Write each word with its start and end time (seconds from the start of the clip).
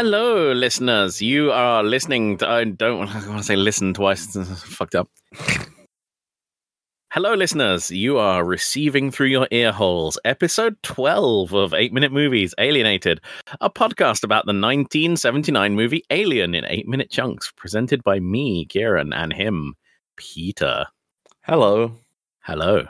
Hello, 0.00 0.52
listeners. 0.52 1.20
You 1.20 1.50
are 1.50 1.82
listening 1.82 2.38
to. 2.38 2.48
I 2.48 2.62
don't 2.62 2.98
want 2.98 3.10
to 3.10 3.42
say 3.42 3.56
listen 3.56 3.94
twice. 3.94 4.36
It's 4.36 4.62
fucked 4.62 4.94
up. 4.94 5.08
Hello, 7.10 7.34
listeners. 7.34 7.90
You 7.90 8.16
are 8.16 8.44
receiving 8.44 9.10
through 9.10 9.26
your 9.26 9.48
ear 9.50 9.72
holes 9.72 10.16
episode 10.24 10.80
12 10.84 11.52
of 11.52 11.74
8 11.74 11.92
Minute 11.92 12.12
Movies 12.12 12.54
Alienated, 12.58 13.20
a 13.60 13.68
podcast 13.68 14.22
about 14.22 14.46
the 14.46 14.50
1979 14.50 15.74
movie 15.74 16.04
Alien 16.10 16.54
in 16.54 16.64
8 16.64 16.86
minute 16.86 17.10
chunks, 17.10 17.52
presented 17.56 18.04
by 18.04 18.20
me, 18.20 18.66
Kieran, 18.66 19.12
and 19.12 19.32
him, 19.32 19.74
Peter. 20.16 20.86
Hello. 21.42 21.90
Hello. 22.44 22.86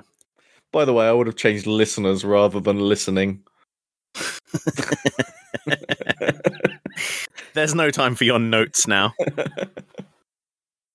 By 0.73 0.85
the 0.85 0.93
way, 0.93 1.09
I 1.09 1.13
would 1.13 1.27
have 1.27 1.37
changed 1.37 1.67
listeners 1.67 2.23
rather 2.23 2.61
than 2.61 2.79
listening. 2.79 3.45
There's 7.55 7.75
no 7.75 7.91
time 7.91 8.15
for 8.15 8.25
your 8.25 8.39
notes 8.39 8.87
now. 8.87 9.15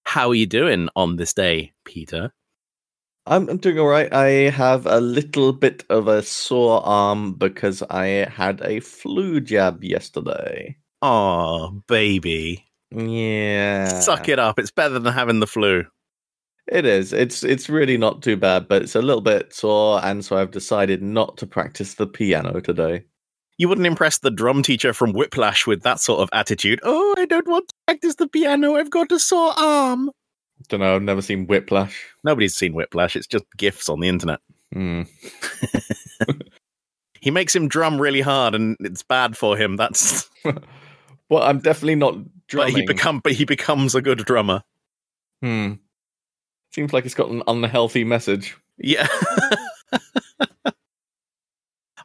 How 0.05 0.29
are 0.29 0.35
you 0.35 0.45
doing 0.45 0.89
on 0.95 1.15
this 1.15 1.33
day, 1.33 1.73
Peter? 1.85 2.31
I'm, 3.25 3.49
I'm 3.49 3.57
doing 3.57 3.79
all 3.79 3.87
right. 3.87 4.11
I 4.13 4.49
have 4.49 4.85
a 4.85 4.99
little 4.99 5.53
bit 5.53 5.85
of 5.89 6.07
a 6.07 6.21
sore 6.21 6.85
arm 6.85 7.33
because 7.33 7.81
I 7.89 8.29
had 8.29 8.61
a 8.61 8.81
flu 8.81 9.39
jab 9.39 9.83
yesterday. 9.83 10.77
Oh, 11.01 11.81
baby. 11.87 12.65
Yeah. 12.91 13.87
Suck 14.01 14.29
it 14.29 14.39
up. 14.39 14.59
It's 14.59 14.71
better 14.71 14.99
than 14.99 15.13
having 15.13 15.39
the 15.39 15.47
flu. 15.47 15.85
It 16.67 16.85
is. 16.85 17.11
It's 17.11 17.43
it's 17.43 17.69
really 17.69 17.97
not 17.97 18.21
too 18.21 18.37
bad, 18.37 18.67
but 18.69 18.83
it's 18.83 18.95
a 18.95 19.01
little 19.01 19.21
bit 19.21 19.53
sore, 19.53 19.99
and 20.03 20.23
so 20.23 20.37
I've 20.37 20.51
decided 20.51 21.01
not 21.01 21.35
to 21.37 21.47
practice 21.47 21.95
the 21.95 22.07
piano 22.07 22.61
today. 22.61 23.03
You 23.57 23.69
wouldn't 23.69 23.87
impress 23.87 24.19
the 24.19 24.31
drum 24.31 24.63
teacher 24.63 24.93
from 24.93 25.13
Whiplash 25.13 25.67
with 25.67 25.83
that 25.83 25.99
sort 25.99 26.21
of 26.21 26.29
attitude. 26.33 26.79
Oh, 26.83 27.15
I 27.17 27.25
don't 27.25 27.47
want 27.47 27.69
to 27.69 27.75
practice 27.87 28.15
the 28.15 28.27
piano. 28.27 28.75
I've 28.75 28.89
got 28.89 29.11
a 29.11 29.19
sore 29.19 29.53
arm. 29.57 30.09
Don't 30.69 30.79
know. 30.79 30.95
I've 30.95 31.03
never 31.03 31.21
seen 31.21 31.45
Whiplash. 31.45 32.07
Nobody's 32.23 32.55
seen 32.55 32.73
Whiplash. 32.73 33.15
It's 33.15 33.27
just 33.27 33.45
gifs 33.57 33.89
on 33.89 33.99
the 33.99 34.07
internet. 34.07 34.39
Hmm. 34.71 35.03
He 37.23 37.31
makes 37.31 37.55
him 37.55 37.69
drum 37.69 38.01
really 38.01 38.19
hard, 38.19 38.53
and 38.53 38.75
it's 38.81 39.01
bad 39.01 39.37
for 39.37 39.55
him. 39.55 39.77
That's 39.77 40.29
Well, 41.29 41.41
I'm 41.41 41.59
definitely 41.59 41.95
not 41.95 42.17
but 42.51 42.69
he 42.69 42.85
become 42.85 43.21
but 43.21 43.31
he 43.31 43.45
becomes 43.45 43.95
a 43.95 44.01
good 44.01 44.25
drummer. 44.25 44.61
Hmm. 45.41 45.75
Seems 46.73 46.91
like 46.91 47.05
it's 47.05 47.15
got 47.15 47.29
an 47.29 47.41
unhealthy 47.47 48.03
message. 48.03 48.57
Yeah. 48.77 49.07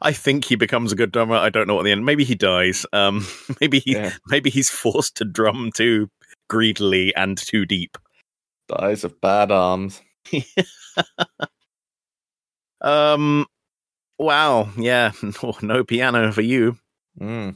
I 0.01 0.13
think 0.13 0.45
he 0.45 0.55
becomes 0.55 0.91
a 0.91 0.95
good 0.95 1.11
drummer. 1.11 1.35
I 1.35 1.49
don't 1.49 1.67
know 1.67 1.75
what 1.75 1.83
the 1.83 1.91
end. 1.91 2.05
Maybe 2.05 2.23
he 2.23 2.35
dies. 2.35 2.85
Um, 2.93 3.25
maybe 3.61 3.79
he, 3.79 3.93
Yeah. 3.93 4.13
maybe 4.27 4.49
he's 4.49 4.69
forced 4.69 5.15
to 5.17 5.25
drum 5.25 5.71
too 5.75 6.09
greedily 6.49 7.13
and 7.15 7.37
too 7.37 7.65
deep. 7.65 7.97
Dies 8.67 9.03
of 9.03 9.19
bad 9.21 9.51
arms. 9.51 10.01
Um, 12.81 13.45
wow, 14.17 14.69
yeah, 14.77 15.11
no, 15.21 15.53
no 15.61 15.83
piano 15.83 16.31
for 16.31 16.41
you. 16.41 16.77
Hmm. 17.17 17.49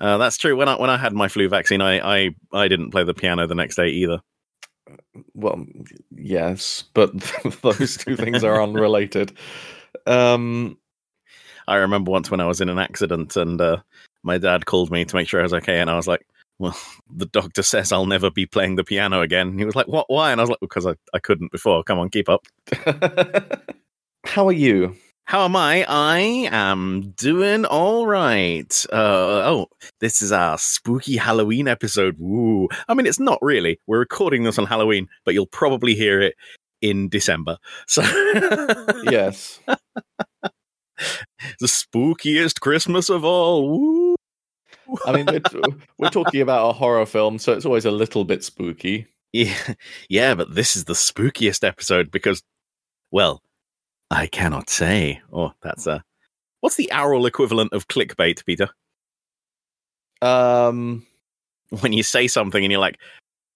Uh, 0.00 0.18
that's 0.18 0.38
true. 0.38 0.56
When 0.56 0.68
I 0.68 0.76
when 0.80 0.90
I 0.90 0.96
had 0.96 1.12
my 1.12 1.28
flu 1.28 1.48
vaccine, 1.48 1.80
I 1.80 2.24
I 2.24 2.30
I 2.52 2.68
didn't 2.68 2.90
play 2.90 3.04
the 3.04 3.14
piano 3.14 3.46
the 3.46 3.54
next 3.54 3.76
day 3.76 3.88
either. 3.88 4.20
Well, 5.34 5.64
yes, 6.16 6.84
but 6.94 7.12
those 7.62 7.98
two 7.98 8.16
things 8.16 8.42
are 8.42 8.62
unrelated. 8.62 9.36
Um, 10.06 10.78
I 11.68 11.76
remember 11.76 12.10
once 12.10 12.30
when 12.30 12.40
I 12.40 12.46
was 12.46 12.60
in 12.60 12.68
an 12.68 12.78
accident 12.78 13.36
and 13.36 13.60
uh, 13.60 13.78
my 14.22 14.38
dad 14.38 14.66
called 14.66 14.90
me 14.90 15.04
to 15.04 15.16
make 15.16 15.28
sure 15.28 15.40
I 15.40 15.44
was 15.44 15.54
okay, 15.54 15.80
and 15.80 15.90
I 15.90 15.96
was 15.96 16.06
like, 16.06 16.26
"Well, 16.58 16.76
the 17.14 17.26
doctor 17.26 17.62
says 17.62 17.92
I'll 17.92 18.06
never 18.06 18.30
be 18.30 18.46
playing 18.46 18.76
the 18.76 18.84
piano 18.84 19.20
again." 19.20 19.48
And 19.48 19.58
he 19.58 19.64
was 19.66 19.76
like, 19.76 19.88
"What? 19.88 20.06
Why?" 20.08 20.32
And 20.32 20.40
I 20.40 20.44
was 20.44 20.50
like, 20.50 20.60
"Because 20.60 20.86
I, 20.86 20.94
I 21.14 21.18
couldn't 21.18 21.52
before. 21.52 21.82
Come 21.84 21.98
on, 21.98 22.10
keep 22.10 22.28
up." 22.28 22.46
how 24.24 24.46
are 24.48 24.52
you? 24.52 24.94
How 25.24 25.44
am 25.44 25.54
I? 25.56 25.84
I 25.88 26.18
am 26.50 27.14
doing 27.16 27.64
all 27.64 28.06
right. 28.06 28.86
Uh, 28.92 29.42
oh, 29.48 29.66
this 30.00 30.20
is 30.20 30.32
our 30.32 30.58
spooky 30.58 31.16
Halloween 31.16 31.68
episode. 31.68 32.16
Woo! 32.18 32.68
I 32.88 32.94
mean, 32.94 33.06
it's 33.06 33.20
not 33.20 33.38
really. 33.40 33.78
We're 33.86 34.00
recording 34.00 34.42
this 34.42 34.58
on 34.58 34.66
Halloween, 34.66 35.08
but 35.24 35.32
you'll 35.34 35.46
probably 35.46 35.94
hear 35.94 36.20
it 36.20 36.34
in 36.82 37.08
December. 37.08 37.56
So, 37.86 38.02
Yes. 39.04 39.60
the 41.60 41.66
spookiest 41.66 42.60
Christmas 42.60 43.08
of 43.08 43.24
all. 43.24 43.68
Woo! 43.68 44.16
I 45.06 45.12
mean, 45.12 45.26
we're, 45.26 45.40
we're 45.98 46.10
talking 46.10 46.40
about 46.40 46.68
a 46.70 46.72
horror 46.72 47.06
film, 47.06 47.38
so 47.38 47.52
it's 47.52 47.64
always 47.66 47.84
a 47.84 47.90
little 47.90 48.24
bit 48.24 48.44
spooky. 48.44 49.06
Yeah, 49.32 49.74
yeah, 50.10 50.34
but 50.34 50.54
this 50.54 50.76
is 50.76 50.84
the 50.84 50.92
spookiest 50.92 51.66
episode 51.66 52.10
because, 52.10 52.42
well, 53.10 53.40
I 54.10 54.26
cannot 54.26 54.68
say. 54.68 55.22
Oh, 55.32 55.52
that's 55.62 55.86
a. 55.86 56.02
What's 56.60 56.76
the 56.76 56.90
oral 56.94 57.24
equivalent 57.26 57.72
of 57.72 57.88
clickbait, 57.88 58.44
Peter? 58.44 58.68
Um, 60.20 61.06
When 61.80 61.92
you 61.92 62.02
say 62.02 62.28
something 62.28 62.62
and 62.62 62.70
you're 62.70 62.80
like, 62.80 62.98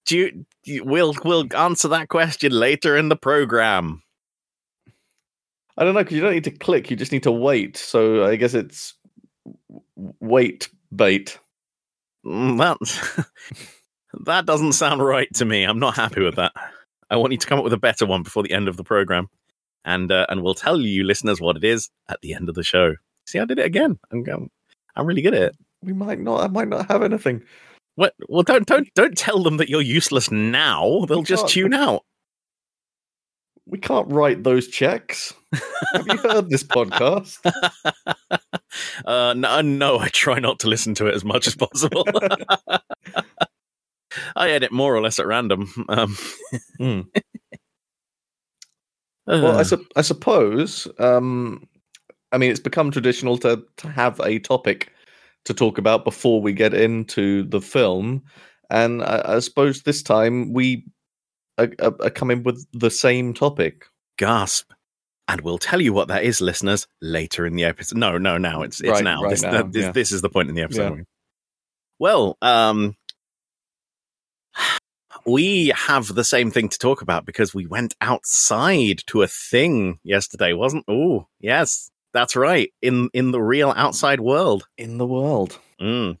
"Do 0.05 0.17
you? 0.17 0.31
do 0.63 0.73
you- 0.73 0.83
We'll 0.83 1.13
we'll 1.23 1.45
answer 1.55 1.87
that 1.89 2.09
question 2.09 2.51
later 2.51 2.97
in 2.97 3.09
the 3.09 3.15
program." 3.15 4.01
I 5.77 5.83
don't 5.83 5.93
know 5.93 6.01
because 6.01 6.15
you 6.15 6.21
don't 6.21 6.33
need 6.33 6.43
to 6.45 6.51
click; 6.51 6.89
you 6.89 6.97
just 6.97 7.11
need 7.11 7.23
to 7.23 7.31
wait. 7.31 7.77
So 7.77 8.25
I 8.25 8.35
guess 8.35 8.53
it's 8.53 8.93
wait 9.95 10.69
bait. 10.95 11.39
Mm, 12.25 12.57
That 12.57 13.25
that 14.25 14.45
doesn't 14.45 14.73
sound 14.73 15.03
right 15.05 15.27
to 15.35 15.45
me. 15.45 15.63
I'm 15.63 15.79
not 15.79 15.95
happy 15.95 16.21
with 16.23 16.35
that. 16.35 16.53
I 17.09 17.15
want 17.17 17.31
you 17.31 17.37
to 17.37 17.47
come 17.47 17.57
up 17.57 17.63
with 17.63 17.73
a 17.73 17.77
better 17.77 18.05
one 18.05 18.23
before 18.23 18.43
the 18.43 18.51
end 18.51 18.67
of 18.67 18.77
the 18.77 18.83
program, 18.83 19.29
and 19.85 20.11
uh, 20.11 20.25
and 20.29 20.41
we'll 20.43 20.53
tell 20.55 20.79
you 20.81 21.03
listeners 21.03 21.39
what 21.39 21.55
it 21.57 21.63
is 21.63 21.89
at 22.09 22.19
the 22.21 22.33
end 22.33 22.49
of 22.49 22.55
the 22.55 22.63
show. 22.63 22.95
See, 23.25 23.39
I 23.39 23.45
did 23.45 23.59
it 23.59 23.65
again. 23.65 23.99
I'm. 24.11 24.49
I'm 24.95 25.05
really 25.05 25.21
good 25.21 25.35
at 25.35 25.41
it. 25.43 25.55
We 25.83 25.93
might 25.93 26.19
not. 26.19 26.41
I 26.43 26.47
might 26.47 26.67
not 26.69 26.89
have 26.89 27.03
anything. 27.03 27.43
What? 27.95 28.13
Well, 28.27 28.43
don't 28.43 28.65
don't 28.65 28.91
don't 28.95 29.17
tell 29.17 29.43
them 29.43 29.57
that 29.57 29.69
you're 29.69 29.81
useless 29.81 30.31
now. 30.31 31.05
They'll 31.07 31.21
just 31.23 31.43
can't- 31.43 31.51
tune 31.51 31.73
out. 31.73 32.03
We 33.69 33.77
can't 33.77 34.09
write 34.09 34.43
those 34.43 34.67
checks. 34.67 35.33
have 35.93 36.07
you 36.07 36.17
heard 36.17 36.49
this 36.49 36.63
podcast? 36.77 37.37
uh, 39.05 39.33
no, 39.35 39.61
no, 39.61 39.99
I 39.99 40.07
try 40.09 40.39
not 40.39 40.59
to 40.59 40.67
listen 40.67 40.93
to 40.95 41.07
it 41.07 41.15
as 41.15 41.25
much 41.25 41.47
as 41.47 41.55
possible. 41.55 42.05
I 44.35 44.49
edit 44.51 44.71
more 44.71 44.95
or 44.95 45.01
less 45.01 45.19
at 45.19 45.27
random. 45.27 45.71
Um, 45.89 46.15
Hmm. 46.77 47.01
Well, 49.27 49.57
I, 49.57 49.61
uh, 49.61 49.63
sup 49.65 49.81
I 49.95 50.01
suppose. 50.01 50.87
Um, 50.99 51.67
I 52.31 52.37
mean, 52.37 52.49
it's 52.49 52.59
become 52.61 52.91
traditional 52.91 53.37
to, 53.39 53.63
to 53.77 53.89
have 53.89 54.19
a 54.21 54.39
topic 54.39 54.93
to 55.45 55.53
talk 55.53 55.77
about 55.77 56.05
before 56.05 56.41
we 56.41 56.53
get 56.53 56.73
into 56.73 57.43
the 57.43 57.61
film, 57.61 58.23
and 58.69 59.03
I, 59.03 59.35
I 59.35 59.39
suppose 59.39 59.81
this 59.81 60.01
time 60.01 60.53
we 60.53 60.85
are, 61.57 61.69
are, 61.79 62.09
coming 62.09 62.43
with 62.43 62.65
the 62.73 62.89
same 62.91 63.33
topic. 63.33 63.85
gasp. 64.17 64.71
And 65.29 65.41
we'll 65.41 65.57
tell 65.57 65.81
you 65.81 65.91
what 65.91 66.07
that 66.07 66.23
is, 66.23 66.39
listeners, 66.39 66.87
later 67.01 67.45
in 67.45 67.55
the 67.55 67.65
episode. 67.65 67.97
No, 67.97 68.17
no, 68.17 68.37
now 68.37 68.61
it's 68.61 68.79
it's 68.79 68.89
Right, 68.91 69.03
now. 69.03 69.23
right 69.23 69.29
this, 69.29 69.41
now, 69.41 69.63
this, 69.63 69.83
yeah. 69.83 69.91
this 69.91 70.11
is 70.13 70.21
the 70.21 70.29
point 70.29 70.47
in 70.49 70.55
the 70.55 70.61
episode. 70.61 70.99
Yeah. 70.99 71.03
Well, 71.99 72.37
um, 72.41 72.95
we 75.25 75.73
have 75.75 76.15
the 76.15 76.23
same 76.23 76.51
thing 76.51 76.69
to 76.69 76.79
talk 76.79 77.01
about 77.01 77.25
because 77.25 77.53
we 77.53 77.65
went 77.65 77.93
outside 77.99 79.01
to 79.07 79.21
a 79.21 79.27
thing 79.27 79.99
yesterday, 80.03 80.53
wasn't? 80.53 80.85
Oh, 80.87 81.27
yes, 81.41 81.91
that's 82.13 82.35
right. 82.35 82.71
In 82.81 83.09
in 83.13 83.31
the 83.31 83.41
real 83.41 83.73
outside 83.75 84.21
world. 84.21 84.67
In 84.77 84.97
the 84.97 85.07
world, 85.07 85.59
Mm. 85.81 86.17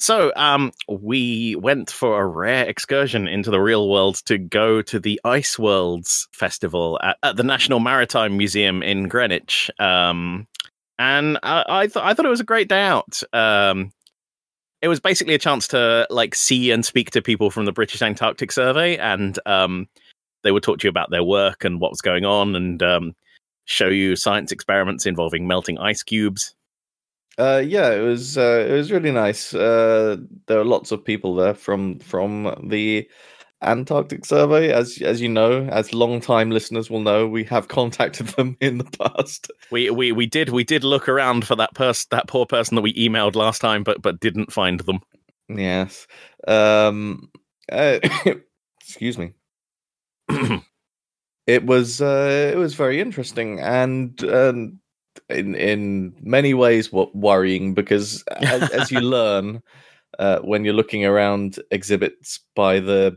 So, 0.00 0.32
um, 0.36 0.72
we 0.88 1.56
went 1.56 1.90
for 1.90 2.20
a 2.20 2.26
rare 2.26 2.64
excursion 2.66 3.26
into 3.26 3.50
the 3.50 3.60
real 3.60 3.88
world 3.88 4.16
to 4.26 4.38
go 4.38 4.80
to 4.82 5.00
the 5.00 5.20
Ice 5.24 5.58
Worlds 5.58 6.28
Festival 6.32 7.00
at, 7.02 7.16
at 7.24 7.36
the 7.36 7.42
National 7.42 7.80
Maritime 7.80 8.36
Museum 8.36 8.82
in 8.82 9.08
Greenwich. 9.08 9.70
Um, 9.80 10.46
and 10.98 11.38
I, 11.42 11.64
I 11.68 11.88
thought 11.88 12.04
I 12.04 12.14
thought 12.14 12.26
it 12.26 12.30
was 12.30 12.40
a 12.40 12.44
great 12.44 12.68
day 12.68 12.82
out. 12.82 13.22
Um, 13.32 13.92
it 14.82 14.88
was 14.88 15.00
basically 15.00 15.34
a 15.34 15.38
chance 15.38 15.66
to 15.68 16.06
like 16.10 16.34
see 16.34 16.70
and 16.70 16.84
speak 16.84 17.10
to 17.12 17.22
people 17.22 17.50
from 17.50 17.64
the 17.64 17.72
British 17.72 18.02
Antarctic 18.02 18.52
Survey, 18.52 18.96
and 18.96 19.38
um, 19.46 19.88
they 20.42 20.52
would 20.52 20.62
talk 20.62 20.78
to 20.78 20.86
you 20.86 20.90
about 20.90 21.10
their 21.10 21.24
work 21.24 21.64
and 21.64 21.80
what 21.80 21.90
was 21.90 22.00
going 22.00 22.24
on, 22.24 22.54
and 22.54 22.82
um, 22.82 23.14
show 23.64 23.88
you 23.88 24.16
science 24.16 24.52
experiments 24.52 25.06
involving 25.06 25.46
melting 25.46 25.78
ice 25.78 26.02
cubes. 26.02 26.54
Uh, 27.38 27.62
yeah, 27.64 27.90
it 27.90 28.00
was 28.00 28.36
uh, 28.36 28.66
it 28.68 28.72
was 28.72 28.90
really 28.90 29.12
nice. 29.12 29.54
Uh, 29.54 30.16
there 30.46 30.58
were 30.58 30.64
lots 30.64 30.90
of 30.90 31.04
people 31.04 31.34
there 31.36 31.54
from 31.54 31.98
from 32.00 32.66
the 32.68 33.08
Antarctic 33.62 34.24
Survey. 34.24 34.72
As 34.72 35.00
as 35.02 35.20
you 35.20 35.28
know, 35.28 35.64
as 35.66 35.94
long-time 35.94 36.50
listeners 36.50 36.90
will 36.90 37.00
know, 37.00 37.28
we 37.28 37.44
have 37.44 37.68
contacted 37.68 38.28
them 38.28 38.56
in 38.60 38.78
the 38.78 38.84
past. 38.84 39.50
We 39.70 39.90
we 39.90 40.10
we 40.10 40.26
did 40.26 40.48
we 40.48 40.64
did 40.64 40.82
look 40.82 41.08
around 41.08 41.46
for 41.46 41.54
that 41.56 41.74
person 41.74 42.08
that 42.10 42.26
poor 42.26 42.44
person 42.44 42.74
that 42.74 42.82
we 42.82 42.94
emailed 42.94 43.36
last 43.36 43.60
time, 43.60 43.84
but 43.84 44.02
but 44.02 44.20
didn't 44.20 44.52
find 44.52 44.80
them. 44.80 45.00
Yes. 45.48 46.06
Um. 46.46 47.30
Uh, 47.70 48.00
excuse 48.80 49.16
me. 49.16 49.32
it 51.46 51.64
was 51.64 52.02
uh, 52.02 52.50
it 52.52 52.56
was 52.56 52.74
very 52.74 53.00
interesting 53.00 53.60
and 53.60 54.22
um, 54.24 54.80
in 55.28 55.54
in 55.54 56.14
many 56.20 56.54
ways 56.54 56.92
what 56.92 57.14
worrying 57.14 57.74
because 57.74 58.22
as, 58.40 58.70
as 58.70 58.90
you 58.90 59.00
learn 59.16 59.62
uh, 60.18 60.38
when 60.40 60.64
you're 60.64 60.74
looking 60.74 61.04
around 61.04 61.58
exhibits 61.70 62.40
by 62.54 62.80
the 62.80 63.16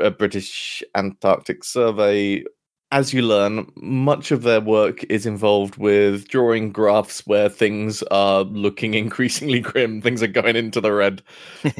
uh, 0.00 0.10
British 0.10 0.82
Antarctic 0.94 1.64
Survey 1.64 2.44
as 2.92 3.12
you 3.12 3.22
learn 3.22 3.70
much 3.76 4.30
of 4.30 4.42
their 4.42 4.60
work 4.60 5.02
is 5.04 5.26
involved 5.26 5.76
with 5.76 6.28
drawing 6.28 6.70
graphs 6.70 7.26
where 7.26 7.48
things 7.48 8.02
are 8.04 8.42
looking 8.42 8.94
increasingly 9.04 9.60
grim 9.60 10.00
things 10.00 10.22
are 10.22 10.28
going 10.28 10.56
into 10.56 10.80
the 10.80 10.92
red. 10.92 11.22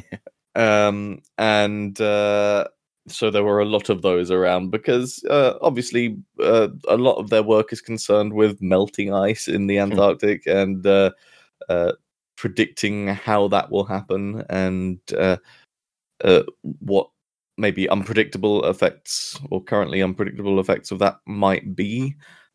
Um 0.55 1.21
and 1.37 2.01
uh 2.01 2.65
so 3.09 3.31
there 3.31 3.45
were 3.45 3.61
a 3.61 3.65
lot 3.65 3.89
of 3.89 4.03
those 4.03 4.31
around 4.31 4.71
because 4.71 5.23
uh, 5.31 5.55
obviously 5.61 6.17
uh, 6.41 6.69
a 6.89 6.97
lot 6.97 7.17
of 7.17 7.31
their 7.31 7.43
work 7.43 7.73
is 7.73 7.81
concerned 7.81 8.33
with 8.33 8.61
melting 8.61 9.13
ice 9.13 9.49
in 9.49 9.67
the 9.67 9.79
Antarctic 9.79 10.47
and 10.47 10.87
uh, 10.87 11.11
uh 11.69 11.93
predicting 12.37 13.09
how 13.09 13.49
that 13.49 13.71
will 13.71 13.85
happen 13.85 14.45
and 14.51 14.99
uh, 15.17 15.37
uh, 16.23 16.43
what 16.81 17.09
maybe 17.57 17.89
unpredictable 17.89 18.65
effects 18.67 19.41
or 19.51 19.63
currently 19.63 20.03
unpredictable 20.03 20.61
effects 20.61 20.91
of 20.91 20.99
that 20.99 21.17
might 21.27 21.75
be. 21.75 22.15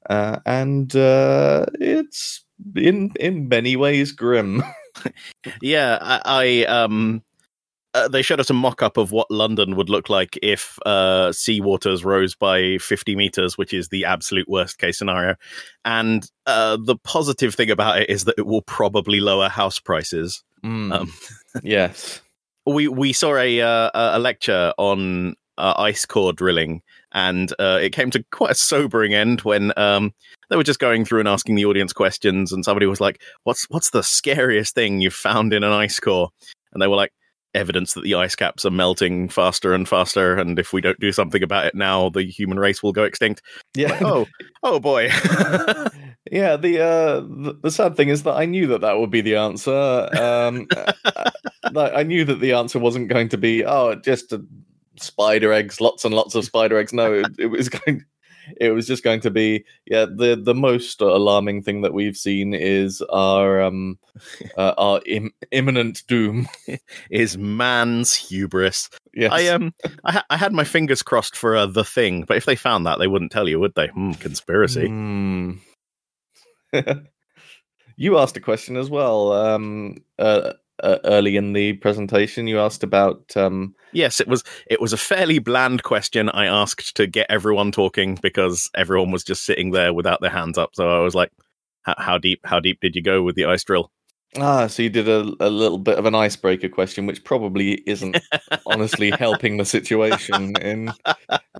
and 0.10 0.92
it's 0.94 2.46
in 2.76 3.12
in 3.20 3.48
many 3.48 3.76
ways 3.76 4.12
grim. 4.12 4.64
yeah, 5.62 5.98
I, 6.02 6.22
I 6.26 6.66
um 6.66 7.24
uh, 7.94 8.08
they 8.08 8.22
showed 8.22 8.40
us 8.40 8.50
a 8.50 8.54
mock-up 8.54 8.98
of 8.98 9.12
what 9.12 9.30
London 9.30 9.76
would 9.76 9.90
look 9.90 10.10
like 10.10 10.40
if 10.42 10.80
uh, 10.86 11.32
sea 11.32 11.60
waters 11.60 12.06
rose 12.06 12.36
by 12.36 12.78
50 12.78 13.16
meters, 13.16 13.58
which 13.58 13.74
is 13.74 13.90
the 13.90 14.06
absolute 14.06 14.48
worst 14.48 14.78
case 14.78 14.98
scenario. 14.98 15.36
And 15.84 16.30
uh, 16.46 16.78
the 16.82 16.96
positive 16.96 17.54
thing 17.54 17.70
about 17.70 18.02
it 18.02 18.10
is 18.10 18.24
that 18.26 18.36
it 18.38 18.46
will 18.46 18.62
probably 18.62 19.20
lower 19.20 19.50
house 19.50 19.80
prices. 19.80 20.44
Mm. 20.64 20.94
Um, 20.94 21.14
yes, 21.64 22.22
we 22.66 22.88
we 22.88 23.14
saw 23.14 23.36
a 23.36 23.62
uh, 23.62 23.90
a 23.94 24.20
lecture 24.20 24.74
on 24.78 25.36
uh, 25.58 25.74
ice 25.78 26.06
core 26.06 26.34
drilling, 26.34 26.82
and 27.12 27.52
uh, 27.60 27.80
it 27.82 27.92
came 27.92 28.12
to 28.12 28.24
quite 28.32 28.52
a 28.52 28.56
sobering 28.56 29.14
end 29.14 29.42
when 29.42 29.74
um, 29.78 30.14
they 30.50 30.56
were 30.56 30.64
just 30.64 30.80
going 30.80 31.04
through 31.04 31.20
and 31.20 31.28
asking 31.28 31.56
the 31.56 31.66
audience 31.66 31.94
questions, 31.94 32.54
and 32.54 32.64
somebody 32.64 32.86
was 32.86 33.02
like, 33.02 33.22
"What's 33.44 33.66
what's 33.70 33.90
the 33.90 34.04
scariest 34.04 34.76
thing 34.76 35.02
you've 35.02 35.14
found 35.14 35.52
in 35.52 35.64
an 35.64 35.72
ice 35.72 36.00
core?" 36.00 36.30
And 36.74 36.82
they 36.82 36.88
were 36.88 36.96
like, 36.96 37.12
evidence 37.54 37.94
that 37.94 38.04
the 38.04 38.16
ice 38.16 38.36
caps 38.36 38.66
are 38.66 38.72
melting 38.72 39.30
faster 39.30 39.74
and 39.74 39.88
faster, 39.88 40.36
and 40.36 40.58
if 40.60 40.74
we 40.74 40.82
don't 40.82 41.00
do 41.00 41.12
something 41.12 41.44
about 41.44 41.66
it 41.66 41.76
now, 41.76 42.10
the 42.10 42.24
human 42.24 42.60
race 42.60 42.82
will 42.82 42.94
go 42.94 43.04
extinct. 43.04 43.42
Yeah. 43.76 43.92
Like, 43.92 44.02
oh, 44.02 44.28
oh 44.64 44.80
boy. 44.80 45.04
yeah. 46.32 46.56
The, 46.58 46.80
uh, 46.80 47.20
the, 47.22 47.60
the 47.64 47.72
sad 47.72 47.96
thing 47.96 48.10
is 48.10 48.24
that 48.24 48.36
I 48.36 48.46
knew 48.46 48.68
that 48.68 48.82
that 48.82 49.00
would 49.00 49.12
be 49.12 49.22
the 49.22 49.36
answer. 49.36 49.72
Um, 49.72 50.68
I 51.76 52.04
knew 52.04 52.26
that 52.26 52.40
the 52.40 52.54
answer 52.54 52.80
wasn't 52.80 53.10
going 53.10 53.30
to 53.30 53.38
be 53.38 53.66
oh, 53.66 53.96
just 53.96 54.34
spider 54.98 55.52
eggs, 55.54 55.82
lots 55.82 56.06
and 56.06 56.14
lots 56.14 56.36
of 56.36 56.46
spider 56.46 56.78
eggs. 56.78 56.94
No, 56.94 57.14
it, 57.14 57.28
it 57.38 57.48
was 57.48 57.70
going 57.86 58.06
it 58.60 58.72
was 58.72 58.88
just 58.88 59.04
going 59.04 59.20
to 59.22 59.32
be 59.32 59.64
yeah 59.86 60.06
the 60.06 60.40
the 60.42 60.56
most 60.56 61.02
alarming 61.02 61.62
thing 61.62 61.82
that 61.82 61.94
we've 61.94 62.18
seen 62.18 62.54
is 62.54 63.02
our 63.10 63.62
um 63.62 63.98
uh, 64.58 64.74
our 64.78 65.02
Im- 65.06 65.34
imminent 65.52 66.04
doom 66.08 66.48
is 67.12 67.38
man's 67.38 68.16
hubris 68.16 68.90
yes. 69.14 69.32
i 69.32 69.48
um 69.48 69.74
I, 70.04 70.12
ha- 70.14 70.26
I 70.30 70.38
had 70.38 70.54
my 70.54 70.64
fingers 70.64 71.02
crossed 71.02 71.36
for 71.36 71.56
uh, 71.56 71.66
the 71.66 71.86
thing 71.86 72.24
but 72.28 72.38
if 72.38 72.46
they 72.46 72.56
found 72.56 72.86
that 72.86 73.00
they 73.00 73.08
wouldn't 73.08 73.32
tell 73.32 73.48
you 73.48 73.60
would 73.60 73.76
they 73.76 73.88
mm, 73.88 74.20
conspiracy 74.20 74.88
mm. 74.88 75.60
you 77.98 78.18
asked 78.18 78.38
a 78.38 78.42
question 78.42 78.78
as 78.78 78.90
well 78.90 79.32
um 79.34 79.98
uh, 80.20 80.54
uh, 80.82 80.98
early 81.06 81.36
in 81.36 81.54
the 81.54 81.74
presentation 81.74 82.48
you 82.48 82.60
asked 82.60 82.84
about 82.84 83.36
um 83.36 83.74
yes 83.94 84.20
it 84.20 84.28
was 84.28 84.44
it 84.68 84.82
was 84.82 84.94
a 84.94 84.98
fairly 84.98 85.40
bland 85.40 85.84
question 85.84 86.30
i 86.30 86.46
asked 86.46 86.96
to 86.96 87.08
get 87.08 87.28
everyone 87.30 87.72
talking 87.72 88.18
because 88.22 88.70
everyone 88.76 89.12
was 89.12 89.24
just 89.24 89.46
sitting 89.46 89.72
there 89.72 89.94
without 89.94 90.22
their 90.22 90.30
hands 90.30 90.58
up. 90.58 90.72
So 90.74 90.90
i 90.90 91.00
was 91.00 91.16
like 91.16 91.32
how 91.84 92.18
deep 92.18 92.42
how 92.44 92.60
deep 92.60 92.80
did 92.82 92.96
you 92.96 93.02
go 93.02 93.24
with 93.24 93.36
the 93.36 93.46
ice 93.46 93.64
drill? 93.64 93.92
Ah 94.38 94.68
so 94.68 94.84
you 94.84 94.90
did 94.90 95.10
a, 95.10 95.22
a 95.40 95.50
little 95.50 95.80
bit 95.80 95.98
of 95.98 96.06
an 96.06 96.16
icebreaker 96.16 96.70
question 96.70 97.06
which 97.06 97.24
probably 97.24 97.82
isn't 97.88 98.18
honestly 98.66 99.12
helping 99.12 99.58
the 99.58 99.66
situation 99.66 100.54
in 100.62 100.94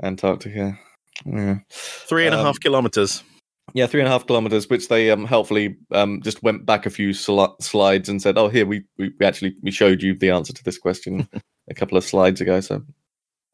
antarctica. 0.04 0.80
Yeah. 1.26 1.60
Three 1.70 2.26
and 2.26 2.36
um, 2.36 2.42
a 2.42 2.44
half 2.44 2.60
kilometers 2.60 3.24
yeah, 3.74 3.88
three 3.88 4.02
and 4.02 4.08
a 4.08 4.12
half 4.12 4.28
kilometers, 4.28 4.70
which 4.70 4.88
they 4.88 5.12
um, 5.12 5.26
helpfully 5.26 5.78
um, 5.92 6.22
just 6.22 6.44
went 6.44 6.66
back 6.66 6.86
a 6.86 6.90
few 6.90 7.14
sl- 7.14 7.56
slides 7.60 8.10
and 8.10 8.22
said, 8.22 8.38
"Oh, 8.38 8.50
here 8.50 8.66
we, 8.66 8.84
we 8.98 9.12
actually 9.24 9.56
we 9.62 9.72
showed 9.72 10.02
you 10.02 10.16
the 10.16 10.32
answer 10.32 10.54
to 10.54 10.64
this 10.64 10.78
question 10.78 11.28
a 11.70 11.74
couple 11.74 11.98
of 11.98 12.04
slides 12.04 12.42
ago." 12.42 12.60
So 12.60 12.84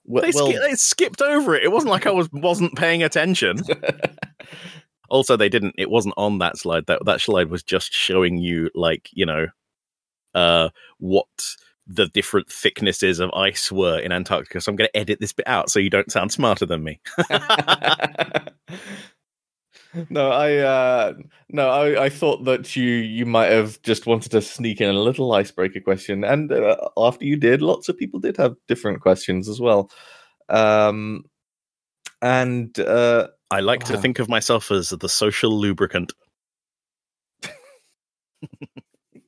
well, 0.06 0.24
they, 0.24 0.32
sk- 0.32 0.62
they 0.62 0.76
skipped 0.76 1.22
over 1.22 1.56
it. 1.56 1.64
It 1.64 1.72
wasn't 1.72 1.92
like 1.92 2.08
I 2.08 2.12
was 2.12 2.30
wasn't 2.32 2.76
paying 2.76 3.04
attention. 3.04 3.60
also, 5.10 5.38
they 5.38 5.50
didn't. 5.50 5.76
It 5.78 5.90
wasn't 5.90 6.16
on 6.18 6.40
that 6.40 6.58
slide. 6.58 6.86
That 6.88 7.06
that 7.06 7.22
slide 7.22 7.50
was 7.50 7.64
just 7.64 7.94
showing 7.94 8.38
you, 8.38 8.70
like 8.74 9.10
you 9.14 9.26
know, 9.26 9.48
uh, 10.34 10.70
what 11.00 11.28
the 11.88 12.08
different 12.08 12.52
thicknesses 12.52 13.20
of 13.20 13.32
ice 13.34 13.72
were 13.72 14.00
in 14.00 14.12
Antarctica. 14.12 14.60
So 14.60 14.72
I'm 14.72 14.76
going 14.76 14.90
to 14.94 14.98
edit 14.98 15.20
this 15.22 15.32
bit 15.32 15.48
out 15.48 15.70
so 15.70 15.80
you 15.80 15.90
don't 15.90 16.12
sound 16.12 16.34
smarter 16.34 16.66
than 16.66 16.84
me 16.84 17.00
no, 20.10 20.32
I 20.32 20.58
uh, 20.58 21.14
no, 21.50 21.70
I, 21.70 22.06
I 22.06 22.10
thought 22.10 22.46
that 22.46 22.76
you 22.76 22.90
you 22.90 23.26
might 23.26 23.52
have 23.52 23.82
just 23.82 24.06
wanted 24.06 24.32
to 24.32 24.42
sneak 24.42 24.82
in 24.82 24.90
a 24.90 24.94
little 24.94 25.34
icebreaker 25.34 25.80
question, 25.80 26.24
and 26.24 26.52
uh, 26.52 26.78
after 26.98 27.26
you 27.26 27.36
did, 27.36 27.62
lots 27.62 27.90
of 27.90 27.98
people 27.98 28.20
did 28.20 28.38
have 28.38 28.56
different 28.68 29.02
questions 29.02 29.50
as 29.50 29.60
well. 29.60 29.90
Um, 30.50 31.26
and 32.22 32.78
uh, 32.80 33.28
I 33.52 33.60
like 33.60 33.84
to 33.86 33.98
think 33.98 34.20
of 34.20 34.30
myself 34.30 34.72
as 34.72 34.90
the 34.90 35.10
social 35.10 35.58
lubricant. 35.58 36.14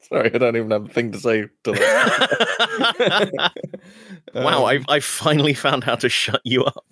Sorry, 0.02 0.34
I 0.34 0.38
don't 0.38 0.56
even 0.56 0.72
have 0.72 0.86
a 0.86 0.90
thing 0.90 1.12
to 1.12 1.20
say 1.20 1.44
to 1.64 1.72
that. 1.72 3.52
wow, 4.34 4.66
um, 4.66 4.66
I 4.66 4.84
I 4.88 5.00
finally 5.00 5.54
found 5.54 5.84
how 5.84 5.96
to 5.96 6.10
shut 6.10 6.42
you 6.44 6.64
up. 6.64 6.86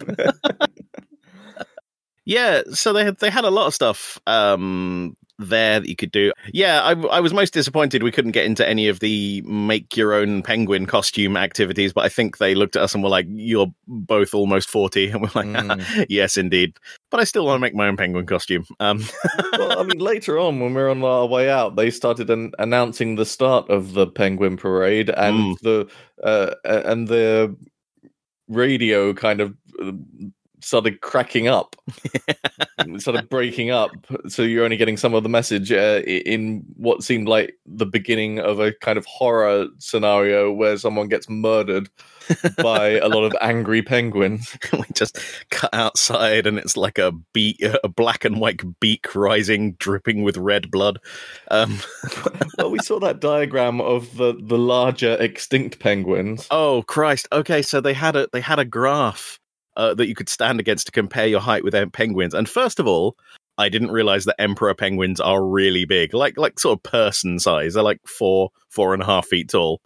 Yeah, 2.28 2.64
so 2.74 2.92
they 2.92 3.06
had 3.06 3.20
they 3.20 3.30
had 3.30 3.46
a 3.46 3.50
lot 3.50 3.68
of 3.68 3.74
stuff 3.74 4.20
um, 4.28 5.16
there 5.40 5.80
that 5.80 5.88
you 5.88 5.96
could 5.96 6.12
do. 6.12 6.34
Yeah, 6.52 6.82
I, 6.82 6.92
I 7.08 7.22
was 7.22 7.34
most 7.34 7.54
disappointed 7.54 8.04
we 8.04 8.12
couldn't 8.12 8.34
get 8.34 8.44
into 8.44 8.68
any 8.68 8.90
of 8.90 9.00
the 9.00 9.42
make 9.44 9.96
your 9.96 10.14
own 10.14 10.44
penguin 10.44 10.88
costume 10.88 11.38
activities, 11.38 11.94
but 11.94 12.04
I 12.04 12.10
think 12.10 12.38
they 12.38 12.54
looked 12.54 12.76
at 12.76 12.82
us 12.82 12.94
and 12.94 13.02
were 13.02 13.10
like, 13.10 13.28
"You're 13.30 13.74
both 13.88 14.34
almost 14.34 14.70
40. 14.70 15.10
and 15.10 15.22
we're 15.22 15.30
like, 15.36 15.46
mm. 15.46 16.06
"Yes, 16.10 16.36
indeed." 16.36 16.76
But 17.12 17.22
I 17.22 17.24
still 17.24 17.46
want 17.46 17.56
to 17.56 17.62
make 17.62 17.74
my 17.74 17.88
own 17.88 17.96
penguin 17.96 18.26
costume. 18.26 18.66
Um. 18.82 19.06
well, 19.54 19.80
I 19.80 19.84
mean, 19.84 20.00
later 20.00 20.38
on 20.38 20.60
when 20.60 20.74
we 20.74 20.82
are 20.82 20.90
on 20.90 21.02
our 21.06 21.28
way 21.28 21.50
out, 21.50 21.78
they 21.78 21.90
started 21.90 22.30
an- 22.30 22.52
announcing 22.60 23.16
the 23.16 23.26
start 23.26 23.70
of 23.70 23.94
the 23.94 24.06
penguin 24.06 24.58
parade 24.58 25.10
and 25.12 25.58
mm. 25.58 25.60
the 25.62 25.90
uh, 26.22 26.56
and 26.66 27.08
the 27.08 27.56
radio 28.50 29.14
kind 29.14 29.40
of 29.40 29.56
uh, 29.82 29.94
started 30.68 31.00
cracking 31.00 31.48
up, 31.48 31.78
started 32.98 33.30
breaking 33.30 33.72
up. 33.72 33.92
So 34.28 34.42
you're 34.42 34.66
only 34.66 34.76
getting 34.76 34.98
some 34.98 35.14
of 35.14 35.24
the 35.24 35.30
message 35.30 35.72
uh, 35.72 36.02
in 36.06 36.66
what 36.76 37.04
seemed 37.04 37.30
like 37.30 37.56
the 37.66 37.86
beginning 37.86 38.40
of 38.40 38.60
a 38.60 38.74
kind 38.74 38.98
of 38.98 39.06
horror 39.06 39.68
scenario 39.80 40.52
where 40.52 40.78
someone 40.78 41.08
gets 41.08 41.30
murdered 41.30 41.90
by 42.58 43.00
a 43.00 43.08
lot 43.08 43.24
of 43.24 43.34
angry 43.40 43.82
penguins. 43.82 44.58
we 44.74 44.84
just 44.94 45.18
cut 45.52 45.74
outside, 45.74 46.46
and 46.46 46.58
it's 46.58 46.76
like 46.76 46.98
a 46.98 47.14
beak, 47.34 47.64
a 47.84 47.88
black 47.88 48.26
and 48.26 48.42
white 48.42 48.62
beak 48.82 49.16
rising, 49.16 49.74
dripping 49.74 50.24
with 50.24 50.36
red 50.36 50.70
blood. 50.70 51.00
Um. 51.50 51.80
well, 52.58 52.72
we 52.72 52.80
saw 52.80 53.00
that 53.00 53.22
diagram 53.22 53.80
of 53.80 54.18
the 54.18 54.38
the 54.38 54.58
larger 54.58 55.16
extinct 55.18 55.80
penguins. 55.80 56.46
Oh 56.52 56.84
Christ! 56.88 57.30
Okay, 57.32 57.62
so 57.62 57.80
they 57.80 57.94
had 57.94 58.18
a 58.18 58.28
they 58.34 58.42
had 58.42 58.60
a 58.60 58.66
graph 58.66 59.40
uh, 59.78 59.94
that 59.94 60.08
you 60.08 60.16
could 60.16 60.28
stand 60.28 60.60
against 60.60 60.88
to 60.88 60.92
compare 60.92 61.28
your 61.28 61.40
height 61.40 61.64
with 61.64 61.76
penguins. 61.94 62.34
And 62.34 62.50
first 62.50 62.80
of 62.80 62.88
all, 62.88 63.16
I 63.58 63.70
didn't 63.70 63.92
realize 63.92 64.26
that 64.26 64.40
emperor 64.40 64.74
penguins 64.74 65.22
are 65.22 65.44
really 65.44 65.86
big, 65.86 66.14
like 66.14 66.38
like 66.38 66.60
sort 66.60 66.78
of 66.78 66.84
person 66.84 67.40
size. 67.40 67.74
They're 67.74 67.84
like 67.84 68.02
four 68.06 68.50
four 68.70 68.94
and 68.94 69.02
a 69.02 69.06
half 69.06 69.28
feet 69.28 69.50
tall. 69.50 69.82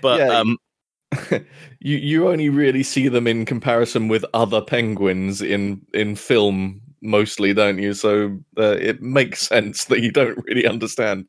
But 0.00 0.20
yeah. 0.20 0.38
um, 0.38 0.58
you 1.80 1.96
you 1.96 2.28
only 2.28 2.48
really 2.48 2.82
see 2.82 3.08
them 3.08 3.26
in 3.26 3.44
comparison 3.44 4.08
with 4.08 4.24
other 4.34 4.60
penguins 4.60 5.42
in 5.42 5.82
in 5.92 6.16
film 6.16 6.80
mostly, 7.02 7.52
don't 7.52 7.78
you? 7.78 7.92
So 7.92 8.38
uh, 8.58 8.76
it 8.80 9.02
makes 9.02 9.42
sense 9.42 9.84
that 9.86 10.00
you 10.00 10.10
don't 10.10 10.42
really 10.46 10.66
understand 10.66 11.26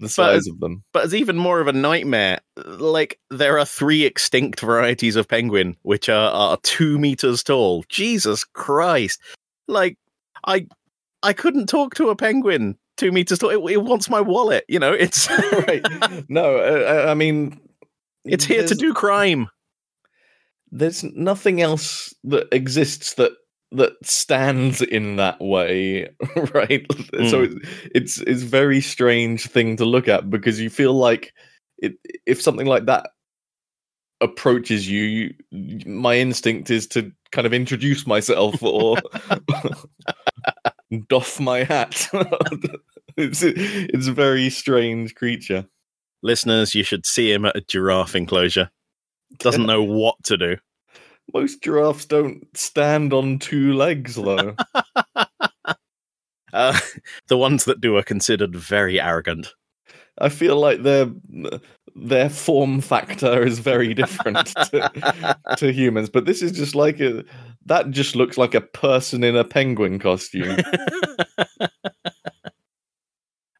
the 0.00 0.08
size 0.08 0.46
of 0.46 0.60
them. 0.60 0.82
But 0.92 1.04
it's 1.04 1.14
even 1.14 1.36
more 1.36 1.60
of 1.60 1.68
a 1.68 1.72
nightmare. 1.72 2.40
Like 2.64 3.18
there 3.30 3.58
are 3.58 3.64
three 3.64 4.04
extinct 4.04 4.60
varieties 4.60 5.16
of 5.16 5.28
penguin 5.28 5.76
which 5.82 6.08
are, 6.08 6.30
are 6.30 6.58
two 6.62 6.98
meters 6.98 7.42
tall. 7.42 7.84
Jesus 7.88 8.44
Christ! 8.44 9.20
Like 9.68 9.98
I 10.46 10.66
I 11.22 11.32
couldn't 11.32 11.68
talk 11.68 11.94
to 11.96 12.10
a 12.10 12.16
penguin 12.16 12.76
two 12.96 13.12
meters 13.12 13.38
tall. 13.38 13.50
It, 13.50 13.72
it 13.72 13.82
wants 13.82 14.08
my 14.08 14.20
wallet. 14.20 14.64
You 14.68 14.78
know, 14.78 14.92
it's 14.92 15.30
right. 15.52 15.84
No, 16.28 16.56
uh, 16.56 17.06
I 17.08 17.14
mean, 17.14 17.60
it's 18.24 18.44
here 18.44 18.66
to 18.66 18.74
do 18.74 18.92
crime. 18.92 19.48
There's 20.70 21.04
nothing 21.04 21.62
else 21.62 22.12
that 22.24 22.48
exists 22.52 23.14
that 23.14 23.32
that 23.72 23.92
stands 24.02 24.80
in 24.82 25.16
that 25.16 25.40
way, 25.40 26.04
right? 26.54 26.86
Mm. 26.88 27.30
So 27.30 27.48
it's 27.94 28.18
it's 28.18 28.42
very 28.42 28.80
strange 28.80 29.46
thing 29.46 29.76
to 29.76 29.84
look 29.84 30.08
at 30.08 30.30
because 30.30 30.60
you 30.60 30.70
feel 30.70 30.94
like 30.94 31.32
it, 31.78 31.94
if 32.26 32.40
something 32.40 32.66
like 32.66 32.86
that 32.86 33.10
approaches 34.20 34.88
you, 34.88 35.34
you, 35.50 35.80
my 35.86 36.16
instinct 36.16 36.70
is 36.70 36.86
to 36.88 37.12
kind 37.32 37.46
of 37.46 37.52
introduce 37.52 38.06
myself 38.06 38.62
or 38.62 38.96
doff 41.08 41.40
my 41.40 41.64
hat. 41.64 42.08
it's 43.16 43.42
it's 43.42 44.06
a 44.06 44.12
very 44.12 44.48
strange 44.50 45.14
creature. 45.14 45.66
Listeners, 46.22 46.74
you 46.74 46.82
should 46.82 47.04
see 47.04 47.32
him 47.32 47.44
at 47.44 47.56
a 47.56 47.60
giraffe 47.60 48.14
enclosure. 48.14 48.70
Doesn't 49.38 49.66
know 49.66 49.82
what 49.82 50.16
to 50.24 50.36
do. 50.36 50.56
Most 51.34 51.62
giraffes 51.62 52.06
don't 52.06 52.46
stand 52.56 53.12
on 53.12 53.38
two 53.38 53.72
legs, 53.74 54.14
though. 54.14 54.54
uh, 56.52 56.78
the 57.28 57.36
ones 57.36 57.64
that 57.64 57.80
do 57.80 57.96
are 57.96 58.02
considered 58.02 58.54
very 58.54 59.00
arrogant. 59.00 59.48
I 60.18 60.28
feel 60.30 60.58
like 60.58 60.82
their 60.82 61.10
their 61.94 62.30
form 62.30 62.80
factor 62.80 63.42
is 63.42 63.58
very 63.58 63.94
different 63.94 64.46
to, 64.70 65.38
to, 65.56 65.72
humans, 65.72 66.08
but 66.08 66.24
this 66.24 66.42
is 66.42 66.52
just 66.52 66.74
like 66.74 67.00
a 67.00 67.24
that 67.66 67.90
just 67.90 68.16
looks 68.16 68.38
like 68.38 68.54
a 68.54 68.60
person 68.60 69.24
in 69.24 69.36
a 69.36 69.44
penguin 69.44 69.98
costume. 69.98 70.58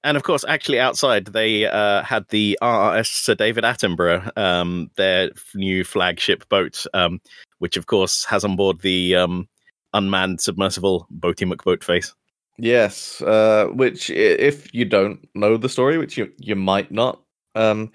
and 0.04 0.16
of 0.16 0.22
course, 0.22 0.44
actually, 0.48 0.80
outside 0.80 1.26
they 1.26 1.66
uh, 1.66 2.02
had 2.02 2.26
the 2.28 2.58
RRS 2.62 3.08
Sir 3.08 3.34
David 3.34 3.64
Attenborough, 3.64 4.36
um, 4.38 4.90
their 4.96 5.30
new 5.54 5.84
flagship 5.84 6.48
boat, 6.48 6.86
um, 6.94 7.20
which 7.58 7.76
of 7.76 7.86
course 7.86 8.24
has 8.24 8.44
on 8.44 8.56
board 8.56 8.80
the 8.80 9.16
um, 9.16 9.48
unmanned 9.92 10.40
submersible 10.40 11.06
Boaty 11.18 11.50
McBoatface. 11.50 12.12
Yes, 12.58 13.20
uh, 13.22 13.66
which 13.72 14.08
if 14.10 14.72
you 14.74 14.84
don't 14.84 15.28
know 15.34 15.56
the 15.56 15.68
story, 15.68 15.98
which 15.98 16.16
you 16.16 16.32
you 16.38 16.56
might 16.56 16.90
not, 16.90 17.20
um, 17.54 17.92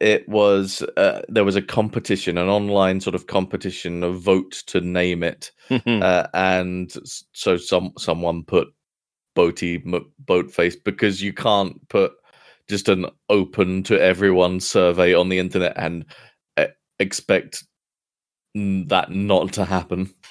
it 0.00 0.28
was 0.28 0.82
uh, 0.96 1.22
there 1.28 1.44
was 1.44 1.54
a 1.54 1.62
competition, 1.62 2.36
an 2.36 2.48
online 2.48 3.00
sort 3.00 3.14
of 3.14 3.28
competition, 3.28 4.02
a 4.02 4.10
vote 4.10 4.64
to 4.66 4.80
name 4.80 5.22
it, 5.22 5.52
uh, 5.86 6.26
and 6.34 6.92
so 7.32 7.56
some 7.56 7.92
someone 7.96 8.42
put 8.42 8.68
Boaty 9.36 9.84
McBoatface 9.84 10.74
because 10.84 11.22
you 11.22 11.32
can't 11.32 11.88
put 11.88 12.12
just 12.68 12.88
an 12.88 13.06
open 13.28 13.82
to 13.84 14.00
everyone 14.00 14.60
survey 14.60 15.14
on 15.14 15.28
the 15.28 15.38
internet 15.38 15.74
and 15.76 16.04
uh, 16.56 16.66
expect 16.98 17.64
that 18.54 19.10
not 19.10 19.52
to 19.54 19.64
happen. 19.64 20.12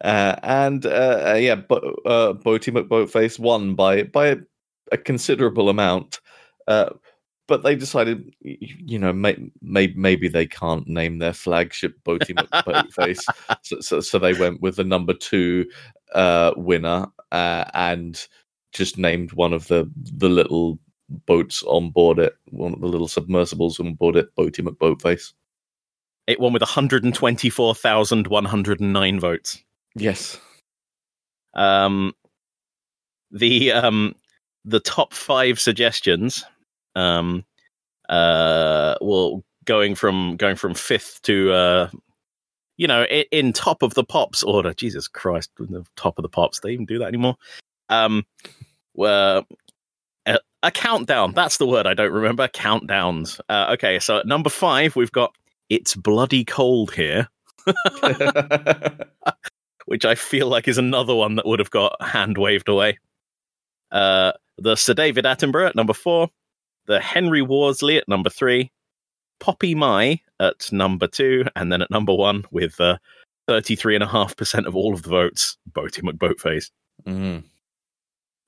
uh, 0.00 0.36
and 0.42 0.86
uh, 0.86 1.32
uh, 1.32 1.38
yeah, 1.38 1.56
but 1.56 1.84
uh, 2.06 2.34
Boaty 2.34 2.72
McBoatface 2.72 3.38
won 3.38 3.74
by 3.74 4.04
by 4.04 4.36
a 4.92 4.98
considerable 4.98 5.68
amount. 5.68 6.20
Uh, 6.68 6.90
but 7.46 7.62
they 7.62 7.76
decided, 7.76 8.34
you 8.40 8.98
know, 8.98 9.12
may, 9.12 9.36
may, 9.60 9.92
maybe 9.94 10.28
they 10.28 10.46
can't 10.46 10.88
name 10.88 11.18
their 11.18 11.34
flagship 11.34 11.94
Boaty 12.02 12.34
McBoatface, 12.34 13.22
so, 13.62 13.80
so, 13.80 14.00
so 14.00 14.18
they 14.18 14.32
went 14.32 14.62
with 14.62 14.76
the 14.76 14.84
number 14.84 15.12
two 15.12 15.66
uh, 16.14 16.52
winner 16.56 17.06
uh, 17.32 17.64
and 17.74 18.26
just 18.72 18.96
named 18.96 19.32
one 19.32 19.52
of 19.52 19.68
the 19.68 19.90
the 19.94 20.28
little 20.28 20.78
boats 21.26 21.62
on 21.64 21.90
board 21.90 22.18
it, 22.18 22.34
one 22.46 22.72
of 22.72 22.80
the 22.80 22.88
little 22.88 23.08
submersibles 23.08 23.78
on 23.78 23.94
board 23.94 24.16
it, 24.16 24.34
Boaty 24.36 24.66
McBoatface. 24.66 25.32
It 26.26 26.40
won 26.40 26.52
with 26.52 26.62
124,109 26.62 29.20
votes. 29.20 29.62
Yes. 29.94 30.40
Um, 31.54 32.12
the 33.30 33.70
um, 33.72 34.14
the 34.64 34.80
top 34.80 35.12
five 35.12 35.60
suggestions, 35.60 36.44
um, 36.96 37.44
uh, 38.08 38.96
well, 39.00 39.44
going 39.64 39.94
from 39.94 40.36
going 40.36 40.56
from 40.56 40.74
fifth 40.74 41.22
to 41.22 41.52
uh, 41.52 41.88
you 42.76 42.86
know, 42.86 43.04
in, 43.04 43.24
in 43.30 43.52
top 43.52 43.82
of 43.82 43.94
the 43.94 44.04
pops 44.04 44.42
order. 44.42 44.74
Jesus 44.74 45.08
Christ, 45.08 45.50
the 45.58 45.84
top 45.96 46.18
of 46.18 46.22
the 46.22 46.28
pops. 46.28 46.60
They 46.60 46.70
even 46.70 46.86
do 46.86 46.98
that 46.98 47.08
anymore? 47.08 47.36
Um, 47.88 48.24
well, 48.94 49.46
a, 50.26 50.38
a, 50.62 50.70
countdown. 50.70 51.32
That's 51.32 51.58
the 51.58 51.66
word 51.66 51.86
I 51.86 51.94
don't 51.94 52.12
remember. 52.12 52.48
Countdowns. 52.48 53.40
Uh, 53.48 53.70
okay, 53.74 53.98
so 53.98 54.18
at 54.18 54.26
number 54.26 54.50
five, 54.50 54.96
we've 54.96 55.12
got 55.12 55.34
it's 55.68 55.94
bloody 55.94 56.44
cold 56.44 56.92
here. 56.92 57.28
Which 59.86 60.04
I 60.04 60.14
feel 60.14 60.48
like 60.48 60.66
is 60.68 60.78
another 60.78 61.14
one 61.14 61.36
that 61.36 61.46
would 61.46 61.58
have 61.58 61.70
got 61.70 62.00
hand 62.02 62.38
waved 62.38 62.68
away. 62.68 62.98
Uh, 63.90 64.32
the 64.58 64.76
Sir 64.76 64.94
David 64.94 65.24
Attenborough 65.24 65.68
at 65.68 65.76
number 65.76 65.92
four, 65.92 66.28
the 66.86 67.00
Henry 67.00 67.42
Worsley 67.42 67.98
at 67.98 68.08
number 68.08 68.30
three, 68.30 68.72
Poppy 69.40 69.74
Mai 69.74 70.20
at 70.40 70.72
number 70.72 71.06
two, 71.06 71.44
and 71.54 71.70
then 71.70 71.82
at 71.82 71.90
number 71.90 72.14
one 72.14 72.44
with 72.50 72.80
uh, 72.80 72.96
33.5% 73.48 74.66
of 74.66 74.74
all 74.74 74.94
of 74.94 75.02
the 75.02 75.10
votes, 75.10 75.58
Boaty 75.70 76.02
McBoatface. 76.02 76.70
Mm. 77.06 77.44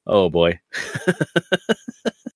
Oh 0.06 0.30
boy. 0.30 0.58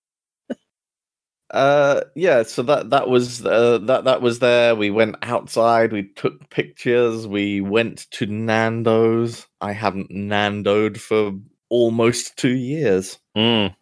Uh, 1.51 2.03
yeah. 2.15 2.43
So 2.43 2.63
that 2.63 2.91
that 2.91 3.09
was 3.09 3.45
uh, 3.45 3.79
that 3.79 4.05
that 4.05 4.23
was 4.23 4.39
there. 4.39 4.75
We 4.75 4.91
went 4.91 5.17
outside. 5.23 5.93
We 5.93 6.05
took 6.05 6.49
pictures. 6.51 7.27
We 7.27 7.61
went 7.61 8.11
to 8.13 8.27
Nando's. 8.27 9.47
I 9.61 9.73
haven't 9.73 10.11
Nandoed 10.11 10.99
for 10.99 11.33
almost 11.69 12.37
two 12.37 12.57
years. 12.57 13.19
Mm. 13.37 13.75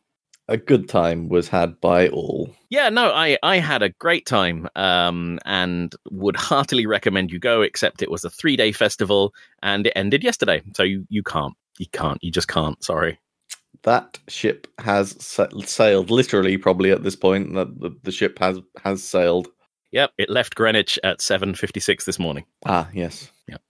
A 0.50 0.56
good 0.56 0.88
time 0.88 1.28
was 1.28 1.48
had 1.48 1.78
by 1.78 2.08
all. 2.08 2.54
Yeah, 2.70 2.88
no, 2.88 3.12
I 3.12 3.36
I 3.42 3.58
had 3.58 3.82
a 3.82 3.90
great 3.90 4.24
time, 4.24 4.66
um, 4.74 5.38
and 5.44 5.94
would 6.10 6.36
heartily 6.50 6.86
recommend 6.86 7.30
you 7.30 7.38
go. 7.38 7.60
Except 7.60 8.00
it 8.00 8.10
was 8.10 8.24
a 8.24 8.30
three 8.30 8.56
day 8.56 8.72
festival, 8.72 9.34
and 9.62 9.86
it 9.86 9.92
ended 9.94 10.24
yesterday, 10.24 10.62
so 10.74 10.82
you 10.82 11.06
you 11.10 11.22
can't, 11.22 11.54
you 11.78 11.86
can't, 11.92 12.22
you 12.24 12.30
just 12.30 12.48
can't. 12.48 12.82
Sorry 12.82 13.18
that 13.82 14.18
ship 14.28 14.66
has 14.78 15.16
sailed 15.20 16.10
literally 16.10 16.56
probably 16.56 16.90
at 16.90 17.02
this 17.02 17.16
point 17.16 17.54
that 17.54 17.80
the, 17.80 17.90
the, 18.02 18.12
ship 18.12 18.38
has 18.38 18.58
has 18.82 19.02
sailed 19.02 19.48
yep 19.92 20.10
it 20.18 20.30
left 20.30 20.54
greenwich 20.54 20.98
at 21.04 21.18
7.56 21.18 22.04
this 22.04 22.18
morning 22.18 22.44
ah 22.66 22.88
yes 22.92 23.30
yep 23.46 23.62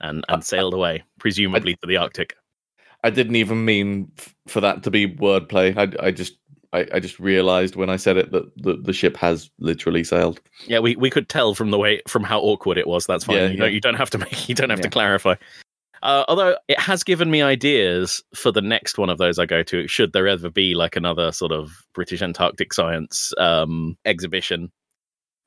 and 0.00 0.24
and 0.28 0.44
sailed 0.44 0.74
away 0.74 1.02
presumably 1.18 1.72
I, 1.72 1.76
to 1.82 1.86
the 1.86 1.96
arctic 1.96 2.34
i 3.04 3.10
didn't 3.10 3.36
even 3.36 3.64
mean 3.64 4.10
f- 4.18 4.34
for 4.46 4.60
that 4.60 4.82
to 4.84 4.90
be 4.90 5.08
wordplay 5.08 5.76
i, 5.76 6.06
I 6.06 6.10
just 6.10 6.38
I, 6.72 6.86
I 6.94 7.00
just 7.00 7.18
realized 7.20 7.76
when 7.76 7.90
I 7.90 7.96
said 7.96 8.16
it 8.16 8.32
that 8.32 8.50
the, 8.56 8.76
the 8.76 8.92
ship 8.92 9.16
has 9.18 9.50
literally 9.58 10.04
sailed. 10.04 10.40
Yeah, 10.66 10.78
we, 10.78 10.96
we 10.96 11.10
could 11.10 11.28
tell 11.28 11.54
from 11.54 11.70
the 11.70 11.78
way 11.78 12.00
from 12.08 12.24
how 12.24 12.40
awkward 12.40 12.78
it 12.78 12.86
was. 12.86 13.06
That's 13.06 13.24
fine. 13.24 13.36
Yeah, 13.36 13.42
you, 13.42 13.50
yeah. 13.50 13.60
Don't, 13.60 13.72
you 13.74 13.80
don't 13.80 13.94
have 13.94 14.10
to 14.10 14.18
make 14.18 14.48
you 14.48 14.54
don't 14.54 14.70
have 14.70 14.78
yeah. 14.78 14.84
to 14.84 14.90
clarify. 14.90 15.34
Uh, 16.02 16.24
although 16.26 16.56
it 16.66 16.80
has 16.80 17.04
given 17.04 17.30
me 17.30 17.42
ideas 17.42 18.22
for 18.34 18.50
the 18.50 18.60
next 18.60 18.98
one 18.98 19.08
of 19.08 19.18
those 19.18 19.38
I 19.38 19.46
go 19.46 19.62
to, 19.62 19.86
should 19.86 20.12
there 20.12 20.26
ever 20.26 20.50
be 20.50 20.74
like 20.74 20.96
another 20.96 21.30
sort 21.30 21.52
of 21.52 21.70
British 21.94 22.22
Antarctic 22.22 22.74
science 22.74 23.32
um, 23.38 23.96
exhibition. 24.04 24.72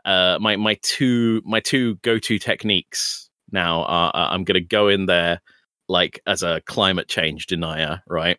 Uh, 0.06 0.38
my 0.40 0.56
my 0.56 0.78
two 0.82 1.42
my 1.46 1.60
two 1.60 1.96
go 2.04 2.20
to 2.20 2.40
techniques 2.40 3.30
now 3.52 3.84
are 3.84 4.12
uh, 4.16 4.30
I'm 4.30 4.44
going 4.44 4.62
to 4.62 4.66
go 4.66 4.88
in 4.88 5.08
there 5.08 5.42
like 5.90 6.22
as 6.26 6.42
a 6.42 6.62
climate 6.66 7.10
change 7.10 7.48
denier, 7.48 8.02
right? 8.08 8.38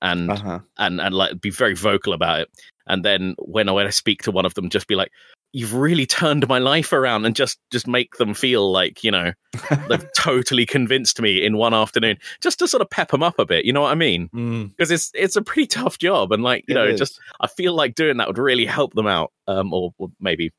And 0.00 0.30
uh-huh. 0.30 0.60
and 0.78 1.00
and 1.00 1.14
like 1.14 1.40
be 1.40 1.50
very 1.50 1.74
vocal 1.74 2.12
about 2.12 2.40
it. 2.40 2.48
And 2.86 3.04
then 3.04 3.34
when 3.38 3.68
I 3.68 3.72
when 3.72 3.86
I 3.86 3.90
speak 3.90 4.22
to 4.22 4.30
one 4.30 4.46
of 4.46 4.54
them, 4.54 4.70
just 4.70 4.86
be 4.86 4.94
like, 4.94 5.10
you've 5.56 5.74
really 5.74 6.06
turned 6.06 6.46
my 6.48 6.58
life 6.58 6.92
around 6.92 7.24
and 7.24 7.34
just 7.34 7.58
just 7.70 7.86
make 7.86 8.16
them 8.16 8.34
feel 8.34 8.70
like 8.70 9.02
you 9.02 9.10
know 9.10 9.32
they've 9.88 10.12
totally 10.14 10.66
convinced 10.66 11.20
me 11.20 11.44
in 11.44 11.56
one 11.56 11.72
afternoon 11.72 12.16
just 12.42 12.58
to 12.58 12.68
sort 12.68 12.82
of 12.82 12.90
pep 12.90 13.10
them 13.10 13.22
up 13.22 13.38
a 13.38 13.46
bit 13.46 13.64
you 13.64 13.72
know 13.72 13.80
what 13.80 13.92
i 13.92 13.94
mean 13.94 14.26
because 14.26 14.90
mm. 14.90 14.92
it's 14.92 15.10
it's 15.14 15.36
a 15.36 15.42
pretty 15.42 15.66
tough 15.66 15.98
job 15.98 16.30
and 16.30 16.42
like 16.42 16.64
you 16.68 16.74
it 16.74 16.78
know 16.78 16.86
is. 16.86 16.98
just 16.98 17.18
i 17.40 17.46
feel 17.46 17.74
like 17.74 17.94
doing 17.94 18.18
that 18.18 18.26
would 18.26 18.38
really 18.38 18.66
help 18.66 18.92
them 18.94 19.06
out 19.06 19.32
um 19.46 19.72
or, 19.72 19.94
or 19.98 20.08
maybe 20.20 20.52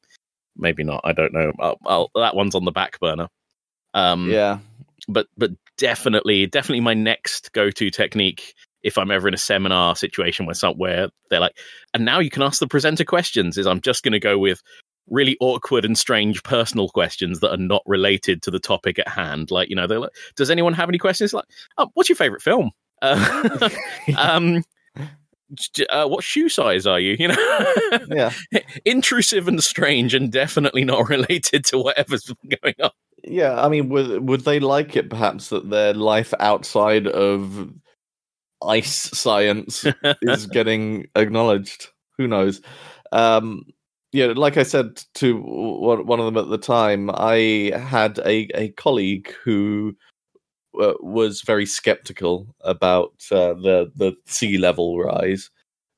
maybe 0.57 0.83
not. 0.83 1.01
I 1.03 1.13
don't 1.13 1.33
know. 1.33 1.51
I'll, 1.59 1.77
I'll, 1.85 2.11
that 2.15 2.35
one's 2.35 2.55
on 2.55 2.65
the 2.65 2.71
back 2.71 2.99
burner. 2.99 3.27
Um, 3.93 4.29
yeah, 4.29 4.59
but 5.07 5.27
but 5.37 5.51
definitely 5.77 6.47
definitely 6.47 6.81
my 6.81 6.93
next 6.93 7.51
go 7.53 7.69
to 7.69 7.89
technique 7.89 8.53
if 8.83 8.97
I'm 8.97 9.11
ever 9.11 9.27
in 9.27 9.33
a 9.33 9.37
seminar 9.37 9.95
situation 9.95 10.45
where 10.45 10.55
somewhere 10.55 11.09
they're 11.29 11.39
like, 11.39 11.57
and 11.93 12.05
now 12.05 12.19
you 12.19 12.29
can 12.29 12.43
ask 12.43 12.59
the 12.59 12.67
presenter 12.67 13.05
questions. 13.05 13.57
Is 13.57 13.67
I'm 13.67 13.81
just 13.81 14.03
going 14.03 14.13
to 14.13 14.19
go 14.19 14.37
with 14.37 14.61
really 15.09 15.37
awkward 15.39 15.85
and 15.85 15.97
strange 15.97 16.43
personal 16.43 16.89
questions 16.89 17.39
that 17.39 17.51
are 17.51 17.57
not 17.57 17.83
related 17.85 18.41
to 18.43 18.51
the 18.51 18.59
topic 18.59 18.99
at 18.99 19.07
hand. 19.07 19.51
Like, 19.51 19.69
you 19.69 19.75
know, 19.75 19.87
they're 19.87 19.99
like, 19.99 20.15
does 20.35 20.49
anyone 20.49 20.73
have 20.73 20.89
any 20.89 20.97
questions? 20.97 21.33
Like, 21.33 21.45
oh, 21.77 21.89
what's 21.93 22.09
your 22.09 22.15
favorite 22.15 22.41
film? 22.41 22.71
Uh, 23.01 23.69
um, 24.17 24.63
uh, 25.89 26.07
what 26.07 26.23
shoe 26.23 26.49
size 26.49 26.85
are 26.85 26.99
you? 26.99 27.15
You 27.19 27.29
know, 27.29 27.73
yeah, 28.09 28.31
intrusive 28.85 29.47
and 29.47 29.63
strange, 29.63 30.13
and 30.13 30.31
definitely 30.31 30.83
not 30.83 31.09
related 31.09 31.65
to 31.65 31.77
whatever's 31.77 32.31
going 32.61 32.75
on. 32.81 32.91
Yeah, 33.23 33.61
I 33.61 33.69
mean, 33.69 33.89
would 33.89 34.27
would 34.27 34.41
they 34.41 34.59
like 34.59 34.95
it 34.95 35.09
perhaps 35.09 35.49
that 35.49 35.69
their 35.69 35.93
life 35.93 36.33
outside 36.39 37.07
of 37.07 37.71
ice 38.61 39.09
science 39.17 39.85
is 40.21 40.47
getting 40.47 41.07
acknowledged? 41.15 41.87
Who 42.17 42.27
knows? 42.27 42.61
Um, 43.11 43.63
yeah, 44.11 44.27
like 44.35 44.57
I 44.57 44.63
said 44.63 45.03
to 45.15 45.37
one 45.37 46.19
of 46.19 46.25
them 46.25 46.37
at 46.37 46.49
the 46.49 46.57
time, 46.57 47.09
I 47.13 47.71
had 47.75 48.19
a, 48.19 48.47
a 48.55 48.69
colleague 48.71 49.33
who 49.43 49.95
uh, 50.79 50.93
was 50.99 51.41
very 51.41 51.65
skeptical 51.65 52.47
about 52.61 53.13
uh, 53.31 53.53
the 53.53 53.91
the 53.95 54.13
sea 54.25 54.57
level 54.57 54.99
rise 54.99 55.49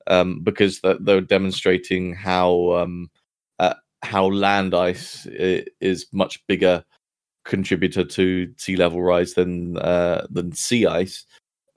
um, 0.08 0.42
because 0.44 0.82
they're 1.02 1.22
demonstrating 1.22 2.14
how 2.14 2.74
um, 2.74 3.10
uh, 3.60 3.76
how 4.02 4.26
land 4.26 4.74
ice 4.74 5.28
is 5.30 6.08
much 6.12 6.46
bigger 6.48 6.84
contributor 7.46 8.04
to 8.06 8.52
sea 8.58 8.76
level 8.76 9.02
rise 9.02 9.34
than 9.34 9.78
uh, 9.78 10.26
than 10.30 10.52
sea 10.54 10.86
ice. 10.86 11.26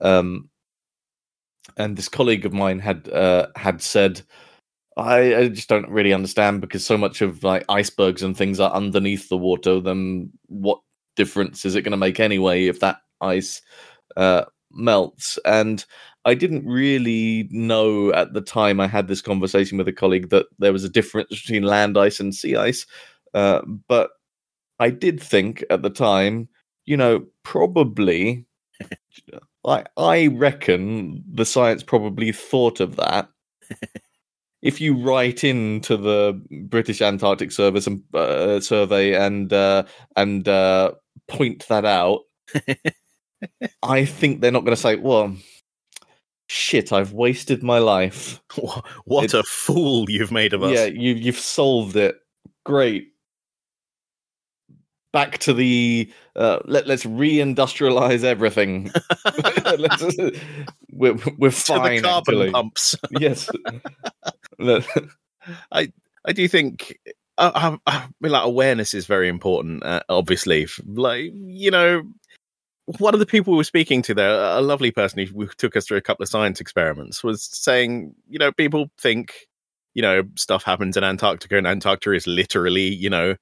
Um, 0.01 0.49
and 1.77 1.95
this 1.95 2.09
colleague 2.09 2.45
of 2.45 2.53
mine 2.53 2.79
had 2.79 3.09
uh, 3.09 3.47
had 3.55 3.81
said, 3.81 4.21
I, 4.97 5.35
I, 5.35 5.47
just 5.47 5.69
don't 5.69 5.89
really 5.89 6.13
understand 6.13 6.61
because 6.61 6.85
so 6.85 6.97
much 6.97 7.21
of 7.21 7.43
like 7.43 7.65
icebergs 7.69 8.21
and 8.21 8.37
things 8.37 8.59
are 8.59 8.71
underneath 8.71 9.29
the 9.29 9.37
water. 9.37 9.79
Then 9.79 10.31
what 10.47 10.79
difference 11.15 11.65
is 11.65 11.75
it 11.75 11.81
going 11.81 11.91
to 11.91 11.97
make 11.97 12.19
anyway 12.19 12.65
if 12.65 12.79
that 12.81 12.97
ice 13.19 13.61
uh, 14.15 14.45
melts? 14.71 15.39
And 15.45 15.83
I 16.25 16.35
didn't 16.35 16.65
really 16.65 17.47
know 17.51 18.13
at 18.13 18.33
the 18.33 18.41
time 18.41 18.79
I 18.79 18.87
had 18.87 19.07
this 19.07 19.21
conversation 19.21 19.77
with 19.77 19.87
a 19.87 19.93
colleague 19.93 20.29
that 20.29 20.45
there 20.59 20.73
was 20.73 20.83
a 20.83 20.89
difference 20.89 21.29
between 21.29 21.63
land 21.63 21.97
ice 21.97 22.19
and 22.19 22.33
sea 22.33 22.55
ice. 22.55 22.85
Uh, 23.33 23.61
but 23.87 24.11
I 24.79 24.89
did 24.89 25.21
think 25.21 25.63
at 25.69 25.81
the 25.81 25.89
time, 25.89 26.49
you 26.85 26.97
know, 26.97 27.25
probably, 27.43 28.45
I 29.65 29.85
I 29.97 30.27
reckon 30.27 31.23
the 31.31 31.45
science 31.45 31.83
probably 31.83 32.31
thought 32.31 32.79
of 32.79 32.95
that. 32.97 33.29
if 34.63 34.79
you 34.79 34.95
write 34.95 35.43
into 35.43 35.97
the 35.97 36.41
British 36.67 37.01
Antarctic 37.01 37.51
Service 37.51 37.85
and 37.85 38.01
uh, 38.15 38.61
survey 38.61 39.13
and 39.13 39.51
uh, 39.51 39.83
and 40.15 40.47
uh, 40.47 40.93
point 41.27 41.67
that 41.67 41.83
out, 41.83 42.21
I 43.83 44.05
think 44.05 44.39
they're 44.39 44.51
not 44.51 44.63
going 44.63 44.75
to 44.75 44.81
say, 44.81 44.95
"Well, 44.95 45.35
shit, 46.47 46.93
I've 46.93 47.11
wasted 47.11 47.61
my 47.61 47.77
life." 47.77 48.41
What 49.05 49.33
a 49.33 49.43
fool 49.43 50.09
you've 50.09 50.31
made 50.31 50.53
of 50.53 50.63
us! 50.63 50.71
Yeah, 50.71 50.85
you 50.85 51.13
you've 51.13 51.37
solved 51.37 51.97
it. 51.97 52.15
Great 52.65 53.12
back 55.13 55.37
to 55.37 55.53
the 55.53 56.11
uh, 56.35 56.59
let 56.65 56.87
let's 56.87 57.05
reindustrialize 57.05 58.25
everything. 58.25 58.91
we're 60.91 61.15
we're 61.37 61.51
fine. 61.51 62.01
carbon 62.01 62.35
actually. 62.35 62.51
pumps. 62.51 62.95
yes. 63.11 63.49
I 65.71 65.93
I 66.25 66.33
do 66.33 66.47
think 66.49 66.99
uh, 67.37 67.77
I, 67.85 67.91
I 67.91 68.07
mean, 68.19 68.33
like 68.33 68.45
awareness 68.45 68.93
is 68.93 69.05
very 69.05 69.29
important. 69.29 69.83
Uh, 69.83 70.01
obviously, 70.09 70.67
like 70.85 71.31
you 71.33 71.71
know, 71.71 72.03
one 72.97 73.13
of 73.13 73.19
the 73.19 73.25
people 73.25 73.53
we 73.53 73.57
were 73.57 73.63
speaking 73.63 74.01
to 74.03 74.13
there, 74.13 74.29
a 74.29 74.61
lovely 74.61 74.91
person 74.91 75.25
who 75.25 75.47
took 75.57 75.75
us 75.75 75.85
through 75.85 75.97
a 75.97 76.01
couple 76.01 76.23
of 76.23 76.29
science 76.29 76.59
experiments, 76.59 77.23
was 77.23 77.43
saying, 77.43 78.13
you 78.29 78.39
know, 78.39 78.51
people 78.51 78.89
think, 78.99 79.47
you 79.93 80.01
know, 80.01 80.23
stuff 80.35 80.63
happens 80.63 80.97
in 80.97 81.03
Antarctica, 81.03 81.57
and 81.57 81.67
Antarctica 81.67 82.13
is 82.13 82.27
literally, 82.27 82.87
you 82.87 83.09
know, 83.09 83.35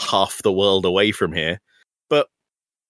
half 0.00 0.42
the 0.42 0.52
world 0.52 0.84
away 0.84 1.12
from 1.12 1.32
here 1.32 1.60
but 2.08 2.28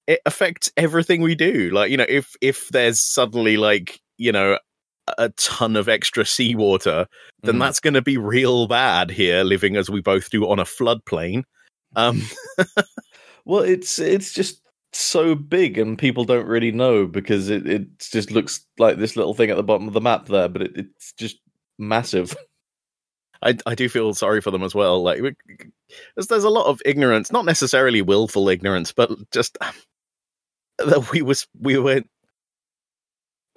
it 0.06 0.20
affects 0.26 0.70
everything 0.76 1.22
we 1.22 1.34
do. 1.34 1.70
Like 1.70 1.90
you 1.90 1.96
know 1.96 2.06
if 2.08 2.34
if 2.40 2.68
there's 2.68 3.00
suddenly 3.00 3.56
like 3.56 4.00
you 4.18 4.32
know 4.32 4.58
a 5.18 5.28
ton 5.30 5.76
of 5.76 5.88
extra 5.88 6.24
seawater 6.24 7.06
then 7.42 7.56
mm. 7.56 7.58
that's 7.58 7.78
going 7.78 7.92
to 7.92 8.00
be 8.00 8.16
real 8.16 8.66
bad 8.66 9.10
here 9.10 9.44
living 9.44 9.76
as 9.76 9.90
we 9.90 10.00
both 10.00 10.30
do 10.30 10.48
on 10.48 10.58
a 10.58 10.64
floodplain. 10.64 11.44
Um 11.96 12.22
well 13.44 13.62
it's 13.62 13.98
it's 13.98 14.32
just 14.32 14.60
so 14.92 15.34
big 15.34 15.76
and 15.76 15.98
people 15.98 16.24
don't 16.24 16.46
really 16.46 16.70
know 16.70 17.06
because 17.06 17.50
it, 17.50 17.66
it 17.66 17.98
just 17.98 18.30
looks 18.30 18.64
like 18.78 18.96
this 18.96 19.16
little 19.16 19.34
thing 19.34 19.50
at 19.50 19.56
the 19.56 19.62
bottom 19.62 19.88
of 19.88 19.92
the 19.92 20.00
map 20.00 20.26
there 20.26 20.48
but 20.48 20.62
it, 20.62 20.72
it's 20.76 21.12
just 21.14 21.38
massive 21.78 22.36
I, 23.44 23.56
I 23.66 23.74
do 23.74 23.88
feel 23.88 24.14
sorry 24.14 24.40
for 24.40 24.50
them 24.50 24.62
as 24.62 24.74
well. 24.74 25.02
Like, 25.02 25.20
there's, 26.16 26.28
there's 26.28 26.44
a 26.44 26.50
lot 26.50 26.66
of 26.66 26.80
ignorance, 26.84 27.30
not 27.30 27.44
necessarily 27.44 28.02
willful 28.02 28.48
ignorance, 28.48 28.92
but 28.92 29.10
just 29.30 29.58
that 30.78 31.10
we 31.12 31.22
was 31.22 31.46
we 31.58 31.78
were 31.78 32.02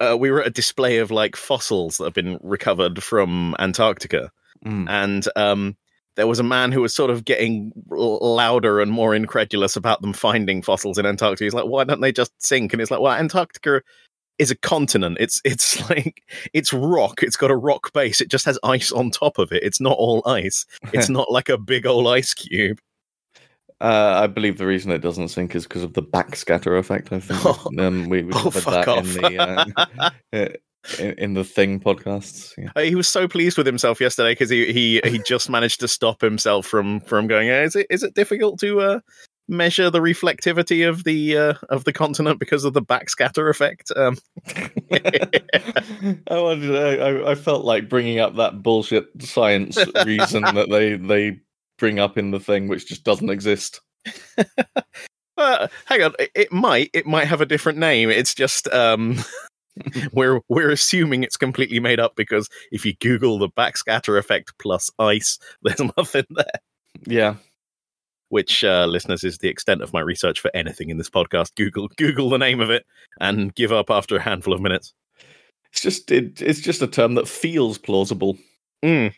uh, 0.00 0.16
we 0.18 0.30
were 0.30 0.42
at 0.42 0.48
a 0.48 0.50
display 0.50 0.98
of 0.98 1.10
like 1.10 1.36
fossils 1.36 1.96
that 1.96 2.04
have 2.04 2.14
been 2.14 2.38
recovered 2.42 3.02
from 3.02 3.56
Antarctica, 3.58 4.30
mm. 4.64 4.86
and 4.88 5.26
um, 5.34 5.76
there 6.16 6.26
was 6.26 6.38
a 6.38 6.44
man 6.44 6.70
who 6.70 6.82
was 6.82 6.94
sort 6.94 7.10
of 7.10 7.24
getting 7.24 7.72
louder 7.88 8.80
and 8.80 8.92
more 8.92 9.14
incredulous 9.14 9.74
about 9.76 10.02
them 10.02 10.12
finding 10.12 10.62
fossils 10.62 10.98
in 10.98 11.06
Antarctica. 11.06 11.44
He's 11.44 11.54
like, 11.54 11.66
"Why 11.66 11.84
don't 11.84 12.00
they 12.00 12.12
just 12.12 12.32
sink?" 12.38 12.72
And 12.72 12.82
it's 12.82 12.90
like, 12.90 13.00
"Well, 13.00 13.12
Antarctica 13.12 13.82
is 14.38 14.50
a 14.50 14.56
continent. 14.56 15.18
It's 15.20 15.40
it's 15.44 15.88
like 15.90 16.22
it's 16.52 16.72
rock. 16.72 17.22
It's 17.22 17.36
got 17.36 17.50
a 17.50 17.56
rock 17.56 17.92
base. 17.92 18.20
It 18.20 18.30
just 18.30 18.44
has 18.46 18.58
ice 18.62 18.92
on 18.92 19.10
top 19.10 19.38
of 19.38 19.52
it. 19.52 19.62
It's 19.62 19.80
not 19.80 19.96
all 19.98 20.22
ice. 20.26 20.66
It's 20.92 21.08
not 21.08 21.30
like 21.30 21.48
a 21.48 21.58
big 21.58 21.86
old 21.86 22.06
ice 22.06 22.34
cube. 22.34 22.80
Uh, 23.80 24.20
I 24.24 24.26
believe 24.26 24.58
the 24.58 24.66
reason 24.66 24.90
it 24.90 24.98
doesn't 24.98 25.28
sink 25.28 25.54
is 25.54 25.62
because 25.62 25.84
of 25.84 25.92
the 25.92 26.02
backscatter 26.02 26.76
effect. 26.78 27.12
I 27.12 27.20
think 27.20 27.40
oh, 27.44 27.70
um, 27.78 28.08
we, 28.08 28.24
we 28.24 28.32
oh, 28.34 28.50
that 28.50 28.88
off. 28.88 29.16
in 29.16 29.22
the 29.22 29.38
uh, 30.32 30.48
in, 30.98 31.12
in, 31.18 31.34
the 31.34 31.44
thing 31.44 31.78
podcasts. 31.78 32.54
Yeah. 32.58 32.70
Uh, 32.74 32.80
he 32.80 32.96
was 32.96 33.06
so 33.06 33.28
pleased 33.28 33.56
with 33.56 33.66
himself 33.66 34.00
yesterday 34.00 34.32
because 34.32 34.50
he 34.50 34.72
he 34.72 35.00
he 35.04 35.20
just 35.20 35.48
managed 35.48 35.78
to 35.80 35.88
stop 35.88 36.20
himself 36.20 36.66
from 36.66 37.00
from 37.00 37.28
going. 37.28 37.48
Is 37.48 37.76
it 37.76 37.86
is 37.88 38.02
it 38.02 38.14
difficult 38.14 38.58
to 38.60 38.80
uh, 38.80 39.00
measure 39.48 39.90
the 39.90 40.00
reflectivity 40.00 40.88
of 40.88 41.04
the 41.04 41.36
uh, 41.36 41.54
of 41.70 41.84
the 41.84 41.92
continent 41.92 42.38
because 42.38 42.64
of 42.64 42.74
the 42.74 42.82
backscatter 42.82 43.48
effect. 43.50 43.90
Um. 43.96 44.16
I 46.30 46.40
wanted. 46.40 47.00
I, 47.00 47.32
I 47.32 47.34
felt 47.34 47.64
like 47.64 47.88
bringing 47.88 48.20
up 48.20 48.36
that 48.36 48.62
bullshit 48.62 49.06
science 49.20 49.78
reason 50.04 50.42
that 50.42 50.68
they 50.70 50.96
they 50.96 51.40
bring 51.78 51.98
up 51.98 52.18
in 52.18 52.30
the 52.30 52.40
thing, 52.40 52.68
which 52.68 52.86
just 52.86 53.04
doesn't 53.04 53.30
exist. 53.30 53.80
uh, 55.36 55.68
hang 55.86 56.02
on, 56.02 56.14
it, 56.18 56.30
it, 56.34 56.52
might 56.52 56.90
it 56.92 57.06
might 57.06 57.26
have 57.26 57.40
a 57.40 57.46
different 57.46 57.78
name. 57.78 58.10
It's 58.10 58.34
just 58.34 58.68
um, 58.68 59.18
we're 60.12 60.40
we're 60.48 60.70
assuming 60.70 61.22
it's 61.22 61.36
completely 61.36 61.80
made 61.80 62.00
up 62.00 62.16
because 62.16 62.48
if 62.70 62.84
you 62.84 62.94
Google 63.00 63.38
the 63.38 63.48
backscatter 63.48 64.18
effect 64.18 64.52
plus 64.58 64.90
ice, 64.98 65.38
there's 65.62 65.80
nothing 65.96 66.24
there. 66.30 66.46
Yeah, 67.06 67.34
which 68.28 68.64
uh, 68.64 68.86
listeners 68.86 69.24
is 69.24 69.38
the 69.38 69.48
extent 69.48 69.82
of 69.82 69.92
my 69.92 70.00
research 70.00 70.40
for 70.40 70.50
anything 70.54 70.90
in 70.90 70.98
this 70.98 71.10
podcast. 71.10 71.54
Google 71.56 71.88
Google 71.96 72.30
the 72.30 72.38
name 72.38 72.60
of 72.60 72.70
it 72.70 72.84
and 73.20 73.54
give 73.54 73.72
up 73.72 73.90
after 73.90 74.16
a 74.16 74.22
handful 74.22 74.54
of 74.54 74.60
minutes. 74.60 74.94
It's 75.72 75.82
just 75.82 76.10
it, 76.10 76.40
it's 76.40 76.60
just 76.60 76.82
a 76.82 76.86
term 76.86 77.14
that 77.14 77.28
feels 77.28 77.78
plausible. 77.78 78.38
Mm. 78.84 79.12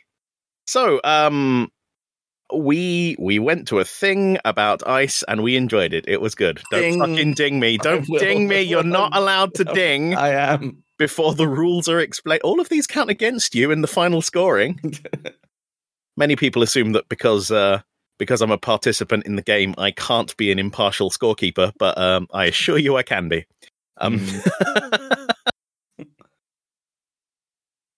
So, 0.66 1.00
um, 1.04 1.70
we 2.54 3.16
we 3.18 3.38
went 3.38 3.68
to 3.68 3.78
a 3.78 3.84
thing 3.84 4.38
about 4.44 4.86
ice 4.86 5.22
and 5.28 5.42
we 5.42 5.56
enjoyed 5.56 5.92
it. 5.92 6.04
It 6.08 6.20
was 6.20 6.34
good. 6.34 6.60
Don't 6.70 6.80
ding. 6.80 6.98
fucking 6.98 7.34
ding 7.34 7.60
me. 7.60 7.78
Don't 7.78 8.06
ding 8.18 8.48
me. 8.48 8.62
You're 8.62 8.82
not 8.82 9.16
allowed 9.16 9.54
to 9.54 9.64
ding. 9.74 10.14
I 10.14 10.30
am 10.30 10.82
before 10.98 11.34
the 11.34 11.48
rules 11.48 11.88
are 11.88 12.00
explained. 12.00 12.42
All 12.42 12.60
of 12.60 12.68
these 12.68 12.86
count 12.86 13.10
against 13.10 13.54
you 13.54 13.70
in 13.70 13.80
the 13.80 13.88
final 13.88 14.22
scoring. 14.22 14.80
Many 16.16 16.36
people 16.36 16.62
assume 16.62 16.92
that 16.92 17.08
because 17.08 17.50
uh, 17.50 17.80
because 18.20 18.42
I'm 18.42 18.50
a 18.50 18.58
participant 18.58 19.24
in 19.24 19.34
the 19.34 19.42
game, 19.42 19.74
I 19.78 19.92
can't 19.92 20.36
be 20.36 20.52
an 20.52 20.58
impartial 20.58 21.10
scorekeeper, 21.10 21.72
but 21.78 21.96
um, 21.96 22.28
I 22.32 22.44
assure 22.44 22.76
you 22.76 22.96
I 22.96 23.02
can 23.02 23.30
be. 23.30 23.46
Um, 23.96 24.18
mm. 24.18 25.30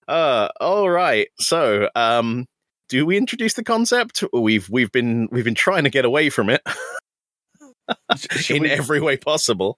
uh, 0.08 0.48
all 0.60 0.88
right. 0.88 1.26
So, 1.40 1.90
um, 1.96 2.46
do 2.88 3.04
we 3.04 3.16
introduce 3.16 3.54
the 3.54 3.64
concept? 3.64 4.22
We've 4.32 4.70
we've 4.70 4.92
been 4.92 5.28
we've 5.32 5.44
been 5.44 5.56
trying 5.56 5.84
to 5.84 5.90
get 5.90 6.04
away 6.04 6.30
from 6.30 6.50
it 6.50 6.62
in 8.48 8.62
we, 8.62 8.70
every 8.70 9.00
way 9.00 9.16
possible. 9.16 9.76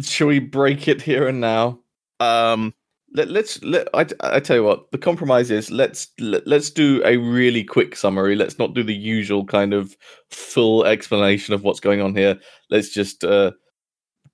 Should 0.00 0.26
we 0.26 0.40
break 0.40 0.88
it 0.88 1.02
here 1.02 1.28
and 1.28 1.40
now? 1.40 1.78
Um, 2.18 2.74
Let, 3.14 3.28
let's 3.28 3.62
let 3.62 3.88
I, 3.92 4.06
I 4.20 4.40
tell 4.40 4.56
you 4.56 4.64
what 4.64 4.90
the 4.90 4.98
compromise 4.98 5.50
is 5.50 5.70
let's 5.70 6.08
let, 6.18 6.46
let's 6.46 6.70
do 6.70 7.02
a 7.04 7.18
really 7.18 7.62
quick 7.62 7.94
summary 7.94 8.34
let's 8.34 8.58
not 8.58 8.72
do 8.72 8.82
the 8.82 8.94
usual 8.94 9.44
kind 9.44 9.74
of 9.74 9.94
full 10.30 10.86
explanation 10.86 11.52
of 11.52 11.62
what's 11.62 11.80
going 11.80 12.00
on 12.00 12.16
here 12.16 12.38
let's 12.70 12.88
just 12.88 13.22
uh 13.22 13.52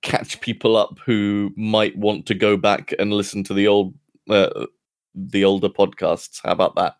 catch 0.01 0.39
people 0.39 0.77
up 0.77 0.97
who 1.05 1.51
might 1.57 1.97
want 1.97 2.25
to 2.27 2.33
go 2.33 2.55
back 2.55 2.93
and 2.99 3.11
listen 3.11 3.43
to 3.43 3.53
the 3.53 3.67
old 3.67 3.93
uh, 4.29 4.65
the 5.13 5.43
older 5.43 5.67
podcasts 5.67 6.39
how 6.45 6.53
about 6.53 6.75
that 6.75 6.95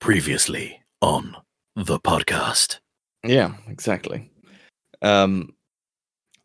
previously 0.00 0.82
on 1.02 1.36
the 1.76 2.00
podcast. 2.00 2.78
Yeah, 3.24 3.54
exactly. 3.68 4.30
Um, 5.02 5.54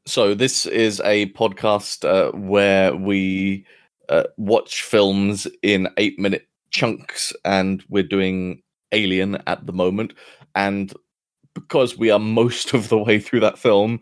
so 0.06 0.36
this 0.36 0.66
is 0.66 1.02
a 1.04 1.32
podcast 1.32 2.06
uh, 2.06 2.32
where 2.38 2.96
we 2.96 3.66
uh, 4.10 4.24
watch 4.38 4.84
films 4.84 5.48
in 5.62 5.88
eight-minute 5.98 6.48
chunks, 6.72 7.34
and 7.44 7.84
we're 7.90 8.04
doing 8.04 8.62
Alien 8.92 9.38
at 9.48 9.66
the 9.66 9.74
moment. 9.74 10.14
And 10.56 10.94
because 11.54 11.98
we 11.98 12.12
are 12.12 12.20
most 12.20 12.74
of 12.76 12.90
the 12.90 12.98
way 12.98 13.20
through 13.20 13.42
that 13.42 13.58
film, 13.58 14.00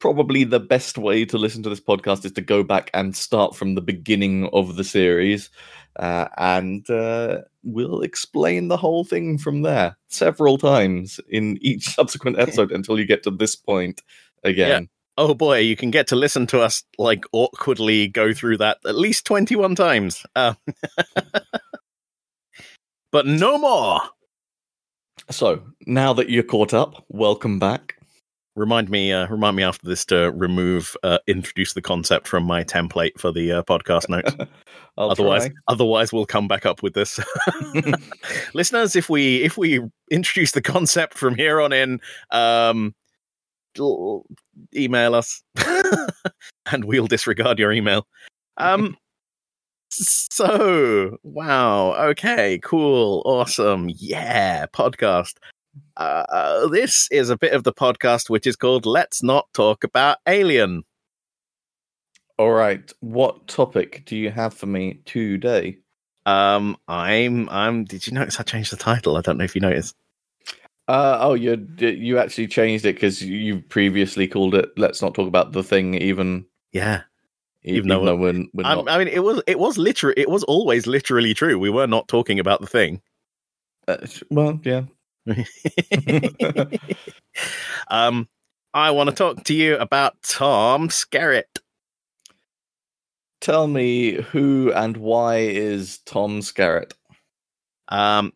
probably 0.00 0.44
the 0.44 0.60
best 0.60 0.98
way 0.98 1.24
to 1.26 1.38
listen 1.38 1.62
to 1.62 1.68
this 1.68 1.80
podcast 1.80 2.24
is 2.24 2.32
to 2.32 2.40
go 2.40 2.64
back 2.64 2.90
and 2.94 3.14
start 3.14 3.54
from 3.54 3.74
the 3.74 3.82
beginning 3.82 4.48
of 4.52 4.76
the 4.76 4.84
series. 4.84 5.50
Uh, 5.96 6.26
and 6.38 6.88
uh, 6.88 7.38
we'll 7.62 8.00
explain 8.00 8.68
the 8.68 8.76
whole 8.76 9.04
thing 9.04 9.36
from 9.36 9.62
there 9.62 9.96
several 10.08 10.56
times 10.56 11.20
in 11.28 11.58
each 11.60 11.84
subsequent 11.94 12.38
episode 12.38 12.72
until 12.72 12.98
you 12.98 13.04
get 13.04 13.22
to 13.22 13.30
this 13.30 13.54
point 13.54 14.02
again. 14.42 14.88
Oh 15.20 15.34
boy, 15.34 15.58
you 15.58 15.76
can 15.76 15.90
get 15.90 16.06
to 16.06 16.16
listen 16.16 16.46
to 16.46 16.62
us 16.62 16.82
like 16.96 17.26
awkwardly 17.32 18.08
go 18.08 18.32
through 18.32 18.56
that 18.56 18.78
at 18.86 18.94
least 18.94 19.26
twenty-one 19.26 19.74
times. 19.74 20.24
Uh, 20.34 20.54
but 23.12 23.26
no 23.26 23.58
more. 23.58 24.00
So 25.30 25.62
now 25.84 26.14
that 26.14 26.30
you're 26.30 26.42
caught 26.42 26.72
up, 26.72 27.04
welcome 27.10 27.58
back. 27.58 27.96
Remind 28.56 28.88
me, 28.88 29.12
uh, 29.12 29.28
remind 29.28 29.56
me 29.56 29.62
after 29.62 29.86
this 29.86 30.06
to 30.06 30.32
remove, 30.32 30.96
uh, 31.02 31.18
introduce 31.26 31.74
the 31.74 31.82
concept 31.82 32.26
from 32.26 32.44
my 32.44 32.64
template 32.64 33.18
for 33.18 33.30
the 33.30 33.52
uh, 33.52 33.62
podcast 33.64 34.08
notes. 34.08 34.34
Otherwise, 34.96 35.48
try. 35.48 35.54
otherwise 35.68 36.14
we'll 36.14 36.24
come 36.24 36.48
back 36.48 36.64
up 36.64 36.82
with 36.82 36.94
this. 36.94 37.20
Listeners, 38.54 38.96
if 38.96 39.10
we 39.10 39.42
if 39.42 39.58
we 39.58 39.80
introduce 40.10 40.52
the 40.52 40.62
concept 40.62 41.18
from 41.18 41.34
here 41.34 41.60
on 41.60 41.74
in, 41.74 42.00
um, 42.30 42.94
email 44.74 45.14
us, 45.14 45.42
and 46.72 46.84
we'll 46.84 47.06
disregard 47.06 47.58
your 47.58 47.72
email. 47.72 48.06
Um. 48.56 48.96
So, 49.92 51.18
wow. 51.24 51.94
Okay, 52.10 52.60
cool. 52.62 53.22
Awesome. 53.24 53.90
Yeah, 53.92 54.66
podcast. 54.66 55.34
Uh, 55.96 56.68
this 56.68 57.08
is 57.10 57.28
a 57.28 57.36
bit 57.36 57.52
of 57.52 57.64
the 57.64 57.72
podcast 57.72 58.30
which 58.30 58.46
is 58.46 58.54
called 58.54 58.86
Let's 58.86 59.20
Not 59.20 59.48
Talk 59.52 59.82
About 59.82 60.18
Alien. 60.28 60.84
All 62.38 62.52
right. 62.52 62.90
What 63.00 63.48
topic 63.48 64.04
do 64.06 64.16
you 64.16 64.30
have 64.30 64.54
for 64.54 64.66
me 64.66 65.00
today? 65.04 65.78
Um, 66.24 66.76
I'm, 66.88 67.48
I'm, 67.50 67.84
did 67.84 68.06
you 68.06 68.12
notice 68.12 68.40
I 68.40 68.44
changed 68.44 68.72
the 68.72 68.76
title? 68.76 69.16
I 69.16 69.20
don't 69.20 69.38
know 69.38 69.44
if 69.44 69.54
you 69.54 69.60
noticed. 69.60 69.94
Uh, 70.90 71.18
oh, 71.20 71.34
you 71.34 71.68
you 71.78 72.18
actually 72.18 72.48
changed 72.48 72.84
it 72.84 72.94
because 72.96 73.22
you 73.22 73.60
previously 73.60 74.26
called 74.26 74.56
it. 74.56 74.70
Let's 74.76 75.00
not 75.00 75.14
talk 75.14 75.28
about 75.28 75.52
the 75.52 75.62
thing, 75.62 75.94
even 75.94 76.46
Yeah. 76.72 77.02
even, 77.62 77.88
though 77.88 78.04
though 78.04 78.16
we're, 78.16 78.44
we're 78.52 78.62
not. 78.64 78.90
I 78.90 78.98
mean, 78.98 79.06
it 79.06 79.22
was, 79.22 79.40
it 79.46 79.60
was 79.60 79.78
literally, 79.78 80.14
it 80.16 80.28
was 80.28 80.42
always 80.42 80.88
literally 80.88 81.32
true. 81.32 81.60
We 81.60 81.70
were 81.70 81.86
not 81.86 82.08
talking 82.08 82.40
about 82.40 82.60
the 82.60 82.66
thing. 82.66 83.02
Uh, 83.86 83.98
well, 84.30 84.58
yeah. 84.64 84.82
um, 87.88 88.28
I 88.74 88.90
want 88.90 89.10
to 89.10 89.14
talk 89.14 89.44
to 89.44 89.54
you 89.54 89.76
about 89.76 90.20
Tom 90.22 90.88
Skerritt. 90.88 91.60
Tell 93.40 93.68
me 93.68 94.14
who 94.22 94.72
and 94.72 94.96
why 94.96 95.36
is 95.36 95.98
Tom 95.98 96.40
Skerritt? 96.40 96.94
Um, 97.86 98.32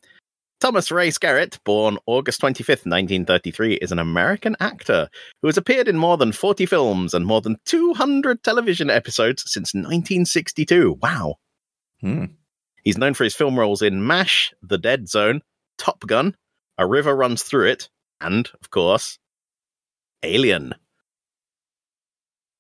Thomas 0.65 0.91
Ray 0.91 1.11
Skerritt, 1.11 1.59
born 1.65 1.99
August 2.07 2.41
25th, 2.41 2.87
1933, 2.87 3.75
is 3.83 3.93
an 3.93 3.99
American 3.99 4.57
actor 4.61 5.11
who 5.43 5.49
has 5.49 5.59
appeared 5.59 5.89
in 5.89 5.99
more 5.99 6.17
than 6.17 6.33
40 6.33 6.65
films 6.65 7.13
and 7.13 7.27
more 7.27 7.43
than 7.43 7.59
200 7.67 8.43
television 8.43 8.89
episodes 8.89 9.43
since 9.47 9.75
1962. 9.75 10.97
Wow. 11.03 11.35
Hmm. 12.01 12.25
He's 12.83 12.97
known 12.97 13.13
for 13.13 13.25
his 13.25 13.35
film 13.35 13.59
roles 13.59 13.83
in 13.83 14.07
MASH, 14.07 14.55
The 14.63 14.79
Dead 14.79 15.07
Zone, 15.07 15.43
Top 15.77 16.01
Gun, 16.07 16.35
A 16.79 16.87
River 16.87 17.15
Runs 17.15 17.43
Through 17.43 17.67
It, 17.67 17.91
and, 18.23 18.49
of 18.63 18.71
course, 18.71 19.19
Alien. 20.23 20.75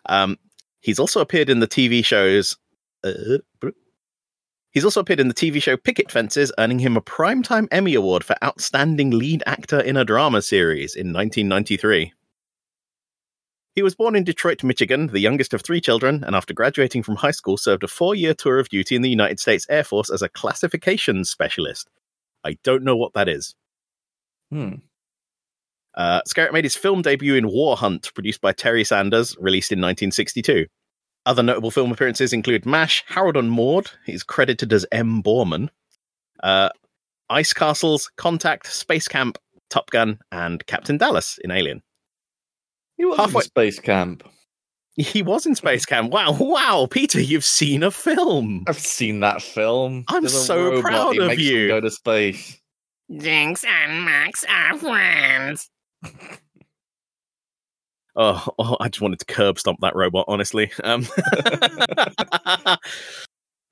Um, 0.05 0.37
he's 0.81 0.99
also 0.99 1.23
appeared 1.23 1.49
in 1.49 1.61
the 1.61 1.67
TV 1.67 2.05
shows. 2.05 2.59
Uh, 3.03 3.38
he's 4.74 4.84
also 4.84 5.00
appeared 5.00 5.20
in 5.20 5.28
the 5.28 5.34
TV 5.34 5.62
show 5.62 5.76
Picket 5.76 6.10
Fences, 6.10 6.52
earning 6.58 6.78
him 6.78 6.96
a 6.96 7.00
Primetime 7.00 7.66
Emmy 7.70 7.94
Award 7.94 8.22
for 8.22 8.37
Outstanding 8.44 9.12
Lead 9.12 9.42
Actor 9.46 9.80
in 9.80 9.96
a 9.96 10.04
Drama 10.04 10.42
Series 10.42 10.94
in 10.94 11.12
1993. 11.12 12.12
He 13.74 13.82
was 13.82 13.96
born 13.96 14.14
in 14.14 14.22
Detroit, 14.22 14.62
Michigan, 14.62 15.08
the 15.08 15.18
youngest 15.18 15.52
of 15.52 15.62
three 15.62 15.80
children, 15.80 16.22
and 16.22 16.37
after 16.37 16.54
graduating 16.54 17.02
from 17.02 17.16
high 17.16 17.32
school, 17.32 17.56
served 17.56 17.82
a 17.82 17.88
four 17.88 18.14
year 18.14 18.34
tour 18.34 18.58
of 18.58 18.68
duty 18.68 18.94
in 18.94 19.02
the 19.02 19.10
United 19.10 19.40
States 19.40 19.66
Air 19.68 19.82
Force 19.82 20.10
as 20.10 20.22
a 20.22 20.28
classifications 20.28 21.30
specialist. 21.30 21.88
I 22.44 22.58
don't 22.62 22.84
know 22.84 22.96
what 22.96 23.14
that 23.14 23.28
is. 23.28 23.56
Hmm. 24.50 24.74
Uh, 25.96 26.20
Skerritt 26.28 26.52
made 26.52 26.64
his 26.64 26.76
film 26.76 27.02
debut 27.02 27.34
in 27.34 27.48
War 27.48 27.76
Hunt, 27.76 28.12
produced 28.14 28.40
by 28.40 28.52
Terry 28.52 28.84
Sanders, 28.84 29.37
released 29.40 29.72
in 29.72 29.78
1962. 29.78 30.66
Other 31.26 31.42
notable 31.42 31.70
film 31.70 31.90
appearances 31.90 32.32
include 32.32 32.66
MASH, 32.66 33.02
Harold 33.08 33.37
and 33.37 33.50
Maude, 33.50 33.90
he's 34.04 34.22
credited 34.22 34.72
as 34.72 34.84
M. 34.92 35.22
Borman, 35.22 35.70
uh, 36.42 36.68
Ice 37.30 37.52
Castles, 37.54 38.10
Contact, 38.16 38.66
Space 38.66 39.08
Camp, 39.08 39.38
Top 39.70 39.90
Gun, 39.90 40.18
and 40.30 40.64
Captain 40.66 40.98
Dallas 40.98 41.38
in 41.42 41.50
Alien. 41.50 41.82
He 42.98 43.04
was 43.06 43.18
Halfway- 43.18 43.40
in 43.40 43.44
space 43.46 43.80
camp. 43.80 44.28
He 44.96 45.22
was 45.22 45.44
in 45.44 45.56
Space 45.56 45.84
Camp. 45.87 46.12
Wow, 46.12 46.37
wow, 46.38 46.87
Peter, 46.88 47.20
you've 47.20 47.44
seen 47.44 47.82
a 47.82 47.90
film. 47.90 48.62
I've 48.68 48.78
seen 48.78 49.18
that 49.20 49.42
film. 49.42 50.04
I'm 50.06 50.22
There's 50.22 50.46
so 50.46 50.80
proud 50.80 51.18
of 51.18 51.26
makes 51.28 51.42
you. 51.42 51.66
Go 51.66 51.80
to 51.80 51.90
space. 51.90 52.60
Jinx 53.18 53.64
and 53.64 54.04
Max 54.04 54.44
are 54.48 54.78
friends. 54.78 55.68
Oh, 58.16 58.46
oh, 58.59 58.77
I 58.81 58.88
just 58.88 59.00
wanted 59.00 59.18
to 59.20 59.27
curb 59.27 59.59
stomp 59.59 59.81
that 59.81 59.96
robot, 59.96 60.27
honestly. 60.29 60.70
Um, 60.83 61.07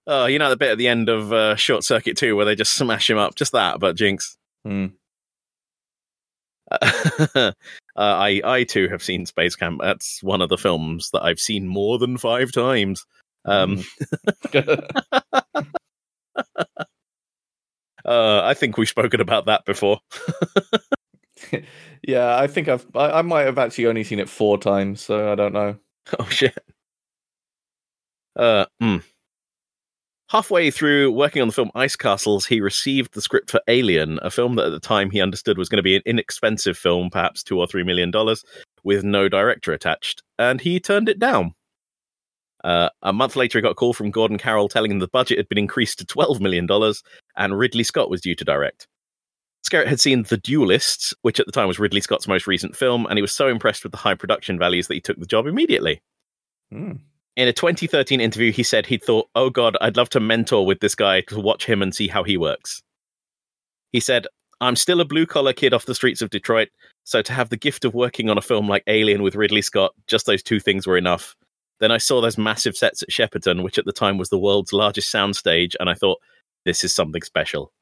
oh, 0.06 0.26
you 0.26 0.38
know 0.38 0.50
the 0.50 0.56
bit 0.56 0.72
at 0.72 0.78
the 0.78 0.88
end 0.88 1.08
of 1.08 1.32
uh, 1.32 1.56
Short 1.56 1.84
Circuit 1.84 2.16
2 2.16 2.36
where 2.36 2.44
they 2.44 2.54
just 2.54 2.74
smash 2.74 3.08
him 3.08 3.18
up? 3.18 3.34
Just 3.34 3.52
that, 3.52 3.80
but 3.80 3.96
Jinx. 3.96 4.36
Hmm. 4.64 4.86
uh, 7.34 7.52
I, 7.96 8.40
I 8.44 8.64
too 8.64 8.88
have 8.88 9.02
seen 9.02 9.26
Space 9.26 9.56
Camp. 9.56 9.80
That's 9.82 10.22
one 10.22 10.40
of 10.40 10.48
the 10.48 10.56
films 10.56 11.10
that 11.12 11.22
I've 11.22 11.40
seen 11.40 11.66
more 11.66 11.98
than 11.98 12.16
five 12.16 12.50
times. 12.52 13.04
Um, 13.44 13.82
uh, 14.54 15.12
I 18.04 18.54
think 18.54 18.78
we've 18.78 18.88
spoken 18.88 19.20
about 19.20 19.46
that 19.46 19.64
before. 19.66 19.98
yeah, 22.02 22.36
I 22.36 22.46
think 22.46 22.68
I've 22.68 22.86
I, 22.94 23.18
I 23.18 23.22
might 23.22 23.42
have 23.42 23.58
actually 23.58 23.86
only 23.86 24.04
seen 24.04 24.18
it 24.18 24.28
four 24.28 24.58
times, 24.58 25.00
so 25.00 25.32
I 25.32 25.34
don't 25.34 25.52
know. 25.52 25.76
Oh 26.18 26.28
shit. 26.28 26.58
Uh, 28.34 28.64
hmm. 28.80 28.96
Halfway 30.28 30.72
through 30.72 31.12
working 31.12 31.42
on 31.42 31.48
the 31.48 31.54
film 31.54 31.70
Ice 31.76 31.94
Castles, 31.94 32.44
he 32.44 32.60
received 32.60 33.14
the 33.14 33.22
script 33.22 33.50
for 33.50 33.60
Alien, 33.68 34.18
a 34.22 34.30
film 34.30 34.56
that 34.56 34.66
at 34.66 34.70
the 34.72 34.80
time 34.80 35.10
he 35.10 35.20
understood 35.20 35.58
was 35.58 35.68
going 35.68 35.76
to 35.76 35.82
be 35.82 35.94
an 35.94 36.02
inexpensive 36.04 36.76
film, 36.76 37.08
perhaps 37.08 37.44
two 37.44 37.60
or 37.60 37.68
three 37.68 37.84
million 37.84 38.10
dollars, 38.10 38.42
with 38.82 39.04
no 39.04 39.28
director 39.28 39.72
attached, 39.72 40.24
and 40.40 40.60
he 40.60 40.80
turned 40.80 41.08
it 41.08 41.20
down. 41.20 41.54
Uh, 42.64 42.88
a 43.02 43.12
month 43.12 43.36
later, 43.36 43.58
he 43.58 43.62
got 43.62 43.72
a 43.72 43.76
call 43.76 43.92
from 43.92 44.10
Gordon 44.10 44.38
Carroll 44.38 44.68
telling 44.68 44.90
him 44.90 45.00
the 45.00 45.08
budget 45.08 45.38
had 45.38 45.48
been 45.48 45.58
increased 45.58 45.98
to 45.98 46.06
$12 46.06 46.40
million 46.40 46.68
and 47.36 47.58
Ridley 47.58 47.84
Scott 47.84 48.10
was 48.10 48.20
due 48.20 48.34
to 48.36 48.44
direct. 48.44 48.86
Skerritt 49.64 49.86
had 49.86 50.00
seen 50.00 50.24
The 50.24 50.36
Duelists, 50.36 51.14
which 51.22 51.38
at 51.38 51.46
the 51.46 51.52
time 51.52 51.68
was 51.68 51.78
Ridley 51.78 52.00
Scott's 52.00 52.26
most 52.26 52.46
recent 52.46 52.76
film, 52.76 53.06
and 53.06 53.16
he 53.16 53.22
was 53.22 53.32
so 53.32 53.48
impressed 53.48 53.84
with 53.84 53.92
the 53.92 53.98
high 53.98 54.14
production 54.14 54.58
values 54.58 54.88
that 54.88 54.94
he 54.94 55.00
took 55.00 55.18
the 55.18 55.26
job 55.26 55.46
immediately. 55.46 56.02
Hmm. 56.70 56.92
In 57.36 57.48
a 57.48 57.52
2013 57.52 58.20
interview, 58.20 58.52
he 58.52 58.62
said 58.62 58.86
he'd 58.86 59.04
thought, 59.04 59.28
oh 59.34 59.50
God, 59.50 59.76
I'd 59.80 59.96
love 59.96 60.10
to 60.10 60.20
mentor 60.20 60.66
with 60.66 60.80
this 60.80 60.94
guy 60.94 61.22
to 61.22 61.40
watch 61.40 61.64
him 61.64 61.80
and 61.80 61.94
see 61.94 62.08
how 62.08 62.24
he 62.24 62.36
works. 62.36 62.82
He 63.92 64.00
said, 64.00 64.26
I'm 64.60 64.76
still 64.76 65.00
a 65.00 65.04
blue 65.04 65.26
collar 65.26 65.52
kid 65.52 65.72
off 65.72 65.86
the 65.86 65.94
streets 65.94 66.22
of 66.22 66.30
Detroit, 66.30 66.68
so 67.04 67.22
to 67.22 67.32
have 67.32 67.48
the 67.48 67.56
gift 67.56 67.84
of 67.84 67.94
working 67.94 68.28
on 68.28 68.38
a 68.38 68.42
film 68.42 68.68
like 68.68 68.84
Alien 68.86 69.22
with 69.22 69.34
Ridley 69.34 69.62
Scott, 69.62 69.92
just 70.06 70.26
those 70.26 70.42
two 70.42 70.60
things 70.60 70.86
were 70.86 70.98
enough. 70.98 71.34
Then 71.80 71.90
I 71.90 71.98
saw 71.98 72.20
those 72.20 72.38
massive 72.38 72.76
sets 72.76 73.02
at 73.02 73.10
Shepperton, 73.10 73.62
which 73.64 73.78
at 73.78 73.86
the 73.86 73.92
time 73.92 74.18
was 74.18 74.28
the 74.28 74.38
world's 74.38 74.72
largest 74.72 75.12
soundstage, 75.12 75.74
and 75.80 75.88
I 75.88 75.94
thought, 75.94 76.20
this 76.64 76.84
is 76.84 76.94
something 76.94 77.22
special. 77.22 77.72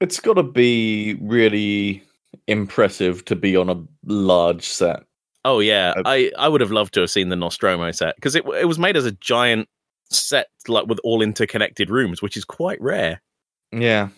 It's 0.00 0.20
got 0.20 0.34
to 0.34 0.42
be 0.42 1.18
really 1.20 2.02
impressive 2.46 3.24
to 3.26 3.36
be 3.36 3.56
on 3.56 3.68
a 3.68 3.82
large 4.04 4.64
set. 4.64 5.02
Oh 5.44 5.60
yeah, 5.60 5.94
Uh, 5.96 6.02
I, 6.04 6.30
I 6.38 6.48
would 6.48 6.60
have 6.60 6.70
loved 6.72 6.94
to 6.94 7.00
have 7.00 7.10
seen 7.10 7.28
the 7.30 7.36
Nostromo 7.36 7.90
set 7.92 8.14
because 8.16 8.34
it 8.34 8.44
it 8.60 8.66
was 8.66 8.78
made 8.78 8.96
as 8.96 9.06
a 9.06 9.12
giant 9.12 9.68
set, 10.10 10.48
like 10.66 10.86
with 10.86 11.00
all 11.04 11.22
interconnected 11.22 11.90
rooms, 11.90 12.20
which 12.22 12.36
is 12.36 12.44
quite 12.44 12.80
rare. 12.80 13.20
Yeah. 13.72 14.08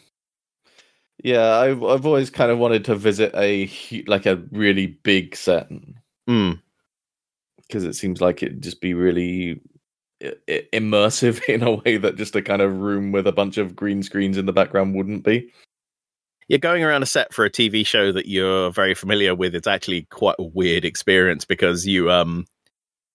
Yeah, 1.22 1.58
I've 1.58 1.82
I've 1.82 2.06
always 2.06 2.30
kind 2.30 2.50
of 2.50 2.58
wanted 2.58 2.84
to 2.86 2.94
visit 2.94 3.34
a 3.34 3.70
like 4.06 4.26
a 4.26 4.36
really 4.50 4.86
big 4.86 5.36
set 5.36 5.68
Mm. 6.28 6.60
because 7.58 7.84
it 7.84 7.94
seems 7.94 8.20
like 8.20 8.42
it'd 8.42 8.62
just 8.62 8.80
be 8.80 8.94
really 8.94 9.60
immersive 10.72 11.42
in 11.48 11.62
a 11.62 11.72
way 11.72 11.96
that 11.96 12.16
just 12.16 12.36
a 12.36 12.42
kind 12.42 12.62
of 12.62 12.78
room 12.78 13.12
with 13.12 13.26
a 13.26 13.32
bunch 13.32 13.58
of 13.58 13.74
green 13.76 14.02
screens 14.02 14.36
in 14.36 14.46
the 14.46 14.52
background 14.52 14.94
wouldn't 14.94 15.24
be. 15.24 15.50
You're 16.50 16.58
going 16.58 16.82
around 16.82 17.04
a 17.04 17.06
set 17.06 17.32
for 17.32 17.44
a 17.44 17.50
TV 17.50 17.86
show 17.86 18.10
that 18.10 18.26
you're 18.26 18.72
very 18.72 18.92
familiar 18.92 19.36
with. 19.36 19.54
It's 19.54 19.68
actually 19.68 20.02
quite 20.10 20.34
a 20.40 20.42
weird 20.42 20.84
experience 20.84 21.44
because 21.44 21.86
you 21.86 22.10
um 22.10 22.44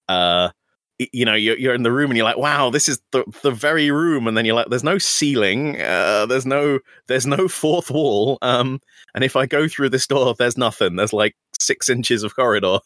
uh 0.08 0.52
you 0.98 1.26
know 1.26 1.34
you're, 1.34 1.58
you're 1.58 1.74
in 1.74 1.84
the 1.84 1.91
room 1.91 2.10
and 2.10 2.15
you're 2.15 2.26
like 2.26 2.38
wow 2.38 2.69
this 2.69 2.88
is 2.88 3.02
the 3.12 3.26
the 3.43 3.52
very 3.52 3.91
room 3.91 4.26
and 4.26 4.38
then 4.38 4.45
you're 4.45 4.56
like 4.56 4.69
there's 4.69 4.86
no 4.86 4.98
ceiling 4.98 5.82
uh 5.82 6.26
there's 6.26 6.45
no 6.45 6.80
there's 7.10 7.26
no 7.26 7.50
fourth 7.50 7.91
wall 7.91 8.38
um 8.41 8.80
and 9.13 9.26
if 9.26 9.36
i 9.36 9.45
go 9.45 9.67
through 9.67 9.89
this 9.89 10.08
door 10.08 10.34
there's 10.39 10.58
nothing 10.58 10.95
there's 10.95 11.12
like 11.12 11.36
six 11.60 11.89
inches 11.89 12.24
of 12.24 12.34
corridor 12.36 12.80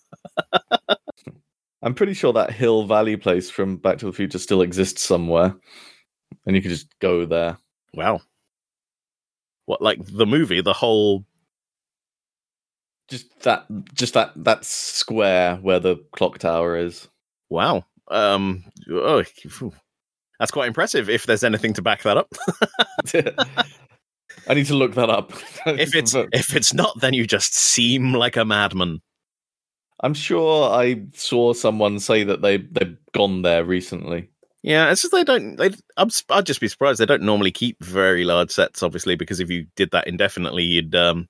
I'm 1.84 1.94
pretty 1.94 2.14
sure 2.14 2.34
that 2.34 2.52
Hill 2.52 2.88
Valley 2.88 3.16
place 3.16 3.50
from 3.50 3.78
Back 3.78 4.00
to 4.00 4.06
the 4.06 4.12
Future 4.12 4.38
still 4.38 4.62
exists 4.62 5.02
somewhere, 5.02 5.56
and 6.46 6.54
you 6.54 6.62
could 6.62 6.72
just 6.72 6.88
go 7.00 7.26
there. 7.26 7.58
wow 7.94 8.20
what 9.70 9.84
like 9.84 10.00
the 10.04 10.26
movie 10.26 10.62
the 10.62 10.74
whole 10.74 11.24
Just 13.08 13.42
that, 13.42 13.68
just 13.94 14.16
that 14.16 14.32
that 14.44 14.66
square 14.66 15.58
where 15.58 15.80
the 15.80 15.98
clock 16.12 16.40
tower 16.40 16.76
is. 16.76 17.08
wow 17.52 17.86
um 18.10 18.64
oh, 18.90 19.24
that's 20.40 20.52
quite 20.52 20.68
impressive 20.68 21.08
if 21.08 21.28
there's 21.28 21.44
anything 21.44 21.74
to 21.74 21.84
back 21.84 22.02
that 22.02 22.18
up 22.18 22.34
I 24.48 24.56
need 24.56 24.66
to 24.66 24.74
look 24.74 24.96
that 24.96 25.12
up. 25.12 25.34
if 25.68 25.94
it's 25.94 26.16
if 26.16 26.56
it's 26.56 26.74
not 26.74 27.00
then 27.00 27.14
you 27.14 27.28
just 27.28 27.54
seem 27.54 28.16
like 28.16 28.38
a 28.38 28.46
madman 28.46 29.02
I'm 30.02 30.16
sure 30.16 30.72
I 30.72 31.06
saw 31.14 31.54
someone 31.54 32.00
say 32.00 32.24
that 32.24 32.42
they 32.42 32.58
they've 32.58 32.98
gone 33.12 33.44
there 33.44 33.64
recently. 33.64 34.30
Yeah, 34.62 34.92
it's 34.92 35.02
just 35.02 35.14
they 35.14 35.24
don't. 35.24 35.56
They, 35.56 35.72
I'm, 35.96 36.10
I'd 36.30 36.46
just 36.46 36.60
be 36.60 36.68
surprised. 36.68 37.00
They 37.00 37.06
don't 37.06 37.22
normally 37.22 37.52
keep 37.52 37.82
very 37.84 38.26
large 38.26 38.52
sets, 38.52 38.84
obviously, 38.84 39.16
because 39.16 39.40
if 39.40 39.50
you 39.50 39.68
did 39.76 39.92
that 39.92 40.08
indefinitely, 40.08 40.64
you'd 40.64 40.96
um, 40.96 41.28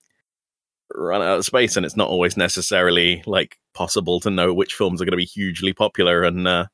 run 0.96 1.22
out 1.22 1.38
of 1.38 1.46
space, 1.46 1.78
and 1.78 1.86
it's 1.86 1.96
not 1.96 2.10
always 2.10 2.38
necessarily 2.38 3.22
like 3.28 3.58
possible 3.76 4.20
to 4.22 4.32
know 4.32 4.54
which 4.54 4.74
films 4.74 5.02
are 5.02 5.06
going 5.06 5.12
to 5.12 5.18
be 5.18 5.26
hugely 5.26 5.74
popular 5.74 6.24
and 6.24 6.48
uh, 6.48 6.66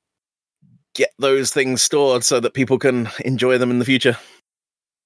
get 0.93 1.11
those 1.19 1.51
things 1.51 1.81
stored 1.81 2.23
so 2.23 2.39
that 2.39 2.53
people 2.53 2.79
can 2.79 3.09
enjoy 3.25 3.57
them 3.57 3.69
in 3.69 3.79
the 3.79 3.85
future. 3.85 4.17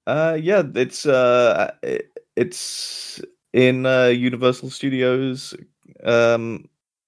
Uh, 0.05 0.37
yeah, 0.39 0.63
it's 0.75 1.05
uh, 1.05 1.71
it, 1.81 2.09
it's 2.35 3.19
in 3.53 3.85
uh, 3.85 4.05
Universal 4.05 4.69
Studios, 4.69 5.55
um, 6.03 6.65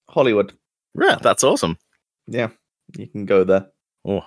Hollywood. 0.10 0.54
Yeah, 1.00 1.18
that's 1.22 1.44
awesome. 1.44 1.78
Yeah, 2.28 2.50
you 2.98 3.08
can 3.08 3.26
go 3.26 3.44
there. 3.44 3.68
Oh, 4.06 4.22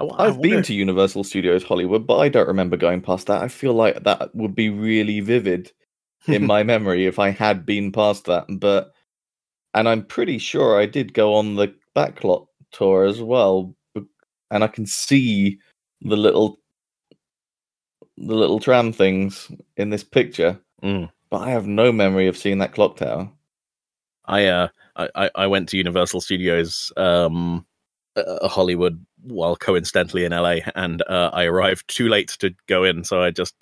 I, 0.00 0.06
I've 0.26 0.40
been 0.40 0.62
to 0.64 0.74
Universal 0.74 1.24
Studios 1.24 1.62
Hollywood, 1.64 2.06
but 2.06 2.18
I 2.18 2.28
don't 2.28 2.48
remember 2.48 2.76
going 2.76 3.02
past 3.02 3.26
that. 3.28 3.42
I 3.42 3.48
feel 3.48 3.74
like 3.74 4.02
that 4.04 4.34
would 4.34 4.54
be 4.54 4.70
really 4.70 5.20
vivid 5.20 5.72
in 6.26 6.46
my 6.46 6.62
memory 6.74 7.06
if 7.06 7.18
I 7.18 7.30
had 7.30 7.66
been 7.66 7.92
past 7.92 8.24
that. 8.26 8.46
But 8.48 8.92
and 9.74 9.88
I'm 9.88 10.04
pretty 10.04 10.38
sure 10.38 10.80
I 10.80 10.86
did 10.86 11.14
go 11.14 11.34
on 11.34 11.56
the 11.56 11.74
backlot 11.96 12.46
tour 12.72 13.04
as 13.04 13.22
well, 13.22 13.74
and 14.50 14.64
I 14.64 14.68
can 14.68 14.86
see 14.86 15.58
the 16.02 16.16
little 16.16 16.58
the 18.16 18.34
little 18.34 18.60
tram 18.60 18.92
things 18.92 19.50
in 19.76 19.90
this 19.90 20.04
picture. 20.04 20.58
Mm. 20.82 21.10
But 21.30 21.38
I 21.42 21.50
have 21.50 21.66
no 21.66 21.92
memory 21.92 22.26
of 22.26 22.36
seeing 22.36 22.58
that 22.58 22.72
clock 22.74 22.96
tower. 22.96 23.30
I 24.26 24.46
uh 24.46 24.68
I, 24.96 25.08
I- 25.14 25.30
I 25.34 25.46
went 25.46 25.68
to 25.70 25.76
Universal 25.76 26.20
Studios 26.22 26.92
um 26.96 27.66
uh, 28.16 28.48
Hollywood 28.48 29.04
while 29.24 29.56
coincidentally 29.56 30.24
in 30.24 30.32
LA 30.32 30.56
and 30.74 31.02
uh, 31.02 31.30
I 31.32 31.44
arrived 31.44 31.88
too 31.88 32.08
late 32.08 32.28
to 32.40 32.54
go 32.68 32.84
in 32.84 33.04
so 33.04 33.22
I 33.22 33.30
just 33.30 33.54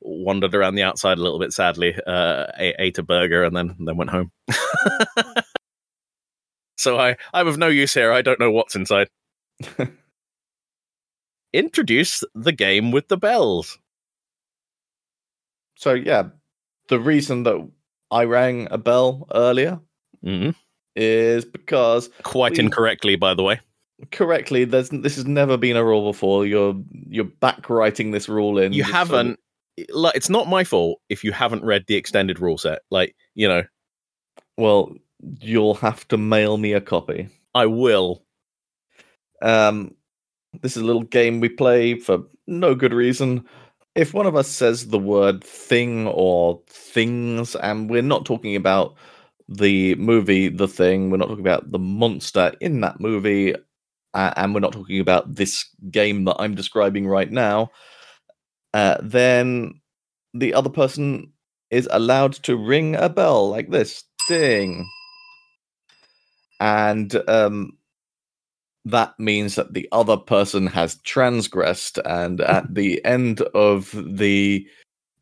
wandered 0.00 0.54
around 0.54 0.74
the 0.74 0.82
outside 0.82 1.18
a 1.18 1.22
little 1.22 1.38
bit 1.38 1.52
sadly 1.52 1.94
uh 2.06 2.46
ate, 2.58 2.76
ate 2.78 2.98
a 2.98 3.02
burger 3.02 3.42
and 3.44 3.56
then 3.56 3.74
then 3.80 3.96
went 3.96 4.10
home. 4.10 4.30
So 6.76 6.98
I 6.98 7.16
I'm 7.32 7.46
of 7.46 7.56
no 7.56 7.68
use 7.68 7.94
here. 7.94 8.12
I 8.12 8.20
don't 8.20 8.40
know 8.40 8.50
what's 8.50 8.74
inside. 8.74 9.08
Introduce 11.52 12.24
the 12.34 12.52
game 12.52 12.90
with 12.90 13.08
the 13.08 13.16
bells. 13.16 13.78
So 15.76 15.94
yeah, 15.94 16.24
the 16.88 16.98
reason 16.98 17.44
that 17.44 17.68
I 18.10 18.24
rang 18.24 18.68
a 18.70 18.78
bell 18.78 19.26
earlier 19.34 19.80
hmm 20.22 20.50
is 20.96 21.44
because 21.44 22.08
quite 22.22 22.52
We- 22.52 22.60
incorrectly 22.60 23.16
by 23.16 23.34
the 23.34 23.42
way 23.42 23.60
correctly 24.10 24.64
there's 24.64 24.88
this 24.90 25.16
has 25.16 25.26
never 25.26 25.56
been 25.56 25.76
a 25.76 25.84
rule 25.84 26.10
before. 26.10 26.46
You're 26.46 26.74
you're 27.08 27.24
back 27.24 27.68
writing 27.70 28.10
this 28.10 28.28
rule 28.28 28.58
in 28.58 28.72
you 28.72 28.84
so 28.84 28.92
haven't 28.92 29.38
like 29.90 30.14
it's 30.14 30.30
not 30.30 30.48
my 30.48 30.64
fault 30.64 31.00
if 31.08 31.24
you 31.24 31.32
haven't 31.32 31.64
read 31.64 31.84
the 31.86 31.96
extended 31.96 32.40
rule 32.40 32.58
set. 32.58 32.80
Like 32.90 33.14
you 33.34 33.48
know. 33.48 33.64
Well 34.56 34.94
you'll 35.40 35.74
have 35.74 36.06
to 36.08 36.16
mail 36.16 36.56
me 36.58 36.72
a 36.72 36.80
copy. 36.80 37.28
I 37.54 37.66
will. 37.66 38.24
Um 39.42 39.94
this 40.60 40.76
is 40.76 40.82
a 40.82 40.86
little 40.86 41.02
game 41.02 41.40
we 41.40 41.48
play 41.48 41.98
for 41.98 42.24
no 42.46 42.74
good 42.74 42.92
reason. 42.92 43.44
If 43.94 44.12
one 44.12 44.26
of 44.26 44.36
us 44.36 44.48
says 44.48 44.88
the 44.88 44.98
word 44.98 45.42
thing 45.42 46.06
or 46.08 46.60
things 46.68 47.54
and 47.56 47.88
we're 47.88 48.02
not 48.02 48.24
talking 48.24 48.56
about 48.56 48.96
the 49.48 49.94
movie 49.96 50.48
the 50.48 50.66
thing 50.66 51.10
we're 51.10 51.18
not 51.18 51.28
talking 51.28 51.44
about 51.44 51.70
the 51.70 51.78
monster 51.78 52.54
in 52.60 52.80
that 52.80 52.98
movie 52.98 53.54
uh, 54.14 54.32
and 54.36 54.54
we're 54.54 54.60
not 54.60 54.72
talking 54.72 55.00
about 55.00 55.34
this 55.34 55.68
game 55.90 56.24
that 56.24 56.36
i'm 56.38 56.54
describing 56.54 57.06
right 57.06 57.30
now 57.30 57.70
uh, 58.72 58.96
then 59.02 59.80
the 60.34 60.52
other 60.52 60.68
person 60.68 61.32
is 61.70 61.88
allowed 61.90 62.32
to 62.32 62.56
ring 62.56 62.94
a 62.96 63.08
bell 63.08 63.48
like 63.48 63.70
this 63.70 64.04
ding. 64.28 64.88
And 66.60 67.14
um 67.28 67.76
that 68.86 69.18
means 69.18 69.54
that 69.54 69.72
the 69.72 69.88
other 69.92 70.16
person 70.16 70.66
has 70.66 70.96
transgressed 71.02 71.98
and 72.04 72.42
at 72.42 72.74
the 72.74 73.02
end 73.04 73.40
of 73.54 73.90
the 73.94 74.66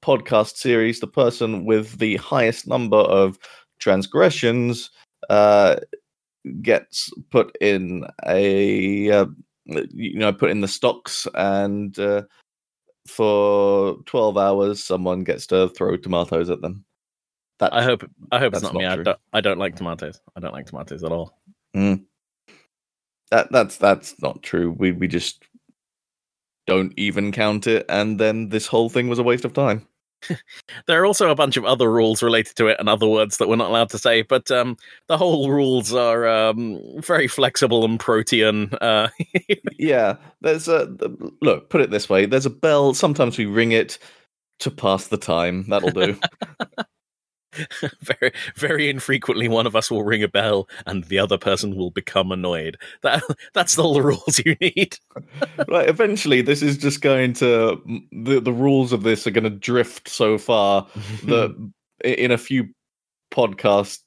podcast 0.03 0.57
series 0.57 0.99
the 0.99 1.07
person 1.07 1.65
with 1.65 1.99
the 1.99 2.17
highest 2.17 2.67
number 2.67 2.97
of 2.97 3.39
transgressions 3.79 4.91
uh 5.31 5.77
gets 6.61 7.11
put 7.31 7.57
in 7.61 8.05
a 8.27 9.11
uh, 9.11 9.27
you 9.65 10.19
know 10.19 10.33
put 10.33 10.51
in 10.51 10.61
the 10.61 10.69
stocks 10.69 11.27
and 11.35 11.99
uh, 11.99 12.23
for 13.07 13.97
12 14.07 14.39
hours 14.39 14.83
someone 14.83 15.25
gets 15.25 15.47
to 15.49 15.69
throw 15.71 15.97
tomatoes 15.97 16.51
at 16.51 16.61
them. 16.61 16.85
That 17.59 17.73
i 17.73 17.83
hope 17.83 18.05
i 18.33 18.39
hope 18.39 18.55
it's 18.55 18.63
That's 18.63 18.73
not 18.73 18.81
me. 18.81 18.85
not 18.85 18.99
I 18.99 19.03
don't, 19.03 19.19
I 19.35 19.41
don't 19.41 19.59
like 19.59 19.77
tomatoes. 19.77 20.21
I 20.37 20.41
don't 20.41 20.53
like 20.55 20.67
tomatoes 20.67 21.05
at 21.05 21.13
all. 21.13 21.39
That 23.31 23.53
that's 23.53 23.77
that's 23.77 24.21
not 24.21 24.43
true. 24.43 24.73
We 24.73 24.93
we 24.93 25.09
just 25.09 25.45
don't 26.67 26.93
even 26.97 27.33
count 27.33 27.67
it 27.67 27.85
and 27.89 28.21
then 28.21 28.49
this 28.49 28.67
whole 28.67 28.89
thing 28.89 29.09
was 29.09 29.19
a 29.19 29.23
waste 29.23 29.45
of 29.45 29.53
time 29.53 29.87
there 30.87 31.03
are 31.03 31.07
also 31.07 31.31
a 31.31 31.35
bunch 31.35 31.57
of 31.57 31.65
other 31.65 31.91
rules 31.91 32.23
related 32.23 32.57
to 32.57 32.67
it 32.67 32.77
and 32.79 32.89
other 32.89 33.09
words 33.09 33.39
that 33.39 33.49
we're 33.49 33.57
not 33.57 33.71
allowed 33.71 33.91
to 33.91 33.99
say 33.99 34.23
but 34.23 34.51
um 34.51 34.77
the 35.09 35.19
whole 35.19 35.51
rules 35.51 35.93
are 35.93 36.27
um 36.27 36.81
very 36.99 37.29
flexible 37.29 37.85
and 37.85 38.01
protean 38.01 38.71
uh. 38.81 39.09
Yeah 39.79 40.17
there's 40.41 40.69
a 40.69 40.95
look 41.41 41.71
put 41.71 41.81
it 41.81 41.91
this 41.91 42.09
way 42.09 42.27
there's 42.27 42.47
a 42.47 42.51
bell 42.51 42.95
sometimes 42.95 43.39
we 43.39 43.47
ring 43.47 43.73
it 43.73 43.99
to 44.61 44.71
pass 44.71 45.09
the 45.09 45.17
time 45.17 45.65
that'll 45.69 45.91
do 45.91 46.19
very, 48.01 48.33
very 48.57 48.89
infrequently, 48.89 49.49
one 49.49 49.67
of 49.67 49.77
us 49.77 49.91
will 49.91 50.05
ring 50.05 50.23
a 50.23 50.29
bell 50.29 50.69
and 50.87 51.05
the 51.05 51.19
other 51.19 51.39
person 51.39 51.77
will 51.77 51.91
become 51.91 52.33
annoyed. 52.33 52.79
That 53.03 53.23
that's 53.55 53.79
all 53.79 53.95
the 53.95 54.03
rules 54.03 54.41
you 54.45 54.57
need. 54.61 54.99
right. 55.69 55.89
Eventually, 55.89 56.43
this 56.43 56.63
is 56.63 56.77
just 56.79 57.01
going 57.01 57.35
to 57.35 57.81
the 58.13 58.41
the 58.41 58.53
rules 58.53 58.93
of 58.93 59.03
this 59.03 59.27
are 59.27 59.31
going 59.31 59.45
to 59.45 59.51
drift 59.51 60.09
so 60.09 60.39
far 60.39 60.87
that 61.25 61.71
in 62.05 62.31
a 62.31 62.39
few 62.39 62.69
podcasts 63.31 64.01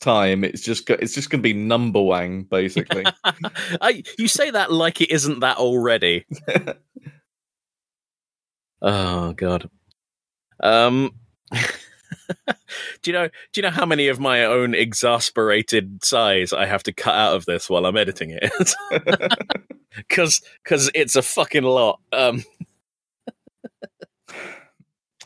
time, 0.00 0.44
it's 0.44 0.62
just 0.62 0.88
it's 0.90 1.14
just 1.14 1.30
going 1.30 1.42
to 1.42 1.54
be 1.54 1.54
Numberwang 1.54 2.48
basically. 2.48 3.04
I, 3.80 4.02
you 4.18 4.28
say 4.28 4.50
that 4.50 4.72
like 4.72 5.00
it 5.00 5.10
isn't 5.10 5.40
that 5.40 5.58
already. 5.58 6.24
oh 8.82 9.32
god. 9.32 9.68
Um. 10.60 11.12
Do 13.02 13.10
you 13.10 13.12
know? 13.12 13.28
Do 13.28 13.32
you 13.56 13.62
know 13.62 13.70
how 13.70 13.86
many 13.86 14.08
of 14.08 14.18
my 14.20 14.44
own 14.44 14.74
exasperated 14.74 16.04
sighs 16.04 16.52
I 16.52 16.66
have 16.66 16.82
to 16.84 16.92
cut 16.92 17.14
out 17.14 17.34
of 17.34 17.44
this 17.46 17.68
while 17.70 17.86
I'm 17.86 17.96
editing 17.96 18.30
it? 18.30 18.74
Because 19.96 20.42
because 20.62 20.90
it's 20.94 21.16
a 21.16 21.22
fucking 21.22 21.62
lot. 21.62 22.00
Um. 22.12 22.44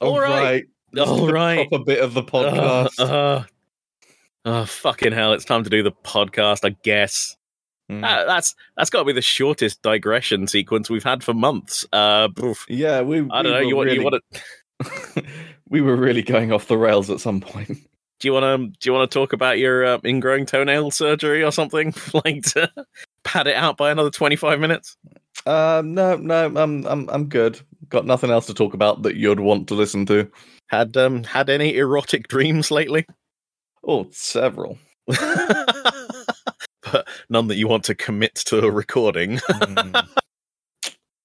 All 0.00 0.12
All 0.12 0.20
right. 0.20 0.30
right. 0.30 0.64
This 0.92 1.08
is 1.08 1.10
All 1.10 1.28
right. 1.32 1.68
proper 1.68 1.84
bit 1.84 2.00
of 2.00 2.14
the 2.14 2.22
podcast. 2.22 3.00
Uh, 3.00 3.02
uh, 3.02 3.44
oh 4.44 4.64
fucking 4.66 5.10
hell! 5.10 5.32
It's 5.32 5.44
time 5.44 5.64
to 5.64 5.70
do 5.70 5.82
the 5.82 5.90
podcast. 5.90 6.64
I 6.64 6.76
guess 6.84 7.36
Mm. 7.90 8.04
Uh, 8.04 8.24
that's 8.24 8.54
that's 8.76 8.88
got 8.88 9.00
to 9.00 9.04
be 9.04 9.12
the 9.12 9.20
shortest 9.20 9.82
digression 9.82 10.46
sequence 10.46 10.88
we've 10.88 11.02
had 11.02 11.24
for 11.24 11.34
months. 11.34 11.84
Uh, 11.92 12.28
yeah, 12.68 13.00
we. 13.00 13.18
I 13.18 13.42
don't 13.42 13.46
we 13.46 13.50
know. 13.50 13.58
You 13.58 13.76
want 13.76 13.86
really, 13.86 13.98
you 13.98 14.04
want 14.04 14.22
to 14.32 15.24
we 15.70 15.80
were 15.80 15.96
really 15.96 16.22
going 16.22 16.52
off 16.52 16.68
the 16.68 16.76
rails 16.76 17.08
at 17.08 17.20
some 17.20 17.40
point. 17.40 17.68
do 18.20 18.28
you 18.28 18.34
want 18.34 18.44
to 18.44 18.78
do 18.78 18.90
you 18.90 18.92
want 18.92 19.10
to 19.10 19.18
talk 19.18 19.32
about 19.32 19.58
your 19.58 19.86
uh, 19.86 19.98
ingrowing 20.00 20.46
toenail 20.46 20.90
surgery 20.90 21.42
or 21.42 21.50
something 21.50 21.94
like 22.24 22.42
to 22.42 22.70
pad 23.24 23.46
it 23.46 23.56
out 23.56 23.78
by 23.78 23.90
another 23.90 24.10
twenty 24.10 24.36
five 24.36 24.60
minutes? 24.60 24.96
Um, 25.46 25.94
no, 25.94 26.16
no, 26.16 26.46
I'm, 26.46 26.86
I'm, 26.86 27.08
I'm 27.08 27.28
good. 27.28 27.58
Got 27.88 28.04
nothing 28.04 28.30
else 28.30 28.44
to 28.46 28.54
talk 28.54 28.74
about 28.74 29.02
that 29.04 29.16
you'd 29.16 29.40
want 29.40 29.68
to 29.68 29.74
listen 29.74 30.04
to. 30.06 30.30
Had 30.66 30.96
um 30.96 31.24
had 31.24 31.48
any 31.48 31.76
erotic 31.76 32.28
dreams 32.28 32.70
lately? 32.70 33.06
Oh, 33.86 34.06
several. 34.10 34.78
but 35.06 35.96
none 37.30 37.48
that 37.48 37.56
you 37.56 37.66
want 37.66 37.84
to 37.84 37.94
commit 37.94 38.34
to 38.46 38.60
a 38.60 38.70
recording. 38.70 39.38
Mm. 39.38 40.06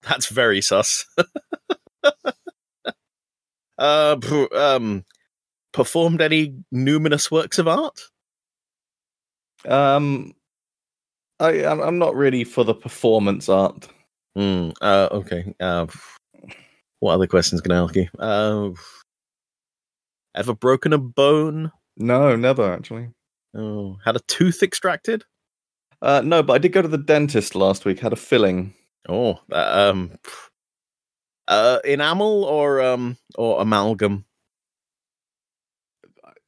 That's 0.03 0.27
very 0.27 0.61
sus. 0.61 1.05
Uh, 3.77 4.17
um, 4.55 5.03
performed 5.73 6.21
any 6.21 6.55
numinous 6.73 7.29
works 7.29 7.59
of 7.59 7.67
art? 7.67 7.99
um, 9.67 10.33
I, 11.39 11.65
I'm, 11.65 11.97
not 11.97 12.15
really 12.15 12.43
for 12.43 12.63
the 12.63 12.73
performance 12.73 13.49
art. 13.49 13.87
Hmm. 14.35 14.69
uh, 14.81 15.09
okay. 15.11 15.53
Uh, 15.59 15.87
what 16.99 17.13
other 17.13 17.27
questions 17.27 17.61
can 17.61 17.71
I 17.71 17.83
ask 17.83 17.95
you? 17.95 18.07
Uh, 18.19 18.71
ever 20.35 20.53
broken 20.53 20.93
a 20.93 20.97
bone? 20.97 21.71
No, 21.97 22.35
never 22.35 22.73
actually. 22.73 23.09
Oh, 23.55 23.97
had 24.03 24.15
a 24.15 24.21
tooth 24.27 24.63
extracted? 24.63 25.23
Uh, 26.01 26.21
no, 26.23 26.43
but 26.43 26.53
I 26.53 26.57
did 26.57 26.73
go 26.73 26.81
to 26.81 26.87
the 26.87 26.97
dentist 26.97 27.55
last 27.55 27.85
week. 27.85 27.99
Had 27.99 28.13
a 28.13 28.17
filling. 28.17 28.73
Oh, 29.07 29.39
uh, 29.51 29.91
um, 29.91 30.11
uh, 31.47 31.79
enamel 31.83 32.43
or 32.45 32.81
um 32.81 33.17
or 33.35 33.61
amalgam? 33.61 34.25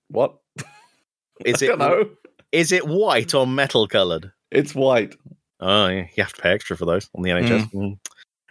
What? 0.09 0.37
Is 1.45 1.61
I 1.61 1.65
it 1.65 1.69
don't 1.69 1.79
know. 1.79 2.09
is 2.51 2.71
it 2.71 2.87
white 2.87 3.33
or 3.35 3.45
metal 3.45 3.87
colored? 3.87 4.31
It's 4.51 4.73
white. 4.73 5.15
Oh, 5.59 5.87
yeah, 5.87 6.07
you 6.15 6.23
have 6.23 6.33
to 6.33 6.41
pay 6.41 6.51
extra 6.51 6.75
for 6.77 6.85
those 6.85 7.09
on 7.13 7.21
the 7.21 7.29
NHS. 7.29 7.71
Mm. 7.71 7.99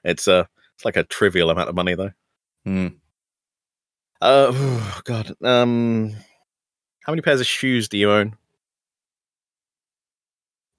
It's 0.04 0.28
uh, 0.28 0.44
it's 0.76 0.85
like 0.85 0.96
a 0.96 1.02
trivial 1.04 1.50
amount 1.50 1.68
of 1.68 1.74
money 1.74 1.94
though. 1.96 2.12
Hmm. 2.64 2.87
Uh, 4.20 4.52
oh, 4.52 5.00
God. 5.04 5.35
Um, 5.42 6.12
how 7.04 7.12
many 7.12 7.22
pairs 7.22 7.40
of 7.40 7.46
shoes 7.46 7.88
do 7.88 7.98
you 7.98 8.11
own? 8.11 8.37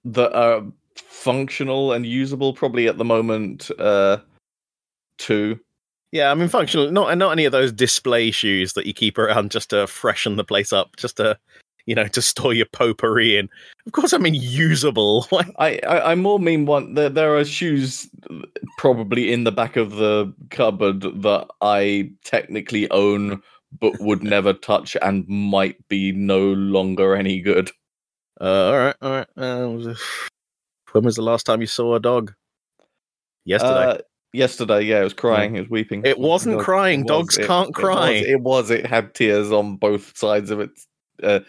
That 0.05 0.33
are 0.33 0.63
functional 0.95 1.91
and 1.91 2.05
usable. 2.05 2.53
Probably 2.53 2.87
at 2.87 2.97
the 2.97 3.05
moment, 3.05 3.69
uh, 3.79 4.17
two. 5.17 5.59
Yeah, 6.11 6.31
I 6.31 6.35
mean 6.35 6.47
functional. 6.47 6.91
Not 6.91 7.17
not 7.17 7.31
any 7.31 7.45
of 7.45 7.51
those 7.51 7.71
display 7.71 8.31
shoes 8.31 8.73
that 8.73 8.85
you 8.85 8.93
keep 8.93 9.17
around 9.17 9.51
just 9.51 9.69
to 9.71 9.87
freshen 9.87 10.37
the 10.37 10.43
place 10.43 10.71
up, 10.71 10.95
just 10.95 11.17
to 11.17 11.37
you 11.85 11.95
know 11.95 12.07
to 12.07 12.21
store 12.21 12.53
your 12.53 12.65
potpourri 12.67 13.37
in. 13.37 13.49
Of 13.85 13.91
course, 13.91 14.13
I 14.13 14.17
mean 14.17 14.35
usable. 14.35 15.27
I, 15.59 15.79
I, 15.87 16.11
I 16.11 16.15
more 16.15 16.39
mean 16.39 16.65
one. 16.65 16.93
There, 16.93 17.09
there 17.09 17.37
are 17.37 17.43
shoes 17.43 18.09
probably 18.77 19.33
in 19.33 19.43
the 19.43 19.51
back 19.51 19.75
of 19.75 19.91
the 19.91 20.33
cupboard 20.49 21.01
that 21.01 21.47
I 21.61 22.11
technically 22.23 22.89
own, 22.91 23.41
but 23.77 23.99
would 23.99 24.23
never 24.35 24.53
touch 24.53 24.95
and 25.01 25.27
might 25.27 25.85
be 25.89 26.13
no 26.13 26.39
longer 26.39 27.15
any 27.15 27.41
good. 27.41 27.69
Uh, 28.39 28.43
all 28.43 28.77
right, 28.77 28.95
all 29.01 29.11
right. 29.11 29.27
Uh, 29.35 29.93
when 30.93 31.03
was 31.03 31.15
the 31.15 31.21
last 31.21 31.45
time 31.45 31.59
you 31.59 31.67
saw 31.67 31.95
a 31.95 31.99
dog? 31.99 32.33
Yesterday. 33.43 33.91
Uh, 33.91 33.97
yesterday, 34.37 34.81
yeah, 34.83 35.01
it 35.01 35.03
was 35.03 35.13
crying. 35.13 35.55
It 35.55 35.61
was 35.61 35.69
weeping. 35.69 36.03
It 36.05 36.19
wasn't 36.19 36.59
crying. 36.61 37.01
it 37.01 37.03
was, 37.03 37.07
Dogs 37.09 37.37
it- 37.39 37.47
can't 37.47 37.69
it 37.69 37.73
cry. 37.75 38.11
was, 38.11 38.21
It 38.21 38.41
was. 38.41 38.71
It 38.71 38.85
had 38.85 39.13
tears 39.13 39.51
on 39.51 39.75
both 39.77 40.17
sides 40.17 40.51
of 40.51 40.59
its 40.59 40.87
uh, 41.23 41.39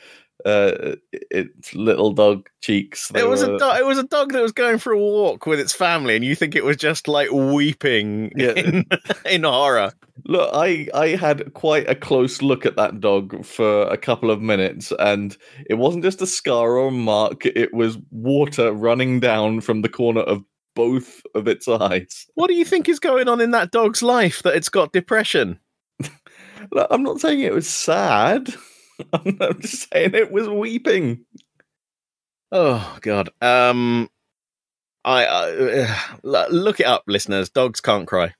uh, 0.47 0.95
its 1.13 1.75
little 1.75 2.13
dog 2.13 2.49
cheeks. 2.61 3.09
They 3.09 3.21
It 3.21 3.29
was 3.29 3.45
were- 3.45 3.57
a 3.57 3.59
dog. 3.59 3.79
It 3.81 3.85
was 3.87 3.99
a 3.99 4.05
dog 4.05 4.33
that 4.33 4.41
was 4.43 4.53
going 4.53 4.79
for 4.79 4.93
a 4.93 4.99
walk 4.99 5.47
with 5.47 5.59
its 5.61 5.73
family, 5.73 6.15
and 6.17 6.25
you 6.25 6.35
think 6.35 6.55
it 6.55 6.65
was 6.65 6.77
just 6.77 7.09
like 7.09 7.31
weeping 7.33 8.33
Yeah. 8.37 8.53
in, 8.53 8.87
in 9.27 9.43
horror. 9.45 9.93
Look, 10.27 10.51
I 10.53 10.89
I 10.95 11.09
had 11.11 11.55
quite 11.55 11.89
a 11.91 11.95
close 11.95 12.41
look 12.43 12.67
at 12.67 12.77
that 12.77 13.01
dog 13.01 13.45
for 13.45 13.83
a 13.83 13.97
couple 13.97 14.31
of 14.31 14.41
minutes, 14.41 14.93
and 14.99 15.37
it 15.69 15.75
wasn't 15.75 16.05
just 16.05 16.23
a 16.23 16.27
scar 16.27 16.77
or 16.79 16.89
a 16.89 16.93
mark; 16.93 17.45
it 17.47 17.73
was 17.75 17.99
water 18.11 18.73
running 18.73 19.21
down 19.21 19.61
from 19.61 19.83
the 19.83 19.89
corner 19.89 20.21
of 20.23 20.43
both 20.79 21.23
of 21.35 21.49
its 21.49 21.67
eyes. 21.67 22.29
What 22.35 22.47
do 22.47 22.55
you 22.55 22.65
think 22.65 22.89
is 22.89 23.01
going 23.01 23.29
on 23.29 23.41
in 23.41 23.51
that 23.51 23.73
dog's 23.73 24.01
life 24.01 24.45
that 24.45 24.55
it's 24.55 24.69
got 24.69 24.93
depression? 24.93 25.59
Look, 26.71 26.87
I'm 26.89 27.03
not 27.03 27.19
saying 27.19 27.41
it 27.41 27.53
was 27.53 27.69
sad. 27.69 28.55
I'm 29.13 29.37
I'm 29.41 29.61
just 29.61 29.91
saying 29.91 30.15
it 30.15 30.31
was 30.31 30.49
weeping. 30.49 31.25
Oh 32.53 32.97
God. 33.01 33.31
Um, 33.43 34.09
I 35.05 35.25
uh, 35.27 36.47
look 36.51 36.79
it 36.79 36.87
up, 36.87 37.03
listeners. 37.09 37.49
Dogs 37.49 37.81
can't 37.81 38.07
cry. 38.07 38.35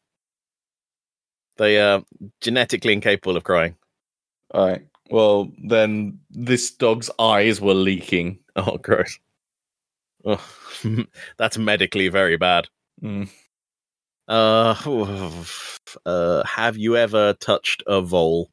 They 1.57 1.81
are 1.81 2.05
genetically 2.41 2.93
incapable 2.93 3.37
of 3.37 3.43
crying. 3.43 3.75
All 4.53 4.69
right. 4.69 4.87
Well, 5.11 5.51
then 5.65 6.21
this 6.31 6.71
dog's 6.71 7.11
eyes 7.19 7.61
were 7.61 7.75
leaking. 7.75 8.39
Oh, 8.55 8.77
gross. 8.77 9.19
Oh, 10.25 10.45
that's 11.39 11.59
medically 11.59 12.09
very 12.09 12.37
bad. 12.37 12.69
Mm. 13.03 13.29
Uh, 14.27 14.75
uh, 16.07 16.43
have 16.45 16.77
you 16.77 16.97
ever 16.97 17.35
touched 17.35 17.83
a 17.87 18.01
vole? 18.01 18.51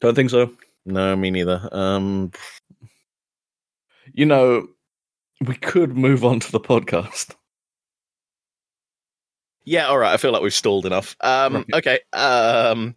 Don't 0.00 0.14
think 0.14 0.30
so. 0.30 0.52
No, 0.84 1.14
me 1.14 1.30
neither. 1.30 1.68
Um, 1.72 2.32
You 4.12 4.26
know, 4.26 4.68
we 5.46 5.54
could 5.56 5.96
move 5.96 6.24
on 6.24 6.40
to 6.40 6.52
the 6.52 6.60
podcast. 6.60 7.34
yeah, 9.64 9.86
all 9.86 9.98
right. 9.98 10.12
I 10.12 10.16
feel 10.16 10.32
like 10.32 10.42
we've 10.42 10.52
stalled 10.52 10.86
enough. 10.86 11.16
Um, 11.20 11.64
okay. 11.72 12.00
Um, 12.12 12.96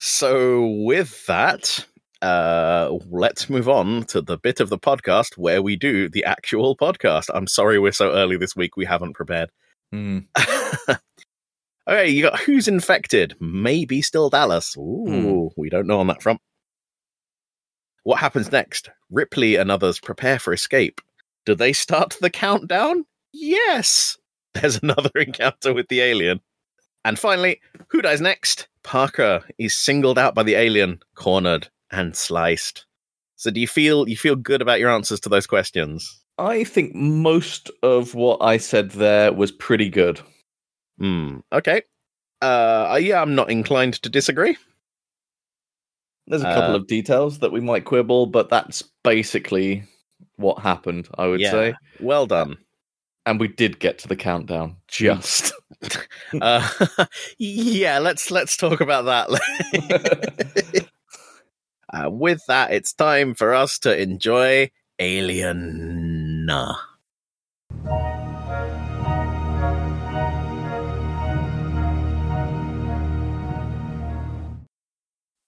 so 0.00 0.66
with 0.84 1.26
that, 1.26 1.84
uh, 2.24 2.98
let's 3.10 3.50
move 3.50 3.68
on 3.68 4.04
to 4.04 4.22
the 4.22 4.38
bit 4.38 4.58
of 4.58 4.70
the 4.70 4.78
podcast 4.78 5.36
where 5.36 5.62
we 5.62 5.76
do 5.76 6.08
the 6.08 6.24
actual 6.24 6.74
podcast. 6.74 7.30
I'm 7.32 7.46
sorry 7.46 7.78
we're 7.78 7.92
so 7.92 8.12
early 8.12 8.38
this 8.38 8.56
week. 8.56 8.78
We 8.78 8.86
haven't 8.86 9.12
prepared. 9.12 9.50
Hmm. 9.92 10.20
okay, 11.86 12.08
you 12.08 12.22
got 12.22 12.40
who's 12.40 12.66
infected? 12.66 13.36
Maybe 13.40 14.00
still 14.00 14.30
Dallas. 14.30 14.74
Ooh, 14.78 15.50
we 15.56 15.68
don't 15.68 15.86
know 15.86 16.00
on 16.00 16.06
that 16.06 16.22
front. 16.22 16.40
What 18.04 18.20
happens 18.20 18.50
next? 18.50 18.88
Ripley 19.10 19.56
and 19.56 19.70
others 19.70 20.00
prepare 20.00 20.38
for 20.38 20.54
escape. 20.54 21.02
Do 21.44 21.54
they 21.54 21.74
start 21.74 22.16
the 22.22 22.30
countdown? 22.30 23.04
Yes. 23.32 24.16
There's 24.54 24.82
another 24.82 25.10
encounter 25.14 25.74
with 25.74 25.88
the 25.88 26.00
alien. 26.00 26.40
And 27.04 27.18
finally, 27.18 27.60
who 27.88 28.00
dies 28.00 28.22
next? 28.22 28.68
Parker 28.82 29.44
is 29.58 29.74
singled 29.74 30.18
out 30.18 30.34
by 30.34 30.42
the 30.42 30.54
alien, 30.54 31.00
cornered 31.14 31.68
and 31.90 32.16
sliced. 32.16 32.86
So 33.36 33.50
do 33.50 33.60
you 33.60 33.66
feel 33.68 34.08
you 34.08 34.16
feel 34.16 34.36
good 34.36 34.62
about 34.62 34.80
your 34.80 34.90
answers 34.90 35.20
to 35.20 35.28
those 35.28 35.46
questions? 35.46 36.20
I 36.38 36.64
think 36.64 36.94
most 36.94 37.70
of 37.82 38.14
what 38.14 38.38
I 38.42 38.56
said 38.56 38.90
there 38.92 39.32
was 39.32 39.52
pretty 39.52 39.88
good. 39.88 40.20
Hmm. 40.98 41.38
Okay. 41.52 41.82
Uh 42.42 42.98
yeah, 43.00 43.20
I'm 43.22 43.34
not 43.34 43.50
inclined 43.50 43.94
to 44.02 44.08
disagree. 44.08 44.56
There's 46.26 46.42
a 46.42 46.46
couple 46.46 46.72
Uh, 46.74 46.78
of 46.78 46.86
details 46.86 47.40
that 47.40 47.52
we 47.52 47.60
might 47.60 47.84
quibble, 47.84 48.26
but 48.26 48.48
that's 48.48 48.82
basically 49.02 49.84
what 50.36 50.58
happened, 50.60 51.08
I 51.18 51.26
would 51.26 51.40
Yeah. 51.40 51.50
say. 51.50 51.74
Well 52.00 52.26
done. 52.26 52.56
And 53.26 53.38
we 53.40 53.48
did 53.48 53.78
get 53.78 53.98
to 54.00 54.08
the 54.08 54.16
countdown. 54.16 54.76
Just. 54.88 55.52
Uh, 56.40 56.66
yeah, 57.38 57.98
let's 57.98 58.30
let's 58.30 58.56
talk 58.56 58.80
about 58.80 59.04
that. 59.04 59.28
uh, 61.94 62.10
with 62.10 62.42
that, 62.48 62.72
it's 62.72 62.92
time 62.92 63.34
for 63.34 63.54
us 63.54 63.78
to 63.80 63.96
enjoy 63.96 64.70
Alien. 64.98 66.48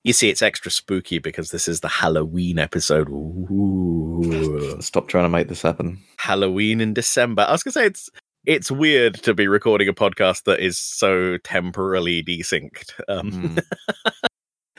You 0.04 0.12
see, 0.12 0.30
it's 0.30 0.42
extra 0.42 0.70
spooky 0.70 1.18
because 1.18 1.50
this 1.50 1.66
is 1.66 1.80
the 1.80 1.88
Halloween 1.88 2.60
episode. 2.60 3.08
Ooh. 3.08 4.76
Stop 4.80 5.08
trying 5.08 5.24
to 5.24 5.28
make 5.28 5.48
this 5.48 5.62
happen. 5.62 6.00
Halloween 6.18 6.80
in 6.80 6.94
December. 6.94 7.42
I 7.42 7.52
was 7.52 7.64
gonna 7.64 7.72
say 7.72 7.86
it's 7.86 8.08
it's 8.44 8.70
weird 8.70 9.14
to 9.24 9.34
be 9.34 9.48
recording 9.48 9.88
a 9.88 9.92
podcast 9.92 10.44
that 10.44 10.60
is 10.60 10.78
so 10.78 11.38
temporally 11.38 12.22
desynced. 12.22 12.92
Um, 13.08 13.32
Hmm. 13.32 13.58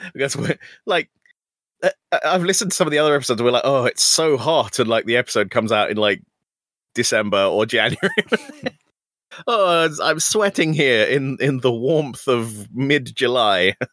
because 0.14 0.36
we're 0.36 0.58
like 0.86 1.10
I've 2.24 2.42
listened 2.44 2.70
to 2.72 2.76
some 2.76 2.86
of 2.86 2.90
the 2.90 2.98
other 2.98 3.14
episodes. 3.14 3.42
We're 3.42 3.50
like, 3.50 3.62
oh, 3.64 3.84
it's 3.84 4.02
so 4.02 4.36
hot, 4.36 4.78
and 4.78 4.88
like 4.88 5.04
the 5.04 5.16
episode 5.16 5.50
comes 5.50 5.72
out 5.72 5.90
in 5.90 5.96
like 5.96 6.22
December 6.94 7.42
or 7.44 7.66
January. 7.76 8.08
oh, 9.46 9.88
I'm 10.02 10.20
sweating 10.20 10.72
here 10.72 11.04
in 11.04 11.36
in 11.40 11.60
the 11.60 11.72
warmth 11.72 12.26
of 12.28 12.68
mid 12.74 13.14
July. 13.14 13.74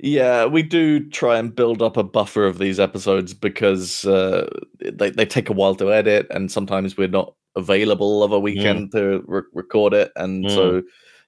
Yeah, 0.00 0.46
we 0.46 0.62
do 0.62 1.08
try 1.10 1.38
and 1.38 1.54
build 1.54 1.82
up 1.82 1.96
a 1.96 2.04
buffer 2.04 2.46
of 2.46 2.58
these 2.58 2.78
episodes 2.78 3.34
because 3.34 4.04
uh, 4.04 4.48
they 4.80 5.10
they 5.10 5.26
take 5.26 5.50
a 5.50 5.52
while 5.52 5.74
to 5.74 5.92
edit, 5.92 6.28
and 6.30 6.52
sometimes 6.52 6.96
we're 6.96 7.08
not 7.08 7.34
available 7.56 8.22
of 8.22 8.30
a 8.30 8.38
weekend 8.38 8.92
to 8.92 9.24
re- 9.26 9.42
record 9.52 9.94
it, 9.94 10.12
and 10.14 10.44
Mm. 10.44 10.54
so 10.54 10.82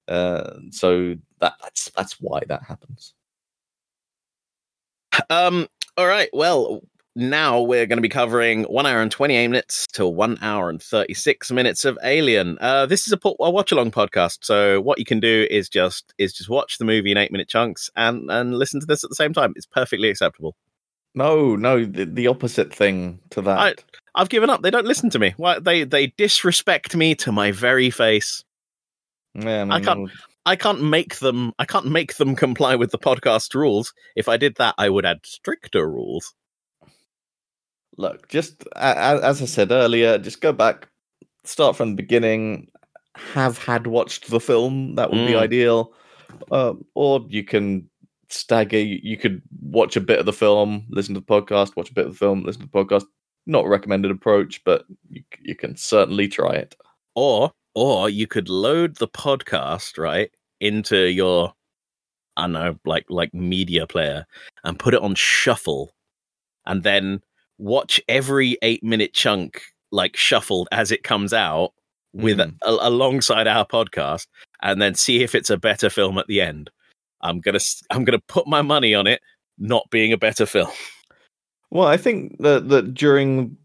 uh, 0.07 0.55
so 0.71 1.15
that 1.41 1.55
that's 1.63 1.91
that's 1.97 2.13
why 2.21 2.41
that 2.49 2.63
happens. 2.63 3.13
Um. 5.29 5.67
All 5.97 6.07
right. 6.07 6.29
Well, 6.33 6.81
now 7.17 7.61
we're 7.61 7.87
going 7.87 7.99
to 7.99 8.03
be 8.03 8.09
covering 8.09 8.63
one 8.65 8.87
hour 8.87 9.01
and 9.03 9.11
twenty 9.11 9.35
eight 9.37 9.49
minutes 9.49 9.87
to 9.89 10.07
one 10.07 10.39
hour 10.43 10.71
and 10.71 10.83
thirty 10.83 11.15
six 11.15 11.51
minutes 11.51 11.85
of 11.85 11.99
Alien. 12.05 12.57
Uh, 12.61 12.87
this 12.87 13.07
is 13.07 13.13
a, 13.13 13.17
po- 13.17 13.37
a 13.41 13.51
watch 13.51 13.73
along 13.73 13.91
podcast. 13.91 14.39
So 14.43 14.81
what 14.81 14.99
you 14.99 15.05
can 15.05 15.21
do 15.21 15.47
is 15.51 15.69
just 15.69 16.15
is 16.19 16.33
just 16.33 16.49
watch 16.49 16.79
the 16.79 16.85
movie 16.85 17.11
in 17.11 17.19
eight 17.19 17.33
minute 17.33 17.49
chunks 17.49 17.91
and 17.97 18.31
and 18.31 18.57
listen 18.59 18.81
to 18.81 18.87
this 18.87 19.03
at 19.05 19.11
the 19.11 19.17
same 19.17 19.33
time. 19.33 19.53
It's 19.57 19.67
perfectly 19.67 20.09
acceptable. 20.09 20.55
No, 21.13 21.57
no, 21.57 21.85
the, 21.85 22.05
the 22.05 22.29
opposite 22.29 22.73
thing 22.73 23.19
to 23.31 23.43
that. 23.43 23.59
I- 23.59 23.75
I've 24.15 24.29
given 24.29 24.49
up. 24.51 24.63
They 24.63 24.71
don't 24.71 24.87
listen 24.87 25.11
to 25.11 25.19
me. 25.19 25.35
Why 25.37 25.59
they 25.59 25.85
they 25.85 26.09
disrespect 26.09 26.95
me 26.97 27.15
to 27.17 27.33
my 27.33 27.51
very 27.53 27.91
face. 27.91 28.45
yeah, 29.35 29.67
I 29.71 29.81
can't- 29.81 30.11
I 30.47 30.57
can't 30.57 30.83
make 30.83 31.19
them. 31.19 31.53
I 31.59 31.65
can't 31.65 31.87
make 31.87 32.17
them 32.17 32.35
comply 32.35 32.75
with 32.75 32.91
the 32.91 32.99
podcast 32.99 33.55
rules. 33.55 33.93
If 34.17 34.29
I 34.29 34.37
did 34.37 34.57
that, 34.57 34.75
I 34.79 34.89
would 34.89 35.05
add 35.07 35.21
stricter 35.25 35.89
rules. 35.89 36.35
look, 37.97 38.29
just 38.29 38.63
a- 38.77 39.21
as 39.25 39.43
I 39.43 39.45
said 39.45 39.71
earlier, 39.73 40.17
just 40.17 40.41
go 40.41 40.53
back, 40.53 40.89
start 41.45 41.77
from 41.77 41.91
the 41.91 41.97
beginning. 41.97 42.69
Have 43.17 43.59
had 43.59 43.87
watched 43.87 44.31
the 44.31 44.41
film, 44.41 44.95
that 44.95 45.11
would 45.11 45.27
be 45.27 45.33
Mm. 45.35 45.41
ideal. 45.41 45.93
Uh, 46.51 46.75
or 46.95 47.27
you 47.29 47.45
can 47.45 47.91
stagger. 48.29 48.79
You 48.79 49.01
you 49.03 49.17
could 49.19 49.43
watch 49.61 49.97
a 49.97 50.01
bit 50.01 50.19
of 50.21 50.25
the 50.25 50.33
film, 50.33 50.87
listen 50.89 51.15
to 51.15 51.21
the 51.21 51.27
podcast, 51.27 51.77
watch 51.77 51.91
a 51.91 51.95
bit 51.95 52.07
of 52.07 52.13
the 52.13 52.19
film, 52.19 52.45
listen 52.45 52.63
to 52.63 52.69
the 52.69 52.73
podcast. 52.85 53.05
Not 53.47 53.67
recommended 53.67 54.11
approach, 54.13 54.63
but 54.65 54.85
you, 55.11 55.23
you 55.43 55.55
can 55.57 55.77
certainly 55.77 56.29
try 56.29 56.55
it. 56.55 56.77
or 57.17 57.53
or 57.75 58.09
you 58.11 58.27
could 58.27 58.49
load 58.49 58.97
the 58.97 59.09
podcast 59.09 59.99
right 59.99 60.31
into 60.61 61.07
your 61.09 61.53
I 62.37 62.43
don't 62.43 62.53
know, 62.53 62.77
like 62.85 63.05
like 63.09 63.35
media 63.35 63.87
player 63.87 64.27
and 64.65 64.79
put 64.79 64.95
it 64.95 65.03
on 65.03 65.15
shuffle 65.15 65.93
and 66.67 66.83
then 66.83 67.21
watch 67.59 68.01
every 68.09 68.57
eight 68.63 68.83
minute 68.83 69.13
chunk 69.13 69.63
like 69.93 70.17
shuffled 70.17 70.69
as 70.73 70.91
it 70.91 71.03
comes 71.03 71.33
out 71.33 71.73
with 72.13 72.39
Mhm. 72.39 72.57
a, 72.63 72.71
alongside 72.89 73.47
our 73.47 73.67
podcast 73.67 74.27
and 74.63 74.81
then 74.81 74.95
see 74.95 75.23
if 75.23 75.35
it's 75.35 75.51
a 75.51 75.57
better 75.59 75.91
film 75.91 76.17
at 76.19 76.27
the 76.29 76.41
end. 76.41 76.71
I'm 77.21 77.41
gonna 77.41 77.59
I'm 77.91 78.05
gonna 78.05 78.21
put 78.29 78.47
my 78.47 78.63
money 78.63 78.95
on 78.95 79.07
it 79.07 79.21
not 79.59 79.91
being 79.91 80.13
a 80.13 80.17
better 80.19 80.47
film. 80.47 80.71
Well, 81.71 81.87
I 81.87 81.97
think 81.99 82.39
that 82.41 82.69
that 82.71 82.95
during 82.95 83.57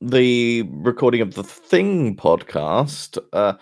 the 0.00 0.62
recording 0.70 1.20
of 1.20 1.34
the 1.34 1.44
Thing 1.44 2.16
podcast, 2.16 3.18
uh, 3.32 3.54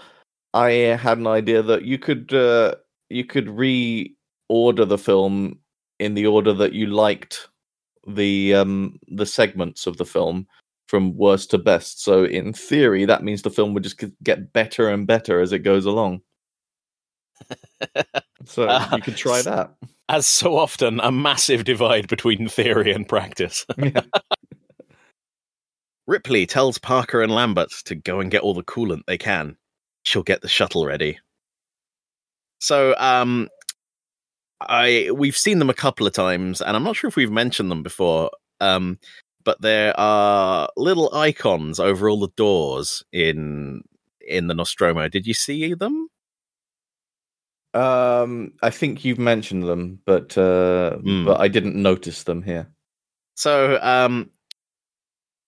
I 0.54 0.70
had 0.70 1.18
an 1.18 1.26
idea 1.26 1.62
that 1.62 1.84
you 1.84 1.98
could 1.98 2.32
uh, 2.32 2.74
you 3.10 3.24
could 3.24 3.46
reorder 3.46 4.88
the 4.88 4.98
film 4.98 5.58
in 5.98 6.14
the 6.14 6.26
order 6.26 6.52
that 6.52 6.72
you 6.72 6.86
liked 6.86 7.48
the 8.06 8.54
um, 8.54 8.98
the 9.08 9.26
segments 9.26 9.86
of 9.86 9.96
the 9.96 10.06
film 10.06 10.46
from 10.88 11.16
worst 11.16 11.50
to 11.50 11.58
best. 11.58 12.02
So, 12.02 12.24
in 12.24 12.52
theory, 12.52 13.04
that 13.04 13.22
means 13.22 13.42
the 13.42 13.50
film 13.50 13.74
would 13.74 13.82
just 13.82 14.02
get 14.22 14.52
better 14.52 14.88
and 14.88 15.06
better 15.06 15.40
as 15.40 15.52
it 15.52 15.60
goes 15.60 15.84
along. 15.86 16.22
So 18.46 18.66
Uh, 18.66 18.88
you 18.96 19.02
could 19.02 19.16
try 19.16 19.42
that. 19.42 19.74
As 20.08 20.26
so 20.26 20.56
often, 20.56 21.00
a 21.00 21.12
massive 21.12 21.64
divide 21.64 22.08
between 22.08 22.48
theory 22.48 22.92
and 22.92 23.06
practice. 23.06 23.66
Yeah. 23.78 24.00
Ripley 26.08 26.46
tells 26.46 26.78
Parker 26.78 27.22
and 27.22 27.32
Lambert 27.32 27.70
to 27.84 27.94
go 27.94 28.18
and 28.18 28.30
get 28.30 28.40
all 28.42 28.54
the 28.54 28.64
coolant 28.64 29.02
they 29.06 29.18
can. 29.18 29.56
She'll 30.04 30.22
get 30.22 30.40
the 30.40 30.48
shuttle 30.48 30.86
ready. 30.86 31.20
So, 32.60 32.96
um, 32.98 33.48
I 34.60 35.10
we've 35.14 35.36
seen 35.36 35.60
them 35.60 35.70
a 35.70 35.74
couple 35.74 36.06
of 36.06 36.14
times, 36.14 36.60
and 36.60 36.74
I'm 36.76 36.82
not 36.82 36.96
sure 36.96 37.08
if 37.08 37.14
we've 37.16 37.30
mentioned 37.30 37.70
them 37.70 37.82
before. 37.82 38.30
Um, 38.60 38.98
but 39.44 39.60
there 39.60 39.98
are 40.00 40.68
little 40.76 41.14
icons 41.14 41.78
over 41.78 42.08
all 42.08 42.18
the 42.20 42.32
doors 42.36 43.04
in 43.12 43.82
in 44.26 44.46
the 44.48 44.54
Nostromo. 44.54 45.08
Did 45.08 45.26
you 45.26 45.34
see 45.34 45.74
them? 45.74 46.08
Um, 47.74 48.54
I 48.62 48.70
think 48.70 49.04
you've 49.04 49.18
mentioned 49.18 49.64
them, 49.64 50.00
but 50.06 50.36
uh, 50.38 50.96
Hmm. 50.96 51.26
but 51.26 51.38
I 51.38 51.48
didn't 51.48 51.76
notice 51.76 52.22
them 52.24 52.42
here. 52.42 52.66
So, 53.36 53.78
um, 53.82 54.30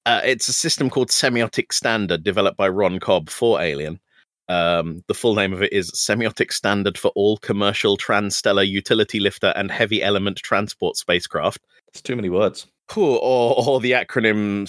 uh, 0.06 0.20
it's 0.24 0.48
a 0.48 0.52
system 0.52 0.90
called 0.90 1.08
Semiotic 1.10 1.72
Standard, 1.72 2.22
developed 2.22 2.56
by 2.56 2.68
Ron 2.68 2.98
Cobb 3.00 3.28
for 3.30 3.60
Alien. 3.60 4.00
Um, 4.48 5.04
the 5.06 5.14
full 5.14 5.34
name 5.36 5.52
of 5.52 5.62
it 5.62 5.72
is 5.72 5.92
Semiotic 5.92 6.52
Standard 6.52 6.98
for 6.98 7.12
All 7.14 7.36
Commercial 7.38 7.96
Transstellar 7.96 8.66
Utility 8.68 9.20
Lifter 9.20 9.52
and 9.54 9.70
Heavy 9.70 10.02
Element 10.02 10.38
Transport 10.38 10.96
Spacecraft, 10.96 11.60
It's 11.88 12.02
too 12.02 12.16
many 12.16 12.30
words. 12.30 12.66
or, 12.96 13.18
or, 13.20 13.68
or 13.68 13.80
the 13.80 13.92
acronym. 13.92 14.68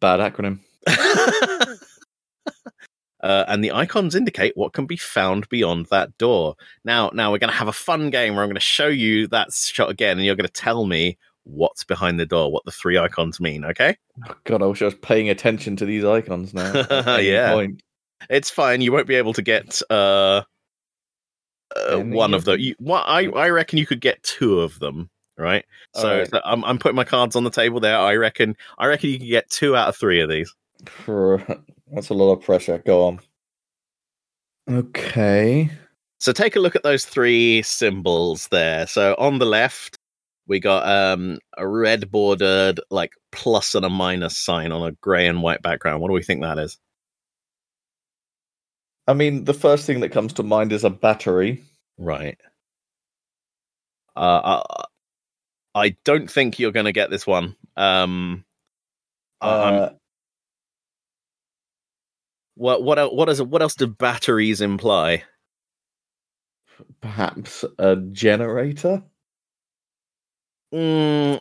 Bad 0.00 0.20
acronym. 0.20 0.60
Uh, 3.24 3.46
and 3.48 3.64
the 3.64 3.72
icons 3.72 4.14
indicate 4.14 4.54
what 4.54 4.74
can 4.74 4.84
be 4.84 4.98
found 4.98 5.48
beyond 5.48 5.86
that 5.86 6.16
door. 6.18 6.56
Now, 6.84 7.10
now 7.14 7.32
we're 7.32 7.38
going 7.38 7.50
to 7.50 7.56
have 7.56 7.68
a 7.68 7.72
fun 7.72 8.10
game 8.10 8.34
where 8.34 8.44
I'm 8.44 8.50
going 8.50 8.54
to 8.56 8.60
show 8.60 8.86
you 8.86 9.26
that 9.28 9.50
shot 9.50 9.88
again, 9.88 10.18
and 10.18 10.26
you're 10.26 10.36
going 10.36 10.46
to 10.46 10.52
tell 10.52 10.84
me 10.84 11.16
what's 11.44 11.84
behind 11.84 12.20
the 12.20 12.26
door, 12.26 12.52
what 12.52 12.66
the 12.66 12.70
three 12.70 12.98
icons 12.98 13.40
mean. 13.40 13.64
Okay? 13.64 13.96
Oh, 14.28 14.36
God, 14.44 14.62
I 14.62 14.66
wish 14.66 14.82
I 14.82 14.84
was 14.84 14.94
paying 14.96 15.30
attention 15.30 15.74
to 15.76 15.86
these 15.86 16.04
icons 16.04 16.52
now. 16.52 16.72
Yeah. 17.18 17.54
point. 17.54 17.82
It's 18.28 18.50
fine. 18.50 18.82
You 18.82 18.92
won't 18.92 19.06
be 19.06 19.14
able 19.14 19.32
to 19.32 19.42
get 19.42 19.80
uh, 19.88 20.42
uh 21.74 21.98
one 22.00 22.34
of 22.34 22.44
them. 22.44 22.60
You, 22.60 22.74
what, 22.78 23.04
I 23.06 23.28
I 23.28 23.48
reckon 23.48 23.78
you 23.78 23.86
could 23.86 24.00
get 24.02 24.22
two 24.22 24.60
of 24.60 24.78
them. 24.80 25.08
Right. 25.38 25.64
So, 25.94 26.08
Alright. 26.08 26.30
so 26.30 26.40
I'm 26.44 26.64
I'm 26.64 26.78
putting 26.78 26.96
my 26.96 27.04
cards 27.04 27.36
on 27.36 27.44
the 27.44 27.50
table 27.50 27.80
there. 27.80 27.98
I 27.98 28.16
reckon 28.16 28.56
I 28.78 28.86
reckon 28.86 29.10
you 29.10 29.18
can 29.18 29.28
get 29.28 29.50
two 29.50 29.74
out 29.74 29.88
of 29.88 29.96
three 29.96 30.20
of 30.20 30.28
these. 30.28 30.54
That's 31.94 32.08
a 32.10 32.14
lot 32.14 32.32
of 32.32 32.42
pressure. 32.42 32.78
Go 32.84 33.06
on. 33.06 33.20
Okay. 34.68 35.70
So 36.18 36.32
take 36.32 36.56
a 36.56 36.60
look 36.60 36.74
at 36.74 36.82
those 36.82 37.04
three 37.04 37.62
symbols 37.62 38.48
there. 38.48 38.86
So 38.86 39.14
on 39.18 39.38
the 39.38 39.46
left, 39.46 39.98
we 40.46 40.58
got 40.58 40.86
um, 40.88 41.38
a 41.56 41.66
red 41.66 42.10
bordered 42.10 42.80
like 42.90 43.12
plus 43.32 43.74
and 43.74 43.84
a 43.84 43.90
minus 43.90 44.36
sign 44.36 44.72
on 44.72 44.86
a 44.88 44.92
grey 44.92 45.26
and 45.26 45.42
white 45.42 45.62
background. 45.62 46.00
What 46.00 46.08
do 46.08 46.14
we 46.14 46.22
think 46.22 46.42
that 46.42 46.58
is? 46.58 46.78
I 49.06 49.12
mean, 49.12 49.44
the 49.44 49.54
first 49.54 49.86
thing 49.86 50.00
that 50.00 50.12
comes 50.12 50.32
to 50.34 50.42
mind 50.42 50.72
is 50.72 50.82
a 50.84 50.90
battery. 50.90 51.62
Right. 51.98 52.38
Uh, 54.16 54.62
I, 54.64 54.84
I 55.74 55.96
don't 56.04 56.30
think 56.30 56.58
you're 56.58 56.72
going 56.72 56.86
to 56.86 56.92
get 56.92 57.10
this 57.10 57.26
one. 57.26 57.54
Um, 57.76 58.44
I- 59.40 59.48
I'm- 59.50 59.74
Uh, 59.82 59.88
What 62.56 62.82
what 62.82 63.14
what 63.14 63.28
is 63.28 63.42
what 63.42 63.62
else 63.62 63.74
do 63.74 63.86
batteries 63.86 64.60
imply? 64.60 65.24
Perhaps 67.00 67.64
a 67.78 67.96
generator. 67.96 69.02
Mm, 70.72 71.40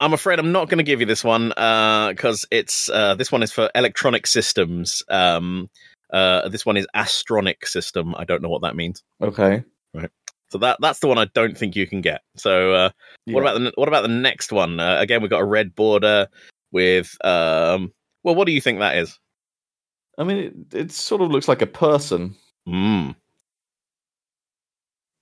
I'm 0.00 0.12
afraid 0.12 0.38
I'm 0.38 0.52
not 0.52 0.68
going 0.68 0.78
to 0.78 0.84
give 0.84 1.00
you 1.00 1.06
this 1.06 1.24
one 1.24 1.48
because 1.48 2.46
it's 2.50 2.88
uh, 2.88 3.14
this 3.14 3.32
one 3.32 3.42
is 3.42 3.52
for 3.52 3.70
electronic 3.74 4.26
systems. 4.26 5.02
Um, 5.08 5.68
uh, 6.12 6.48
this 6.48 6.64
one 6.64 6.76
is 6.76 6.86
astronic 6.94 7.64
system. 7.64 8.14
I 8.16 8.24
don't 8.24 8.42
know 8.42 8.48
what 8.48 8.62
that 8.62 8.76
means. 8.76 9.02
Okay. 9.20 9.64
Right. 9.94 10.10
So 10.50 10.58
that 10.58 10.78
that's 10.80 11.00
the 11.00 11.08
one 11.08 11.18
I 11.18 11.26
don't 11.34 11.56
think 11.58 11.76
you 11.76 11.86
can 11.86 12.00
get. 12.00 12.22
So 12.36 12.72
uh, 12.72 12.90
what 13.26 13.40
about 13.40 13.60
the 13.60 13.72
what 13.74 13.88
about 13.88 14.02
the 14.02 14.08
next 14.08 14.52
one? 14.52 14.80
Uh, 14.80 14.98
again, 14.98 15.20
we've 15.20 15.30
got 15.30 15.40
a 15.42 15.44
red 15.44 15.74
border 15.74 16.28
with 16.72 17.16
um. 17.24 17.92
Well, 18.24 18.34
what 18.34 18.46
do 18.46 18.52
you 18.52 18.60
think 18.60 18.78
that 18.80 18.96
is? 18.96 19.18
I 20.18 20.24
mean, 20.24 20.38
it, 20.72 20.74
it 20.76 20.92
sort 20.92 21.22
of 21.22 21.30
looks 21.30 21.48
like 21.48 21.62
a 21.62 21.66
person. 21.66 22.34
Mm. 22.68 23.14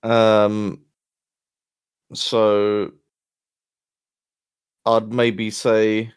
Um. 0.03 0.81
So, 2.13 2.91
I'd 4.85 5.11
maybe 5.13 5.49
say 5.51 6.11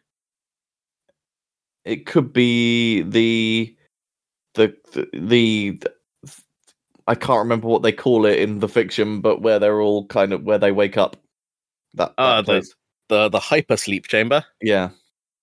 it 1.85 2.07
could 2.07 2.33
be 2.33 3.03
the 3.03 3.77
the 4.55 4.75
the, 4.93 5.09
the 5.13 5.83
I 7.07 7.15
can't 7.17 7.41
remember 7.41 7.67
what 7.69 7.83
they 7.83 7.93
call 7.93 8.25
it 8.27 8.39
in 8.39 8.61
the 8.61 8.69
fiction, 8.69 9.21
but 9.21 9.43
where 9.43 9.59
they're 9.59 9.81
all 9.81 10.07
kind 10.07 10.33
of 10.33 10.45
where 10.45 10.59
they 10.59 10.71
wake 10.73 10.97
up. 10.97 11.17
That, 11.95 12.11
that 12.11 12.15
Ah, 12.19 12.43
the- 12.43 12.67
The 13.09 13.29
the 13.29 13.41
hyper 13.41 13.77
sleep 13.77 14.07
chamber. 14.07 14.45
yeah. 14.63 14.91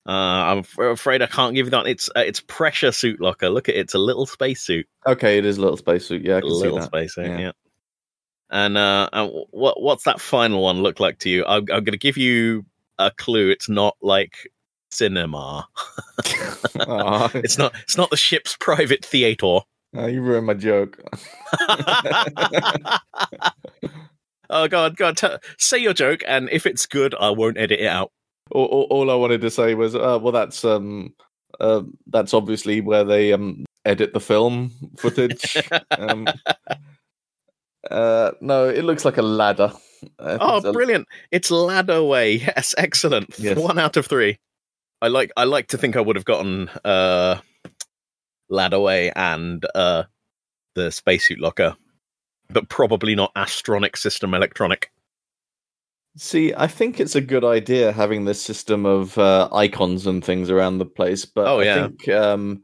Uh, 0.08 0.12
I'm 0.12 0.58
af- 0.60 0.78
afraid 0.78 1.22
I 1.22 1.26
can't 1.28 1.54
give 1.54 1.66
you 1.68 1.72
that. 1.72 1.86
It's 1.86 2.08
uh, 2.16 2.22
it's 2.22 2.40
pressure 2.40 2.94
suit 2.94 3.20
locker. 3.20 3.50
Look 3.50 3.68
at 3.68 3.76
it. 3.76 3.80
It's 3.80 3.94
a 3.94 4.00
little 4.00 4.26
space 4.26 4.62
suit. 4.62 4.88
Okay, 5.06 5.38
it 5.38 5.46
is 5.46 5.58
a 5.58 5.62
little 5.62 5.76
spacesuit. 5.76 6.24
Yeah, 6.24 6.38
I 6.38 6.42
can 6.42 6.50
see 6.50 6.56
little 6.56 6.78
that. 6.80 6.86
space 6.86 7.16
suit. 7.16 7.26
yeah. 7.28 7.40
Yeah. 7.40 7.52
And 8.50 8.78
uh, 8.78 9.10
and 9.12 9.32
what 9.52 9.82
what's 9.82 10.06
that 10.06 10.22
final 10.22 10.64
one 10.64 10.82
look 10.82 11.02
like 11.02 11.20
to 11.20 11.30
you? 11.30 11.44
I'm, 11.46 11.60
I'm 11.64 11.84
going 11.84 11.92
to 11.92 11.98
give 11.98 12.16
you 12.18 12.66
a 12.98 13.12
clue. 13.12 13.50
It's 13.50 13.68
not 13.68 13.98
like 14.02 14.50
cinema. 14.92 15.68
It's 17.34 17.58
not. 17.58 17.74
It's 17.84 17.98
not 17.98 18.10
the 18.10 18.18
ship's 18.18 18.56
private 18.58 19.04
theater. 19.04 19.60
oh, 19.96 20.06
you 20.08 20.22
ruined 20.22 20.48
my 20.48 20.54
joke. 20.54 20.98
oh 24.50 24.68
god, 24.68 24.96
god, 24.96 25.18
t- 25.18 25.28
say 25.58 25.78
your 25.80 25.94
joke, 25.94 26.22
and 26.26 26.50
if 26.50 26.66
it's 26.66 26.86
good, 26.86 27.14
I 27.20 27.32
won't 27.32 27.58
edit 27.58 27.80
it 27.82 27.88
out. 27.88 28.12
All, 28.52 28.66
all, 28.66 28.84
all 28.90 29.12
I 29.12 29.16
wanted 29.16 29.42
to 29.42 29.50
say 29.50 29.74
was, 29.76 29.96
uh, 29.96 30.20
well, 30.22 30.32
that's 30.32 30.64
um, 30.66 31.14
uh, 31.60 31.84
that's 32.08 32.34
obviously 32.34 32.82
where 32.82 33.04
they 33.04 33.34
um 33.34 33.66
edit 33.86 34.14
the 34.14 34.20
film 34.20 34.72
footage. 34.98 35.58
um, 35.98 36.28
uh, 37.92 38.32
no, 38.42 38.68
it 38.68 38.84
looks 38.84 39.06
like 39.06 39.18
a 39.18 39.22
ladder. 39.22 39.72
Uh, 40.20 40.38
Oh, 40.40 40.58
it's 40.58 40.66
a- 40.66 40.72
brilliant! 40.74 41.08
It's 41.32 41.50
ladder 41.52 42.04
way. 42.04 42.34
Yes, 42.38 42.76
excellent. 42.78 43.34
Yes. 43.40 43.58
One 43.58 43.80
out 43.80 43.98
of 43.98 44.06
three. 44.08 44.38
I 45.02 45.08
like. 45.08 45.32
I 45.38 45.44
like 45.46 45.68
to 45.70 45.78
think 45.78 45.96
I 45.96 46.02
would 46.02 46.16
have 46.16 46.26
gotten 46.26 46.70
uh, 46.86 47.40
ladder 48.50 48.80
way 48.80 49.12
and 49.16 49.66
uh, 49.76 50.04
the 50.76 50.92
spacesuit 50.92 51.40
locker, 51.40 51.76
but 52.50 52.70
probably 52.70 53.16
not 53.16 53.34
astronic 53.36 53.98
system 53.98 54.34
electronic. 54.34 54.92
See, 56.18 56.54
I 56.56 56.66
think 56.68 57.00
it's 57.00 57.16
a 57.16 57.22
good 57.22 57.46
idea 57.46 57.92
having 57.92 58.26
this 58.26 58.42
system 58.42 58.86
of 58.86 59.18
uh, 59.18 59.50
icons 59.52 60.08
and 60.08 60.26
things 60.26 60.50
around 60.50 60.80
the 60.80 60.86
place, 60.86 61.26
but 61.26 61.48
Oh, 61.48 61.60
I 61.60 61.64
yeah. 61.64 61.88
think 61.88 62.10
um, 62.10 62.64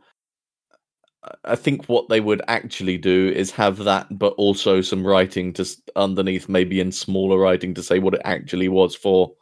I 1.45 1.55
think 1.55 1.85
what 1.85 2.09
they 2.09 2.19
would 2.19 2.41
actually 2.47 2.97
do 2.97 3.31
is 3.33 3.51
have 3.51 3.77
that, 3.77 4.07
but 4.17 4.33
also 4.33 4.81
some 4.81 5.05
writing 5.05 5.53
just 5.53 5.89
underneath, 5.95 6.49
maybe 6.49 6.79
in 6.79 6.91
smaller 6.91 7.37
writing, 7.37 7.73
to 7.75 7.83
say 7.83 7.99
what 7.99 8.15
it 8.15 8.21
actually 8.25 8.69
was 8.69 8.95
for. 8.95 9.33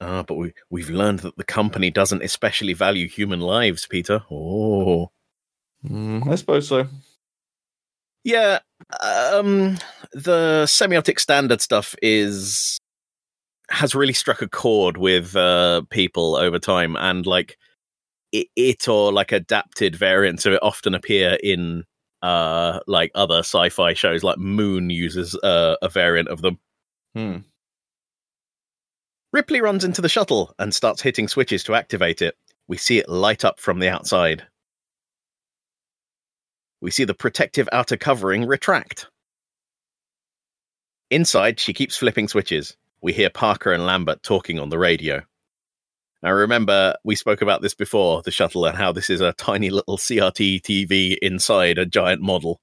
Ah, 0.00 0.22
but 0.22 0.34
we 0.34 0.52
we've 0.70 0.90
learned 0.90 1.20
that 1.20 1.36
the 1.36 1.44
company 1.44 1.90
doesn't 1.90 2.22
especially 2.22 2.72
value 2.72 3.08
human 3.08 3.40
lives, 3.40 3.86
Peter. 3.86 4.22
Oh. 4.30 5.10
Mm, 5.84 6.30
I 6.30 6.34
suppose 6.36 6.68
so. 6.68 6.86
Yeah, 8.24 8.58
um, 9.02 9.78
the 10.12 10.64
semiotic 10.66 11.18
standard 11.20 11.60
stuff 11.60 11.94
is 12.02 12.78
has 13.70 13.94
really 13.94 14.12
struck 14.12 14.42
a 14.42 14.48
chord 14.48 14.96
with 14.96 15.34
uh, 15.36 15.82
people 15.90 16.36
over 16.36 16.58
time, 16.58 16.96
and 16.96 17.26
like 17.26 17.58
it, 18.32 18.48
it 18.56 18.88
or 18.88 19.12
like 19.12 19.32
adapted 19.32 19.96
variants 19.96 20.46
of 20.46 20.52
it 20.52 20.62
often 20.62 20.94
appear 20.94 21.38
in 21.42 21.84
uh 22.22 22.80
like 22.86 23.10
other 23.14 23.38
sci-fi 23.38 23.92
shows. 23.94 24.22
Like 24.22 24.38
Moon 24.38 24.90
uses 24.90 25.34
uh, 25.36 25.76
a 25.82 25.88
variant 25.88 26.28
of 26.28 26.42
them. 26.42 26.58
Hmm. 27.14 27.38
Ripley 29.32 29.60
runs 29.60 29.84
into 29.84 30.00
the 30.00 30.08
shuttle 30.08 30.54
and 30.58 30.72
starts 30.72 31.02
hitting 31.02 31.28
switches 31.28 31.62
to 31.64 31.74
activate 31.74 32.22
it. 32.22 32.36
We 32.68 32.78
see 32.78 32.98
it 32.98 33.08
light 33.08 33.44
up 33.44 33.60
from 33.60 33.80
the 33.80 33.88
outside. 33.88 34.46
We 36.80 36.90
see 36.90 37.04
the 37.04 37.14
protective 37.14 37.68
outer 37.72 37.96
covering 37.96 38.46
retract. 38.46 39.08
Inside, 41.10 41.60
she 41.60 41.72
keeps 41.72 41.96
flipping 41.96 42.28
switches. 42.28 42.76
We 43.02 43.12
hear 43.12 43.30
Parker 43.30 43.72
and 43.72 43.86
Lambert 43.86 44.22
talking 44.22 44.58
on 44.58 44.70
the 44.70 44.78
radio. 44.78 45.22
Now, 46.22 46.32
remember, 46.32 46.96
we 47.04 47.14
spoke 47.14 47.42
about 47.42 47.62
this 47.62 47.74
before 47.74 48.22
the 48.22 48.30
shuttle 48.30 48.64
and 48.66 48.76
how 48.76 48.92
this 48.92 49.10
is 49.10 49.20
a 49.20 49.34
tiny 49.34 49.70
little 49.70 49.98
CRT 49.98 50.62
TV 50.62 51.16
inside 51.20 51.78
a 51.78 51.86
giant 51.86 52.22
model. 52.22 52.60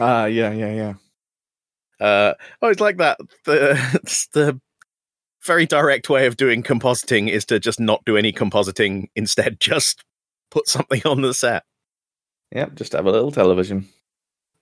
Ah, 0.00 0.24
yeah, 0.24 0.52
yeah, 0.52 0.72
yeah. 0.72 2.04
Uh, 2.04 2.34
oh, 2.62 2.68
it's 2.68 2.80
like 2.80 2.96
that. 2.98 3.18
The, 3.44 3.74
the 4.32 4.60
very 5.42 5.66
direct 5.66 6.08
way 6.08 6.26
of 6.26 6.36
doing 6.36 6.62
compositing 6.62 7.28
is 7.28 7.44
to 7.46 7.60
just 7.60 7.78
not 7.78 8.04
do 8.04 8.16
any 8.16 8.32
compositing. 8.32 9.08
Instead, 9.14 9.60
just 9.60 10.04
put 10.50 10.68
something 10.68 11.02
on 11.04 11.22
the 11.22 11.34
set. 11.34 11.64
Yep, 12.52 12.76
just 12.76 12.92
have 12.92 13.06
a 13.06 13.10
little 13.10 13.30
television. 13.30 13.88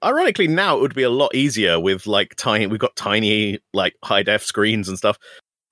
Ironically, 0.05 0.47
now 0.47 0.77
it 0.77 0.81
would 0.81 0.95
be 0.95 1.03
a 1.03 1.11
lot 1.11 1.35
easier 1.35 1.81
with 1.81 2.07
like 2.07 2.35
tiny. 2.37 2.67
We've 2.67 2.79
got 2.79 2.97
tiny 2.97 3.59
like 3.73 3.95
high 4.05 4.23
def 4.23 4.45
screens 4.45 4.89
and 4.89 4.99
stuff, 4.99 5.19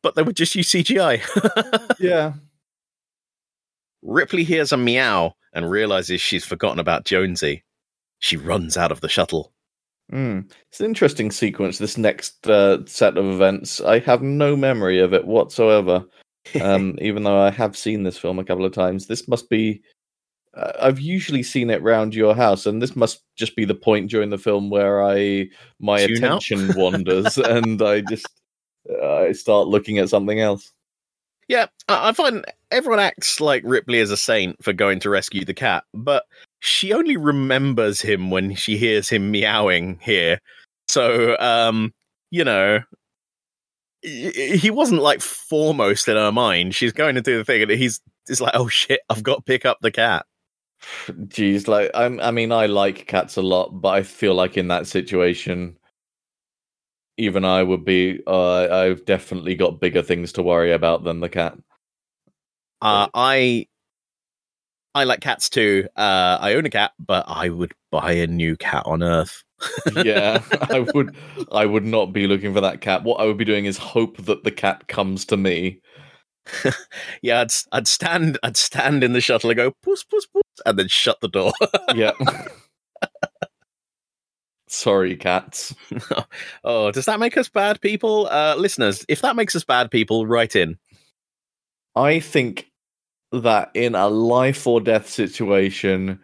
but 0.02 0.14
they 0.14 0.22
would 0.22 0.36
just 0.36 0.54
use 0.54 0.70
CGI. 0.70 1.20
Yeah. 2.00 2.34
Ripley 4.02 4.44
hears 4.44 4.70
a 4.70 4.76
meow 4.76 5.34
and 5.54 5.70
realizes 5.70 6.20
she's 6.20 6.44
forgotten 6.44 6.78
about 6.78 7.06
Jonesy. 7.06 7.64
She 8.18 8.36
runs 8.36 8.76
out 8.76 8.92
of 8.92 9.00
the 9.00 9.08
shuttle. 9.08 9.54
Mm. 10.12 10.50
It's 10.70 10.80
an 10.80 10.86
interesting 10.86 11.30
sequence, 11.30 11.78
this 11.78 11.96
next 11.96 12.46
uh, 12.46 12.84
set 12.86 13.16
of 13.16 13.24
events. 13.24 13.80
I 13.80 14.00
have 14.00 14.22
no 14.22 14.56
memory 14.56 15.00
of 15.00 15.14
it 15.14 15.26
whatsoever, 15.26 16.04
um, 16.60 16.98
even 17.00 17.22
though 17.22 17.38
I 17.38 17.50
have 17.50 17.76
seen 17.76 18.02
this 18.02 18.18
film 18.18 18.38
a 18.38 18.44
couple 18.44 18.64
of 18.64 18.72
times. 18.72 19.06
This 19.06 19.26
must 19.26 19.48
be. 19.48 19.82
Uh, 20.56 20.72
I've 20.80 21.00
usually 21.00 21.42
seen 21.42 21.70
it 21.70 21.82
round 21.82 22.14
your 22.14 22.34
house, 22.34 22.66
and 22.66 22.80
this 22.80 22.94
must 22.94 23.22
just 23.36 23.56
be 23.56 23.64
the 23.64 23.74
point 23.74 24.10
during 24.10 24.30
the 24.30 24.38
film 24.38 24.70
where 24.70 25.02
I 25.02 25.48
my 25.80 26.06
Tune 26.06 26.16
attention 26.18 26.72
wanders 26.76 27.38
and 27.38 27.82
I 27.82 28.02
just 28.02 28.28
uh, 28.90 29.16
I 29.16 29.32
start 29.32 29.68
looking 29.68 29.98
at 29.98 30.08
something 30.08 30.40
else. 30.40 30.72
Yeah, 31.48 31.66
I 31.88 32.12
find 32.12 32.44
everyone 32.70 33.00
acts 33.00 33.40
like 33.40 33.62
Ripley 33.66 33.98
is 33.98 34.10
a 34.10 34.16
saint 34.16 34.62
for 34.64 34.72
going 34.72 35.00
to 35.00 35.10
rescue 35.10 35.44
the 35.44 35.52
cat, 35.52 35.84
but 35.92 36.24
she 36.60 36.92
only 36.92 37.18
remembers 37.18 38.00
him 38.00 38.30
when 38.30 38.54
she 38.54 38.78
hears 38.78 39.10
him 39.10 39.30
meowing 39.30 39.98
here. 40.00 40.40
So, 40.88 41.36
um, 41.38 41.92
you 42.30 42.44
know, 42.44 42.80
he 44.00 44.56
he 44.56 44.70
wasn't 44.70 45.02
like 45.02 45.20
foremost 45.20 46.08
in 46.08 46.16
her 46.16 46.32
mind. 46.32 46.74
She's 46.74 46.92
going 46.92 47.14
to 47.16 47.20
do 47.20 47.36
the 47.36 47.44
thing, 47.44 47.62
and 47.62 47.70
he's 47.70 48.00
it's 48.26 48.40
like, 48.40 48.54
oh 48.54 48.68
shit, 48.68 49.00
I've 49.10 49.22
got 49.22 49.36
to 49.36 49.42
pick 49.42 49.66
up 49.66 49.78
the 49.82 49.90
cat. 49.90 50.24
Jeez, 51.08 51.68
like 51.68 51.90
I'm, 51.94 52.20
I 52.20 52.30
mean, 52.30 52.52
I 52.52 52.66
like 52.66 53.06
cats 53.06 53.36
a 53.36 53.42
lot, 53.42 53.80
but 53.80 53.88
I 53.88 54.02
feel 54.02 54.34
like 54.34 54.56
in 54.56 54.68
that 54.68 54.86
situation, 54.86 55.78
even 57.16 57.44
I 57.44 57.62
would 57.62 57.84
be. 57.84 58.20
Uh, 58.26 58.68
I've 58.70 59.04
definitely 59.04 59.54
got 59.54 59.80
bigger 59.80 60.02
things 60.02 60.32
to 60.32 60.42
worry 60.42 60.72
about 60.72 61.04
than 61.04 61.20
the 61.20 61.28
cat. 61.28 61.56
Uh, 62.80 63.08
I 63.14 63.66
I 64.94 65.04
like 65.04 65.20
cats 65.20 65.50
too. 65.50 65.88
Uh, 65.96 66.38
I 66.40 66.54
own 66.54 66.66
a 66.66 66.70
cat, 66.70 66.92
but 66.98 67.24
I 67.26 67.48
would 67.48 67.72
buy 67.90 68.12
a 68.12 68.26
new 68.26 68.56
cat 68.56 68.84
on 68.86 69.02
Earth. 69.02 69.42
yeah, 70.04 70.42
I 70.70 70.80
would. 70.94 71.16
I 71.50 71.66
would 71.66 71.84
not 71.84 72.12
be 72.12 72.26
looking 72.26 72.54
for 72.54 72.60
that 72.60 72.80
cat. 72.80 73.02
What 73.02 73.20
I 73.20 73.24
would 73.24 73.36
be 73.36 73.44
doing 73.44 73.64
is 73.64 73.76
hope 73.76 74.18
that 74.24 74.44
the 74.44 74.52
cat 74.52 74.86
comes 74.86 75.24
to 75.26 75.36
me. 75.36 75.80
yeah, 77.22 77.40
I'd 77.40 77.52
I'd 77.72 77.88
stand 77.88 78.38
I'd 78.42 78.56
stand 78.56 79.04
in 79.04 79.12
the 79.12 79.20
shuttle 79.20 79.50
and 79.50 79.56
go 79.56 79.72
puss 79.82 80.04
puss 80.04 80.26
puss, 80.26 80.42
and 80.66 80.78
then 80.78 80.88
shut 80.88 81.20
the 81.20 81.28
door. 81.28 81.52
Yeah. 81.94 82.12
Sorry, 84.66 85.14
cats. 85.14 85.74
oh, 86.64 86.90
does 86.90 87.04
that 87.04 87.20
make 87.20 87.36
us 87.36 87.48
bad 87.48 87.80
people, 87.80 88.26
uh, 88.30 88.56
listeners? 88.56 89.04
If 89.08 89.20
that 89.20 89.36
makes 89.36 89.54
us 89.54 89.62
bad 89.62 89.90
people, 89.90 90.26
write 90.26 90.56
in. 90.56 90.78
I 91.94 92.18
think 92.18 92.70
that 93.30 93.70
in 93.74 93.94
a 93.94 94.08
life 94.08 94.66
or 94.66 94.80
death 94.80 95.08
situation, 95.08 96.18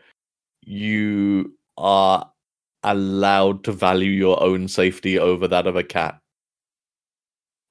you 0.63 1.55
are 1.77 2.29
allowed 2.83 3.63
to 3.65 3.73
value 3.73 4.11
your 4.11 4.43
own 4.43 4.67
safety 4.67 5.19
over 5.19 5.47
that 5.47 5.67
of 5.67 5.77
a 5.77 5.85
cat. 5.85 6.19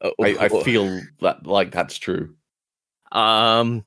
Uh, 0.01 0.11
I, 0.21 0.37
I 0.39 0.49
feel 0.63 1.01
that 1.19 1.45
like 1.45 1.71
that's 1.71 1.97
true. 1.97 2.35
Um, 3.11 3.83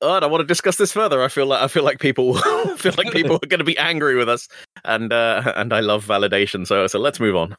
I 0.00 0.20
don't 0.20 0.30
want 0.30 0.42
to 0.42 0.46
discuss 0.46 0.76
this 0.76 0.92
further. 0.92 1.22
I 1.22 1.28
feel 1.28 1.46
like 1.46 1.62
I 1.62 1.68
feel 1.68 1.82
like 1.82 1.98
people 1.98 2.34
feel 2.76 2.94
like 2.96 3.12
people 3.12 3.36
are 3.36 3.46
going 3.46 3.58
to 3.58 3.64
be 3.64 3.78
angry 3.78 4.16
with 4.16 4.28
us, 4.28 4.48
and 4.84 5.12
uh, 5.12 5.52
and 5.56 5.72
I 5.72 5.80
love 5.80 6.06
validation. 6.06 6.66
So 6.66 6.86
so 6.86 6.98
let's 6.98 7.20
move 7.20 7.36
on. 7.36 7.56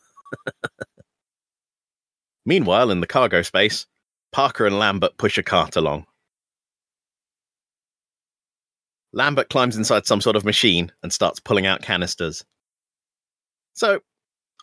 Meanwhile, 2.46 2.92
in 2.92 3.02
the 3.02 3.08
cargo 3.08 3.42
space, 3.42 3.86
Parker 4.32 4.66
and 4.66 4.80
Lambert 4.80 5.18
push 5.18 5.38
a 5.38 5.44
cart 5.44 5.76
along. 5.76 6.06
Lambert 9.12 9.50
climbs 9.50 9.76
inside 9.76 10.06
some 10.06 10.22
sort 10.22 10.36
of 10.36 10.46
machine 10.46 10.92
and 11.02 11.12
starts 11.12 11.40
pulling 11.40 11.66
out 11.66 11.82
canisters. 11.82 12.46
So, 13.74 14.00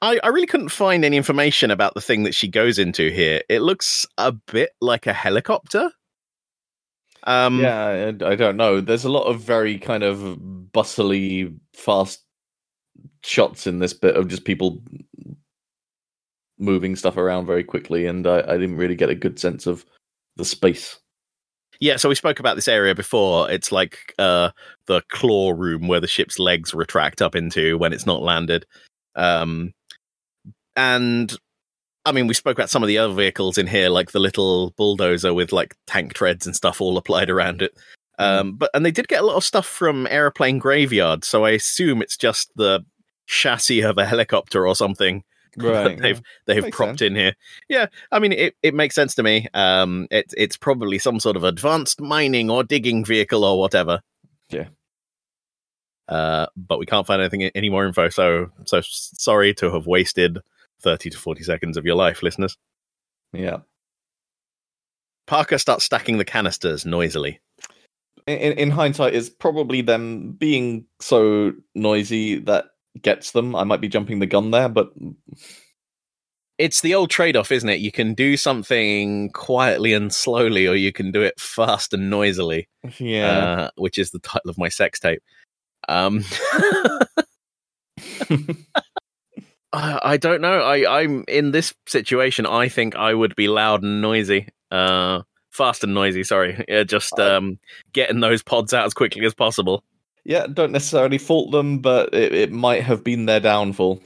I, 0.03 0.21
I 0.23 0.29
really 0.29 0.47
couldn't 0.47 0.69
find 0.69 1.05
any 1.05 1.17
information 1.17 1.71
about 1.71 1.95
the 1.95 2.01
thing 2.01 2.25
that 2.25 2.35
she 2.35 2.49
goes 2.49 2.79
into 2.79 3.11
here. 3.11 3.43
It 3.49 3.63
looks 3.63 4.07
a 4.19 4.33
bit 4.33 4.71
like 4.81 5.07
a 5.07 5.13
helicopter. 5.13 5.91
Um, 7.25 7.61
yeah, 7.61 8.13
I, 8.21 8.29
I 8.29 8.37
don't 8.37 8.57
know. 8.57 8.81
There's 8.81 9.05
a 9.05 9.11
lot 9.11 9.25
of 9.25 9.41
very 9.41 9.79
kind 9.79 10.03
of 10.03 10.39
bustly, 10.73 11.55
fast 11.75 12.23
shots 13.23 13.67
in 13.67 13.81
this 13.81 13.93
bit 13.93 14.17
of 14.17 14.29
just 14.29 14.45
people 14.45 14.83
moving 16.59 16.95
stuff 16.95 17.17
around 17.17 17.47
very 17.47 17.65
quickly, 17.65 18.07
and 18.07 18.27
I, 18.27 18.41
I 18.41 18.57
didn't 18.59 18.77
really 18.77 18.95
get 18.95 19.11
a 19.11 19.15
good 19.15 19.39
sense 19.39 19.67
of 19.67 19.85
the 20.37 20.45
space. 20.45 20.99
Yeah, 21.81 21.97
so 21.97 22.09
we 22.09 22.15
spoke 22.15 22.41
about 22.41 22.57
this 22.57 22.69
area 22.69 22.95
before. 22.95 23.51
It's 23.51 23.73
like 23.73 24.15
uh, 24.19 24.51
the 24.87 25.03
claw 25.11 25.51
room 25.51 25.89
where 25.89 26.01
the 26.01 26.07
ship's 26.07 26.39
legs 26.39 26.73
retract 26.73 27.21
up 27.21 27.35
into 27.35 27.77
when 27.77 27.93
it's 27.93 28.07
not 28.07 28.23
landed. 28.23 28.65
Um, 29.15 29.73
and 30.77 31.37
I 32.05 32.13
mean, 32.13 32.29
we 32.29 32.35
spoke 32.35 32.57
about 32.57 32.71
some 32.71 32.85
of 32.85 32.87
the 32.87 32.99
other 32.99 33.13
vehicles 33.13 33.59
in 33.59 33.67
here, 33.67 33.89
like 33.89 34.13
the 34.13 34.21
little 34.21 34.71
bulldozer 34.77 35.35
with 35.35 35.53
like 35.53 35.75
tank 35.89 36.15
treads 36.15 36.47
and 36.47 36.55
stuff 36.55 36.81
all 36.81 36.97
applied 36.97 37.31
around 37.31 37.63
it. 37.63 37.77
Um, 38.19 38.55
but 38.55 38.71
and 38.73 38.87
they 38.87 38.93
did 38.93 39.09
get 39.09 39.23
a 39.23 39.27
lot 39.27 39.37
of 39.37 39.45
stuff 39.45 39.67
from 39.67 40.07
Aeroplane 40.07 40.59
Graveyard, 40.59 41.25
so 41.25 41.45
I 41.45 41.51
assume 41.51 42.01
it's 42.01 42.17
just 42.17 42.51
the 42.57 42.85
chassis 43.27 43.83
of 43.83 43.99
a 43.99 44.07
helicopter 44.07 44.67
or 44.67 44.77
something 44.77 45.25
that 45.57 45.99
they've 45.99 46.23
they've 46.47 46.63
Makes 46.63 46.77
propped 46.77 47.01
sense. 47.01 47.03
in 47.03 47.17
here. 47.17 47.35
Yeah, 47.69 47.87
I 48.13 48.19
mean 48.21 48.33
it, 48.33 48.55
it 48.63 48.75
makes 48.75 48.95
sense 48.95 49.15
to 49.17 49.23
me. 49.23 49.49
Um, 49.53 50.07
it's 50.11 50.33
it's 50.39 50.57
probably 50.57 50.99
some 50.99 51.19
sort 51.19 51.37
of 51.37 51.45
advanced 51.45 52.01
mining 52.01 52.51
or 52.51 52.63
digging 52.63 53.05
vehicle 53.05 53.45
or 53.45 53.59
whatever. 53.59 54.01
Yeah. 54.49 54.69
Uh, 56.09 56.47
but 56.57 56.79
we 56.79 56.87
can't 56.87 57.07
find 57.07 57.21
anything 57.21 57.43
any 57.43 57.69
more 57.69 57.85
info. 57.85 58.09
So 58.11 58.51
so 58.65 58.81
sorry 58.83 59.53
to 59.55 59.73
have 59.73 59.87
wasted 59.87 60.39
thirty 60.81 61.11
to 61.11 61.19
forty 61.19 61.43
seconds 61.43 61.77
of 61.77 61.85
your 61.85 61.97
life, 61.97 62.23
listeners. 62.23 62.57
Yeah. 63.33 63.59
Parker 65.27 65.59
starts 65.59 65.85
stacking 65.85 66.19
the 66.19 66.25
canisters 66.25 66.87
noisily. 66.87 67.41
In, 68.27 68.53
in 68.53 68.71
hindsight, 68.71 69.15
it's 69.15 69.29
probably 69.29 69.83
them 69.83 70.33
being 70.33 70.87
so 71.01 71.53
noisy 71.75 72.39
that 72.41 72.67
gets 73.03 73.33
them. 73.33 73.55
I 73.57 73.65
might 73.65 73.81
be 73.81 73.89
jumping 73.89 74.21
the 74.21 74.27
gun 74.27 74.51
there, 74.53 74.69
but 74.69 74.91
It's 76.59 76.81
the 76.81 76.95
old 76.95 77.11
trade 77.11 77.37
off, 77.37 77.53
isn't 77.53 77.69
it? 77.69 77.81
You 77.81 77.93
can 77.93 78.15
do 78.15 78.37
something 78.37 79.31
quietly 79.31 79.93
and 79.93 80.13
slowly, 80.13 80.67
or 80.67 80.75
you 80.75 80.93
can 80.93 81.11
do 81.13 81.23
it 81.23 81.39
fast 81.39 81.93
and 81.93 82.09
noisily. 82.09 82.69
yeah. 82.99 83.27
uh, 83.27 83.71
which 83.77 83.99
is 83.99 84.11
the 84.13 84.21
title 84.21 84.49
of 84.51 84.59
my 84.59 84.69
sex 84.69 84.99
tape. 85.01 85.23
Um, 85.89 86.25
I, 89.77 90.01
I 90.03 90.17
don't 90.17 90.41
know. 90.41 90.61
I, 90.61 91.03
I'm 91.03 91.25
in 91.29 91.51
this 91.53 91.75
situation. 91.87 92.47
I 92.47 92.69
think 92.69 92.97
I 92.97 93.13
would 93.13 93.37
be 93.37 93.47
loud 93.49 93.83
and 93.83 94.01
noisy, 94.01 94.49
uh, 94.71 95.23
fast 95.51 95.85
and 95.85 95.93
noisy. 95.93 96.25
Sorry, 96.25 96.65
yeah, 96.67 96.83
just 96.85 97.19
Uh, 97.19 97.37
um, 97.37 97.59
getting 97.93 98.21
those 98.21 98.43
pods 98.43 98.73
out 98.73 98.87
as 98.87 98.95
quickly 98.95 99.27
as 99.27 99.35
possible. 99.35 99.85
yeah, 100.25 100.47
don't 100.47 100.73
necessarily 100.73 101.19
fault 101.19 101.51
them, 101.53 101.81
but 101.81 102.15
it, 102.15 102.33
it 102.33 102.53
might 102.53 102.83
have 102.85 103.05
been 103.05 103.27
their 103.27 103.41
downfall. 103.41 104.01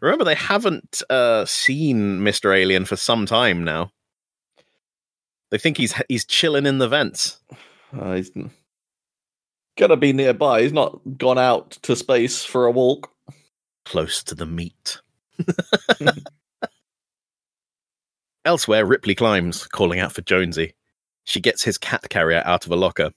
Remember, 0.00 0.24
they 0.24 0.36
haven't 0.36 1.02
uh, 1.10 1.44
seen 1.46 2.22
Mister 2.22 2.52
Alien 2.52 2.84
for 2.84 2.94
some 2.96 3.26
time 3.26 3.64
now. 3.64 3.90
They 5.50 5.58
think 5.58 5.76
he's 5.76 6.00
he's 6.08 6.24
chilling 6.24 6.64
in 6.66 6.78
the 6.78 6.88
vents. 6.88 7.40
Uh, 7.98 8.14
he's 8.14 8.30
gonna 9.76 9.96
be 9.96 10.12
nearby. 10.12 10.62
He's 10.62 10.72
not 10.72 11.00
gone 11.18 11.38
out 11.38 11.72
to 11.82 11.96
space 11.96 12.44
for 12.44 12.66
a 12.66 12.70
walk. 12.70 13.10
Close 13.84 14.22
to 14.24 14.34
the 14.34 14.46
meat. 14.46 15.00
Elsewhere, 18.44 18.84
Ripley 18.84 19.14
climbs, 19.14 19.66
calling 19.66 20.00
out 20.00 20.12
for 20.12 20.22
Jonesy. 20.22 20.74
She 21.24 21.40
gets 21.40 21.62
his 21.62 21.78
cat 21.78 22.08
carrier 22.10 22.42
out 22.44 22.66
of 22.66 22.72
a 22.72 22.76
locker. 22.76 23.12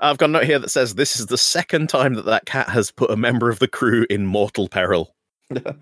I've 0.00 0.18
got 0.18 0.30
a 0.30 0.32
note 0.32 0.44
here 0.44 0.58
that 0.58 0.70
says 0.70 0.94
this 0.94 1.18
is 1.18 1.26
the 1.26 1.38
second 1.38 1.88
time 1.88 2.14
that 2.14 2.24
that 2.24 2.46
cat 2.46 2.68
has 2.68 2.90
put 2.90 3.10
a 3.10 3.16
member 3.16 3.48
of 3.48 3.60
the 3.60 3.68
crew 3.68 4.06
in 4.10 4.26
mortal 4.26 4.68
peril. 4.68 5.14
yeah, 5.50 5.72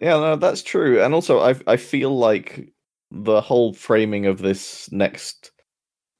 no, 0.00 0.36
that's 0.36 0.62
true. 0.62 1.00
And 1.02 1.14
also, 1.14 1.40
I 1.40 1.54
I 1.66 1.76
feel 1.76 2.16
like 2.16 2.72
the 3.10 3.40
whole 3.40 3.72
framing 3.72 4.26
of 4.26 4.38
this 4.38 4.90
next 4.90 5.52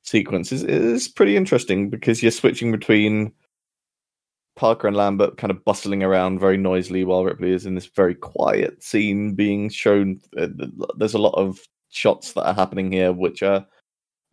sequence 0.05 0.53
is 0.53 0.63
is 0.63 1.09
pretty 1.09 1.37
interesting 1.37 1.91
because 1.91 2.23
you're 2.23 2.31
switching 2.31 2.71
between 2.71 3.33
Parker 4.59 4.89
and 4.89 4.97
Lambert 4.97 5.39
kind 5.39 5.51
of 5.51 5.65
bustling 5.65 6.03
around 6.03 6.41
very 6.41 6.57
noisily 6.59 7.05
while 7.05 7.25
Ripley 7.25 7.53
is 7.53 7.65
in 7.65 7.75
this 7.77 7.87
very 7.87 8.15
quiet 8.15 8.83
scene 8.83 9.35
being 9.35 9.71
shown. 9.71 10.21
Uh, 10.37 10.49
there's 10.99 11.15
a 11.15 11.19
lot 11.19 11.35
of 11.39 11.61
shots 11.91 12.33
that 12.33 12.45
are 12.47 12.55
happening 12.55 12.93
here, 12.93 13.13
which 13.13 13.43
are. 13.43 13.65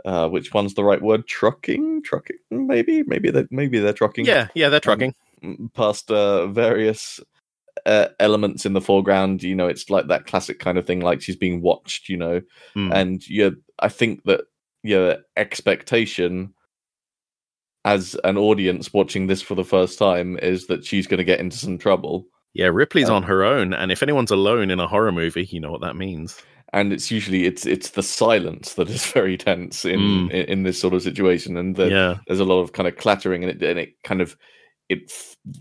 Uh, 0.03 0.27
which 0.29 0.53
one's 0.53 0.75
the 0.75 0.83
right 0.83 1.01
word? 1.01 1.25
Trucking, 1.27 2.03
trucking, 2.03 2.37
maybe, 2.51 3.01
maybe 3.07 3.31
they 3.31 3.47
maybe 3.49 3.79
they're 3.79 3.91
trucking 3.91 4.25
Yeah, 4.25 4.49
yeah, 4.53 4.69
they're 4.69 4.79
trucking. 4.79 5.15
m- 5.41 5.71
past 5.73 6.11
uh, 6.11 6.45
various 6.45 7.19
uh, 7.87 8.09
elements 8.19 8.67
in 8.67 8.73
the 8.73 8.81
foreground. 8.81 9.41
You 9.41 9.55
know, 9.55 9.65
it's 9.67 9.89
like 9.89 10.07
that 10.09 10.27
classic 10.27 10.59
kind 10.59 10.77
of 10.77 10.85
thing, 10.85 10.99
like 11.01 11.21
she's 11.23 11.35
being 11.35 11.59
watched. 11.61 12.07
You 12.07 12.17
know, 12.17 12.41
Hmm. 12.75 12.91
and 12.91 13.27
yeah, 13.27 13.49
I 13.79 13.89
think 13.89 14.25
that 14.25 14.41
your 14.83 15.17
expectation 15.37 16.53
as 17.85 18.15
an 18.23 18.37
audience 18.37 18.91
watching 18.93 19.27
this 19.27 19.41
for 19.41 19.55
the 19.55 19.63
first 19.63 19.97
time 19.97 20.37
is 20.39 20.67
that 20.67 20.83
she's 20.83 21.07
going 21.07 21.19
to 21.19 21.23
get 21.23 21.39
into 21.39 21.57
some 21.57 21.77
trouble. 21.77 22.25
yeah, 22.53 22.67
Ripley's 22.67 23.09
uh, 23.09 23.15
on 23.15 23.23
her 23.23 23.43
own, 23.43 23.73
and 23.73 23.91
if 23.91 24.01
anyone's 24.03 24.31
alone 24.31 24.69
in 24.71 24.79
a 24.79 24.87
horror 24.87 25.11
movie, 25.11 25.45
you 25.45 25.59
know 25.59 25.71
what 25.71 25.81
that 25.81 25.95
means. 25.95 26.41
And 26.73 26.91
it's 26.91 27.09
usually 27.11 27.45
it's 27.45 27.65
it's 27.65 27.91
the 27.91 28.03
silence 28.03 28.73
that 28.73 28.89
is 28.89 29.05
very 29.13 29.37
tense 29.37 29.85
in 29.85 29.99
Mm. 29.99 30.31
in, 30.31 30.45
in 30.45 30.63
this 30.63 30.79
sort 30.81 30.93
of 30.93 31.03
situation, 31.03 31.55
and 31.57 31.75
the, 31.75 31.89
yeah, 31.89 32.17
there's 32.27 32.39
a 32.41 32.45
lot 32.45 32.59
of 32.61 32.73
kind 32.73 32.87
of 32.87 32.97
clattering 32.97 33.43
and 33.43 33.51
it 33.51 33.69
and 33.69 33.79
it 33.79 33.93
kind 34.03 34.19
of 34.19 34.35
it 34.89 35.11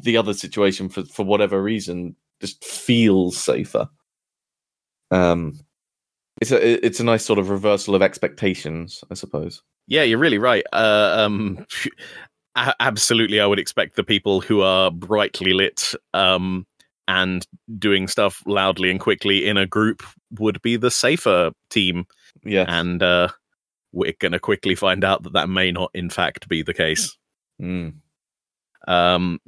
the 0.03 0.17
other 0.17 0.35
situation 0.35 0.89
for 0.89 1.05
for 1.05 1.25
whatever 1.25 1.63
reason 1.63 2.17
just 2.41 2.65
feels 2.65 3.37
safer 3.37 3.89
um 5.11 5.59
it's 6.41 6.51
a 6.51 6.87
it's 6.87 7.01
a 7.01 7.05
nice 7.05 7.25
sort 7.25 7.39
of 7.39 7.49
reversal 7.49 7.95
of 7.95 8.03
expectations 8.03 9.05
i 9.11 9.15
suppose 9.15 9.63
yeah, 9.87 10.03
you're 10.03 10.19
really 10.19 10.39
right. 10.39 10.65
Uh, 10.73 11.15
um, 11.19 11.67
absolutely, 12.81 13.41
I 13.41 13.47
would 13.47 13.59
expect 13.59 13.97
the 13.97 14.05
people 14.05 14.41
who 14.41 14.63
are 14.63 14.91
brightly 14.91 15.53
lit 15.53 15.95
um, 16.15 16.67
and 17.07 17.47
doing 17.79 18.09
stuff 18.09 18.43
loudly 18.47 18.91
and 18.91 19.01
quickly 19.01 19.47
in 19.47 19.57
a 19.57 19.67
group 19.67 20.03
would 20.39 20.61
be 20.63 20.77
the 20.77 20.91
safer 20.91 21.53
team. 21.71 22.07
yeah 22.45 22.65
and 22.69 23.03
uh, 23.03 23.29
we're 23.93 24.15
going 24.19 24.33
to 24.33 24.41
quickly 24.41 24.75
find 24.75 25.05
out 25.05 25.23
that 25.23 25.35
that 25.35 25.49
may 25.49 25.71
not, 25.71 25.91
in 25.95 26.11
fact, 26.11 26.49
be 26.49 26.63
the 26.63 26.75
case. 26.75 27.17
Mm. 27.61 27.95
Um, 28.89 29.41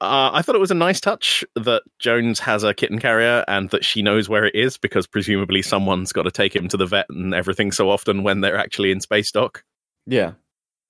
uh, 0.00 0.30
I 0.32 0.42
thought 0.42 0.54
it 0.54 0.60
was 0.60 0.70
a 0.70 0.74
nice 0.74 1.00
touch 1.00 1.44
that 1.54 1.82
Jones 1.98 2.38
has 2.40 2.62
a 2.64 2.74
kitten 2.74 2.98
carrier 2.98 3.44
and 3.48 3.70
that 3.70 3.84
she 3.84 4.02
knows 4.02 4.28
where 4.28 4.44
it 4.44 4.54
is 4.54 4.76
because 4.76 5.06
presumably 5.06 5.62
someone's 5.62 6.12
got 6.12 6.22
to 6.24 6.30
take 6.30 6.54
him 6.54 6.68
to 6.68 6.76
the 6.76 6.86
vet 6.86 7.06
and 7.08 7.34
everything 7.34 7.72
so 7.72 7.88
often 7.90 8.22
when 8.22 8.40
they're 8.40 8.58
actually 8.58 8.90
in 8.90 9.00
space 9.00 9.30
dock. 9.32 9.64
yeah 10.06 10.32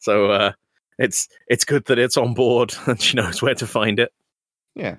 So 0.01 0.31
uh, 0.31 0.53
it's 0.99 1.29
it's 1.47 1.65
good 1.65 1.85
that 1.87 1.99
it's 1.99 2.17
on 2.17 2.35
board 2.35 2.75
and 2.87 3.01
she 3.01 3.17
knows 3.17 3.41
where 3.43 3.55
to 3.55 3.67
find 3.67 3.99
it. 4.01 4.13
yeah 4.75 4.97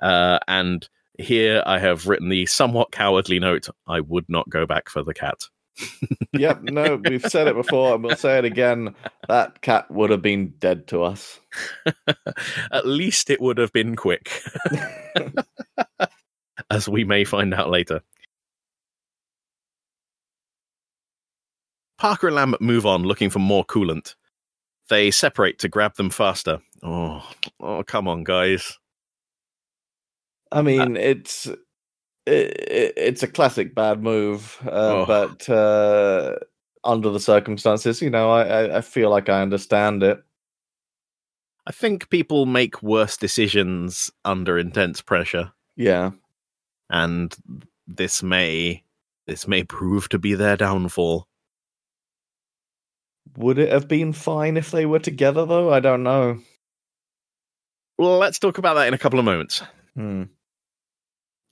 Uh, 0.00 0.38
and 0.48 0.88
here 1.18 1.62
I 1.66 1.78
have 1.78 2.06
written 2.06 2.30
the 2.30 2.46
somewhat 2.46 2.90
cowardly 2.92 3.38
note: 3.38 3.68
I 3.86 4.00
would 4.00 4.24
not 4.28 4.48
go 4.48 4.64
back 4.66 4.88
for 4.88 5.02
the 5.02 5.14
cat. 5.14 5.38
Yep 6.32 6.62
no 6.62 7.00
we've 7.08 7.22
said 7.22 7.48
it 7.48 7.54
before 7.54 7.94
and 7.94 8.04
we'll 8.04 8.16
say 8.16 8.38
it 8.38 8.44
again 8.44 8.94
that 9.28 9.60
cat 9.62 9.90
would 9.90 10.10
have 10.10 10.22
been 10.22 10.52
dead 10.58 10.86
to 10.86 11.02
us 11.02 11.40
At 12.72 12.86
least 12.86 13.30
it 13.30 13.40
would 13.40 13.58
have 13.58 13.72
been 13.72 13.96
quick, 13.96 14.42
as 16.70 16.88
we 16.88 17.04
may 17.04 17.24
find 17.24 17.52
out 17.54 17.70
later. 17.70 18.02
Parker 21.98 22.28
and 22.28 22.36
Lambert 22.36 22.60
move 22.60 22.84
on 22.84 23.04
looking 23.04 23.30
for 23.30 23.38
more 23.38 23.64
coolant. 23.64 24.14
They 24.88 25.10
separate 25.10 25.60
to 25.60 25.68
grab 25.68 25.94
them 25.94 26.10
faster. 26.10 26.60
Oh, 26.82 27.26
oh, 27.60 27.84
come 27.84 28.08
on, 28.08 28.24
guys. 28.24 28.78
I 30.50 30.62
mean, 30.62 30.96
uh, 30.96 31.00
it's 31.00 31.48
it, 32.26 32.92
it's 32.96 33.22
a 33.22 33.28
classic 33.28 33.74
bad 33.74 34.02
move, 34.02 34.58
uh, 34.66 34.70
Oh. 34.70 35.06
but 35.06 35.48
uh, 35.48 36.36
under 36.84 37.10
the 37.10 37.20
circumstances, 37.20 38.00
you 38.02 38.10
know, 38.10 38.30
I, 38.30 38.42
I, 38.42 38.76
I 38.78 38.80
feel 38.80 39.10
like 39.10 39.28
I 39.28 39.42
understand 39.42 40.02
it. 40.02 40.22
I 41.66 41.72
think 41.72 42.10
people 42.10 42.44
make 42.46 42.82
worse 42.82 43.16
decisions 43.16 44.10
under 44.24 44.58
intense 44.58 45.00
pressure, 45.00 45.52
Yeah, 45.76 46.10
and 46.90 47.34
this 47.86 48.22
may 48.22 48.82
this 49.26 49.46
may 49.46 49.62
prove 49.62 50.08
to 50.08 50.18
be 50.18 50.34
their 50.34 50.56
downfall. 50.56 51.28
would 53.36 53.58
it 53.58 53.70
have 53.70 53.86
been 53.88 54.12
fine 54.12 54.56
if 54.56 54.72
they 54.72 54.84
were 54.86 54.98
together, 54.98 55.46
though? 55.46 55.72
I 55.72 55.78
don't 55.80 56.02
know. 56.02 56.38
Well, 57.98 58.18
let's 58.18 58.38
talk 58.40 58.58
about 58.58 58.74
that 58.74 58.88
in 58.88 58.94
a 58.94 58.98
couple 58.98 59.18
of 59.20 59.24
moments. 59.24 59.62
Hmm. 59.94 60.24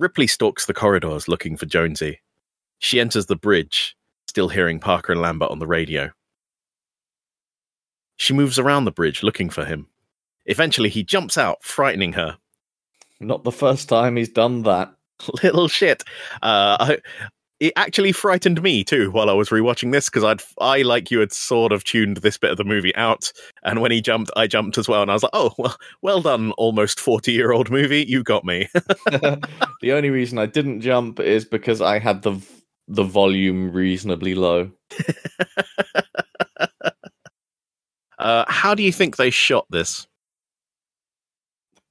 Ripley 0.00 0.26
stalks 0.26 0.64
the 0.64 0.72
corridors 0.72 1.28
looking 1.28 1.58
for 1.58 1.66
Jonesy. 1.66 2.22
She 2.78 2.98
enters 2.98 3.26
the 3.26 3.36
bridge, 3.36 3.94
still 4.26 4.48
hearing 4.48 4.80
Parker 4.80 5.12
and 5.12 5.20
Lambert 5.20 5.50
on 5.50 5.58
the 5.58 5.66
radio. 5.66 6.10
She 8.16 8.32
moves 8.32 8.58
around 8.58 8.86
the 8.86 8.92
bridge 8.92 9.22
looking 9.22 9.50
for 9.50 9.66
him. 9.66 9.88
Eventually, 10.46 10.88
he 10.88 11.04
jumps 11.04 11.36
out, 11.36 11.62
frightening 11.62 12.14
her. 12.14 12.38
Not 13.20 13.44
the 13.44 13.52
first 13.52 13.90
time 13.90 14.16
he's 14.16 14.30
done 14.30 14.62
that. 14.62 14.94
Little 15.42 15.68
shit. 15.68 16.02
Uh, 16.42 16.76
I, 16.80 16.98
it 17.60 17.74
actually 17.76 18.12
frightened 18.12 18.62
me 18.62 18.82
too 18.82 19.10
while 19.10 19.28
I 19.28 19.34
was 19.34 19.50
rewatching 19.50 19.92
this 19.92 20.08
because 20.08 20.24
I'd 20.24 20.42
I 20.60 20.82
like 20.82 21.10
you 21.10 21.20
had 21.20 21.32
sort 21.32 21.72
of 21.72 21.84
tuned 21.84 22.18
this 22.18 22.38
bit 22.38 22.50
of 22.50 22.56
the 22.56 22.64
movie 22.64 22.96
out, 22.96 23.30
and 23.62 23.80
when 23.80 23.92
he 23.92 24.00
jumped, 24.00 24.30
I 24.34 24.46
jumped 24.46 24.78
as 24.78 24.88
well, 24.88 25.02
and 25.02 25.10
I 25.10 25.14
was 25.14 25.22
like, 25.22 25.30
oh 25.34 25.52
well, 25.58 25.76
well 26.02 26.22
done, 26.22 26.52
almost 26.52 26.98
forty 26.98 27.32
year 27.32 27.52
old 27.52 27.70
movie, 27.70 28.04
you 28.08 28.22
got 28.22 28.44
me. 28.44 28.68
the 28.74 29.92
only 29.92 30.10
reason 30.10 30.38
I 30.38 30.46
didn't 30.46 30.80
jump 30.80 31.20
is 31.20 31.44
because 31.44 31.80
I 31.82 31.98
had 31.98 32.22
the 32.22 32.40
the 32.88 33.04
volume 33.04 33.70
reasonably 33.72 34.34
low. 34.34 34.70
uh, 38.18 38.44
how 38.48 38.74
do 38.74 38.82
you 38.82 38.92
think 38.92 39.16
they 39.16 39.30
shot 39.30 39.66
this? 39.70 40.06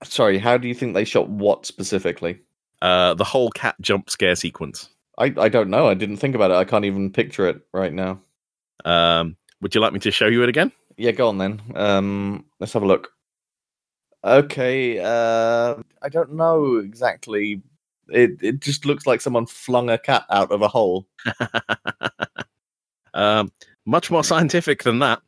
Sorry, 0.03 0.39
how 0.39 0.57
do 0.57 0.67
you 0.67 0.74
think 0.74 0.93
they 0.93 1.05
shot 1.05 1.30
what 1.30 1.65
specifically? 1.65 2.39
Uh, 2.82 3.13
the 3.13 3.24
whole 3.26 3.51
cat 3.51 3.76
jump 3.82 4.09
scare 4.09 4.36
sequence. 4.36 4.89
I, 5.20 5.34
I 5.38 5.49
don't 5.49 5.70
know. 5.70 5.88
I 5.88 5.93
didn't 5.93 6.17
think 6.17 6.34
about 6.34 6.51
it. 6.51 6.55
I 6.55 6.63
can't 6.63 6.86
even 6.86 7.11
picture 7.11 7.47
it 7.47 7.61
right 7.74 7.93
now. 7.93 8.22
Um, 8.86 9.36
would 9.61 9.76
you 9.76 9.82
like 9.82 9.93
me 9.93 9.99
to 9.99 10.11
show 10.11 10.28
you 10.28 10.41
it 10.43 10.49
again? 10.49 10.72
Yeah, 10.97 11.11
go 11.11 11.28
on 11.28 11.38
then. 11.38 11.61
Um, 11.76 12.45
let's 12.59 12.74
have 12.74 12.84
a 12.84 12.88
look. 12.88 13.11
Okay, 14.24 14.99
uh, 14.99 15.76
I 16.01 16.09
don't 16.09 16.34
know 16.34 16.78
exactly. 16.78 17.61
It 18.09 18.32
it 18.41 18.59
just 18.59 18.86
looks 18.86 19.05
like 19.05 19.22
someone 19.22 19.45
flung 19.45 19.89
a 19.89 19.97
cat 19.97 20.26
out 20.30 20.51
of 20.51 20.61
a 20.61 20.67
hole. 20.67 21.07
um, 23.13 23.51
much 23.86 24.11
more 24.11 24.24
scientific 24.24 24.84
than 24.84 24.99
that. 24.99 25.22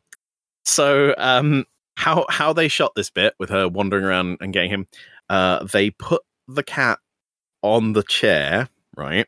So, 0.64 1.14
um, 1.16 1.64
how 1.96 2.26
how 2.28 2.52
they 2.52 2.68
shot 2.68 2.94
this 2.94 3.08
bit 3.08 3.34
with 3.38 3.48
her 3.48 3.68
wandering 3.68 4.04
around 4.04 4.38
and 4.40 4.52
getting 4.52 4.70
him? 4.70 4.86
Uh, 5.30 5.64
they 5.64 5.90
put 5.90 6.22
the 6.46 6.62
cat 6.62 6.98
on 7.62 7.94
the 7.94 8.02
chair, 8.02 8.68
right? 8.96 9.26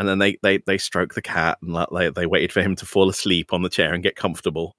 And 0.00 0.08
then 0.08 0.18
they 0.18 0.38
they 0.42 0.56
they 0.66 0.78
stroke 0.78 1.12
the 1.12 1.20
cat 1.20 1.58
and 1.60 1.74
like, 1.74 1.88
they 1.92 2.08
they 2.08 2.24
waited 2.24 2.52
for 2.52 2.62
him 2.62 2.74
to 2.76 2.86
fall 2.86 3.10
asleep 3.10 3.52
on 3.52 3.60
the 3.60 3.68
chair 3.68 3.92
and 3.92 4.02
get 4.02 4.16
comfortable. 4.16 4.74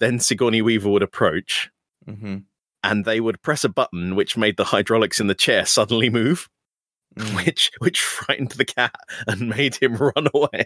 Then 0.00 0.18
Sigourney 0.18 0.62
Weaver 0.62 0.88
would 0.88 1.02
approach, 1.02 1.70
Mm-hmm. 2.08 2.38
and 2.82 3.04
they 3.04 3.20
would 3.20 3.42
press 3.42 3.64
a 3.64 3.68
button 3.68 4.16
which 4.16 4.38
made 4.38 4.56
the 4.56 4.64
hydraulics 4.64 5.20
in 5.20 5.26
the 5.26 5.34
chair 5.34 5.66
suddenly 5.66 6.08
move, 6.08 6.48
which 7.34 7.70
which 7.80 8.00
frightened 8.00 8.52
the 8.52 8.64
cat 8.64 8.94
and 9.26 9.50
made 9.50 9.74
him 9.76 9.94
run 10.16 10.28
away. 10.32 10.64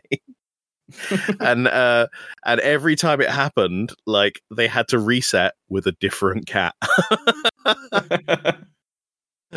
and 1.40 1.66
uh 1.66 2.07
and 2.44 2.61
every 2.61 2.94
time 2.94 3.20
it 3.20 3.28
happened 3.28 3.92
like 4.07 4.40
they 4.57 4.68
had 4.68 4.86
to 4.86 5.00
reset 5.00 5.54
with 5.68 5.84
a 5.88 5.92
different 5.98 6.46
cat 6.46 6.76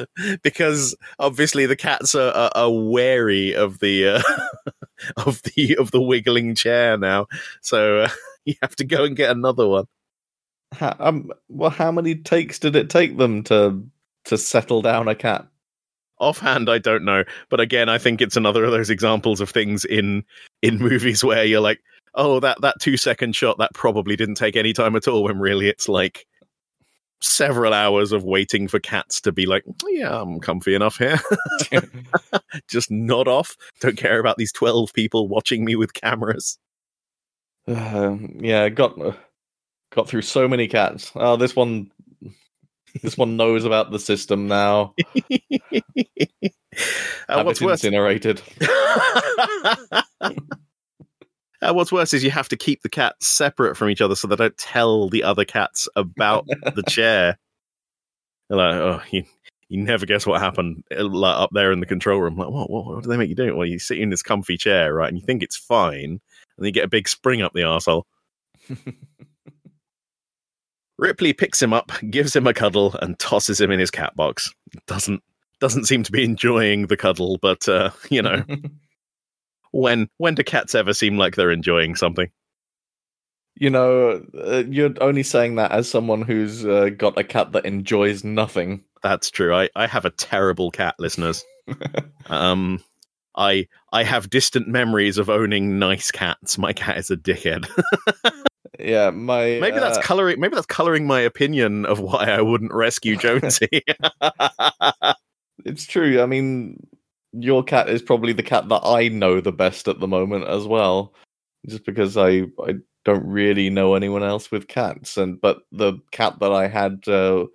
because 0.44 0.96
obviously 1.18 1.66
the 1.66 1.76
cats 1.76 2.16
are, 2.16 2.32
are, 2.32 2.52
are 2.56 2.72
wary 2.72 3.54
of 3.54 3.80
the 3.80 4.08
uh, 4.08 4.22
of 5.26 5.42
the 5.44 5.76
of 5.78 5.92
the 5.92 6.02
wiggling 6.02 6.56
chair 6.56 6.98
now. 6.98 7.28
So 7.62 8.02
uh, 8.02 8.10
you 8.46 8.56
have 8.62 8.76
to 8.78 8.84
go 8.84 9.04
and 9.04 9.16
get 9.16 9.32
another 9.32 9.68
one. 9.68 9.86
How, 10.72 10.96
um, 11.00 11.32
well, 11.48 11.72
how 11.72 11.92
many 11.92 12.16
takes 12.16 12.60
did 12.60 12.76
it 12.76 12.90
take 12.90 13.18
them 13.18 13.44
to 13.44 13.84
to 14.26 14.38
settle 14.38 14.82
down 14.82 15.08
a 15.08 15.16
cat? 15.16 15.48
offhand 16.22 16.70
i 16.70 16.78
don't 16.78 17.06
know. 17.06 17.24
But 17.50 17.62
again 17.62 17.88
i 17.88 17.98
think 17.98 18.22
it's 18.22 18.36
another 18.36 18.66
of 18.66 18.72
those 18.72 18.90
examples 18.90 19.40
of 19.40 19.50
things 19.50 19.86
in 19.86 20.26
in 20.62 20.78
movies 20.78 21.24
where 21.24 21.46
you're 21.46 21.62
like 21.62 21.80
oh 22.14 22.42
that 22.42 22.60
that 22.60 22.76
two 22.82 22.98
second 22.98 23.38
shot 23.38 23.58
that 23.60 23.74
probably 23.74 24.18
didn't 24.18 24.36
take 24.36 24.58
any 24.58 24.74
time 24.74 24.98
at 24.98 25.08
all 25.08 25.24
when 25.24 25.40
really 25.40 25.70
it's 25.70 25.88
like 25.88 26.28
several 27.22 27.74
hours 27.74 28.12
of 28.12 28.24
waiting 28.24 28.68
for 28.68 28.80
cats 28.80 29.20
to 29.22 29.32
be 29.32 29.46
like 29.46 29.64
yeah 29.88 30.22
i'm 30.22 30.40
comfy 30.40 30.74
enough 30.74 30.98
here 30.98 31.20
just 32.70 32.90
nod 32.90 33.28
off 33.28 33.56
don't 33.82 33.98
care 33.98 34.20
about 34.20 34.38
these 34.38 34.54
12 34.54 34.94
people 34.94 35.28
watching 35.28 35.66
me 35.66 35.76
with 35.76 35.94
cameras 35.94 36.58
Uh, 37.68 38.18
yeah, 38.40 38.68
got 38.70 38.98
got 39.92 40.08
through 40.08 40.24
so 40.24 40.48
many 40.48 40.68
cats. 40.68 41.12
Oh, 41.16 41.36
this 41.36 41.56
one, 41.56 41.92
this 43.04 43.16
one 43.16 43.38
knows 43.38 43.64
about 43.64 43.92
the 43.92 44.00
system 44.00 44.48
now. 44.48 44.96
uh, 47.30 47.44
what's 47.44 47.62
worse 47.62 47.84
incinerated. 47.84 48.42
Uh, 51.62 51.74
what's 51.74 51.92
worse 51.92 52.14
is 52.14 52.24
you 52.24 52.32
have 52.32 52.50
to 52.50 52.58
keep 52.58 52.82
the 52.82 52.90
cats 52.90 53.28
separate 53.28 53.76
from 53.76 53.90
each 53.90 54.02
other 54.02 54.16
so 54.16 54.28
they 54.28 54.36
don't 54.36 54.58
tell 54.58 55.10
the 55.10 55.24
other 55.24 55.44
cats 55.46 55.88
about 55.96 56.48
the 56.76 56.84
chair. 56.84 57.38
They're 58.48 58.58
like, 58.58 58.76
oh, 58.76 59.02
you, 59.12 59.24
you 59.68 59.82
never 59.82 60.06
guess 60.06 60.26
what 60.26 60.42
happened 60.42 60.84
uh, 60.98 61.04
like, 61.04 61.38
up 61.38 61.50
there 61.54 61.72
in 61.72 61.80
the 61.80 61.86
control 61.86 62.20
room. 62.22 62.38
Like, 62.38 62.50
what, 62.50 62.70
what, 62.70 62.86
what 62.86 63.04
do 63.04 63.10
they 63.10 63.18
make 63.18 63.30
you 63.30 63.36
do? 63.36 63.56
Well, 63.56 63.68
you 63.68 63.80
sit 63.80 64.00
in 64.00 64.10
this 64.10 64.24
comfy 64.24 64.58
chair, 64.58 64.94
right, 64.94 65.10
and 65.10 65.18
you 65.18 65.26
think 65.26 65.44
it's 65.44 65.58
fine, 65.58 66.04
and 66.04 66.20
then 66.58 66.66
you 66.66 66.72
get 66.72 66.86
a 66.86 66.90
big 66.90 67.08
spring 67.08 67.42
up 67.42 67.54
the 67.54 67.62
arsehole. 67.62 68.04
Ripley 70.98 71.34
picks 71.34 71.62
him 71.62 71.74
up, 71.74 71.92
gives 72.10 72.36
him 72.36 72.48
a 72.48 72.54
cuddle, 72.54 72.96
and 73.02 73.18
tosses 73.20 73.62
him 73.62 73.72
in 73.72 73.80
his 73.80 73.92
cat 73.92 74.16
box. 74.16 74.54
Doesn't 74.88 75.24
doesn't 75.60 75.86
seem 75.86 76.04
to 76.04 76.12
be 76.12 76.24
enjoying 76.24 76.88
the 76.88 76.98
cuddle, 76.98 77.38
but 77.42 77.68
uh, 77.70 77.92
you 78.10 78.22
know, 78.22 78.44
when 79.72 80.10
when 80.18 80.36
do 80.36 80.44
cats 80.44 80.76
ever 80.76 80.94
seem 80.94 81.18
like 81.18 81.36
they're 81.36 81.52
enjoying 81.52 81.96
something? 81.96 82.30
you 83.60 83.70
know, 83.70 84.26
uh, 84.42 84.64
you're 84.70 84.94
only 85.02 85.22
saying 85.22 85.56
that 85.56 85.72
as 85.72 85.90
someone 85.90 86.22
who's 86.22 86.66
uh, 86.66 86.90
got 86.98 87.18
a 87.18 87.24
cat 87.24 87.52
that 87.52 87.66
enjoys 87.66 88.24
nothing. 88.24 88.84
That's 89.04 89.30
true. 89.30 89.54
I, 89.54 89.70
I 89.76 89.86
have 89.86 90.06
a 90.06 90.10
terrible 90.12 90.72
cat, 90.72 90.96
listeners. 90.98 91.44
um, 92.28 92.82
I 93.36 93.68
I 93.92 94.04
have 94.04 94.30
distant 94.30 94.68
memories 94.70 95.18
of 95.18 95.30
owning 95.30 95.78
nice 95.78 96.10
cats. 96.10 96.58
My 96.58 96.74
cat 96.74 96.98
is 96.98 97.12
a 97.12 97.18
dickhead. 97.18 97.68
yeah, 98.80 99.10
my 99.10 99.60
maybe 99.60 99.80
that's 99.80 99.98
uh, 99.98 100.02
coloring. 100.02 100.40
Maybe 100.40 100.56
that's 100.56 100.66
coloring 100.66 101.06
my 101.06 101.20
opinion 101.20 101.86
of 101.86 102.00
why 102.00 102.26
I 102.30 102.42
wouldn't 102.42 102.74
rescue 102.74 103.18
Jonesy. 103.18 103.84
it's 105.66 105.86
true. 105.86 106.22
I 106.22 106.26
mean, 106.26 106.88
your 107.34 107.64
cat 107.64 107.90
is 107.90 108.02
probably 108.02 108.34
the 108.34 108.44
cat 108.44 108.70
that 108.70 108.82
I 108.84 109.10
know 109.10 109.42
the 109.42 109.52
best 109.52 109.88
at 109.88 110.00
the 110.00 110.08
moment 110.08 110.48
as 110.48 110.66
well, 110.68 111.14
just 111.68 111.86
because 111.86 112.18
I 112.18 112.44
I 112.66 112.76
don't 113.06 113.26
really 113.26 113.70
know 113.70 113.96
anyone 113.96 114.24
else 114.24 114.52
with 114.52 114.68
cats. 114.68 115.18
And 115.18 115.40
but 115.42 115.60
the 115.72 116.00
cat 116.12 116.40
that 116.40 116.52
I 116.52 116.68
had 116.68 117.08
uh, 117.08 117.46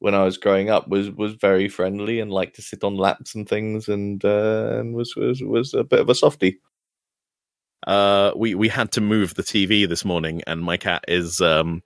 when 0.00 0.14
I 0.14 0.24
was 0.24 0.38
growing 0.38 0.70
up 0.70 0.88
was 0.88 1.10
was 1.10 1.34
very 1.34 1.68
friendly 1.68 2.20
and 2.20 2.32
liked 2.32 2.56
to 2.56 2.62
sit 2.62 2.84
on 2.84 2.96
laps 2.96 3.34
and 3.34 3.48
things, 3.48 3.88
and 3.88 4.24
uh, 4.24 4.78
and 4.78 4.94
was 4.94 5.14
was 5.16 5.42
was 5.42 5.74
a 5.74 5.84
bit 5.84 6.00
of 6.00 6.08
a 6.10 6.14
softie. 6.14 6.60
uh, 7.86 8.32
we 8.36 8.54
we 8.54 8.68
had 8.68 8.92
to 8.92 9.00
move 9.00 9.34
the 9.34 9.42
TV 9.42 9.88
this 9.88 10.04
morning, 10.04 10.42
and 10.46 10.62
my 10.62 10.76
cat 10.76 11.04
is 11.08 11.40
um, 11.40 11.82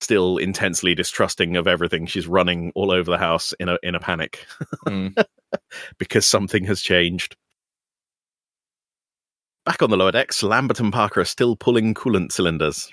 still 0.00 0.38
intensely 0.38 0.94
distrusting 0.94 1.56
of 1.56 1.66
everything. 1.66 2.06
She's 2.06 2.26
running 2.26 2.72
all 2.74 2.90
over 2.90 3.10
the 3.10 3.18
house 3.18 3.52
in 3.60 3.68
a 3.68 3.78
in 3.82 3.94
a 3.94 4.00
panic 4.00 4.46
Mm. 4.86 5.24
because 5.98 6.26
something 6.26 6.64
has 6.64 6.80
changed. 6.80 7.36
Back 9.66 9.82
on 9.82 9.90
the 9.90 9.96
lower 9.96 10.12
decks, 10.12 10.42
Lambert 10.42 10.80
and 10.80 10.92
Parker 10.92 11.20
are 11.20 11.24
still 11.24 11.54
pulling 11.54 11.92
coolant 11.94 12.32
cylinders. 12.32 12.92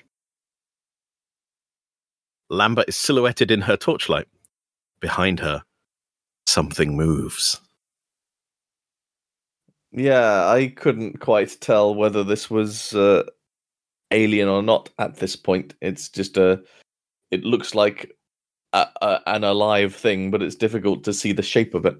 Lambert 2.50 2.88
is 2.88 2.96
silhouetted 2.96 3.50
in 3.50 3.62
her 3.62 3.76
torchlight. 3.76 4.26
Behind 5.00 5.38
her, 5.40 5.62
something 6.46 6.96
moves. 6.96 7.60
Yeah, 9.92 10.48
I 10.48 10.68
couldn't 10.68 11.20
quite 11.20 11.56
tell 11.60 11.94
whether 11.94 12.22
this 12.24 12.50
was 12.50 12.94
uh, 12.94 13.22
alien 14.10 14.48
or 14.48 14.62
not 14.62 14.90
at 14.98 15.16
this 15.16 15.36
point. 15.36 15.74
It's 15.80 16.08
just 16.08 16.36
a. 16.36 16.62
It 17.30 17.44
looks 17.44 17.74
like 17.74 18.16
a, 18.72 18.86
a, 19.00 19.20
an 19.26 19.44
alive 19.44 19.94
thing, 19.94 20.30
but 20.30 20.42
it's 20.42 20.56
difficult 20.56 21.04
to 21.04 21.12
see 21.12 21.32
the 21.32 21.42
shape 21.42 21.74
of 21.74 21.86
it. 21.86 21.96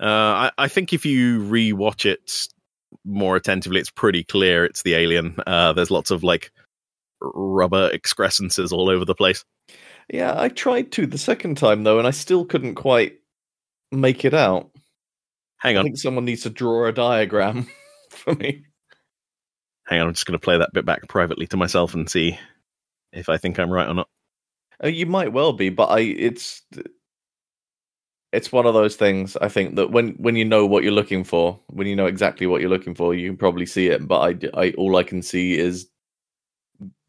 Uh, 0.00 0.06
I, 0.48 0.50
I 0.58 0.68
think 0.68 0.92
if 0.92 1.06
you 1.06 1.40
rewatch 1.40 2.04
it 2.06 2.48
more 3.04 3.36
attentively, 3.36 3.80
it's 3.80 3.90
pretty 3.90 4.24
clear 4.24 4.64
it's 4.64 4.82
the 4.82 4.94
alien. 4.94 5.36
Uh, 5.46 5.72
there's 5.72 5.90
lots 5.90 6.10
of 6.10 6.24
like 6.24 6.50
rubber 7.20 7.90
excrescences 7.92 8.72
all 8.72 8.88
over 8.88 9.04
the 9.04 9.14
place. 9.14 9.44
Yeah, 10.10 10.34
I 10.36 10.48
tried 10.48 10.92
to 10.92 11.06
the 11.06 11.18
second 11.18 11.56
time 11.56 11.84
though, 11.84 11.98
and 11.98 12.06
I 12.06 12.10
still 12.10 12.44
couldn't 12.44 12.74
quite 12.74 13.18
make 13.90 14.24
it 14.24 14.34
out. 14.34 14.70
Hang 15.58 15.76
on. 15.76 15.80
I 15.80 15.84
think 15.84 15.98
someone 15.98 16.24
needs 16.24 16.42
to 16.42 16.50
draw 16.50 16.86
a 16.86 16.92
diagram 16.92 17.68
for 18.10 18.34
me. 18.34 18.64
hang 19.86 20.00
on. 20.00 20.08
I'm 20.08 20.14
just 20.14 20.26
going 20.26 20.38
to 20.38 20.44
play 20.44 20.58
that 20.58 20.72
bit 20.72 20.84
back 20.84 21.06
privately 21.08 21.46
to 21.48 21.56
myself 21.56 21.94
and 21.94 22.10
see 22.10 22.38
if 23.12 23.28
I 23.28 23.36
think 23.36 23.58
I'm 23.58 23.70
right 23.70 23.88
or 23.88 23.94
not. 23.94 24.08
Uh, 24.82 24.88
you 24.88 25.06
might 25.06 25.32
well 25.32 25.52
be, 25.52 25.68
but 25.68 25.86
I 25.86 26.00
it's 26.00 26.62
it's 28.32 28.50
one 28.50 28.66
of 28.66 28.74
those 28.74 28.96
things. 28.96 29.36
I 29.36 29.48
think 29.48 29.76
that 29.76 29.90
when 29.90 30.10
when 30.14 30.36
you 30.36 30.44
know 30.44 30.66
what 30.66 30.82
you're 30.82 30.92
looking 30.92 31.24
for, 31.24 31.58
when 31.68 31.86
you 31.86 31.94
know 31.96 32.06
exactly 32.06 32.46
what 32.46 32.60
you're 32.60 32.70
looking 32.70 32.94
for, 32.94 33.14
you 33.14 33.28
can 33.28 33.36
probably 33.36 33.66
see 33.66 33.88
it. 33.88 34.06
But 34.08 34.44
I, 34.54 34.60
I- 34.62 34.74
all 34.78 34.96
I 34.96 35.02
can 35.02 35.22
see 35.22 35.58
is 35.58 35.88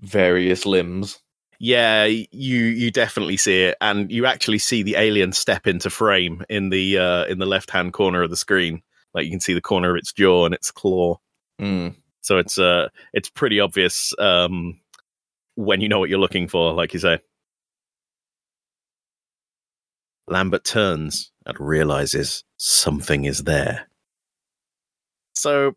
various 0.01 0.65
limbs. 0.65 1.19
Yeah, 1.59 2.03
you 2.05 2.25
you 2.31 2.91
definitely 2.91 3.37
see 3.37 3.63
it, 3.63 3.77
and 3.79 4.11
you 4.11 4.25
actually 4.25 4.57
see 4.57 4.83
the 4.83 4.95
alien 4.97 5.31
step 5.31 5.65
into 5.65 5.89
frame 5.89 6.43
in 6.49 6.69
the 6.69 6.97
uh, 6.97 7.25
in 7.25 7.39
the 7.39 7.45
left 7.45 7.69
hand 7.69 7.93
corner 7.93 8.21
of 8.21 8.29
the 8.29 8.35
screen. 8.35 8.81
Like 9.13 9.25
you 9.25 9.31
can 9.31 9.39
see 9.39 9.53
the 9.53 9.61
corner 9.61 9.91
of 9.91 9.95
its 9.97 10.11
jaw 10.11 10.45
and 10.45 10.53
its 10.53 10.71
claw. 10.71 11.17
Mm. 11.61 11.95
So 12.21 12.37
it's 12.37 12.57
uh 12.57 12.89
it's 13.13 13.29
pretty 13.29 13.59
obvious 13.61 14.13
um 14.19 14.79
when 15.55 15.79
you 15.79 15.87
know 15.87 15.99
what 15.99 16.09
you're 16.09 16.19
looking 16.19 16.47
for, 16.49 16.73
like 16.73 16.93
you 16.93 16.99
say. 16.99 17.19
Lambert 20.33 20.63
turns 20.65 21.31
and 21.45 21.57
realizes 21.59 22.43
something 22.57 23.25
is 23.25 23.43
there. 23.43 23.87
So 25.35 25.75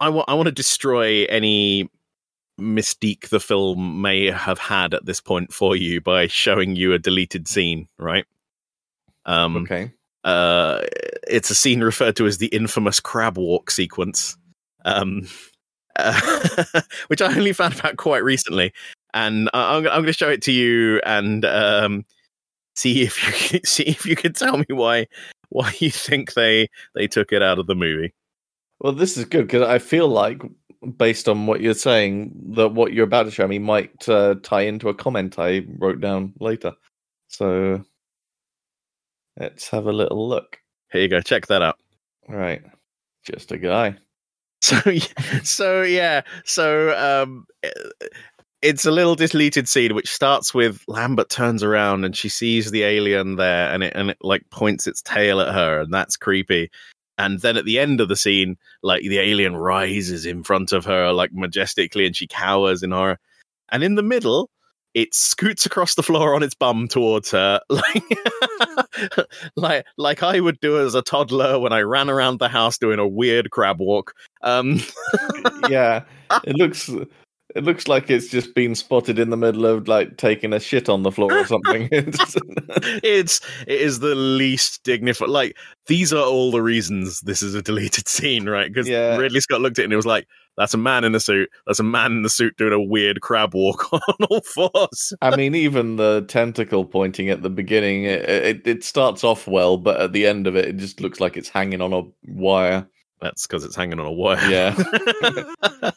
I 0.00 0.08
want 0.08 0.28
I 0.28 0.34
want 0.34 0.46
to 0.46 0.52
destroy 0.52 1.24
any 1.24 1.90
mystique 2.60 3.28
the 3.28 3.40
film 3.40 4.00
may 4.00 4.30
have 4.30 4.58
had 4.58 4.94
at 4.94 5.04
this 5.04 5.20
point 5.20 5.52
for 5.52 5.76
you 5.76 6.00
by 6.00 6.26
showing 6.26 6.74
you 6.76 6.92
a 6.94 6.98
deleted 6.98 7.48
scene, 7.48 7.88
right? 7.98 8.24
Um 9.26 9.56
Okay. 9.58 9.92
uh, 10.24 10.82
it's 11.28 11.50
a 11.50 11.54
scene 11.54 11.82
referred 11.82 12.16
to 12.16 12.26
as 12.26 12.38
the 12.38 12.46
infamous 12.48 13.00
crab 13.00 13.36
walk 13.36 13.70
sequence, 13.70 14.36
um, 14.84 15.28
uh, 15.96 16.64
which 17.08 17.20
I 17.22 17.36
only 17.36 17.52
found 17.52 17.80
out 17.84 17.96
quite 17.96 18.24
recently, 18.24 18.72
and 19.14 19.48
I- 19.54 19.76
I'm, 19.76 19.86
I'm 19.86 20.02
going 20.02 20.06
to 20.06 20.12
show 20.12 20.28
it 20.28 20.42
to 20.42 20.52
you 20.52 21.00
and 21.06 21.44
um, 21.44 22.04
see 22.76 23.02
if 23.02 23.26
you 23.26 23.32
can, 23.58 23.64
see 23.66 23.84
if 23.84 24.06
you 24.06 24.16
can 24.16 24.32
tell 24.32 24.58
me 24.58 24.66
why 24.68 25.06
why 25.48 25.72
you 25.78 25.90
think 25.90 26.34
they 26.34 26.68
they 26.94 27.06
took 27.06 27.32
it 27.32 27.42
out 27.42 27.58
of 27.58 27.66
the 27.66 27.74
movie. 27.74 28.14
Well, 28.80 28.92
this 28.92 29.16
is 29.16 29.24
good 29.24 29.46
because 29.46 29.62
I 29.62 29.78
feel 29.78 30.06
like, 30.08 30.42
based 30.98 31.28
on 31.28 31.46
what 31.46 31.62
you're 31.62 31.74
saying, 31.74 32.32
that 32.56 32.70
what 32.70 32.92
you're 32.92 33.04
about 33.04 33.22
to 33.22 33.30
show 33.30 33.48
me 33.48 33.58
might 33.58 34.06
uh, 34.08 34.34
tie 34.42 34.62
into 34.62 34.90
a 34.90 34.94
comment 34.94 35.38
I 35.38 35.66
wrote 35.78 36.00
down 36.00 36.34
later. 36.40 36.72
So 37.28 37.82
let's 39.38 39.68
have 39.70 39.86
a 39.86 39.92
little 39.92 40.28
look. 40.28 40.58
Here 40.92 41.02
you 41.02 41.08
go, 41.08 41.20
check 41.20 41.46
that 41.46 41.62
out. 41.62 41.78
All 42.28 42.36
right, 42.36 42.62
just 43.24 43.50
a 43.52 43.58
guy. 43.58 43.96
So 44.60 44.78
so 45.42 45.82
yeah, 45.82 46.22
so 46.44 46.94
um 46.98 47.46
it's 48.66 48.84
a 48.84 48.90
little 48.90 49.14
deleted 49.14 49.68
scene 49.68 49.94
which 49.94 50.10
starts 50.10 50.52
with 50.52 50.82
Lambert 50.88 51.30
turns 51.30 51.62
around 51.62 52.04
and 52.04 52.16
she 52.16 52.28
sees 52.28 52.72
the 52.72 52.82
alien 52.82 53.36
there 53.36 53.72
and 53.72 53.84
it 53.84 53.92
and 53.94 54.10
it 54.10 54.18
like 54.20 54.42
points 54.50 54.88
its 54.88 55.00
tail 55.02 55.40
at 55.40 55.54
her 55.54 55.80
and 55.80 55.94
that's 55.94 56.16
creepy. 56.16 56.70
And 57.16 57.40
then 57.40 57.56
at 57.56 57.64
the 57.64 57.78
end 57.78 58.00
of 58.00 58.08
the 58.08 58.16
scene, 58.16 58.56
like 58.82 59.02
the 59.02 59.20
alien 59.20 59.56
rises 59.56 60.26
in 60.26 60.42
front 60.42 60.72
of 60.72 60.84
her 60.84 61.12
like 61.12 61.32
majestically 61.32 62.06
and 62.06 62.16
she 62.16 62.26
cowers 62.26 62.82
in 62.82 62.90
horror. 62.90 63.20
And 63.70 63.84
in 63.84 63.94
the 63.94 64.02
middle, 64.02 64.50
it 64.94 65.14
scoots 65.14 65.64
across 65.64 65.94
the 65.94 66.02
floor 66.02 66.34
on 66.34 66.42
its 66.42 66.56
bum 66.56 66.88
towards 66.88 67.30
her, 67.30 67.60
like 67.70 68.18
like 69.56 69.86
like 69.96 70.22
I 70.24 70.40
would 70.40 70.58
do 70.58 70.80
as 70.84 70.96
a 70.96 71.02
toddler 71.02 71.60
when 71.60 71.72
I 71.72 71.82
ran 71.82 72.10
around 72.10 72.40
the 72.40 72.48
house 72.48 72.78
doing 72.78 72.98
a 72.98 73.06
weird 73.06 73.52
crab 73.52 73.78
walk. 73.78 74.12
Um, 74.42 74.80
yeah, 75.68 76.02
it 76.44 76.56
looks 76.56 76.90
it 77.56 77.64
looks 77.64 77.88
like 77.88 78.10
it's 78.10 78.28
just 78.28 78.54
been 78.54 78.74
spotted 78.74 79.18
in 79.18 79.30
the 79.30 79.36
middle 79.36 79.66
of 79.66 79.88
like 79.88 80.16
taking 80.16 80.52
a 80.52 80.60
shit 80.60 80.88
on 80.88 81.02
the 81.02 81.10
floor 81.10 81.32
or 81.32 81.46
something. 81.46 81.88
It's- 83.02 83.40
it's 83.66 83.98
the 83.98 84.14
least 84.14 84.82
dignified. 84.84 85.28
Like 85.28 85.56
these 85.86 86.12
are 86.12 86.24
all 86.24 86.50
the 86.50 86.62
reasons 86.62 87.20
this 87.20 87.42
is 87.42 87.54
a 87.54 87.62
deleted 87.62 88.06
scene, 88.08 88.48
right? 88.48 88.68
Because 88.72 88.88
Yeah. 88.88 89.16
Ridley 89.16 89.40
Scott 89.40 89.60
looked 89.60 89.78
at 89.78 89.82
it 89.82 89.84
and 89.84 89.92
it 89.92 89.96
was 89.96 90.06
like, 90.06 90.26
"That's 90.56 90.74
a 90.74 90.78
man 90.78 91.04
in 91.04 91.14
a 91.14 91.20
suit. 91.20 91.48
That's 91.66 91.80
a 91.80 91.84
man 91.84 92.12
in 92.12 92.22
the 92.22 92.30
suit 92.30 92.56
doing 92.56 92.72
a 92.72 92.80
weird 92.82 93.20
crab 93.20 93.54
walk 93.54 93.92
on 93.92 94.00
all 94.30 94.40
fours." 94.42 95.12
I 95.22 95.34
mean, 95.36 95.54
even 95.54 95.96
the 95.96 96.24
tentacle 96.28 96.84
pointing 96.84 97.30
at 97.30 97.42
the 97.42 97.50
beginning, 97.50 98.04
it, 98.04 98.22
it 98.28 98.66
it 98.66 98.84
starts 98.84 99.24
off 99.24 99.46
well, 99.46 99.76
but 99.76 100.00
at 100.00 100.12
the 100.12 100.26
end 100.26 100.46
of 100.46 100.56
it, 100.56 100.66
it 100.66 100.76
just 100.76 101.00
looks 101.00 101.20
like 101.20 101.36
it's 101.36 101.48
hanging 101.48 101.80
on 101.80 101.92
a 101.92 102.02
wire. 102.26 102.86
That's 103.20 103.46
because 103.46 103.64
it's 103.64 103.76
hanging 103.76 103.98
on 103.98 104.06
a 104.06 104.12
wire. 104.12 104.38
Yeah. 104.50 105.90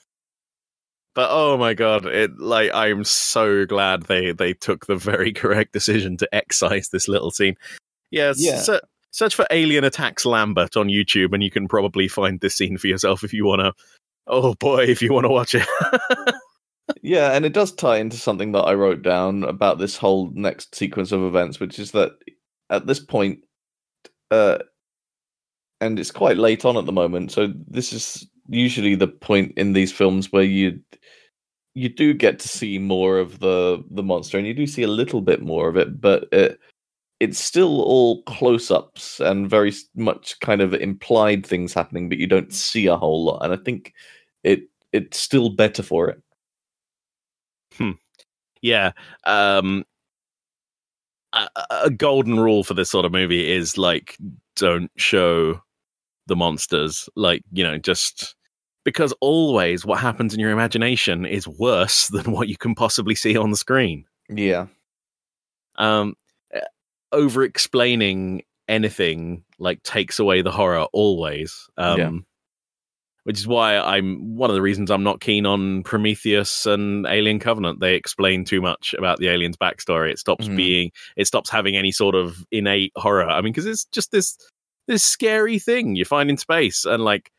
But 1.19 1.27
oh 1.31 1.57
my 1.57 1.73
god, 1.73 2.05
it 2.05 2.39
like 2.39 2.71
I'm 2.73 3.03
so 3.03 3.65
glad 3.65 4.03
they 4.03 4.31
they 4.31 4.53
took 4.53 4.85
the 4.85 4.95
very 4.95 5.33
correct 5.43 5.73
decision 5.73 6.15
to 6.15 6.33
excise 6.33 6.89
this 6.89 7.09
little 7.09 7.29
scene. 7.29 7.55
Yeah, 8.09 8.31
Yeah. 8.37 8.59
se- 8.59 8.79
search 9.11 9.35
for 9.35 9.45
Alien 9.51 9.83
Attacks 9.83 10.25
Lambert 10.25 10.77
on 10.77 10.87
YouTube, 10.87 11.33
and 11.33 11.43
you 11.43 11.51
can 11.51 11.67
probably 11.67 12.07
find 12.07 12.39
this 12.39 12.55
scene 12.55 12.77
for 12.77 12.87
yourself 12.87 13.25
if 13.25 13.33
you 13.33 13.45
want 13.45 13.59
to. 13.59 13.73
Oh 14.27 14.53
boy, 14.53 14.83
if 14.85 15.01
you 15.01 15.11
want 15.11 15.25
to 15.25 15.29
watch 15.29 15.55
it. 15.55 15.67
Yeah, 17.03 17.33
and 17.33 17.45
it 17.45 17.53
does 17.53 17.71
tie 17.71 17.97
into 17.97 18.17
something 18.17 18.51
that 18.53 18.63
I 18.63 18.73
wrote 18.73 19.03
down 19.03 19.43
about 19.43 19.77
this 19.77 19.95
whole 19.95 20.31
next 20.33 20.73
sequence 20.73 21.11
of 21.11 21.21
events, 21.21 21.59
which 21.59 21.77
is 21.77 21.91
that 21.91 22.13
at 22.71 22.87
this 22.87 22.99
point, 22.99 23.41
uh, 24.31 24.57
and 25.79 25.99
it's 25.99 26.09
quite 26.11 26.37
late 26.37 26.65
on 26.65 26.77
at 26.77 26.85
the 26.87 26.91
moment, 26.91 27.31
so 27.31 27.53
this 27.67 27.93
is 27.93 28.27
usually 28.49 28.95
the 28.95 29.07
point 29.07 29.53
in 29.57 29.73
these 29.73 29.91
films 29.91 30.31
where 30.31 30.43
you 30.43 30.79
you 31.75 31.89
do 31.89 32.13
get 32.13 32.39
to 32.39 32.47
see 32.47 32.79
more 32.79 33.19
of 33.19 33.39
the 33.39 33.83
the 33.91 34.03
monster, 34.03 34.37
and 34.37 34.47
you 34.47 34.53
do 34.53 34.67
see 34.67 34.83
a 34.83 34.87
little 34.87 35.21
bit 35.21 35.41
more 35.41 35.69
of 35.69 35.77
it, 35.77 36.01
but 36.01 36.27
it, 36.31 36.59
it's 37.19 37.39
still 37.39 37.81
all 37.81 38.23
close-ups 38.23 39.19
and 39.19 39.49
very 39.49 39.73
much 39.95 40.39
kind 40.39 40.61
of 40.61 40.73
implied 40.73 41.45
things 41.45 41.73
happening, 41.73 42.09
but 42.09 42.17
you 42.17 42.27
don't 42.27 42.53
see 42.53 42.87
a 42.87 42.97
whole 42.97 43.23
lot, 43.25 43.43
and 43.43 43.53
I 43.53 43.57
think 43.57 43.93
it 44.43 44.63
it's 44.93 45.19
still 45.19 45.49
better 45.49 45.83
for 45.83 46.09
it. 46.09 47.93
yeah. 48.61 48.91
Um, 49.25 49.85
a, 51.33 51.47
a 51.83 51.89
golden 51.89 52.39
rule 52.39 52.63
for 52.63 52.73
this 52.73 52.89
sort 52.89 53.05
of 53.05 53.11
movie 53.11 53.51
is 53.51 53.77
like 53.77 54.17
don't 54.55 54.91
show 54.97 55.61
the 56.27 56.35
monsters. 56.35 57.09
Like 57.15 57.43
you 57.51 57.63
know, 57.63 57.77
just 57.77 58.35
because 58.89 59.13
always 59.21 59.85
what 59.85 59.99
happens 59.99 60.33
in 60.33 60.39
your 60.39 60.49
imagination 60.51 61.25
is 61.25 61.47
worse 61.47 62.07
than 62.07 62.31
what 62.31 62.47
you 62.47 62.57
can 62.57 62.73
possibly 62.75 63.13
see 63.15 63.37
on 63.37 63.51
the 63.51 63.57
screen. 63.57 64.05
Yeah. 64.29 64.65
um 65.75 66.15
over 67.11 67.43
explaining 67.43 68.43
anything 68.67 69.43
like 69.59 69.81
takes 69.83 70.19
away 70.19 70.41
the 70.41 70.51
horror 70.51 70.85
always 70.93 71.67
um 71.77 71.97
Yeah. 71.99 72.11
which 73.23 73.39
is 73.39 73.47
why 73.47 73.77
i'm 73.79 74.35
one 74.37 74.49
of 74.51 74.53
the 74.55 74.61
reasons 74.61 74.91
i'm 74.91 75.03
not 75.03 75.19
keen 75.19 75.45
on 75.47 75.81
prometheus 75.83 76.65
and 76.67 77.07
alien 77.07 77.39
covenant 77.39 77.79
they 77.79 77.95
explain 77.95 78.45
too 78.45 78.61
much 78.61 78.93
about 78.97 79.17
the 79.19 79.27
alien's 79.29 79.57
backstory 79.57 80.11
it 80.11 80.19
stops 80.19 80.47
Mhm. 80.47 80.55
being 80.57 80.91
it 81.17 81.25
stops 81.25 81.49
having 81.49 81.75
any 81.75 81.91
sort 81.91 82.13
of 82.15 82.43
innate 82.51 82.91
horror 82.95 83.27
i 83.27 83.41
mean 83.41 83.51
because 83.53 83.65
it's 83.65 83.85
just 83.85 84.11
this 84.11 84.37
this 84.87 85.03
scary 85.03 85.57
thing 85.59 85.95
you 85.95 86.05
find 86.05 86.29
in 86.29 86.37
space 86.37 86.85
and 86.85 87.03
like 87.03 87.31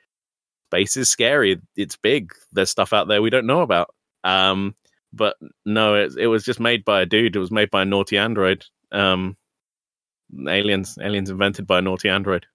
space 0.71 0.97
is 0.97 1.11
scary 1.11 1.61
it's 1.77 1.97
big 1.97 2.33
there's 2.53 2.71
stuff 2.71 2.93
out 2.93 3.09
there 3.09 3.23
we 3.23 3.31
don't 3.31 3.47
know 3.47 3.61
about 3.61 3.95
um 4.25 4.75
but 5.13 5.37
no, 5.65 5.95
it, 5.95 6.13
it 6.17 6.29
was 6.29 6.45
just 6.45 6.61
made 6.61 6.85
by 6.85 7.01
a 7.03 7.07
dude. 7.07 7.35
It 7.35 7.41
was 7.41 7.51
made 7.51 7.71
by 7.71 7.83
a 7.83 7.87
naughty 7.87 8.17
android. 8.17 8.65
Um, 8.93 9.37
aliens, 10.49 10.97
aliens 11.01 11.31
invented 11.31 11.67
by 11.67 11.79
a 11.79 11.83
naughty 11.83 12.09
android. 12.09 12.47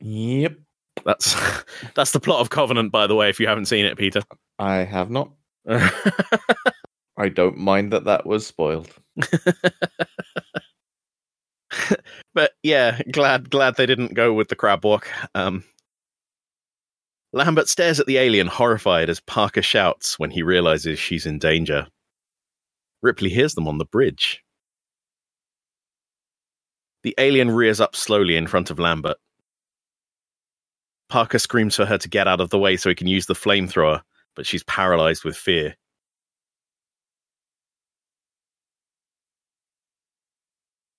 Yep. 0.00 0.56
That's 1.04 1.36
that's 1.94 2.12
the 2.12 2.20
plot 2.20 2.40
of 2.40 2.50
Covenant, 2.50 2.92
by 2.92 3.06
the 3.06 3.14
way. 3.14 3.28
If 3.28 3.38
you 3.40 3.46
haven't 3.46 3.66
seen 3.66 3.84
it, 3.86 3.98
Peter. 3.98 4.22
I 4.58 4.76
have 4.78 5.10
not. 5.10 5.30
I 5.68 7.28
don't 7.32 7.56
mind 7.56 7.92
that 7.92 8.04
that 8.04 8.26
was 8.26 8.46
spoiled. 8.46 8.90
but 12.34 12.52
yeah, 12.62 13.00
glad 13.12 13.50
glad 13.50 13.76
they 13.76 13.86
didn't 13.86 14.14
go 14.14 14.32
with 14.32 14.48
the 14.48 14.56
crab 14.56 14.84
walk. 14.84 15.08
Um, 15.34 15.64
Lambert 17.34 17.68
stares 17.68 17.98
at 17.98 18.06
the 18.06 18.18
alien, 18.18 18.46
horrified, 18.46 19.10
as 19.10 19.18
Parker 19.18 19.60
shouts 19.60 20.20
when 20.20 20.30
he 20.30 20.44
realizes 20.44 21.00
she's 21.00 21.26
in 21.26 21.40
danger. 21.40 21.88
Ripley 23.02 23.28
hears 23.28 23.56
them 23.56 23.66
on 23.66 23.78
the 23.78 23.84
bridge. 23.84 24.44
The 27.02 27.12
alien 27.18 27.50
rears 27.50 27.80
up 27.80 27.96
slowly 27.96 28.36
in 28.36 28.46
front 28.46 28.70
of 28.70 28.78
Lambert. 28.78 29.16
Parker 31.08 31.40
screams 31.40 31.74
for 31.74 31.84
her 31.84 31.98
to 31.98 32.08
get 32.08 32.28
out 32.28 32.40
of 32.40 32.50
the 32.50 32.58
way 32.58 32.76
so 32.76 32.88
he 32.88 32.94
can 32.94 33.08
use 33.08 33.26
the 33.26 33.34
flamethrower, 33.34 34.02
but 34.36 34.46
she's 34.46 34.62
paralyzed 34.62 35.24
with 35.24 35.36
fear. 35.36 35.74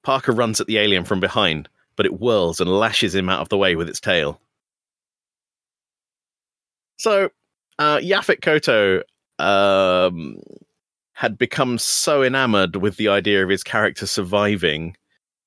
Parker 0.04 0.34
runs 0.34 0.60
at 0.60 0.68
the 0.68 0.80
alien 0.80 1.06
from 1.06 1.22
behind, 1.22 1.70
but 1.96 2.06
it 2.06 2.12
whirls 2.12 2.60
and 2.60 2.70
lashes 2.70 3.16
him 3.16 3.30
out 3.30 3.40
of 3.40 3.48
the 3.48 3.58
way 3.58 3.78
with 3.78 3.88
its 3.88 4.02
tail. 4.02 4.42
So, 6.98 7.30
uh, 7.80 7.98
Yaphet 7.98 8.42
Kotto 8.42 9.04
um, 9.40 10.38
had 11.14 11.38
become 11.38 11.78
so 11.78 12.24
enamored 12.24 12.76
with 12.78 12.98
the 12.98 13.10
idea 13.10 13.44
of 13.44 13.50
his 13.50 13.64
character 13.64 14.06
surviving 14.06 14.96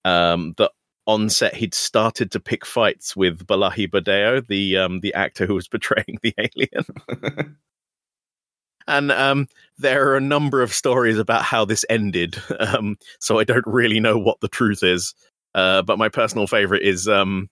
um, 0.05 0.55
that 0.59 0.72
on 1.07 1.30
set 1.30 1.55
he'd 1.55 1.74
started 1.74 2.30
to 2.30 2.40
pick 2.40 2.66
fights 2.66 3.16
with 3.16 3.46
Bolaji 3.46 3.90
Badejo, 3.90 4.46
the 4.46 4.76
um, 4.76 5.01
the 5.01 5.14
actor 5.14 5.46
who 5.46 5.55
was 5.55 5.68
portraying 5.68 6.18
the 6.22 6.34
alien. 6.38 7.57
and 8.86 9.12
um, 9.12 9.49
there 9.78 10.09
are 10.09 10.16
a 10.16 10.20
number 10.20 10.62
of 10.62 10.72
stories 10.72 11.18
about 11.18 11.42
how 11.42 11.64
this 11.64 11.84
ended. 11.88 12.36
Um, 12.61 12.99
so 13.18 13.38
I 13.38 13.44
don't 13.44 13.66
really 13.66 13.99
know 14.01 14.18
what 14.18 14.40
the 14.40 14.49
truth 14.49 14.82
is. 14.82 15.14
Uh, 15.55 15.80
but 15.80 15.96
my 15.96 16.09
personal 16.09 16.46
favorite 16.46 16.82
is, 16.82 17.09
um, 17.09 17.49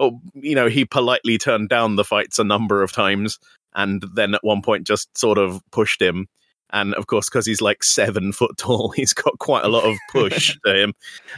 oh, 0.00 0.20
you 0.34 0.56
know, 0.56 0.68
he 0.68 0.84
politely 0.86 1.38
turned 1.38 1.68
down 1.70 1.96
the 1.96 2.04
fights 2.04 2.40
a 2.40 2.44
number 2.44 2.82
of 2.82 2.92
times, 2.92 3.38
and 3.76 4.04
then 4.14 4.34
at 4.34 4.44
one 4.44 4.62
point 4.62 4.86
just 4.88 5.16
sort 5.18 5.38
of 5.38 5.62
pushed 5.72 6.02
him. 6.02 6.26
And 6.72 6.94
of 6.94 7.06
course, 7.08 7.28
because 7.28 7.46
he's 7.46 7.62
like 7.62 7.84
seven 7.84 8.32
foot 8.34 8.56
tall, 8.58 8.90
he's 8.90 9.14
got 9.14 9.38
quite 9.38 9.64
a 9.64 9.68
lot 9.68 9.84
of 9.84 9.96
push 10.10 10.56
to 10.66 10.82
him. 10.82 10.94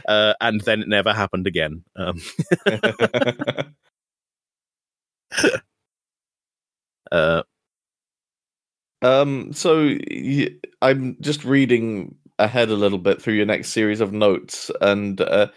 Uh, 0.07 0.33
and 0.41 0.61
then 0.61 0.81
it 0.81 0.87
never 0.89 1.13
happened 1.13 1.47
again. 1.47 1.83
Um, 1.95 2.21
uh, 7.11 7.43
Um, 9.01 9.51
so 9.53 9.97
y- 10.09 10.55
I'm 10.81 11.17
just 11.21 11.43
reading 11.43 12.15
ahead 12.39 12.69
a 12.69 12.75
little 12.75 12.97
bit 12.97 13.21
through 13.21 13.33
your 13.35 13.45
next 13.45 13.69
series 13.69 14.01
of 14.01 14.13
notes, 14.13 14.71
and 14.81 15.19
uh, 15.21 15.47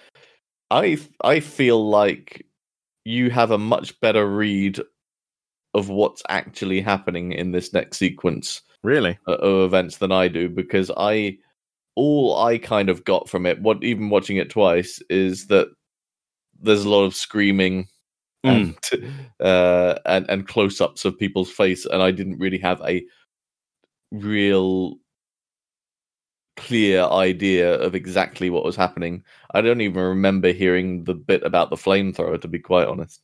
I 0.71 0.99
I 1.23 1.41
feel 1.41 1.89
like 1.89 2.47
you 3.07 3.31
have 3.31 3.53
a 3.53 3.59
much 3.59 3.99
better 4.01 4.27
read 4.27 4.81
of 5.75 5.89
what's 5.89 6.23
actually 6.29 6.81
happening 6.81 7.33
in 7.33 7.53
this 7.53 7.73
next 7.73 7.99
sequence 7.99 8.63
really? 8.83 9.17
uh, 9.29 9.35
of 9.35 9.65
events 9.65 9.99
than 9.99 10.11
I 10.11 10.27
do 10.27 10.49
because 10.49 10.91
I 10.97 11.39
all 11.95 12.37
I 12.37 12.59
kind 12.59 12.91
of 12.91 13.05
got 13.05 13.29
from 13.29 13.47
it, 13.47 13.63
what 13.63 13.83
even 13.83 14.11
watching 14.11 14.37
it 14.39 14.51
twice, 14.51 15.01
is 15.09 15.47
that 15.47 15.69
there's 16.61 16.85
a 16.85 16.89
lot 16.89 17.05
of 17.05 17.15
screaming 17.15 17.87
and 18.43 18.77
uh, 19.41 19.95
and 20.05 20.27
and 20.29 20.49
close 20.49 20.81
ups 20.81 21.05
of 21.05 21.17
people's 21.17 21.51
face, 21.51 21.87
and 21.87 22.03
I 22.03 22.11
didn't 22.11 22.39
really 22.39 22.59
have 22.59 22.81
a 22.83 23.05
real 24.11 24.97
clear 26.57 27.03
idea 27.03 27.75
of 27.75 27.95
exactly 27.95 28.51
what 28.51 28.65
was 28.65 28.77
happening. 28.77 29.25
I 29.53 29.61
don't 29.61 29.81
even 29.81 30.03
remember 30.03 30.53
hearing 30.53 31.05
the 31.05 31.15
bit 31.15 31.43
about 31.43 31.71
the 31.71 31.77
flamethrower, 31.77 32.41
to 32.41 32.49
be 32.49 32.59
quite 32.59 32.89
honest. 32.89 33.21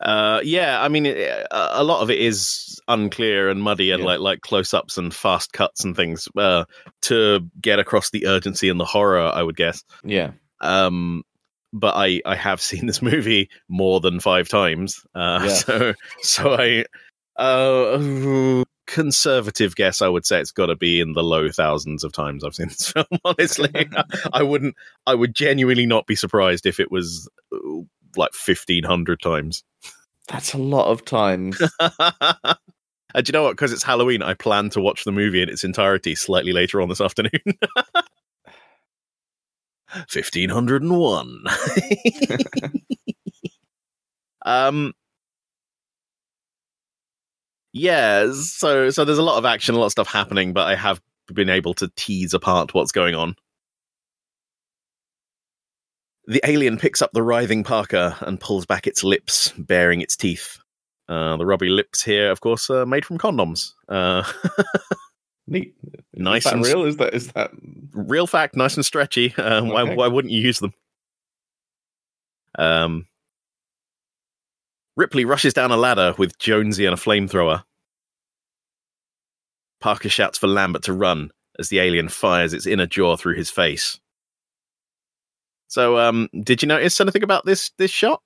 Uh, 0.00 0.40
yeah, 0.42 0.82
I 0.82 0.88
mean, 0.88 1.06
it, 1.06 1.46
a 1.52 1.84
lot 1.84 2.02
of 2.02 2.10
it 2.10 2.18
is 2.18 2.80
unclear 2.88 3.48
and 3.50 3.62
muddy, 3.62 3.92
and 3.92 4.00
Yeah. 4.00 4.06
like 4.08 4.20
like 4.20 4.40
close 4.40 4.74
ups 4.74 4.98
and 4.98 5.14
fast 5.14 5.52
cuts 5.52 5.84
and 5.84 5.94
things 5.94 6.26
uh, 6.36 6.64
to 7.02 7.48
get 7.60 7.78
across 7.78 8.10
the 8.10 8.26
urgency 8.26 8.68
and 8.68 8.80
the 8.80 8.84
horror. 8.84 9.20
I 9.20 9.42
would 9.42 9.56
guess. 9.56 9.84
Yeah, 10.02 10.32
Um, 10.60 11.22
but 11.72 11.94
I 11.94 12.20
I 12.26 12.34
have 12.34 12.60
seen 12.68 12.86
this 12.86 13.00
movie 13.00 13.48
more 13.68 14.00
than 14.00 14.18
five 14.18 14.48
times, 14.48 15.04
uh, 15.14 15.38
Yeah. 15.42 15.48
so 15.54 15.94
so 16.20 16.52
I 16.58 16.84
uh, 17.36 18.64
conservative 18.86 19.74
guess 19.76 20.02
I 20.02 20.08
would 20.08 20.26
say 20.26 20.40
it's 20.40 20.50
got 20.50 20.66
to 20.66 20.76
be 20.76 21.00
in 21.00 21.12
the 21.12 21.22
low 21.22 21.50
thousands 21.50 22.04
of 22.04 22.12
times 22.12 22.44
I've 22.44 22.54
seen 22.54 22.68
this 22.68 22.90
film. 22.92 23.06
Honestly, 23.24 23.88
I 24.32 24.42
wouldn't. 24.42 24.74
I 25.06 25.14
would 25.14 25.34
genuinely 25.34 25.86
not 25.86 26.06
be 26.06 26.16
surprised 26.16 26.66
if 26.66 26.80
it 26.80 26.90
was 26.90 27.28
uh, 27.52 27.58
like 28.16 28.32
fifteen 28.32 28.84
hundred 28.84 29.20
times. 29.20 29.62
that's 30.28 30.52
a 30.52 30.58
lot 30.58 30.90
of 30.90 31.04
times. 31.04 31.60
and 31.80 32.04
do 33.14 33.22
you 33.26 33.32
know 33.32 33.42
what? 33.44 33.52
Because 33.52 33.72
it's 33.72 33.82
Halloween, 33.82 34.22
I 34.22 34.34
plan 34.34 34.70
to 34.70 34.80
watch 34.80 35.04
the 35.04 35.12
movie 35.12 35.42
in 35.42 35.48
its 35.48 35.64
entirety 35.64 36.14
slightly 36.14 36.52
later 36.52 36.80
on 36.80 36.88
this 36.88 37.00
afternoon. 37.00 37.30
1501. 39.92 41.44
um, 44.46 44.92
yeah, 47.72 48.30
so 48.32 48.90
so 48.90 49.04
there's 49.04 49.18
a 49.18 49.22
lot 49.22 49.38
of 49.38 49.44
action, 49.44 49.74
a 49.74 49.78
lot 49.78 49.86
of 49.86 49.92
stuff 49.92 50.08
happening, 50.08 50.52
but 50.52 50.66
I 50.66 50.74
have 50.74 51.00
been 51.32 51.48
able 51.50 51.74
to 51.74 51.90
tease 51.96 52.34
apart 52.34 52.74
what's 52.74 52.92
going 52.92 53.14
on. 53.14 53.36
The 56.26 56.40
alien 56.44 56.78
picks 56.78 57.02
up 57.02 57.10
the 57.12 57.22
writhing 57.22 57.64
Parker 57.64 58.16
and 58.20 58.38
pulls 58.40 58.64
back 58.66 58.86
its 58.86 59.02
lips, 59.02 59.52
baring 59.58 60.00
its 60.00 60.16
teeth. 60.16 60.58
Uh, 61.08 61.36
the 61.36 61.44
rubbery 61.44 61.68
lips 61.70 62.02
here, 62.02 62.30
of 62.30 62.40
course, 62.40 62.70
are 62.70 62.86
made 62.86 63.04
from 63.04 63.18
condoms. 63.18 63.72
Uh, 63.88 64.22
Neat. 65.48 65.74
Nice 66.14 66.44
Is 66.46 66.52
that 66.52 66.54
and- 66.54 66.64
real? 66.64 66.84
Is 66.84 66.96
that 66.98 67.14
is 67.14 67.28
that? 67.32 67.50
real 67.92 68.26
fact, 68.28 68.54
nice 68.54 68.76
and 68.76 68.86
stretchy. 68.86 69.34
Uh, 69.36 69.64
why, 69.64 69.82
why 69.94 70.06
wouldn't 70.06 70.32
you 70.32 70.40
use 70.40 70.60
them? 70.60 70.72
Um, 72.58 73.06
Ripley 74.96 75.24
rushes 75.24 75.54
down 75.54 75.70
a 75.70 75.76
ladder 75.76 76.14
with 76.18 76.38
Jonesy 76.38 76.84
and 76.84 76.94
a 76.94 76.98
flamethrower. 76.98 77.62
Parker 79.80 80.08
shouts 80.08 80.38
for 80.38 80.46
Lambert 80.46 80.84
to 80.84 80.92
run 80.92 81.30
as 81.58 81.68
the 81.68 81.80
alien 81.80 82.08
fires 82.08 82.52
its 82.52 82.66
inner 82.66 82.86
jaw 82.86 83.16
through 83.16 83.34
his 83.34 83.50
face. 83.50 83.98
So, 85.68 85.98
um, 85.98 86.28
did 86.42 86.62
you 86.62 86.68
notice 86.68 87.00
anything 87.00 87.22
about 87.22 87.46
this 87.46 87.70
this 87.78 87.90
shot? 87.90 88.22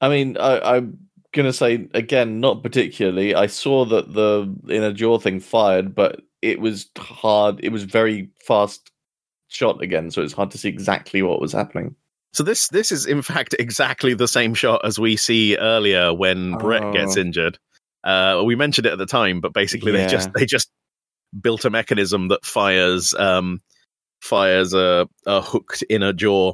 I 0.00 0.08
mean, 0.08 0.36
I, 0.38 0.76
I'm 0.76 0.98
gonna 1.32 1.52
say 1.52 1.88
again, 1.94 2.40
not 2.40 2.62
particularly. 2.62 3.34
I 3.34 3.46
saw 3.46 3.84
that 3.86 4.14
the 4.14 4.52
inner 4.68 4.92
jaw 4.92 5.18
thing 5.18 5.40
fired, 5.40 5.94
but 5.94 6.22
it 6.40 6.60
was 6.60 6.88
hard. 6.96 7.60
It 7.62 7.70
was 7.70 7.84
very 7.84 8.30
fast 8.46 8.90
shot 9.48 9.82
again, 9.82 10.10
so 10.10 10.22
it's 10.22 10.32
hard 10.32 10.50
to 10.52 10.58
see 10.58 10.68
exactly 10.68 11.22
what 11.22 11.40
was 11.40 11.52
happening. 11.52 11.94
So 12.38 12.44
this 12.44 12.68
this 12.68 12.92
is 12.92 13.04
in 13.04 13.20
fact 13.22 13.54
exactly 13.58 14.14
the 14.14 14.28
same 14.28 14.54
shot 14.54 14.82
as 14.84 14.96
we 14.96 15.16
see 15.16 15.56
earlier 15.56 16.14
when 16.14 16.54
Brett 16.54 16.92
gets 16.92 17.16
Oh. 17.16 17.20
injured. 17.20 17.58
Uh, 18.04 18.42
we 18.46 18.54
mentioned 18.54 18.86
it 18.86 18.92
at 18.92 18.98
the 18.98 19.06
time, 19.06 19.40
but 19.40 19.52
basically 19.52 19.90
they 19.90 20.06
just 20.06 20.32
they 20.34 20.46
just 20.46 20.70
built 21.42 21.64
a 21.64 21.70
mechanism 21.70 22.28
that 22.28 22.44
fires 22.46 23.12
um, 23.14 23.58
fires 24.22 24.72
a, 24.72 25.08
a 25.26 25.40
hooked 25.40 25.82
inner 25.90 26.12
jaw 26.12 26.52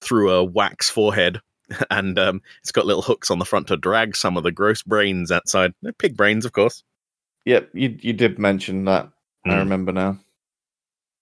through 0.00 0.30
a 0.32 0.42
wax 0.42 0.88
forehead, 0.88 1.42
and 1.90 2.18
um, 2.18 2.40
it's 2.62 2.72
got 2.72 2.86
little 2.86 3.02
hooks 3.02 3.30
on 3.30 3.38
the 3.38 3.44
front 3.44 3.66
to 3.66 3.76
drag 3.76 4.16
some 4.16 4.38
of 4.38 4.42
the 4.42 4.50
gross 4.52 4.82
brains 4.82 5.30
outside. 5.30 5.74
They're 5.82 5.92
pig 5.92 6.16
brains, 6.16 6.46
of 6.46 6.52
course, 6.52 6.82
Yep, 7.44 7.68
you 7.74 7.94
you 8.00 8.14
did 8.14 8.38
mention 8.38 8.86
that. 8.86 9.10
I 9.44 9.52
Hmm. 9.52 9.58
remember 9.58 9.92
now. 9.92 10.18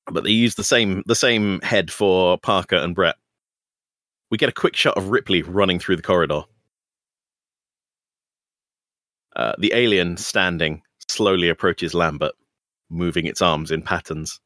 but 0.08 0.22
they 0.22 0.30
use 0.30 0.54
the 0.54 0.62
same 0.62 1.02
the 1.06 1.16
same 1.16 1.60
head 1.62 1.90
for 1.90 2.38
Parker 2.38 2.76
and 2.76 2.94
Brett. 2.94 3.16
We 4.30 4.38
get 4.38 4.48
a 4.48 4.52
quick 4.52 4.76
shot 4.76 4.96
of 4.96 5.08
Ripley 5.08 5.42
running 5.42 5.78
through 5.78 5.96
the 5.96 6.02
corridor. 6.02 6.42
Uh, 9.34 9.52
the 9.58 9.72
alien 9.74 10.16
standing 10.16 10.82
slowly 11.08 11.48
approaches 11.48 11.94
Lambert, 11.94 12.32
moving 12.90 13.26
its 13.26 13.42
arms 13.42 13.70
in 13.70 13.82
patterns. 13.82 14.40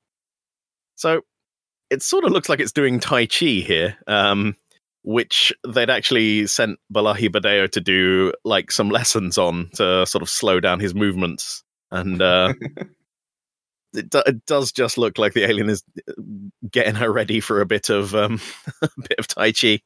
So 0.96 1.22
it 1.90 2.02
sort 2.02 2.24
of 2.24 2.32
looks 2.32 2.48
like 2.48 2.60
it's 2.60 2.72
doing 2.72 3.00
Tai 3.00 3.26
Chi 3.26 3.46
here, 3.46 3.96
um, 4.06 4.56
which 5.02 5.52
they'd 5.66 5.90
actually 5.90 6.46
sent 6.46 6.78
Bolaji 6.92 7.28
Badejo 7.28 7.70
to 7.72 7.80
do 7.80 8.32
like 8.44 8.70
some 8.70 8.90
lessons 8.90 9.38
on 9.38 9.70
to 9.74 10.04
sort 10.06 10.22
of 10.22 10.28
slow 10.28 10.60
down 10.60 10.80
his 10.80 10.94
movements. 10.94 11.62
And 11.90 12.20
uh, 12.20 12.54
it, 13.94 14.10
do- 14.10 14.22
it 14.26 14.46
does 14.46 14.72
just 14.72 14.98
look 14.98 15.18
like 15.18 15.32
the 15.32 15.44
alien 15.44 15.68
is 15.70 15.82
uh, 16.08 16.12
getting 16.70 16.94
her 16.94 17.10
ready 17.12 17.40
for 17.40 17.60
a 17.60 17.66
bit 17.66 17.90
of 17.90 18.14
um, 18.14 18.40
a 18.82 18.88
bit 18.96 19.18
of 19.18 19.26
Tai 19.26 19.52
Chi, 19.52 19.80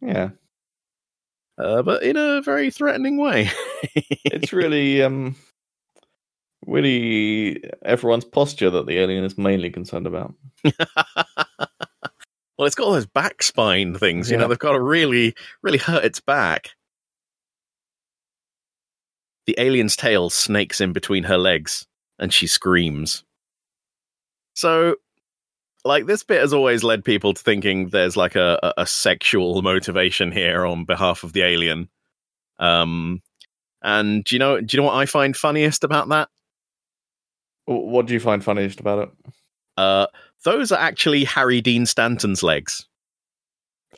Yeah, 0.00 0.30
uh, 1.58 1.82
but 1.82 2.02
in 2.02 2.16
a 2.16 2.42
very 2.42 2.70
threatening 2.70 3.16
way. 3.18 3.50
it's 4.24 4.52
really 4.52 5.02
um, 5.02 5.36
really 6.66 7.62
everyone's 7.84 8.24
posture 8.24 8.70
that 8.70 8.86
the 8.86 8.98
alien 8.98 9.24
is 9.24 9.38
mainly 9.38 9.70
concerned 9.70 10.06
about. 10.06 10.34
well, 10.64 10.76
it's 12.60 12.74
got 12.74 12.86
all 12.86 12.92
those 12.92 13.06
back 13.06 13.42
spine 13.42 13.94
things. 13.96 14.30
You 14.30 14.36
know, 14.36 14.48
they've 14.48 14.58
got 14.58 14.72
to 14.72 14.80
really, 14.80 15.34
really 15.62 15.78
hurt 15.78 16.04
its 16.04 16.20
back. 16.20 16.70
the 19.46 19.54
alien's 19.58 19.96
tail 19.96 20.30
snakes 20.30 20.80
in 20.80 20.92
between 20.92 21.24
her 21.24 21.38
legs 21.38 21.86
and 22.18 22.32
she 22.32 22.46
screams. 22.46 23.24
So, 24.54 24.96
like, 25.84 26.06
this 26.06 26.22
bit 26.22 26.40
has 26.40 26.52
always 26.52 26.84
led 26.84 27.04
people 27.04 27.34
to 27.34 27.42
thinking 27.42 27.88
there's 27.88 28.16
like 28.16 28.36
a, 28.36 28.58
a, 28.62 28.82
a 28.82 28.86
sexual 28.86 29.62
motivation 29.62 30.32
here 30.32 30.64
on 30.64 30.84
behalf 30.84 31.24
of 31.24 31.32
the 31.32 31.42
alien. 31.42 31.88
Um, 32.58 33.22
and 33.82 34.24
do 34.24 34.34
you 34.34 34.38
know, 34.38 34.60
do 34.60 34.76
you 34.76 34.82
know 34.82 34.86
what 34.86 34.96
I 34.96 35.06
find 35.06 35.36
funniest 35.36 35.84
about 35.84 36.08
that? 36.08 36.28
What 37.66 38.06
do 38.06 38.14
you 38.14 38.20
find 38.20 38.44
funniest 38.44 38.80
about 38.80 39.08
it? 39.08 39.32
Uh, 39.76 40.06
those 40.44 40.70
are 40.70 40.78
actually 40.78 41.24
Harry 41.24 41.60
Dean 41.60 41.86
Stanton's 41.86 42.42
legs. 42.42 42.86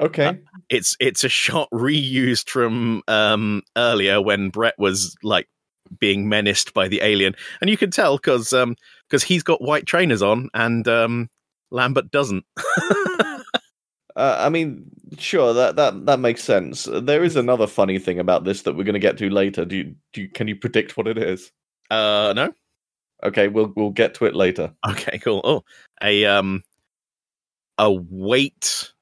Okay. 0.01 0.41
It's 0.69 0.97
it's 1.01 1.25
a 1.25 1.29
shot 1.29 1.69
reused 1.73 2.49
from 2.49 3.03
um 3.09 3.63
earlier 3.77 4.21
when 4.21 4.51
Brett 4.51 4.75
was 4.79 5.17
like 5.23 5.49
being 5.99 6.29
menaced 6.29 6.75
by 6.75 6.89
the 6.89 7.01
alien, 7.03 7.35
and 7.61 7.71
you 7.71 7.77
can 7.77 7.91
tell 7.91 8.17
because 8.17 8.53
um 8.53 8.77
because 9.09 9.23
he's 9.23 9.43
got 9.43 9.63
white 9.63 9.87
trainers 9.87 10.23
on 10.23 10.49
and 10.55 10.87
um 10.89 11.29
Lambert 11.71 12.11
doesn't. 12.11 12.45
Uh, 14.17 14.35
I 14.39 14.49
mean, 14.49 14.87
sure 15.19 15.53
that 15.53 15.77
that 15.77 16.07
that 16.07 16.19
makes 16.19 16.43
sense. 16.43 16.89
There 16.91 17.23
is 17.23 17.37
another 17.37 17.67
funny 17.67 17.99
thing 17.99 18.19
about 18.19 18.45
this 18.45 18.63
that 18.63 18.75
we're 18.75 18.85
going 18.85 18.95
to 18.95 18.99
get 18.99 19.19
to 19.19 19.29
later. 19.29 19.67
Do 19.67 19.77
you, 19.77 19.95
do 20.15 20.23
you, 20.23 20.29
can 20.31 20.49
you 20.49 20.57
predict 20.57 20.97
what 20.97 21.07
it 21.07 21.19
is? 21.19 21.53
uh, 21.91 22.33
no. 22.35 22.55
Okay, 23.23 23.49
we'll 23.49 23.73
we'll 23.77 23.91
get 23.91 24.15
to 24.15 24.25
it 24.25 24.35
later. 24.35 24.73
Okay, 24.89 25.19
cool. 25.19 25.43
Oh, 25.45 25.65
a 26.03 26.25
um 26.25 26.63
a 27.77 27.93
weight 27.93 28.93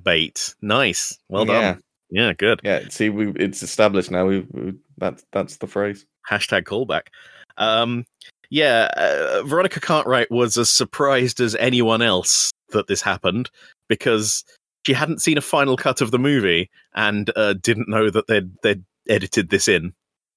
bait. 0.00 0.54
Nice. 0.62 1.18
Well 1.28 1.46
Yeah. 1.46 1.72
done. 1.72 1.82
Yeah, 2.10 2.32
good. 2.32 2.60
Yeah, 2.62 2.88
see, 2.90 3.08
we 3.10 3.30
it's 3.36 3.62
established 3.62 4.10
now. 4.10 4.26
We, 4.26 4.40
we 4.50 4.74
that's 4.98 5.24
that's 5.32 5.56
the 5.56 5.66
phrase. 5.66 6.06
Hashtag 6.28 6.64
callback. 6.64 7.08
Um, 7.56 8.04
yeah, 8.50 8.88
uh, 8.96 9.42
Veronica 9.44 9.80
Cartwright 9.80 10.30
was 10.30 10.58
as 10.58 10.70
surprised 10.70 11.40
as 11.40 11.54
anyone 11.56 12.02
else 12.02 12.50
that 12.70 12.86
this 12.88 13.02
happened 13.02 13.50
because 13.88 14.44
she 14.86 14.92
hadn't 14.92 15.22
seen 15.22 15.38
a 15.38 15.42
final 15.42 15.76
cut 15.76 16.00
of 16.00 16.10
the 16.10 16.18
movie 16.18 16.70
and 16.94 17.30
uh, 17.36 17.54
didn't 17.54 17.88
know 17.88 18.10
that 18.10 18.26
they'd 18.26 18.50
they'd 18.62 18.82
edited 19.08 19.50
this 19.50 19.68
in. 19.68 19.92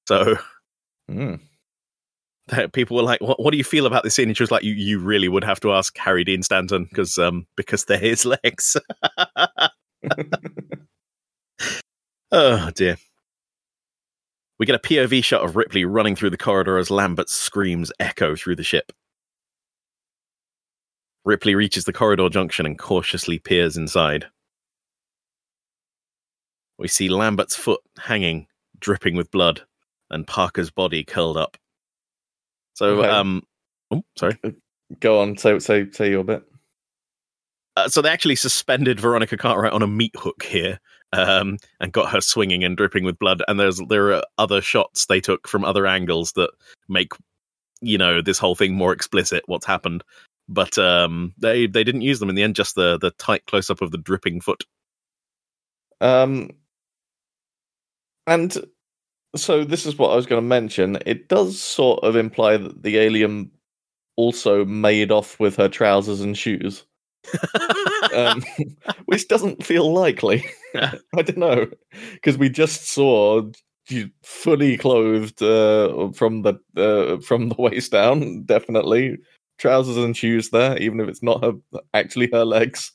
So 0.08 0.36
Mm. 1.10 1.40
that 2.48 2.74
people 2.74 2.98
were 2.98 3.04
like, 3.04 3.22
"What? 3.22 3.40
What 3.42 3.52
do 3.52 3.58
you 3.58 3.64
feel 3.64 3.86
about 3.86 4.04
this 4.04 4.16
scene?" 4.16 4.28
And 4.30 4.38
she 4.38 4.44
was 4.44 4.52
like, 4.52 4.64
"You 4.64 4.74
you 4.74 5.00
really 5.00 5.28
would 5.30 5.44
have 5.44 5.60
to 5.62 5.74
ask 5.74 5.98
Harry 5.98 6.24
Dean 6.24 6.44
Stanton 6.44 6.86
because 6.90 7.18
um 7.18 7.48
because 7.56 7.86
they're 7.86 7.98
his 7.98 8.26
legs." 8.26 8.78
oh 12.32 12.70
dear. 12.76 12.98
We 14.60 14.66
get 14.66 14.76
a 14.76 14.80
POV 14.80 15.24
shot 15.24 15.44
of 15.44 15.56
Ripley 15.56 15.84
running 15.86 16.16
through 16.16 16.30
the 16.30 16.38
corridor 16.38 16.78
as 16.78 16.92
Lambert's 16.92 17.34
screams 17.34 17.92
echo 18.00 18.36
through 18.36 18.56
the 18.56 18.64
ship. 18.64 18.92
Ripley 21.26 21.56
reaches 21.56 21.86
the 21.86 21.94
corridor 21.94 22.30
junction 22.30 22.66
and 22.66 22.78
cautiously 22.78 23.40
peers 23.40 23.78
inside. 23.78 24.28
We 26.78 26.88
see 26.88 27.10
Lambert's 27.10 27.56
foot 27.56 27.82
hanging, 27.98 28.48
dripping 28.80 29.16
with 29.16 29.32
blood, 29.32 29.62
and 30.10 30.28
Parker's 30.28 30.70
body 30.72 31.04
curled 31.04 31.38
up. 31.38 31.58
So, 32.74 33.00
Okay. 33.00 33.10
um, 33.10 33.44
oh, 33.92 34.04
sorry. 34.18 34.38
Go 35.00 35.22
on, 35.22 35.38
say 35.38 35.58
say 35.60 35.90
say 35.92 36.10
your 36.10 36.24
bit. 36.24 36.44
Uh, 37.76 37.88
so 37.88 38.02
they 38.02 38.10
actually 38.10 38.36
suspended 38.36 39.00
Veronica 39.00 39.38
Cartwright 39.38 39.74
on 39.74 39.82
a 39.82 39.88
meat 39.88 40.14
hook 40.16 40.44
here, 40.44 40.80
um, 41.14 41.58
and 41.80 41.94
got 41.94 42.12
her 42.12 42.22
swinging 42.22 42.64
and 42.64 42.76
dripping 42.76 43.04
with 43.04 43.20
blood. 43.20 43.42
And 43.48 43.60
there's 43.60 43.80
there 43.90 44.14
are 44.14 44.24
other 44.38 44.62
shots 44.62 45.06
they 45.06 45.22
took 45.22 45.48
from 45.48 45.64
other 45.64 45.86
angles 45.88 46.34
that 46.34 46.52
make 46.90 47.14
you 47.82 47.98
know 47.98 48.22
this 48.22 48.40
whole 48.40 48.56
thing 48.56 48.74
more 48.74 48.94
explicit. 48.94 49.44
What's 49.46 49.66
happened, 49.66 50.04
but 50.50 50.78
um, 50.78 51.34
they 51.38 51.68
they 51.68 51.84
didn't 51.84 52.02
use 52.02 52.20
them 52.20 52.30
in 52.30 52.36
the 52.36 52.44
end. 52.44 52.56
Just 52.56 52.76
the 52.76 52.98
the 52.98 53.12
tight 53.12 53.46
close 53.46 53.70
up 53.70 53.82
of 53.82 53.92
the 53.92 53.98
dripping 53.98 54.42
foot. 54.42 54.64
Um, 56.02 56.50
and 58.28 58.58
so 59.36 59.64
this 59.64 59.86
is 59.86 59.98
what 59.98 60.12
I 60.12 60.16
was 60.16 60.26
going 60.26 60.42
to 60.42 60.48
mention. 60.48 60.98
It 61.06 61.30
does 61.30 61.60
sort 61.60 62.04
of 62.04 62.16
imply 62.16 62.58
that 62.58 62.84
the 62.84 62.98
alien 62.98 63.52
also 64.16 64.66
made 64.66 65.12
off 65.12 65.40
with 65.40 65.56
her 65.56 65.70
trousers 65.70 66.22
and 66.22 66.38
shoes, 66.38 66.86
um, 68.14 68.44
which 69.06 69.28
doesn't 69.28 69.64
feel 69.64 69.92
likely. 69.92 70.46
I 70.76 71.22
don't 71.22 71.38
know 71.38 71.68
because 72.14 72.38
we 72.38 72.50
just 72.50 72.88
saw 72.90 73.42
fully 74.24 74.78
clothed 74.78 75.42
uh, 75.42 76.12
from 76.14 76.44
the 76.44 76.56
uh, 76.78 77.22
from 77.22 77.50
the 77.50 77.56
waist 77.60 77.92
down. 77.92 78.44
Definitely 78.44 79.18
trousers 79.58 79.98
and 79.98 80.16
shoes 80.16 80.50
there, 80.50 80.78
even 80.78 81.00
if 81.00 81.08
it's 81.10 81.24
not 81.24 81.44
her 81.44 81.54
actually 81.94 82.30
her 82.32 82.46
legs. 82.46 82.92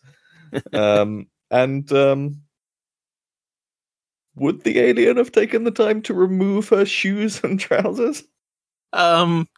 Um, 0.73 1.27
and 1.51 1.91
um, 1.93 2.43
would 4.35 4.63
the 4.63 4.79
alien 4.79 5.17
have 5.17 5.33
taken 5.33 5.65
the 5.65 5.71
time 5.71 6.03
to 6.03 6.15
remove 6.15 6.69
her 6.71 6.85
shoes 6.85 7.43
and 7.43 7.59
trousers? 7.59 8.25
Um, 8.93 9.49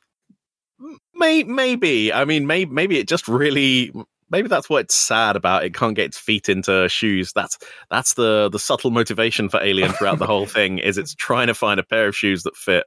may 1.15 1.45
maybe. 1.45 2.13
I 2.13 2.25
mean, 2.25 2.47
maybe 2.47 2.71
maybe 2.71 2.99
it 2.99 3.09
just 3.09 3.29
really. 3.29 3.93
Maybe 4.31 4.49
that's 4.49 4.71
what's 4.71 4.95
sad 4.95 5.37
about 5.37 5.65
it. 5.65 5.75
Can't 5.75 5.97
get 5.97 6.07
its 6.07 6.19
feet 6.19 6.49
into 6.49 6.89
shoes. 6.89 7.33
That's 7.35 7.59
that's 7.91 8.15
the 8.15 8.49
the 8.49 8.59
subtle 8.59 8.91
motivation 8.91 9.49
for 9.49 9.61
Alien 9.63 9.93
throughout 9.93 10.19
the 10.19 10.27
whole 10.27 10.47
thing. 10.57 10.79
Is 10.79 10.99
it's 10.99 11.15
trying 11.15 11.49
to 11.49 11.55
find 11.55 11.81
a 11.81 11.85
pair 11.85 12.07
of 12.09 12.17
shoes 12.17 12.45
that 12.45 12.57
fit. 12.57 12.85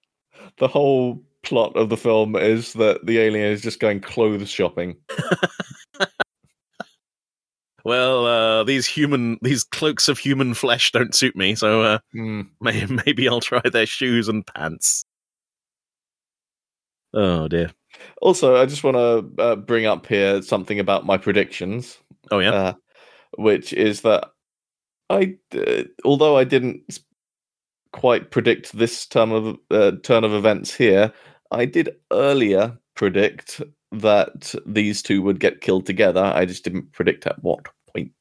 The 0.57 0.67
whole 0.67 1.21
plot 1.43 1.75
of 1.75 1.89
the 1.89 1.97
film 1.97 2.35
is 2.37 2.73
that 2.73 3.05
the 3.05 3.19
alien 3.19 3.51
is 3.51 3.61
just 3.61 3.79
going 3.81 3.99
clothes 3.99 4.49
shopping. 4.49 4.95
Well, 7.85 8.25
uh, 8.25 8.63
these 8.63 8.85
human 8.87 9.37
these 9.41 9.65
cloaks 9.65 10.07
of 10.07 10.17
human 10.17 10.53
flesh 10.53 10.91
don't 10.93 11.13
suit 11.13 11.35
me, 11.35 11.53
so 11.55 11.81
uh, 11.81 11.99
Hmm. 12.13 12.43
may, 12.61 12.85
maybe 13.05 13.27
I'll 13.27 13.41
try 13.41 13.59
their 13.59 13.85
shoes 13.85 14.29
and 14.29 14.45
pants. 14.47 15.03
Oh 17.13 17.49
dear. 17.49 17.71
Also, 18.21 18.61
I 18.61 18.65
just 18.65 18.83
want 18.83 18.97
to 18.97 19.43
uh, 19.43 19.55
bring 19.55 19.85
up 19.85 20.05
here 20.07 20.41
something 20.41 20.79
about 20.79 21.05
my 21.05 21.17
predictions. 21.17 21.97
Oh 22.31 22.39
yeah. 22.39 22.51
uh, 22.51 22.73
which 23.37 23.73
is 23.73 24.01
that 24.01 24.29
I, 25.09 25.35
uh, 25.55 25.83
although 26.05 26.37
I 26.37 26.43
didn't 26.43 26.99
quite 27.91 28.31
predict 28.31 28.73
this 28.73 29.05
turn 29.05 29.31
of 29.31 29.57
uh, 29.71 29.91
turn 30.03 30.23
of 30.23 30.33
events 30.33 30.73
here, 30.73 31.11
I 31.51 31.65
did 31.65 31.95
earlier 32.11 32.77
predict 32.95 33.61
that 33.91 34.55
these 34.65 35.01
two 35.01 35.21
would 35.21 35.39
get 35.39 35.61
killed 35.61 35.85
together. 35.85 36.31
I 36.35 36.45
just 36.45 36.63
didn't 36.63 36.91
predict 36.93 37.27
at 37.27 37.41
what 37.43 37.67
point. 37.93 38.11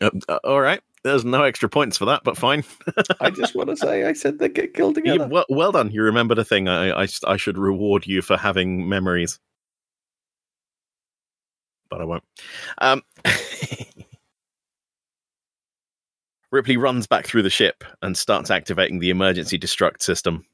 Uh, 0.00 0.10
uh, 0.28 0.38
all 0.44 0.60
right. 0.60 0.80
There's 1.04 1.24
no 1.24 1.44
extra 1.44 1.68
points 1.68 1.96
for 1.96 2.04
that, 2.06 2.22
but 2.24 2.36
fine. 2.36 2.64
I 3.20 3.30
just 3.30 3.54
want 3.54 3.70
to 3.70 3.76
say 3.76 4.04
I 4.04 4.12
said 4.12 4.38
they'd 4.38 4.54
get 4.54 4.74
killed 4.74 4.96
You- 4.96 5.02
together. 5.02 5.28
well, 5.28 5.44
well 5.48 5.72
done. 5.72 5.90
You 5.90 6.02
remembered 6.02 6.38
a 6.38 6.44
thing. 6.44 6.68
I, 6.68 7.02
I, 7.04 7.06
I 7.26 7.36
should 7.36 7.56
reward 7.58 8.06
you 8.06 8.20
for 8.22 8.36
having 8.36 8.88
memories. 8.88 9.38
But 11.90 12.00
I 12.00 12.04
won't. 12.04 12.24
Um, 12.78 13.02
Ripley 16.50 16.76
runs 16.76 17.06
back 17.06 17.26
through 17.26 17.42
the 17.42 17.50
ship 17.50 17.84
and 18.02 18.16
starts 18.16 18.50
activating 18.50 18.98
the 18.98 19.10
emergency 19.10 19.58
destruct 19.58 20.02
system. 20.02 20.44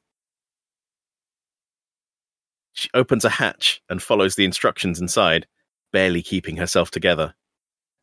She 2.72 2.88
opens 2.94 3.24
a 3.24 3.30
hatch 3.30 3.80
and 3.88 4.02
follows 4.02 4.34
the 4.34 4.44
instructions 4.44 5.00
inside, 5.00 5.46
barely 5.92 6.22
keeping 6.22 6.56
herself 6.56 6.90
together. 6.90 7.34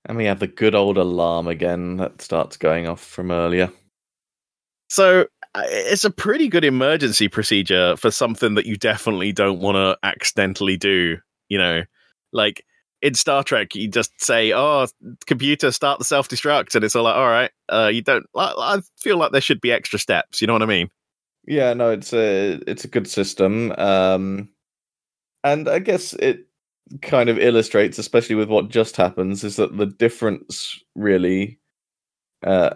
And 0.05 0.17
we 0.17 0.25
have 0.25 0.39
the 0.39 0.47
good 0.47 0.75
old 0.75 0.97
alarm 0.97 1.47
again 1.47 1.97
that 1.97 2.21
starts 2.21 2.57
going 2.57 2.87
off 2.87 3.03
from 3.03 3.31
earlier. 3.31 3.71
So 4.89 5.27
uh, 5.53 5.63
it's 5.65 6.05
a 6.05 6.11
pretty 6.11 6.47
good 6.47 6.65
emergency 6.65 7.27
procedure 7.27 7.95
for 7.97 8.11
something 8.11 8.55
that 8.55 8.65
you 8.65 8.77
definitely 8.77 9.31
don't 9.31 9.59
want 9.59 9.75
to 9.75 9.97
accidentally 10.05 10.77
do. 10.77 11.17
You 11.49 11.57
know, 11.57 11.83
like 12.33 12.65
in 13.01 13.13
Star 13.13 13.43
Trek, 13.43 13.75
you 13.75 13.87
just 13.87 14.11
say, 14.21 14.53
"Oh, 14.53 14.87
computer, 15.25 15.71
start 15.71 15.99
the 15.99 16.05
self 16.05 16.29
destruct," 16.29 16.75
and 16.75 16.83
it's 16.83 16.95
all 16.95 17.03
like, 17.03 17.15
"All 17.15 17.27
right." 17.27 17.51
Uh, 17.69 17.89
you 17.93 18.01
don't. 18.01 18.25
I, 18.35 18.53
I 18.57 18.81
feel 18.97 19.17
like 19.17 19.31
there 19.31 19.41
should 19.41 19.61
be 19.61 19.71
extra 19.71 19.99
steps. 19.99 20.41
You 20.41 20.47
know 20.47 20.53
what 20.53 20.61
I 20.61 20.67
mean? 20.67 20.89
Yeah, 21.45 21.73
no, 21.73 21.91
it's 21.91 22.13
a 22.13 22.59
it's 22.67 22.83
a 22.83 22.89
good 22.89 23.07
system, 23.07 23.73
um, 23.77 24.49
and 25.43 25.67
I 25.67 25.79
guess 25.79 26.13
it 26.13 26.45
kind 27.01 27.29
of 27.29 27.37
illustrates, 27.37 27.97
especially 27.97 28.35
with 28.35 28.49
what 28.49 28.69
just 28.69 28.95
happens, 28.95 29.43
is 29.43 29.55
that 29.57 29.77
the 29.77 29.85
difference 29.85 30.79
really 30.95 31.59
uh, 32.43 32.71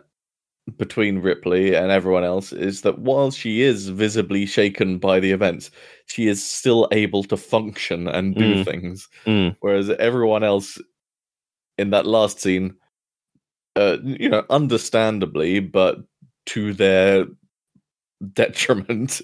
between 0.77 1.19
Ripley 1.19 1.75
and 1.75 1.91
everyone 1.91 2.23
else 2.23 2.51
is 2.51 2.81
that 2.81 2.99
while 2.99 3.31
she 3.31 3.61
is 3.61 3.89
visibly 3.89 4.45
shaken 4.45 4.97
by 4.97 5.19
the 5.19 5.31
events, 5.31 5.71
she 6.07 6.27
is 6.27 6.45
still 6.45 6.87
able 6.91 7.23
to 7.25 7.37
function 7.37 8.07
and 8.07 8.35
do 8.35 8.55
Mm. 8.55 8.65
things, 8.65 9.07
Mm. 9.25 9.55
whereas 9.59 9.89
everyone 9.91 10.43
else 10.43 10.79
in 11.77 11.91
that 11.91 12.05
last 12.05 12.39
scene, 12.39 12.75
uh, 13.75 13.97
you 14.03 14.29
know, 14.29 14.45
understandably, 14.49 15.59
but 15.59 15.99
to 16.47 16.73
their 16.73 17.25
detriment 18.33 19.21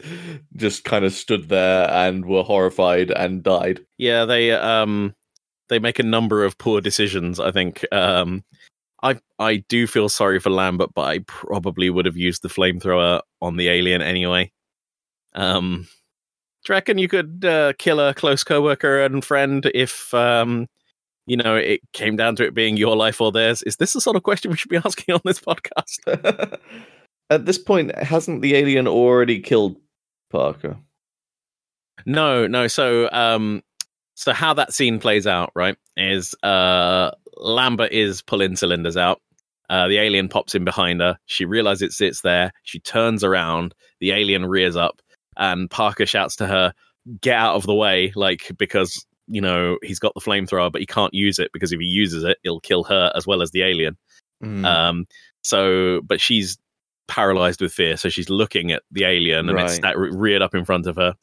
just 0.55 0.83
kind 0.83 1.05
of 1.05 1.13
stood 1.13 1.49
there 1.49 1.89
and 1.89 2.25
were 2.25 2.43
horrified 2.43 3.11
and 3.11 3.43
died. 3.43 3.79
Yeah, 3.97 4.25
they 4.25 4.51
um 4.51 5.15
they 5.69 5.79
make 5.79 5.99
a 5.99 6.03
number 6.03 6.43
of 6.43 6.57
poor 6.57 6.81
decisions. 6.81 7.39
I 7.39 7.51
think. 7.51 7.85
Um, 7.91 8.43
I 9.03 9.19
I 9.39 9.57
do 9.57 9.87
feel 9.87 10.09
sorry 10.09 10.39
for 10.39 10.49
Lambert, 10.49 10.93
but 10.93 11.03
I 11.03 11.19
probably 11.19 11.89
would 11.89 12.05
have 12.05 12.17
used 12.17 12.43
the 12.43 12.49
flamethrower 12.49 13.21
on 13.41 13.57
the 13.57 13.69
alien 13.69 14.01
anyway. 14.01 14.51
Um, 15.33 15.87
do 16.63 16.73
you 16.73 16.75
reckon 16.75 16.97
you 16.97 17.07
could 17.07 17.43
uh, 17.43 17.73
kill 17.79 17.99
a 17.99 18.13
close 18.13 18.43
coworker 18.43 19.03
and 19.03 19.25
friend 19.25 19.69
if 19.73 20.13
um, 20.13 20.67
you 21.25 21.37
know 21.37 21.55
it 21.55 21.81
came 21.93 22.15
down 22.15 22.35
to 22.35 22.45
it 22.45 22.53
being 22.53 22.77
your 22.77 22.95
life 22.95 23.19
or 23.19 23.31
theirs? 23.31 23.63
Is 23.63 23.77
this 23.77 23.93
the 23.93 24.01
sort 24.01 24.15
of 24.15 24.23
question 24.23 24.51
we 24.51 24.57
should 24.57 24.69
be 24.69 24.77
asking 24.85 25.15
on 25.15 25.21
this 25.25 25.39
podcast? 25.39 26.59
At 27.31 27.45
this 27.45 27.57
point, 27.57 27.95
hasn't 27.95 28.41
the 28.41 28.55
alien 28.55 28.89
already 28.89 29.39
killed 29.39 29.77
Parker? 30.29 30.77
No, 32.05 32.45
no. 32.45 32.67
So, 32.67 33.09
um, 33.09 33.63
so 34.15 34.33
how 34.33 34.53
that 34.55 34.73
scene 34.73 34.99
plays 34.99 35.25
out, 35.25 35.51
right, 35.55 35.77
is 35.95 36.35
uh, 36.43 37.11
Lambert 37.37 37.93
is 37.93 38.21
pulling 38.21 38.57
cylinders 38.57 38.97
out. 38.97 39.21
Uh, 39.69 39.87
the 39.87 39.97
alien 39.97 40.27
pops 40.27 40.55
in 40.55 40.65
behind 40.65 40.99
her. 40.99 41.17
She 41.25 41.45
realizes 41.45 41.83
it 41.83 41.93
sits 41.93 42.21
there. 42.21 42.51
She 42.63 42.79
turns 42.79 43.23
around. 43.23 43.73
The 44.01 44.11
alien 44.11 44.45
rears 44.45 44.75
up, 44.75 45.01
and 45.37 45.69
Parker 45.69 46.05
shouts 46.05 46.35
to 46.37 46.47
her, 46.47 46.73
"Get 47.21 47.37
out 47.37 47.55
of 47.55 47.65
the 47.65 47.73
way!" 47.73 48.11
Like 48.13 48.51
because 48.57 49.05
you 49.27 49.39
know 49.39 49.77
he's 49.81 49.99
got 49.99 50.13
the 50.13 50.19
flamethrower, 50.19 50.69
but 50.69 50.81
he 50.81 50.85
can't 50.85 51.13
use 51.13 51.39
it 51.39 51.51
because 51.53 51.71
if 51.71 51.79
he 51.79 51.85
uses 51.85 52.25
it, 52.25 52.37
it'll 52.43 52.59
kill 52.59 52.83
her 52.83 53.13
as 53.15 53.25
well 53.25 53.41
as 53.41 53.51
the 53.51 53.63
alien. 53.63 53.97
Mm. 54.43 54.65
Um, 54.65 55.07
so, 55.41 56.01
but 56.01 56.19
she's 56.19 56.57
paralyzed 57.07 57.61
with 57.61 57.73
fear, 57.73 57.97
so 57.97 58.09
she's 58.09 58.29
looking 58.29 58.71
at 58.71 58.83
the 58.91 59.03
alien, 59.05 59.49
and 59.49 59.59
it's 59.59 59.79
that 59.79 59.97
re- 59.97 60.11
reared 60.11 60.41
up 60.41 60.55
in 60.55 60.65
front 60.65 60.87
of 60.87 60.95
her. 60.95 61.15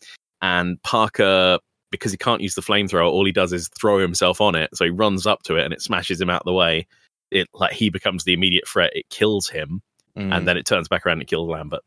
And 0.42 0.82
Parker, 0.82 1.58
because 1.90 2.12
he 2.12 2.18
can't 2.18 2.40
use 2.42 2.54
the 2.54 2.62
flamethrower, 2.62 3.10
all 3.10 3.24
he 3.24 3.32
does 3.32 3.52
is 3.52 3.68
throw 3.68 3.98
himself 3.98 4.40
on 4.40 4.54
it. 4.54 4.70
So 4.74 4.84
he 4.84 4.90
runs 4.90 5.26
up 5.26 5.42
to 5.44 5.56
it, 5.56 5.64
and 5.64 5.72
it 5.72 5.82
smashes 5.82 6.20
him 6.20 6.30
out 6.30 6.42
of 6.42 6.46
the 6.46 6.52
way. 6.52 6.86
It 7.30 7.48
like 7.54 7.72
he 7.72 7.90
becomes 7.90 8.24
the 8.24 8.32
immediate 8.34 8.68
threat. 8.68 8.90
It 8.94 9.08
kills 9.10 9.48
him, 9.48 9.82
Mm. 10.16 10.34
and 10.36 10.48
then 10.48 10.56
it 10.56 10.66
turns 10.66 10.88
back 10.88 11.06
around 11.06 11.20
and 11.20 11.28
kills 11.28 11.48
Lambert. 11.48 11.82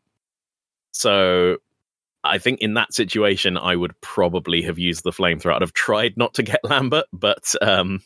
So. 0.94 1.58
I 2.24 2.38
think 2.38 2.60
in 2.62 2.76
that 2.76 2.94
situation, 2.94 3.58
I 3.58 3.76
would 3.76 4.00
probably 4.02 4.62
have 4.62 4.78
used 4.78 5.04
the 5.04 5.10
flamethrower. 5.10 5.56
I'd 5.56 5.62
have 5.64 5.74
tried 5.74 6.18
not 6.18 6.36
to 6.36 6.44
get 6.44 6.60
Lambert, 6.64 7.06
but 7.12 7.56
um, 7.64 8.04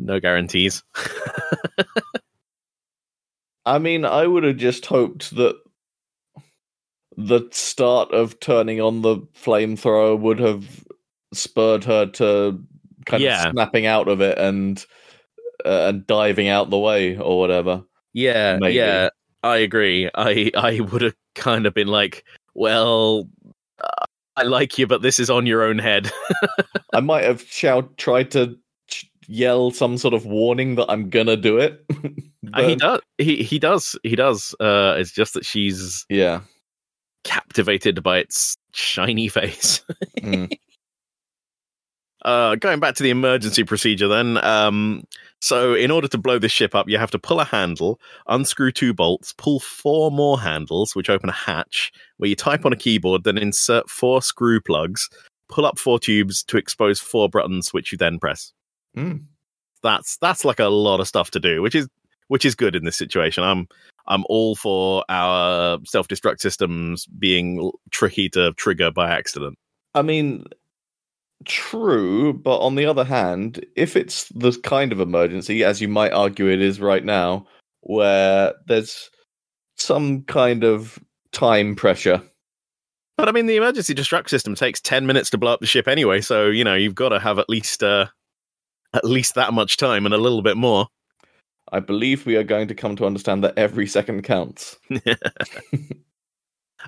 no 0.00 0.18
guarantees. 0.18 0.82
I 3.66 3.78
mean, 3.78 4.04
I 4.04 4.26
would 4.26 4.44
have 4.44 4.56
just 4.56 4.86
hoped 4.86 5.34
that 5.36 5.56
the 7.16 7.48
start 7.52 8.10
of 8.12 8.38
turning 8.40 8.80
on 8.80 9.02
the 9.02 9.18
flamethrower 9.40 10.18
would 10.18 10.38
have 10.40 10.84
spurred 11.32 11.84
her 11.84 12.06
to 12.06 12.60
kind 13.06 13.22
Yeah. 13.22 13.46
of 13.46 13.52
snapping 13.52 13.86
out 13.86 14.08
of 14.08 14.20
it 14.20 14.36
and 14.38 14.84
uh, 15.64 15.86
and 15.88 16.06
diving 16.06 16.48
out 16.48 16.70
the 16.70 16.78
way 16.78 17.16
or 17.16 17.38
whatever. 17.38 17.84
Yeah, 18.12 18.58
Maybe. 18.60 18.74
yeah, 18.74 19.08
I 19.42 19.58
agree. 19.58 20.10
I 20.14 20.50
I 20.56 20.80
would 20.80 21.02
have 21.02 21.14
kind 21.34 21.66
of 21.66 21.74
been 21.74 21.88
like, 21.88 22.24
well, 22.54 23.28
uh, 23.82 24.04
I 24.36 24.42
like 24.42 24.76
you, 24.78 24.86
but 24.86 25.02
this 25.02 25.18
is 25.20 25.30
on 25.30 25.46
your 25.46 25.62
own 25.62 25.78
head. 25.78 26.10
I 26.92 27.00
might 27.00 27.24
have 27.24 27.42
shout 27.42 27.96
tried 27.96 28.30
to 28.32 28.58
ch- 28.88 29.10
yell 29.28 29.70
some 29.70 29.96
sort 29.96 30.14
of 30.14 30.26
warning 30.26 30.74
that 30.74 30.90
I'm 30.90 31.08
gonna 31.10 31.36
do 31.36 31.58
it. 31.58 31.84
And 32.52 32.70
he 32.70 32.76
does. 32.76 33.00
He 33.18 33.42
he 33.42 33.58
does. 33.58 33.96
He 34.02 34.16
does. 34.16 34.54
Uh, 34.60 34.96
it's 34.98 35.12
just 35.12 35.34
that 35.34 35.44
she's 35.44 36.04
yeah. 36.08 36.40
captivated 37.22 38.02
by 38.02 38.18
its 38.18 38.56
shiny 38.72 39.28
face. 39.28 39.82
Mm. 40.24 40.50
Uh, 42.24 42.54
going 42.54 42.80
back 42.80 42.94
to 42.94 43.02
the 43.02 43.10
emergency 43.10 43.64
procedure, 43.64 44.08
then. 44.08 44.42
Um, 44.42 45.04
so, 45.40 45.74
in 45.74 45.90
order 45.90 46.08
to 46.08 46.16
blow 46.16 46.38
this 46.38 46.52
ship 46.52 46.74
up, 46.74 46.88
you 46.88 46.96
have 46.96 47.10
to 47.10 47.18
pull 47.18 47.38
a 47.38 47.44
handle, 47.44 48.00
unscrew 48.26 48.72
two 48.72 48.94
bolts, 48.94 49.34
pull 49.36 49.60
four 49.60 50.10
more 50.10 50.40
handles, 50.40 50.96
which 50.96 51.10
open 51.10 51.28
a 51.28 51.32
hatch, 51.32 51.92
where 52.16 52.30
you 52.30 52.34
type 52.34 52.64
on 52.64 52.72
a 52.72 52.76
keyboard, 52.76 53.24
then 53.24 53.36
insert 53.36 53.90
four 53.90 54.22
screw 54.22 54.58
plugs, 54.58 55.10
pull 55.50 55.66
up 55.66 55.78
four 55.78 55.98
tubes 55.98 56.42
to 56.44 56.56
expose 56.56 56.98
four 56.98 57.28
buttons, 57.28 57.74
which 57.74 57.92
you 57.92 57.98
then 57.98 58.18
press. 58.18 58.54
Mm. 58.96 59.26
That's 59.82 60.16
that's 60.16 60.46
like 60.46 60.60
a 60.60 60.68
lot 60.68 61.00
of 61.00 61.08
stuff 61.08 61.30
to 61.32 61.40
do, 61.40 61.60
which 61.60 61.74
is 61.74 61.88
which 62.28 62.44
is 62.44 62.54
good 62.54 62.74
in 62.74 62.84
this 62.84 62.96
situation. 62.96 63.44
I'm 63.44 63.68
I'm 64.06 64.24
all 64.28 64.54
for 64.54 65.04
our 65.08 65.78
self 65.84 66.08
destruct 66.08 66.40
systems 66.40 67.06
being 67.06 67.70
tricky 67.90 68.28
to 68.30 68.52
trigger 68.52 68.90
by 68.90 69.10
accident. 69.10 69.58
I 69.94 70.02
mean, 70.02 70.44
true, 71.44 72.32
but 72.32 72.58
on 72.58 72.74
the 72.74 72.86
other 72.86 73.04
hand, 73.04 73.64
if 73.76 73.96
it's 73.96 74.28
the 74.34 74.52
kind 74.62 74.92
of 74.92 75.00
emergency, 75.00 75.64
as 75.64 75.80
you 75.80 75.88
might 75.88 76.12
argue 76.12 76.48
it 76.48 76.60
is 76.60 76.80
right 76.80 77.04
now, 77.04 77.46
where 77.80 78.54
there's 78.66 79.10
some 79.76 80.22
kind 80.22 80.64
of 80.64 80.98
time 81.32 81.74
pressure. 81.76 82.22
But 83.16 83.28
I 83.28 83.32
mean, 83.32 83.46
the 83.46 83.56
emergency 83.56 83.94
destruct 83.94 84.28
system 84.28 84.54
takes 84.54 84.80
ten 84.80 85.06
minutes 85.06 85.30
to 85.30 85.38
blow 85.38 85.52
up 85.52 85.60
the 85.60 85.66
ship 85.66 85.86
anyway, 85.86 86.20
so 86.20 86.46
you 86.46 86.64
know 86.64 86.74
you've 86.74 86.96
got 86.96 87.10
to 87.10 87.20
have 87.20 87.38
at 87.38 87.48
least 87.48 87.82
uh, 87.82 88.06
at 88.92 89.04
least 89.04 89.36
that 89.36 89.54
much 89.54 89.76
time 89.76 90.04
and 90.04 90.14
a 90.14 90.18
little 90.18 90.42
bit 90.42 90.56
more. 90.56 90.88
I 91.72 91.80
believe 91.80 92.26
we 92.26 92.36
are 92.36 92.44
going 92.44 92.68
to 92.68 92.74
come 92.74 92.96
to 92.96 93.06
understand 93.06 93.42
that 93.44 93.58
every 93.58 93.86
second 93.86 94.22
counts. 94.22 94.78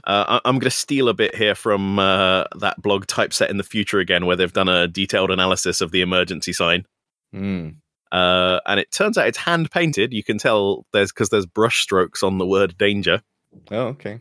Uh, 0.04 0.40
I'm 0.44 0.56
going 0.56 0.70
to 0.70 0.70
steal 0.70 1.08
a 1.08 1.14
bit 1.14 1.34
here 1.34 1.54
from 1.54 1.98
uh, 1.98 2.44
that 2.60 2.80
blog 2.82 3.06
Typeset 3.06 3.48
in 3.48 3.56
the 3.56 3.64
Future 3.64 3.98
again, 3.98 4.26
where 4.26 4.36
they've 4.36 4.52
done 4.52 4.68
a 4.68 4.86
detailed 4.86 5.30
analysis 5.30 5.80
of 5.80 5.90
the 5.90 6.02
emergency 6.02 6.52
sign. 6.52 6.84
Hmm. 7.32 7.68
Uh, 8.12 8.60
and 8.66 8.78
it 8.78 8.92
turns 8.92 9.18
out 9.18 9.26
it's 9.26 9.38
hand 9.38 9.70
painted. 9.70 10.12
You 10.12 10.22
can 10.22 10.38
tell 10.38 10.86
there's 10.92 11.12
because 11.12 11.30
there's 11.30 11.46
brush 11.46 11.78
strokes 11.78 12.22
on 12.22 12.38
the 12.38 12.46
word 12.46 12.76
danger. 12.78 13.22
Oh, 13.70 13.86
okay. 13.88 14.20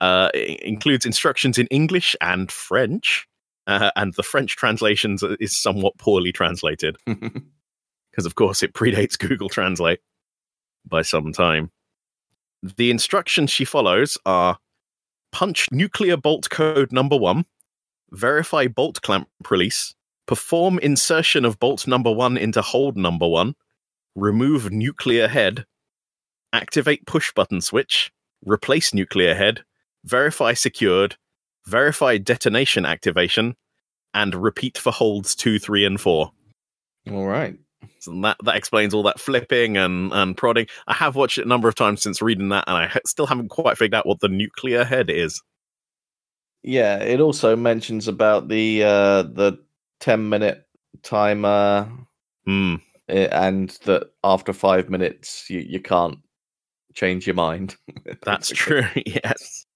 Uh, 0.00 0.30
it 0.32 0.60
includes 0.60 1.04
instructions 1.04 1.58
in 1.58 1.66
English 1.68 2.14
and 2.20 2.50
French, 2.50 3.26
uh, 3.66 3.90
and 3.96 4.14
the 4.14 4.22
French 4.22 4.56
translations 4.56 5.22
is 5.40 5.56
somewhat 5.56 5.98
poorly 5.98 6.32
translated 6.32 6.96
because, 8.16 8.26
of 8.26 8.34
course, 8.34 8.62
it 8.62 8.72
predates 8.72 9.18
Google 9.28 9.50
Translate 9.50 10.00
by 10.86 11.02
some 11.02 11.32
time. 11.32 11.70
The 12.62 12.90
instructions 12.90 13.50
she 13.50 13.66
follows 13.66 14.16
are 14.24 14.58
punch 15.32 15.68
nuclear 15.70 16.16
bolt 16.16 16.48
code 16.48 16.92
number 16.92 17.16
one, 17.16 17.44
verify 18.10 18.68
bolt 18.68 19.02
clamp 19.02 19.28
release, 19.50 19.94
perform 20.26 20.78
insertion 20.78 21.44
of 21.44 21.60
bolt 21.60 21.86
number 21.86 22.10
one 22.10 22.38
into 22.38 22.62
hold 22.62 22.96
number 22.96 23.28
one, 23.28 23.54
remove 24.14 24.70
nuclear 24.72 25.28
head, 25.28 25.66
activate 26.54 27.06
push 27.06 27.32
button 27.34 27.60
switch, 27.60 28.10
replace 28.46 28.94
nuclear 28.94 29.34
head, 29.34 29.62
verify 30.04 30.54
secured, 30.54 31.16
verify 31.66 32.16
detonation 32.16 32.86
activation, 32.86 33.56
and 34.14 34.34
repeat 34.34 34.78
for 34.78 34.90
holds 34.90 35.34
two, 35.34 35.58
three, 35.58 35.84
and 35.84 36.00
four. 36.00 36.32
All 37.10 37.26
right. 37.26 37.58
So 38.00 38.12
that 38.22 38.36
that 38.44 38.56
explains 38.56 38.94
all 38.94 39.02
that 39.04 39.20
flipping 39.20 39.76
and 39.76 40.12
and 40.12 40.36
prodding. 40.36 40.66
I 40.86 40.94
have 40.94 41.16
watched 41.16 41.38
it 41.38 41.46
a 41.46 41.48
number 41.48 41.68
of 41.68 41.74
times 41.74 42.02
since 42.02 42.22
reading 42.22 42.48
that, 42.50 42.64
and 42.66 42.76
I 42.76 42.86
ha- 42.86 43.00
still 43.06 43.26
haven't 43.26 43.48
quite 43.48 43.76
figured 43.76 43.94
out 43.94 44.06
what 44.06 44.20
the 44.20 44.28
nuclear 44.28 44.84
head 44.84 45.10
is. 45.10 45.42
Yeah, 46.62 46.98
it 46.98 47.20
also 47.20 47.54
mentions 47.56 48.08
about 48.08 48.48
the 48.48 48.82
uh, 48.82 49.22
the 49.22 49.58
ten 50.00 50.28
minute 50.28 50.66
timer, 51.02 51.88
eh, 53.08 53.28
and 53.30 53.70
that 53.84 54.10
after 54.24 54.52
five 54.52 54.90
minutes 54.90 55.48
you, 55.48 55.60
you 55.60 55.80
can't 55.80 56.18
change 56.94 57.26
your 57.26 57.34
mind. 57.34 57.76
That's 58.22 58.48
true. 58.48 58.84
yes. 59.06 59.66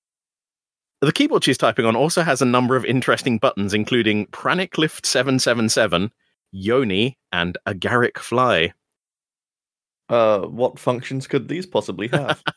The 1.00 1.12
keyboard 1.12 1.44
she's 1.44 1.56
typing 1.56 1.86
on 1.86 1.96
also 1.96 2.22
has 2.22 2.42
a 2.42 2.46
number 2.46 2.76
of 2.76 2.84
interesting 2.84 3.38
buttons, 3.38 3.72
including 3.72 4.26
Pranic 4.26 4.76
Lift 4.76 5.06
777, 5.06 6.10
Yoni, 6.52 7.16
and 7.32 7.56
Agaric 7.66 8.18
Fly. 8.18 8.72
Uh, 10.08 10.40
what 10.46 10.76
functions 10.78 11.26
could 11.28 11.48
these 11.48 11.66
possibly 11.66 12.08
have? 12.08 12.42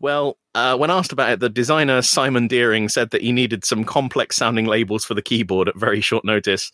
Well, 0.00 0.36
uh, 0.56 0.76
when 0.76 0.90
asked 0.90 1.12
about 1.12 1.30
it, 1.30 1.38
the 1.38 1.48
designer 1.48 2.02
Simon 2.02 2.48
Deering 2.48 2.88
said 2.88 3.10
that 3.10 3.22
he 3.22 3.30
needed 3.30 3.64
some 3.64 3.84
complex 3.84 4.34
sounding 4.34 4.66
labels 4.66 5.04
for 5.04 5.14
the 5.14 5.22
keyboard 5.22 5.68
at 5.68 5.76
very 5.76 6.00
short 6.00 6.24
notice. 6.24 6.72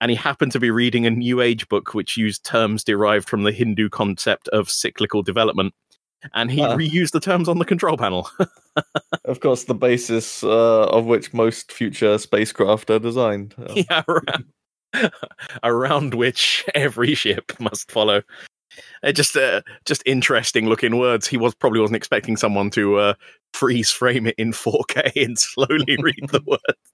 And 0.00 0.10
he 0.10 0.16
happened 0.16 0.52
to 0.52 0.58
be 0.58 0.70
reading 0.70 1.04
a 1.04 1.10
New 1.10 1.42
Age 1.42 1.68
book 1.68 1.92
which 1.92 2.16
used 2.16 2.46
terms 2.46 2.82
derived 2.82 3.28
from 3.28 3.42
the 3.42 3.52
Hindu 3.52 3.90
concept 3.90 4.48
of 4.48 4.70
cyclical 4.70 5.22
development. 5.22 5.74
And 6.32 6.50
he 6.50 6.62
Ah. 6.62 6.76
reused 6.76 7.10
the 7.10 7.20
terms 7.20 7.46
on 7.46 7.58
the 7.58 7.66
control 7.66 7.98
panel. 7.98 8.30
of 9.26 9.40
course, 9.40 9.64
the 9.64 9.74
basis 9.74 10.42
uh, 10.42 10.84
of 10.88 11.04
which 11.04 11.34
most 11.34 11.70
future 11.70 12.16
spacecraft 12.16 12.88
are 12.88 12.98
designed. 12.98 13.54
Uh, 13.58 13.74
yeah, 13.90 14.02
around, 14.08 14.46
around 15.62 16.14
which 16.14 16.64
every 16.74 17.14
ship 17.14 17.52
must 17.58 17.90
follow. 17.90 18.22
Uh, 19.02 19.12
just 19.12 19.36
uh, 19.36 19.62
just 19.84 20.02
interesting 20.06 20.66
looking 20.66 20.98
words. 20.98 21.26
He 21.26 21.36
was 21.36 21.54
probably 21.54 21.80
wasn't 21.80 21.96
expecting 21.96 22.36
someone 22.36 22.70
to 22.70 22.96
uh, 22.96 23.14
freeze 23.52 23.90
frame 23.90 24.26
it 24.26 24.34
in 24.38 24.52
4K 24.52 25.24
and 25.24 25.38
slowly 25.38 25.96
read 26.00 26.28
the 26.30 26.42
words. 26.46 26.92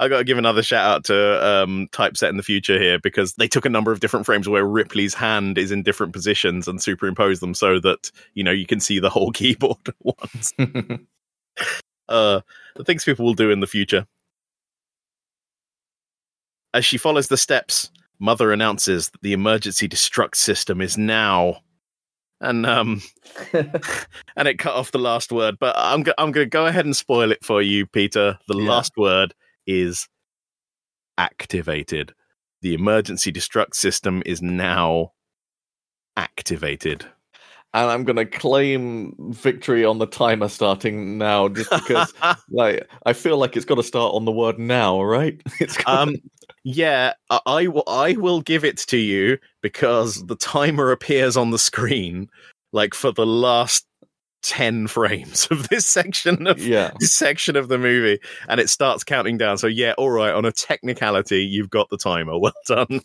I 0.00 0.08
got 0.08 0.18
to 0.18 0.24
give 0.24 0.38
another 0.38 0.62
shout 0.64 0.84
out 0.84 1.04
to 1.04 1.46
um, 1.46 1.88
Typeset 1.92 2.28
in 2.28 2.36
the 2.36 2.42
future 2.42 2.78
here 2.78 2.98
because 2.98 3.34
they 3.34 3.46
took 3.46 3.64
a 3.64 3.70
number 3.70 3.92
of 3.92 4.00
different 4.00 4.26
frames 4.26 4.48
where 4.48 4.64
Ripley's 4.64 5.14
hand 5.14 5.58
is 5.58 5.70
in 5.70 5.84
different 5.84 6.12
positions 6.12 6.66
and 6.66 6.82
superimposed 6.82 7.40
them 7.40 7.54
so 7.54 7.78
that 7.78 8.10
you 8.34 8.42
know 8.42 8.50
you 8.50 8.66
can 8.66 8.80
see 8.80 8.98
the 8.98 9.10
whole 9.10 9.30
keyboard 9.30 9.76
at 9.86 9.94
once. 10.00 10.52
uh, 12.08 12.40
the 12.74 12.84
things 12.84 13.04
people 13.04 13.24
will 13.24 13.34
do 13.34 13.50
in 13.50 13.60
the 13.60 13.66
future. 13.66 14.06
As 16.74 16.84
she 16.84 16.96
follows 16.98 17.28
the 17.28 17.36
steps, 17.36 17.90
Mother 18.18 18.52
announces 18.52 19.10
that 19.10 19.20
the 19.22 19.32
emergency 19.32 19.88
destruct 19.88 20.36
system 20.36 20.80
is 20.80 20.96
now. 20.96 21.56
And 22.40 22.66
um, 22.66 23.02
and 23.52 24.48
it 24.48 24.58
cut 24.58 24.74
off 24.74 24.90
the 24.90 24.98
last 24.98 25.30
word, 25.30 25.56
but 25.60 25.74
I'm 25.78 26.02
go- 26.02 26.14
I'm 26.18 26.32
going 26.32 26.46
to 26.46 26.50
go 26.50 26.66
ahead 26.66 26.84
and 26.84 26.96
spoil 26.96 27.30
it 27.30 27.44
for 27.44 27.62
you, 27.62 27.86
Peter. 27.86 28.38
The 28.48 28.58
Yeah. 28.58 28.68
last 28.70 28.92
word 28.96 29.34
is 29.66 30.08
activated. 31.18 32.14
The 32.62 32.74
emergency 32.74 33.32
destruct 33.32 33.74
system 33.74 34.22
is 34.26 34.42
now 34.42 35.12
activated. 36.16 37.06
And 37.74 37.90
I'm 37.90 38.04
gonna 38.04 38.26
claim 38.26 39.14
victory 39.30 39.84
on 39.84 39.98
the 39.98 40.06
timer 40.06 40.48
starting 40.48 41.18
now, 41.18 41.48
just 41.48 41.70
because 41.70 42.12
like 42.50 42.88
I 43.06 43.12
feel 43.12 43.38
like 43.38 43.56
it's 43.56 43.64
got 43.64 43.76
to 43.76 43.82
start 43.82 44.14
on 44.14 44.24
the 44.24 44.32
word 44.32 44.58
now, 44.58 45.02
right? 45.02 45.40
It's 45.60 45.78
um, 45.86 46.16
yeah, 46.64 47.14
I, 47.30 47.40
I 47.46 47.66
will. 47.68 47.84
I 47.86 48.12
will 48.16 48.40
give 48.40 48.64
it 48.64 48.78
to 48.78 48.96
you 48.96 49.38
because 49.62 50.26
the 50.26 50.36
timer 50.36 50.90
appears 50.90 51.36
on 51.36 51.50
the 51.50 51.58
screen, 51.58 52.28
like 52.72 52.94
for 52.94 53.12
the 53.12 53.26
last 53.26 53.86
ten 54.42 54.86
frames 54.88 55.48
of 55.50 55.68
this 55.68 55.86
section 55.86 56.46
of 56.46 56.58
yeah. 56.58 56.90
this 56.98 57.12
section 57.12 57.56
of 57.56 57.68
the 57.68 57.78
movie, 57.78 58.20
and 58.48 58.60
it 58.60 58.68
starts 58.68 59.04
counting 59.04 59.38
down. 59.38 59.58
So 59.58 59.66
yeah, 59.66 59.94
all 59.96 60.10
right. 60.10 60.34
On 60.34 60.44
a 60.44 60.52
technicality, 60.52 61.42
you've 61.44 61.70
got 61.70 61.88
the 61.90 61.96
timer. 61.96 62.32
Well 62.42 62.52
done. 62.66 63.00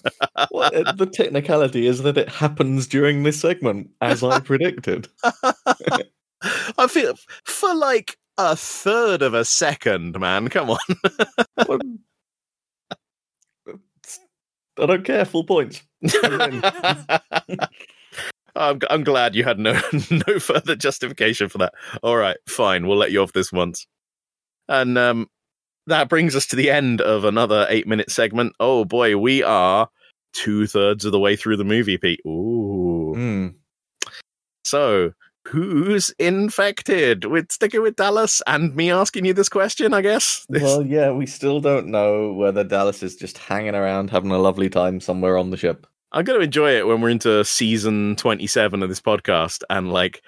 Well, 0.50 0.72
uh, 0.74 0.94
the 0.94 1.06
technicality 1.06 1.86
is 1.86 2.02
that 2.02 2.18
it 2.18 2.28
happens 2.28 2.88
during 2.88 3.22
this 3.22 3.40
segment, 3.40 3.92
as 4.02 4.24
I 4.24 4.40
predicted. 4.40 5.08
I 5.24 6.88
feel 6.90 7.14
for 7.44 7.76
like 7.76 8.18
a 8.40 8.56
third 8.56 9.22
of 9.22 9.36
a 9.36 9.46
second, 9.46 10.20
man. 10.20 10.48
Come 10.48 10.72
on. 10.72 10.80
Well, 11.68 11.80
I 14.80 14.86
don't 14.88 15.06
care. 15.06 15.26
Full 15.26 15.44
points. 15.44 15.84
I'm, 18.58 18.80
I'm 18.90 19.04
glad 19.04 19.36
you 19.36 19.44
had 19.44 19.60
no 19.60 19.74
no 20.28 20.40
further 20.40 20.76
justification 20.76 21.50
for 21.50 21.60
that. 21.60 21.74
All 22.04 22.18
right, 22.18 22.38
fine, 22.48 22.88
we'll 22.88 22.98
let 22.98 23.12
you 23.12 23.22
off 23.22 23.34
this 23.34 23.52
once. 23.52 23.88
And 24.68 24.98
um, 24.98 25.28
that 25.88 26.10
brings 26.10 26.36
us 26.36 26.46
to 26.48 26.56
the 26.56 26.70
end 26.70 27.02
of 27.02 27.24
another 27.24 27.66
eight 27.70 27.88
minute 27.88 28.12
segment. 28.12 28.54
Oh 28.60 28.84
boy, 28.86 29.18
we 29.18 29.44
are 29.44 29.90
two 30.34 30.68
thirds 30.68 31.06
of 31.06 31.12
the 31.12 31.20
way 31.20 31.36
through 31.36 31.58
the 31.58 31.64
movie, 31.64 31.98
Pete. 31.98 32.22
Ooh. 32.26 33.14
Mm. 33.16 33.56
So, 34.64 35.14
who's 35.48 36.10
infected? 36.20 37.26
We're 37.26 37.46
sticking 37.50 37.82
with 37.82 37.96
Dallas 37.96 38.42
and 38.48 38.76
me 38.76 38.92
asking 38.92 39.26
you 39.26 39.34
this 39.34 39.50
question, 39.50 39.94
I 39.94 40.02
guess. 40.02 40.46
This- 40.50 40.62
Well, 40.62 40.86
yeah, 40.86 41.12
we 41.12 41.26
still 41.26 41.62
don't 41.62 41.88
know 41.88 42.34
whether 42.34 42.64
Dallas 42.64 43.02
is 43.02 43.16
just 43.16 43.38
hanging 43.38 43.76
around 43.76 44.10
having 44.10 44.32
a 44.32 44.38
lovely 44.38 44.70
time 44.70 45.00
somewhere 45.00 45.38
on 45.38 45.50
the 45.50 45.58
ship. 45.58 45.88
I'm 46.18 46.24
going 46.24 46.40
to 46.40 46.44
enjoy 46.46 46.76
it 46.76 46.88
when 46.88 47.00
we're 47.00 47.10
into 47.10 47.46
season 47.46 48.16
27 48.16 48.82
of 48.82 48.90
this 48.90 49.00
podcast 49.00 49.62
and 49.70 49.94
like 49.94 50.24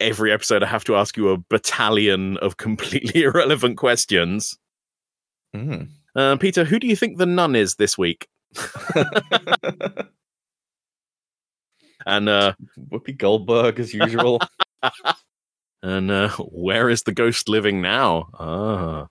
every 0.00 0.32
episode 0.32 0.62
I 0.62 0.66
have 0.66 0.84
to 0.84 0.96
ask 0.96 1.14
you 1.14 1.28
a 1.28 1.36
battalion 1.36 2.38
of 2.38 2.56
completely 2.56 3.22
irrelevant 3.24 3.76
questions. 3.76 4.56
Mm. 5.54 5.90
Uh, 6.14 6.36
Peter, 6.36 6.64
who 6.64 6.78
do 6.78 6.86
you 6.86 6.96
think 6.96 7.18
the 7.18 7.26
nun 7.26 7.54
is 7.54 7.74
this 7.74 7.98
week? 7.98 8.28
And 12.06 12.28
uh, 12.28 12.54
Whoopi 12.78 13.18
Goldberg, 13.18 13.80
as 13.80 13.92
usual. 13.92 14.40
and 15.82 16.08
uh, 16.08 16.28
where 16.38 16.88
is 16.88 17.02
the 17.02 17.12
ghost 17.12 17.48
living 17.48 17.82
now? 17.82 18.28
Ah, 18.38 19.08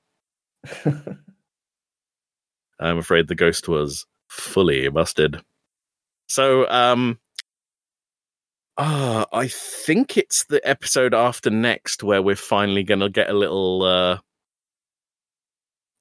I'm 2.79 2.97
afraid 2.97 3.27
the 3.27 3.35
ghost 3.35 3.67
was 3.67 4.05
fully 4.29 4.87
busted. 4.87 5.41
So, 6.27 6.67
um, 6.69 7.19
ah, 8.77 9.25
I 9.31 9.47
think 9.47 10.17
it's 10.17 10.45
the 10.45 10.65
episode 10.67 11.13
after 11.13 11.49
next 11.49 12.03
where 12.03 12.21
we're 12.21 12.35
finally 12.35 12.83
going 12.83 12.99
to 13.01 13.09
get 13.09 13.29
a 13.29 13.33
little, 13.33 13.83
uh, 13.83 14.17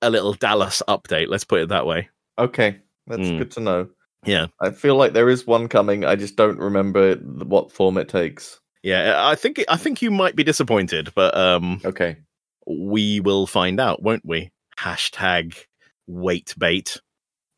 a 0.02 0.10
little 0.10 0.34
Dallas 0.34 0.82
update. 0.88 1.28
Let's 1.28 1.44
put 1.44 1.60
it 1.60 1.68
that 1.70 1.86
way. 1.86 2.08
okay, 2.38 2.80
that's 3.06 3.22
Mm. 3.28 3.38
good 3.38 3.50
to 3.52 3.60
know. 3.60 3.88
Yeah, 4.26 4.46
I 4.60 4.70
feel 4.70 4.96
like 4.96 5.12
there 5.12 5.28
is 5.28 5.46
one 5.46 5.68
coming. 5.68 6.04
I 6.04 6.16
just 6.16 6.34
don't 6.36 6.58
remember 6.58 7.16
what 7.16 7.70
form 7.70 7.98
it 7.98 8.08
takes. 8.08 8.58
yeah. 8.82 9.14
I 9.28 9.34
think 9.34 9.62
I 9.68 9.76
think 9.76 10.00
you 10.02 10.10
might 10.10 10.34
be 10.34 10.42
disappointed, 10.44 11.12
but 11.14 11.36
um, 11.36 11.80
Okay. 11.84 12.16
we 12.66 13.20
will 13.20 13.46
find 13.46 13.78
out, 13.80 14.02
won't 14.02 14.24
we? 14.24 14.50
Hashtag 14.78 15.54
wait 16.06 16.54
bait. 16.58 17.00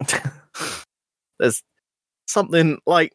there's 1.39 1.63
something 2.27 2.79
like 2.87 3.13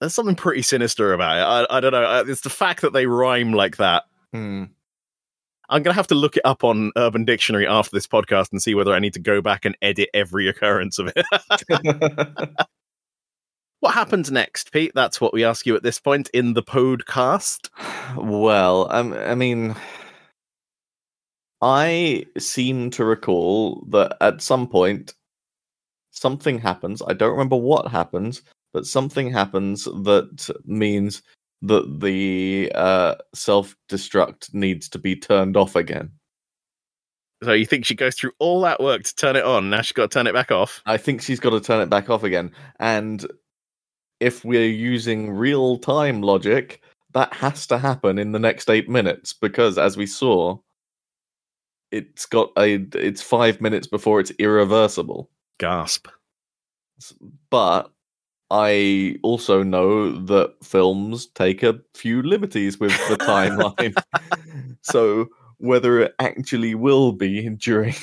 there's 0.00 0.14
something 0.14 0.34
pretty 0.34 0.62
sinister 0.62 1.12
about 1.12 1.36
it. 1.36 1.66
I, 1.70 1.76
I 1.78 1.80
don't 1.80 1.92
know. 1.92 2.04
Uh, 2.04 2.24
It's 2.26 2.42
the 2.42 2.50
fact 2.50 2.82
that 2.82 2.92
they 2.92 3.06
rhyme 3.06 3.52
like 3.52 3.76
that. 3.78 4.04
Hmm. 4.32 4.64
I'm 5.70 5.82
gonna 5.82 5.94
have 5.94 6.08
to 6.08 6.14
look 6.14 6.36
it 6.36 6.44
up 6.44 6.62
on 6.62 6.92
Urban 6.96 7.24
Dictionary 7.24 7.66
after 7.66 7.96
this 7.96 8.06
podcast 8.06 8.52
and 8.52 8.60
see 8.62 8.74
whether 8.74 8.92
I 8.92 8.98
need 8.98 9.14
to 9.14 9.18
go 9.20 9.40
back 9.40 9.64
and 9.64 9.76
edit 9.80 10.10
every 10.12 10.46
occurrence 10.48 10.98
of 10.98 11.10
it. 11.16 11.24
what 13.80 13.94
happens 13.94 14.30
next, 14.30 14.72
Pete? 14.72 14.92
That's 14.94 15.20
what 15.22 15.32
we 15.32 15.42
ask 15.44 15.64
you 15.64 15.74
at 15.74 15.82
this 15.82 15.98
point 15.98 16.28
in 16.34 16.52
the 16.52 16.62
podcast. 16.62 17.70
well, 18.16 18.88
um, 18.90 19.14
I 19.14 19.34
mean, 19.34 19.74
I 21.62 22.26
seem 22.36 22.90
to 22.90 23.04
recall 23.04 23.86
that 23.90 24.18
at 24.20 24.42
some 24.42 24.68
point 24.68 25.14
something 26.10 26.58
happens. 26.58 27.00
I 27.06 27.14
don't 27.14 27.32
remember 27.32 27.56
what 27.56 27.88
happens, 27.88 28.42
but 28.74 28.86
something 28.86 29.30
happens 29.30 29.84
that 29.84 30.50
means 30.66 31.22
that 31.62 32.00
the 32.00 32.70
uh, 32.74 33.14
self 33.34 33.74
destruct 33.88 34.52
needs 34.52 34.88
to 34.90 34.98
be 34.98 35.16
turned 35.16 35.56
off 35.56 35.76
again. 35.76 36.10
So 37.42 37.52
you 37.52 37.66
think 37.66 37.86
she 37.86 37.94
goes 37.94 38.16
through 38.16 38.32
all 38.38 38.60
that 38.62 38.82
work 38.82 39.04
to 39.04 39.14
turn 39.14 39.36
it 39.36 39.44
on? 39.44 39.70
Now 39.70 39.80
she's 39.80 39.92
got 39.92 40.10
to 40.10 40.14
turn 40.14 40.26
it 40.26 40.34
back 40.34 40.50
off. 40.50 40.82
I 40.86 40.96
think 40.96 41.22
she's 41.22 41.40
got 41.40 41.50
to 41.50 41.60
turn 41.60 41.80
it 41.80 41.88
back 41.88 42.10
off 42.10 42.24
again. 42.24 42.50
And 42.80 43.24
if 44.20 44.44
we're 44.44 44.68
using 44.68 45.30
real 45.30 45.78
time 45.78 46.20
logic, 46.20 46.82
that 47.12 47.32
has 47.32 47.66
to 47.68 47.78
happen 47.78 48.18
in 48.18 48.32
the 48.32 48.38
next 48.38 48.68
eight 48.68 48.88
minutes 48.88 49.32
because, 49.32 49.78
as 49.78 49.96
we 49.96 50.06
saw, 50.06 50.58
it's 51.92 52.26
got 52.26 52.50
a 52.58 52.86
it's 52.94 53.22
five 53.22 53.60
minutes 53.60 53.86
before 53.86 54.18
it's 54.18 54.32
irreversible. 54.38 55.30
Gasp. 55.58 56.08
But 57.50 57.93
I 58.50 59.16
also 59.22 59.62
know 59.62 60.12
that 60.26 60.54
films 60.62 61.26
take 61.26 61.62
a 61.62 61.80
few 61.94 62.22
liberties 62.22 62.78
with 62.78 62.92
the 63.08 63.16
timeline. 63.16 63.94
so 64.82 65.26
whether 65.58 66.00
it 66.00 66.14
actually 66.18 66.74
will 66.74 67.12
be 67.12 67.48
during 67.50 67.94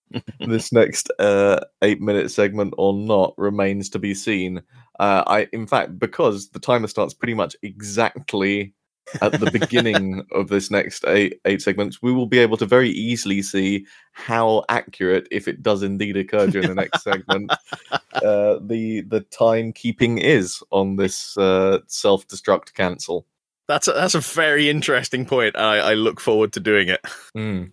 this 0.40 0.72
next 0.72 1.10
uh, 1.18 1.60
eight 1.82 2.00
minute 2.00 2.30
segment 2.30 2.74
or 2.76 2.92
not 2.92 3.34
remains 3.36 3.88
to 3.90 3.98
be 3.98 4.14
seen. 4.14 4.62
Uh, 4.98 5.24
I, 5.26 5.48
in 5.52 5.66
fact, 5.66 5.98
because 5.98 6.50
the 6.50 6.60
timer 6.60 6.88
starts 6.88 7.14
pretty 7.14 7.34
much 7.34 7.56
exactly 7.62 8.74
at 9.20 9.32
the 9.32 9.50
beginning 9.50 10.24
of 10.32 10.48
this 10.48 10.70
next 10.70 11.04
eight 11.06 11.40
eight 11.44 11.62
segments, 11.62 12.02
we 12.02 12.12
will 12.12 12.26
be 12.26 12.38
able 12.38 12.56
to 12.56 12.66
very 12.66 12.90
easily 12.90 13.42
see 13.42 13.86
how 14.12 14.64
accurate, 14.68 15.28
if 15.30 15.48
it 15.48 15.62
does 15.62 15.82
indeed 15.82 16.16
occur 16.16 16.46
during 16.46 16.68
the 16.68 16.74
next 16.74 17.02
segment, 17.02 17.50
uh, 17.92 18.58
the 18.60 19.02
the 19.08 19.20
timekeeping 19.30 20.20
is 20.20 20.62
on 20.70 20.96
this 20.96 21.36
uh, 21.36 21.78
self 21.86 22.26
destruct 22.26 22.74
cancel. 22.74 23.26
That's 23.66 23.88
a, 23.88 23.92
that's 23.92 24.14
a 24.14 24.20
very 24.20 24.68
interesting 24.68 25.24
point. 25.24 25.56
I, 25.56 25.78
I 25.78 25.94
look 25.94 26.20
forward 26.20 26.52
to 26.52 26.60
doing 26.60 26.88
it. 26.88 27.00
Mm. 27.34 27.72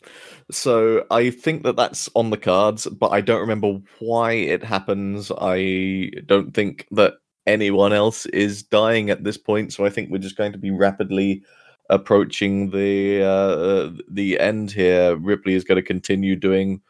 So 0.50 1.06
I 1.12 1.30
think 1.30 1.64
that 1.64 1.76
that's 1.76 2.10
on 2.16 2.30
the 2.30 2.38
cards, 2.38 2.88
but 2.88 3.10
I 3.10 3.22
don't 3.22 3.42
remember 3.42 3.80
why 4.00 4.34
it 4.34 4.64
happens. 4.64 5.32
I 5.38 6.12
don't 6.26 6.54
think 6.54 6.88
that 6.92 7.16
anyone 7.48 7.94
else 7.94 8.26
is 8.28 8.64
dying 8.64 9.10
at 9.10 9.24
this 9.24 9.38
point, 9.38 9.74
so 9.74 9.86
I 9.86 9.90
think 9.90 10.10
we're 10.10 10.18
just 10.20 10.38
going 10.38 10.52
to 10.52 10.58
be 10.58 10.72
rapidly 10.72 11.44
approaching 11.90 12.72
the 12.72 13.24
uh, 13.24 14.02
the 14.10 14.40
end 14.40 14.72
here. 14.72 15.16
Ripley 15.18 15.54
is 15.56 15.64
going 15.64 15.78
to 15.78 15.88
continue 15.88 16.36
doing 16.36 16.82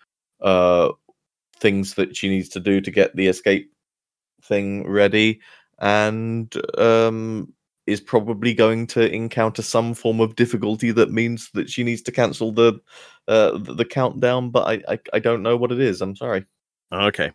uh, 0.41 0.89
things 1.57 1.95
that 1.95 2.15
she 2.15 2.29
needs 2.29 2.49
to 2.49 2.59
do 2.59 2.81
to 2.81 2.91
get 2.91 3.15
the 3.15 3.27
escape 3.27 3.71
thing 4.43 4.87
ready. 4.89 5.39
and 5.79 6.55
um, 6.77 7.53
is 7.87 7.99
probably 7.99 8.53
going 8.53 8.87
to 8.87 9.11
encounter 9.11 9.61
some 9.61 9.93
form 9.93 10.19
of 10.21 10.35
difficulty 10.35 10.91
that 10.91 11.11
means 11.11 11.49
that 11.53 11.69
she 11.69 11.83
needs 11.83 12.01
to 12.03 12.11
cancel 12.11 12.51
the 12.51 12.79
uh, 13.27 13.57
the, 13.57 13.85
countdown. 13.85 14.51
But 14.51 14.67
I, 14.67 14.93
I 14.93 14.99
I 15.13 15.19
don't 15.19 15.43
know 15.43 15.57
what 15.57 15.71
it 15.71 15.79
is. 15.79 16.01
I'm 16.01 16.15
sorry. 16.15 16.45
Okay. 16.93 17.31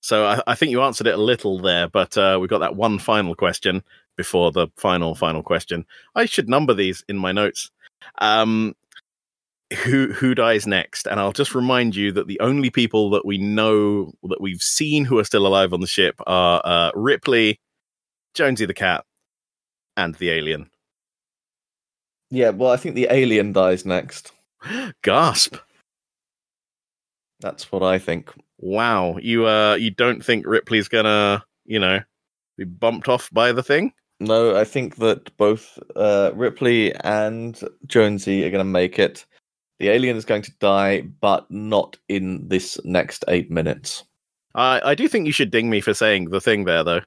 So 0.00 0.26
I, 0.26 0.42
I 0.46 0.54
think 0.54 0.70
you 0.70 0.82
answered 0.82 1.06
it 1.06 1.14
a 1.14 1.22
little 1.22 1.58
there, 1.58 1.88
but 1.88 2.16
uh, 2.16 2.38
we've 2.40 2.50
got 2.50 2.58
that 2.58 2.76
one 2.76 2.98
final 2.98 3.34
question 3.34 3.82
before 4.16 4.52
the 4.52 4.68
final 4.76 5.14
final 5.14 5.42
question. 5.42 5.84
I 6.14 6.26
should 6.26 6.48
number 6.48 6.74
these 6.74 7.04
in 7.08 7.16
my 7.16 7.32
notes. 7.32 7.70
Um, 8.20 8.74
who 9.84 10.12
who 10.12 10.34
dies 10.34 10.66
next? 10.66 11.06
And 11.06 11.20
I'll 11.20 11.32
just 11.32 11.54
remind 11.54 11.94
you 11.94 12.12
that 12.12 12.26
the 12.26 12.40
only 12.40 12.70
people 12.70 13.10
that 13.10 13.26
we 13.26 13.38
know 13.38 14.12
that 14.24 14.40
we've 14.40 14.62
seen 14.62 15.04
who 15.04 15.18
are 15.18 15.24
still 15.24 15.46
alive 15.46 15.72
on 15.72 15.80
the 15.80 15.86
ship 15.86 16.14
are 16.26 16.62
uh, 16.64 16.90
Ripley, 16.94 17.60
Jonesy 18.34 18.66
the 18.66 18.74
cat, 18.74 19.04
and 19.96 20.14
the 20.16 20.30
alien. 20.30 20.70
Yeah, 22.30 22.50
well, 22.50 22.70
I 22.70 22.76
think 22.76 22.94
the 22.94 23.08
alien 23.10 23.52
dies 23.52 23.84
next. 23.86 24.32
Gasp! 25.02 25.56
That's 27.40 27.70
what 27.70 27.82
I 27.82 27.98
think. 27.98 28.32
Wow, 28.58 29.18
you 29.20 29.46
uh, 29.46 29.74
you 29.74 29.90
don't 29.90 30.24
think 30.24 30.46
Ripley's 30.46 30.88
gonna, 30.88 31.44
you 31.64 31.78
know, 31.78 32.00
be 32.56 32.64
bumped 32.64 33.08
off 33.08 33.30
by 33.32 33.52
the 33.52 33.62
thing? 33.62 33.92
No, 34.20 34.56
I 34.56 34.64
think 34.64 34.96
that 34.96 35.34
both 35.36 35.78
uh, 35.94 36.32
Ripley 36.34 36.92
and 37.04 37.60
Jonesy 37.86 38.44
are 38.44 38.50
going 38.50 38.58
to 38.64 38.64
make 38.64 38.98
it. 38.98 39.24
The 39.78 39.90
alien 39.90 40.16
is 40.16 40.24
going 40.24 40.42
to 40.42 40.52
die, 40.58 41.02
but 41.02 41.48
not 41.52 41.96
in 42.08 42.48
this 42.48 42.80
next 42.84 43.24
eight 43.28 43.48
minutes. 43.48 44.02
I 44.56 44.80
I 44.84 44.94
do 44.96 45.06
think 45.06 45.26
you 45.26 45.32
should 45.32 45.52
ding 45.52 45.70
me 45.70 45.80
for 45.80 45.94
saying 45.94 46.30
the 46.30 46.40
thing 46.40 46.64
there, 46.64 46.82
though. 46.82 47.00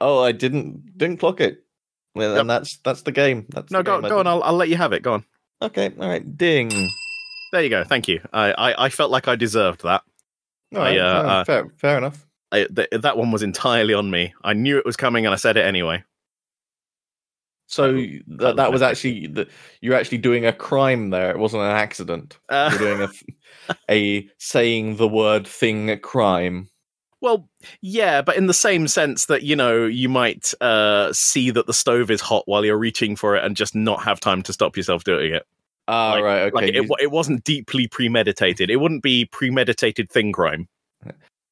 Oh, 0.00 0.24
I 0.24 0.32
didn't 0.32 0.98
didn't 0.98 1.18
clock 1.18 1.40
it. 1.40 1.64
Well, 2.16 2.32
Yep. 2.32 2.40
and 2.40 2.50
that's 2.50 2.78
that's 2.78 3.02
the 3.02 3.12
game. 3.12 3.46
That's 3.50 3.70
No, 3.70 3.78
the 3.78 3.84
go 3.84 4.00
game. 4.00 4.08
Go 4.10 4.18
on. 4.18 4.26
I'll 4.26 4.42
I'll 4.42 4.56
let 4.56 4.68
you 4.70 4.76
have 4.76 4.92
it. 4.92 5.04
Go 5.04 5.12
on. 5.14 5.24
Okay, 5.62 5.92
all 6.00 6.08
right. 6.08 6.36
Ding. 6.36 6.68
There 7.52 7.62
you 7.62 7.70
go. 7.70 7.84
Thank 7.84 8.08
you. 8.08 8.20
I 8.32 8.52
I, 8.52 8.86
I 8.86 8.88
felt 8.88 9.12
like 9.12 9.28
I 9.28 9.36
deserved 9.36 9.84
that. 9.84 10.02
All 10.74 10.80
right, 10.80 10.98
uh, 10.98 11.22
no, 11.22 11.28
uh, 11.28 11.44
fair, 11.44 11.68
fair 11.76 11.98
enough. 11.98 12.26
I, 12.50 12.66
th- 12.66 12.88
that 12.90 13.16
one 13.16 13.30
was 13.30 13.42
entirely 13.42 13.94
on 13.94 14.10
me. 14.10 14.34
I 14.42 14.52
knew 14.52 14.78
it 14.78 14.84
was 14.84 14.96
coming, 14.96 15.26
and 15.26 15.32
I 15.32 15.36
said 15.36 15.56
it 15.56 15.64
anyway. 15.64 16.04
So 17.66 17.94
that 17.94 18.26
that, 18.26 18.56
that 18.56 18.72
was 18.72 18.82
actually 18.82 19.28
the, 19.28 19.48
you're 19.80 19.94
actually 19.94 20.18
doing 20.18 20.44
a 20.44 20.52
crime 20.52 21.08
there. 21.08 21.30
It 21.30 21.38
wasn't 21.38 21.62
an 21.62 21.70
accident. 21.70 22.38
Uh, 22.50 22.68
You're 22.70 22.96
doing 22.96 23.08
a 23.08 23.74
a 23.90 24.28
saying 24.36 24.96
the 24.96 25.08
word 25.08 25.46
thing 25.46 25.98
crime. 26.00 26.68
Well, 27.22 27.48
yeah, 27.80 28.20
but 28.20 28.36
in 28.36 28.46
the 28.46 28.52
same 28.52 28.88
sense 28.88 29.26
that 29.26 29.42
you 29.42 29.56
know 29.56 29.86
you 29.86 30.10
might 30.10 30.52
uh, 30.60 31.12
see 31.14 31.50
that 31.50 31.66
the 31.66 31.72
stove 31.72 32.10
is 32.10 32.20
hot 32.20 32.42
while 32.46 32.64
you're 32.64 32.76
reaching 32.76 33.16
for 33.16 33.36
it 33.36 33.44
and 33.44 33.56
just 33.56 33.74
not 33.74 34.02
have 34.02 34.20
time 34.20 34.42
to 34.42 34.52
stop 34.52 34.76
yourself 34.76 35.04
doing 35.04 35.32
it. 35.32 35.46
Ah, 35.88 36.12
Like- 36.12 36.22
right. 36.24 36.40
Okay. 36.42 36.54
Like 36.54 36.68
it, 36.68 36.74
you, 36.74 36.84
wa- 36.84 36.96
it 37.00 37.10
wasn't 37.10 37.44
deeply 37.44 37.88
premeditated. 37.88 38.70
It 38.70 38.76
wouldn't 38.76 39.02
be 39.02 39.24
premeditated 39.26 40.10
thing 40.10 40.32
crime. 40.32 40.68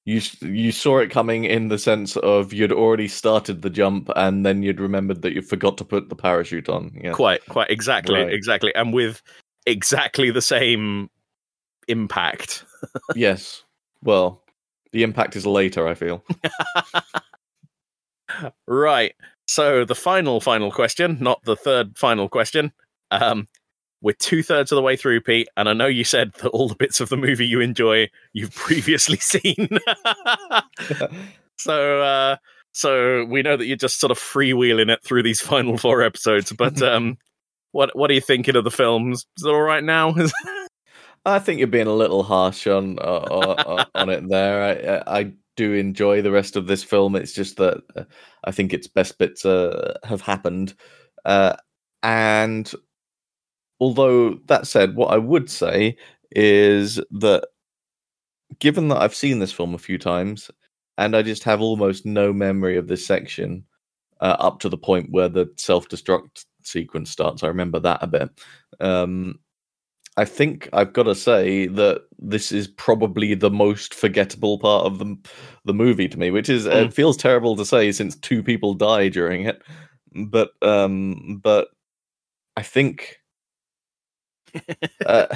you 0.05 0.21
you 0.41 0.73
saw 0.73 0.99
it 0.99 1.11
coming 1.11 1.45
in 1.45 1.69
the 1.69 1.79
sense 1.79 2.17
of 2.19 2.53
you'd 2.53 2.73
already 2.73 3.07
started 3.09 3.61
the 3.63 3.69
jump 3.71 4.11
and 4.17 4.47
then 4.47 4.63
you'd 4.63 4.81
remembered 4.81 5.23
that 5.23 5.33
you 5.35 5.43
forgot 5.43 5.77
to 5.79 5.85
put 5.85 6.09
the 6.09 6.17
parachute 6.17 6.69
on. 6.69 6.91
Yeah. 6.95 7.13
Quite, 7.13 7.45
quite 7.47 7.71
exactly, 7.71 8.21
Right. 8.21 8.33
exactly, 8.33 8.75
and 8.75 8.93
with 8.95 9.21
exactly 9.67 10.31
the 10.31 10.41
same 10.43 11.11
impact. 11.89 12.65
yes. 13.15 13.63
Well, 14.03 14.43
the 14.93 15.03
impact 15.03 15.37
is 15.37 15.45
later. 15.47 15.87
I 15.87 15.95
feel. 15.95 16.25
Right. 18.67 19.15
So 19.49 19.85
the 19.85 19.95
final, 19.97 20.41
final 20.41 20.71
question, 20.71 21.19
not 21.21 21.43
the 21.45 21.57
third 21.57 21.99
final 21.99 22.29
question. 22.29 22.73
Um, 23.11 23.49
we're 24.03 24.15
two 24.15 24.43
thirds 24.43 24.73
of 24.73 24.77
the 24.77 24.83
way 24.83 24.97
through, 24.97 25.21
Pete, 25.21 25.49
and 25.57 25.69
I 25.69 25.73
know 25.73 25.87
you 25.87 26.05
said 26.05 26.33
that 26.35 26.49
all 26.51 26.69
the 26.69 26.75
bits 26.75 27.01
of 27.01 27.09
the 27.09 27.17
movie 27.17 27.47
you 27.47 27.61
enjoy 27.61 28.09
you've 28.33 28.55
previously 28.55 29.17
seen. 29.21 29.69
so, 31.59 32.03
uh, 32.03 32.37
so 32.73 33.25
we 33.25 33.43
know 33.43 33.57
that 33.57 33.67
you're 33.67 33.77
just 33.77 34.01
sort 34.01 34.11
of 34.11 34.19
freewheeling 34.19 34.91
it 34.91 35.03
through 35.05 35.23
these 35.23 35.41
final 35.41 35.77
four 35.77 36.03
episodes. 36.03 36.53
But 36.53 36.81
um, 36.83 37.19
what 37.73 37.97
what 37.97 38.11
are 38.11 38.15
you 38.15 38.21
thinking 38.21 38.57
of 38.57 38.65
the 38.65 38.71
films? 38.71 39.27
Is 39.37 39.45
it 39.45 39.51
all 39.51 39.61
right 39.61 39.85
now? 39.85 40.15
I 41.27 41.39
think 41.39 41.59
you're 41.59 41.69
being 41.69 41.87
a 41.87 41.95
little 41.95 42.23
harsh 42.23 42.67
on 42.67 42.99
uh, 42.99 43.03
uh, 43.03 43.85
on 43.95 44.09
it 44.09 44.29
there. 44.29 45.05
I, 45.07 45.21
I 45.21 45.33
do 45.57 45.75
enjoy 45.75 46.23
the 46.23 46.31
rest 46.31 46.57
of 46.57 46.67
this 46.67 46.83
film. 46.83 47.15
It's 47.15 47.35
just 47.35 47.59
that 47.59 47.83
uh, 47.95 48.05
I 48.45 48.53
think 48.53 48.73
its 48.73 48.87
best 48.87 49.19
bits 49.19 49.45
uh, 49.45 49.99
have 50.05 50.23
happened. 50.23 50.75
Uh, 51.27 51.57
and 52.03 52.73
although 53.81 54.35
that 54.47 54.67
said, 54.67 54.95
what 54.95 55.13
I 55.13 55.19
would 55.19 55.51
say 55.51 55.97
is 56.33 57.01
that 57.11 57.49
given 58.59 58.89
that 58.89 59.01
I've 59.01 59.15
seen 59.15 59.39
this 59.39 59.53
film 59.53 59.75
a 59.75 59.79
few 59.79 59.99
times 59.99 60.51
and 60.99 61.17
I 61.17 61.23
just 61.23 61.45
have 61.45 61.61
almost 61.61 62.05
no 62.05 62.33
memory 62.33 62.77
of 62.77 62.89
this 62.89 63.07
section 63.07 63.65
uh, 64.21 64.37
up 64.39 64.61
to 64.61 64.69
the 64.69 64.77
point 64.79 65.11
where 65.11 65.29
the 65.29 65.51
self 65.57 65.89
destruct 65.89 66.45
sequence 66.63 67.11
starts, 67.11 67.43
I 67.43 67.49
remember 67.49 67.81
that 67.81 68.03
a 68.03 68.07
bit. 68.07 68.31
Um, 68.81 69.39
I 70.17 70.25
think 70.25 70.69
I've 70.73 70.93
got 70.93 71.05
to 71.05 71.15
say 71.15 71.67
that 71.69 72.03
this 72.19 72.53
is 72.53 72.69
probably 72.69 73.35
the 73.35 73.51
most 73.51 73.95
forgettable 73.95 74.59
part 74.59 74.85
of 74.85 74.99
the 74.99 75.17
the 75.65 75.73
movie 75.73 76.09
to 76.09 76.19
me, 76.19 76.31
which 76.31 76.49
is 76.51 76.67
Mm. 76.67 76.87
it 76.87 76.95
feels 76.95 77.17
terrible 77.17 77.57
to 77.57 77.65
say 77.65 77.93
since 77.93 78.17
two 78.17 78.43
people 78.43 78.75
die 78.75 79.09
during 79.09 79.45
it, 79.47 79.63
but 80.27 80.51
um, 80.63 81.41
but 81.43 81.69
I 82.57 82.63
think 82.63 83.20
uh, 85.07 85.27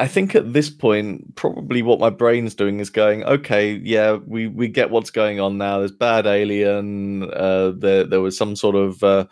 I 0.00 0.08
think 0.08 0.34
at 0.34 0.54
this 0.54 0.70
point, 0.70 1.36
probably 1.36 1.82
what 1.82 2.00
my 2.00 2.08
brain's 2.08 2.54
doing 2.54 2.80
is 2.80 2.88
going, 2.88 3.22
okay, 3.24 3.74
yeah, 3.74 4.14
we 4.14 4.46
we 4.46 4.66
get 4.66 4.90
what's 4.90 5.10
going 5.10 5.40
on 5.40 5.58
now. 5.58 5.78
There's 5.78 5.92
bad 5.92 6.26
alien. 6.26 7.24
Uh, 7.30 7.72
there 7.76 8.04
there 8.04 8.20
was 8.22 8.36
some 8.36 8.56
sort 8.56 8.76
of 8.76 9.04
uh, 9.04 9.26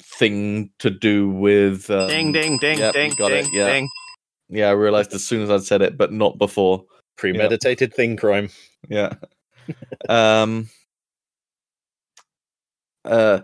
thing 0.00 0.70
to 0.78 0.90
do 0.90 1.28
with 1.28 1.90
um, 1.90 2.08
ding, 2.08 2.30
ding, 2.30 2.56
ding, 2.58 2.78
yep, 2.78 2.94
ding, 2.94 3.12
got 3.18 3.30
ding, 3.30 3.46
it, 3.46 3.52
yeah. 3.52 3.66
ding. 3.66 3.88
Yeah, 4.48 4.68
I 4.68 4.72
realized 4.72 5.12
as 5.12 5.26
soon 5.26 5.42
as 5.42 5.50
I'd 5.50 5.64
said 5.64 5.82
it, 5.82 5.98
but 5.98 6.12
not 6.12 6.38
before. 6.38 6.84
Premeditated 7.16 7.94
thing 7.94 8.16
crime. 8.16 8.50
Yeah. 8.88 9.14
um. 10.08 10.68
Uh, 13.04 13.40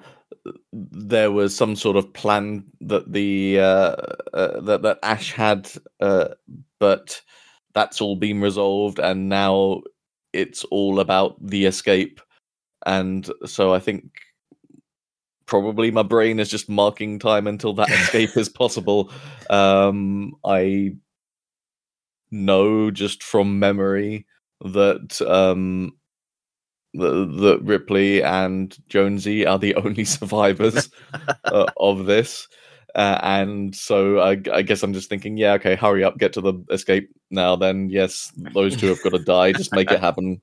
there 0.73 1.31
was 1.31 1.55
some 1.57 1.77
sort 1.77 1.97
of 1.97 2.13
plan 2.13 2.65
that 2.81 3.13
the 3.13 3.61
uh, 3.61 3.97
uh 4.33 4.61
that 4.61 4.83
that 4.83 4.99
Ash 5.03 5.33
had, 5.33 5.71
uh, 6.01 6.29
but 6.79 7.21
that's 7.75 8.01
all 8.01 8.17
been 8.17 8.41
resolved, 8.41 8.99
and 8.99 9.29
now 9.29 9.83
it's 10.33 10.65
all 10.65 11.01
about 11.01 11.37
the 11.45 11.67
escape. 11.67 12.21
And 12.87 13.31
so 13.45 13.75
I 13.75 13.79
think 13.79 14.05
probably 15.47 15.91
my 15.91 16.03
brain 16.03 16.39
is 16.39 16.49
just 16.49 16.69
marking 16.69 17.19
time 17.19 17.47
until 17.47 17.75
that 17.75 17.91
escape 17.91 18.37
is 18.37 18.49
possible. 18.49 19.13
Um, 19.51 20.37
I 20.45 20.93
know 22.31 22.93
just 22.93 23.25
from 23.25 23.59
memory 23.59 24.27
that 24.61 25.21
um 25.23 25.93
that, 26.95 27.61
Ripley 27.63 28.23
and 28.23 28.77
Jonesy 28.89 29.47
are 29.47 29.59
the 29.59 29.75
only 29.77 30.05
survivors 30.05 30.91
uh, 31.45 31.67
of 31.77 32.07
this. 32.07 32.49
Uh, 32.95 33.21
and 33.23 33.75
so 33.75 34.19
I, 34.19 34.41
I 34.53 34.63
guess 34.63 34.83
I'm 34.83 34.93
just 34.93 35.09
thinking, 35.09 35.37
yeah, 35.37 35.53
okay, 35.55 35.77
hurry 35.77 36.03
up, 36.03 36.19
get 36.19 36.33
to 36.33 36.41
the 36.41 36.55
escape 36.71 37.09
now. 37.31 37.55
Then 37.55 37.89
yes, 37.89 38.33
those 38.53 38.77
two 38.77 38.89
have 38.89 39.03
got 39.03 39.11
to 39.11 39.21
die. 39.21 39.53
Just 39.53 39.73
make 39.73 39.93
it 39.93 40.01
happen. 40.09 40.41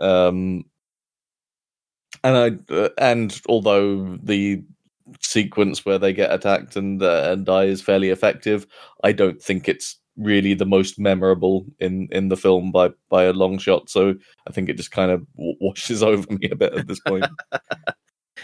Um, 0.00 0.64
and 2.24 2.36
I 2.70 2.74
uh, 2.74 2.88
and 2.98 3.40
although 3.48 4.18
the 4.22 4.62
sequence 5.20 5.84
where 5.84 5.98
they 5.98 6.12
get 6.12 6.32
attacked 6.32 6.74
and 6.74 7.00
uh, 7.00 7.30
and 7.30 7.46
die 7.46 7.64
is 7.64 7.82
fairly 7.82 8.10
effective, 8.10 8.66
I 9.04 9.12
don't 9.12 9.40
think 9.40 9.68
it's 9.68 9.96
really 10.16 10.54
the 10.54 10.66
most 10.66 10.98
memorable 10.98 11.66
in 11.80 12.08
in 12.12 12.28
the 12.28 12.36
film 12.36 12.70
by 12.70 12.90
by 13.08 13.24
a 13.24 13.32
long 13.32 13.58
shot. 13.58 13.90
So 13.90 14.14
I 14.48 14.52
think 14.52 14.68
it 14.68 14.76
just 14.76 14.90
kind 14.90 15.10
of 15.10 15.26
w- 15.36 15.56
washes 15.60 16.02
over 16.02 16.32
me 16.32 16.48
a 16.50 16.56
bit 16.56 16.74
at 16.74 16.86
this 16.86 17.00
point. 17.00 17.26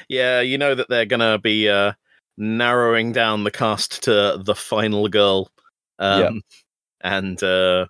Yeah, 0.08 0.40
you 0.40 0.56
know 0.56 0.74
that 0.74 0.88
they're 0.88 1.04
gonna 1.04 1.38
be 1.38 1.68
uh, 1.68 1.92
narrowing 2.36 3.12
down 3.12 3.44
the 3.44 3.50
cast 3.50 4.04
to 4.04 4.40
the 4.42 4.54
final 4.54 5.08
girl, 5.08 5.50
um, 5.98 6.42
and 7.00 7.42
uh, 7.42 7.86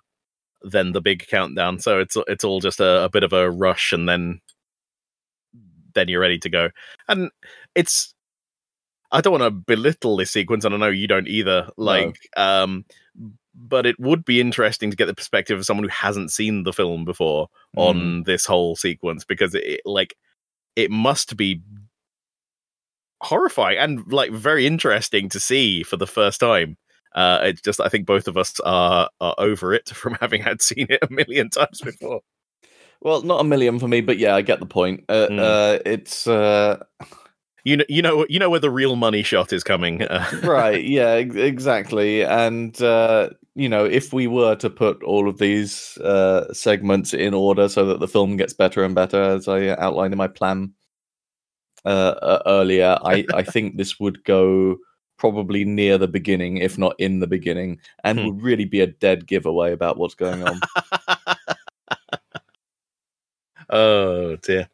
then 0.63 0.91
the 0.91 1.01
big 1.01 1.27
countdown. 1.27 1.79
So 1.79 1.99
it's 1.99 2.17
it's 2.27 2.43
all 2.43 2.59
just 2.59 2.79
a, 2.79 3.03
a 3.03 3.09
bit 3.09 3.23
of 3.23 3.33
a 3.33 3.49
rush, 3.49 3.93
and 3.93 4.09
then 4.09 4.41
then 5.93 6.07
you're 6.07 6.21
ready 6.21 6.39
to 6.39 6.49
go. 6.49 6.69
And 7.07 7.29
it's 7.75 8.13
I 9.11 9.21
don't 9.21 9.39
want 9.39 9.43
to 9.43 9.51
belittle 9.51 10.17
this 10.17 10.31
sequence, 10.31 10.65
and 10.65 10.73
I 10.73 10.77
know 10.77 10.87
you 10.87 11.07
don't 11.07 11.27
either. 11.27 11.69
Like, 11.77 12.17
um, 12.37 12.85
but 13.53 13.85
it 13.85 13.99
would 13.99 14.23
be 14.25 14.39
interesting 14.39 14.89
to 14.89 14.97
get 14.97 15.05
the 15.07 15.13
perspective 15.13 15.57
of 15.59 15.65
someone 15.65 15.83
who 15.83 15.89
hasn't 15.89 16.31
seen 16.31 16.63
the 16.63 16.73
film 16.73 17.05
before 17.05 17.47
on 17.75 18.23
this 18.23 18.45
whole 18.45 18.75
sequence 18.75 19.25
because 19.25 19.53
it 19.55 19.81
like 19.85 20.15
it 20.75 20.89
must 20.91 21.35
be 21.37 21.61
horrifying 23.21 23.77
and 23.77 24.11
like 24.11 24.31
very 24.31 24.65
interesting 24.65 25.29
to 25.29 25.39
see 25.39 25.83
for 25.83 25.97
the 25.97 26.07
first 26.07 26.39
time. 26.39 26.77
Uh, 27.13 27.39
it's 27.43 27.61
just 27.61 27.81
I 27.81 27.89
think 27.89 28.05
both 28.05 28.27
of 28.27 28.37
us 28.37 28.59
are 28.61 29.09
are 29.19 29.35
over 29.37 29.73
it 29.73 29.89
from 30.01 30.15
having 30.15 30.41
had 30.41 30.61
seen 30.61 30.87
it 30.89 30.99
a 31.01 31.11
million 31.11 31.49
times 31.49 31.81
before. 31.81 32.21
Well, 33.01 33.21
not 33.23 33.41
a 33.41 33.43
million 33.43 33.79
for 33.79 33.87
me, 33.87 34.01
but 34.01 34.17
yeah, 34.19 34.35
I 34.35 34.41
get 34.41 34.59
the 34.59 34.65
point. 34.65 35.05
Uh, 35.09 35.27
Mm. 35.27 35.39
uh, 35.39 35.79
it's 35.85 36.27
uh, 36.27 36.83
You 37.63 37.77
know, 37.77 37.85
you 37.89 38.01
know, 38.01 38.25
you 38.29 38.39
know 38.39 38.49
where 38.49 38.59
the 38.59 38.69
real 38.69 38.95
money 38.95 39.23
shot 39.23 39.51
is 39.53 39.63
coming. 39.63 40.05
Right, 40.43 40.83
yeah, 40.83 41.15
exactly. 41.15 42.23
And 42.23 42.79
uh, 42.81 43.29
you 43.55 43.67
know, 43.67 43.85
if 43.85 44.13
we 44.13 44.27
were 44.27 44.55
to 44.55 44.69
put 44.69 45.03
all 45.03 45.27
of 45.27 45.37
these 45.37 45.97
uh, 45.97 46.51
segments 46.53 47.13
in 47.13 47.33
order 47.33 47.67
so 47.67 47.85
that 47.85 47.99
the 47.99 48.07
film 48.07 48.37
gets 48.37 48.53
better 48.53 48.83
and 48.83 48.95
better, 48.95 49.21
as 49.21 49.47
I 49.47 49.69
outlined 49.69 50.13
in 50.13 50.17
my 50.17 50.27
plan 50.27 50.73
uh, 51.85 52.15
uh, 52.21 52.41
earlier, 52.45 52.97
I 53.03 53.25
I 53.33 53.43
think 53.53 53.77
this 53.77 53.99
would 53.99 54.23
go 54.23 54.77
probably 55.17 55.65
near 55.65 55.97
the 55.97 56.07
beginning, 56.07 56.57
if 56.57 56.77
not 56.77 56.95
in 56.99 57.19
the 57.19 57.27
beginning, 57.27 57.79
and 58.03 58.19
Hmm. 58.19 58.23
would 58.23 58.41
really 58.41 58.65
be 58.65 58.81
a 58.81 58.87
dead 58.87 59.27
giveaway 59.27 59.71
about 59.73 59.97
what's 59.97 60.15
going 60.15 60.43
on. 60.43 60.61
oh 63.69 64.35
dear. 64.37 64.69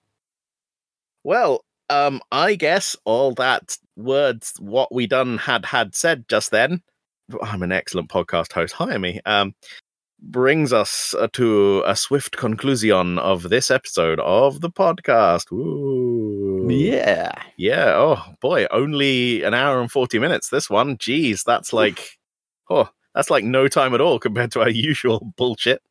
Well, 1.23 1.65
um, 1.89 2.21
I 2.31 2.55
guess 2.55 2.95
all 3.05 3.33
that 3.35 3.77
words 3.95 4.53
what 4.59 4.93
we 4.93 5.07
done 5.07 5.39
had 5.39 5.65
had 5.65 5.95
said 5.95 6.27
just 6.29 6.51
then. 6.51 6.83
I'm 7.41 7.63
an 7.63 7.71
excellent 7.71 8.09
podcast 8.09 8.53
host. 8.53 8.73
Hire 8.73 8.99
me. 8.99 9.19
Um, 9.25 9.53
brings 10.19 10.73
us 10.73 11.13
uh, 11.19 11.27
to 11.33 11.83
a 11.85 11.95
swift 11.95 12.37
conclusion 12.37 13.19
of 13.19 13.43
this 13.49 13.69
episode 13.69 14.19
of 14.21 14.61
the 14.61 14.69
podcast. 14.71 15.51
Ooh. 15.51 16.67
yeah. 16.69 17.31
Yeah. 17.57 17.93
Oh 17.95 18.23
boy, 18.41 18.65
only 18.71 19.43
an 19.43 19.53
hour 19.53 19.81
and 19.81 19.91
forty 19.91 20.19
minutes. 20.19 20.49
This 20.49 20.69
one. 20.69 20.97
Jeez, 20.97 21.43
that's 21.43 21.73
like, 21.73 22.17
oh, 22.69 22.89
that's 23.13 23.29
like 23.29 23.43
no 23.43 23.67
time 23.67 23.93
at 23.93 24.01
all 24.01 24.19
compared 24.19 24.51
to 24.53 24.61
our 24.61 24.69
usual 24.91 25.33
bullshit. 25.37 25.81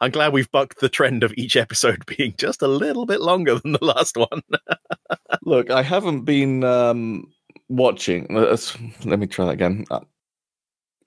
I'm 0.00 0.12
glad 0.12 0.32
we've 0.32 0.50
bucked 0.52 0.80
the 0.80 0.88
trend 0.88 1.24
of 1.24 1.34
each 1.36 1.56
episode 1.56 2.04
being 2.16 2.34
just 2.38 2.62
a 2.62 2.68
little 2.68 3.04
bit 3.06 3.20
longer 3.20 3.58
than 3.58 3.72
the 3.72 3.84
last 3.84 4.16
one. 4.16 4.42
Look, 5.42 5.70
I 5.70 5.82
haven't 5.82 6.22
been 6.22 6.62
um, 6.62 7.24
watching. 7.68 8.28
let's- 8.30 8.76
Let 9.04 9.18
me 9.18 9.26
try 9.26 9.46
that 9.46 9.52
again. 9.52 9.84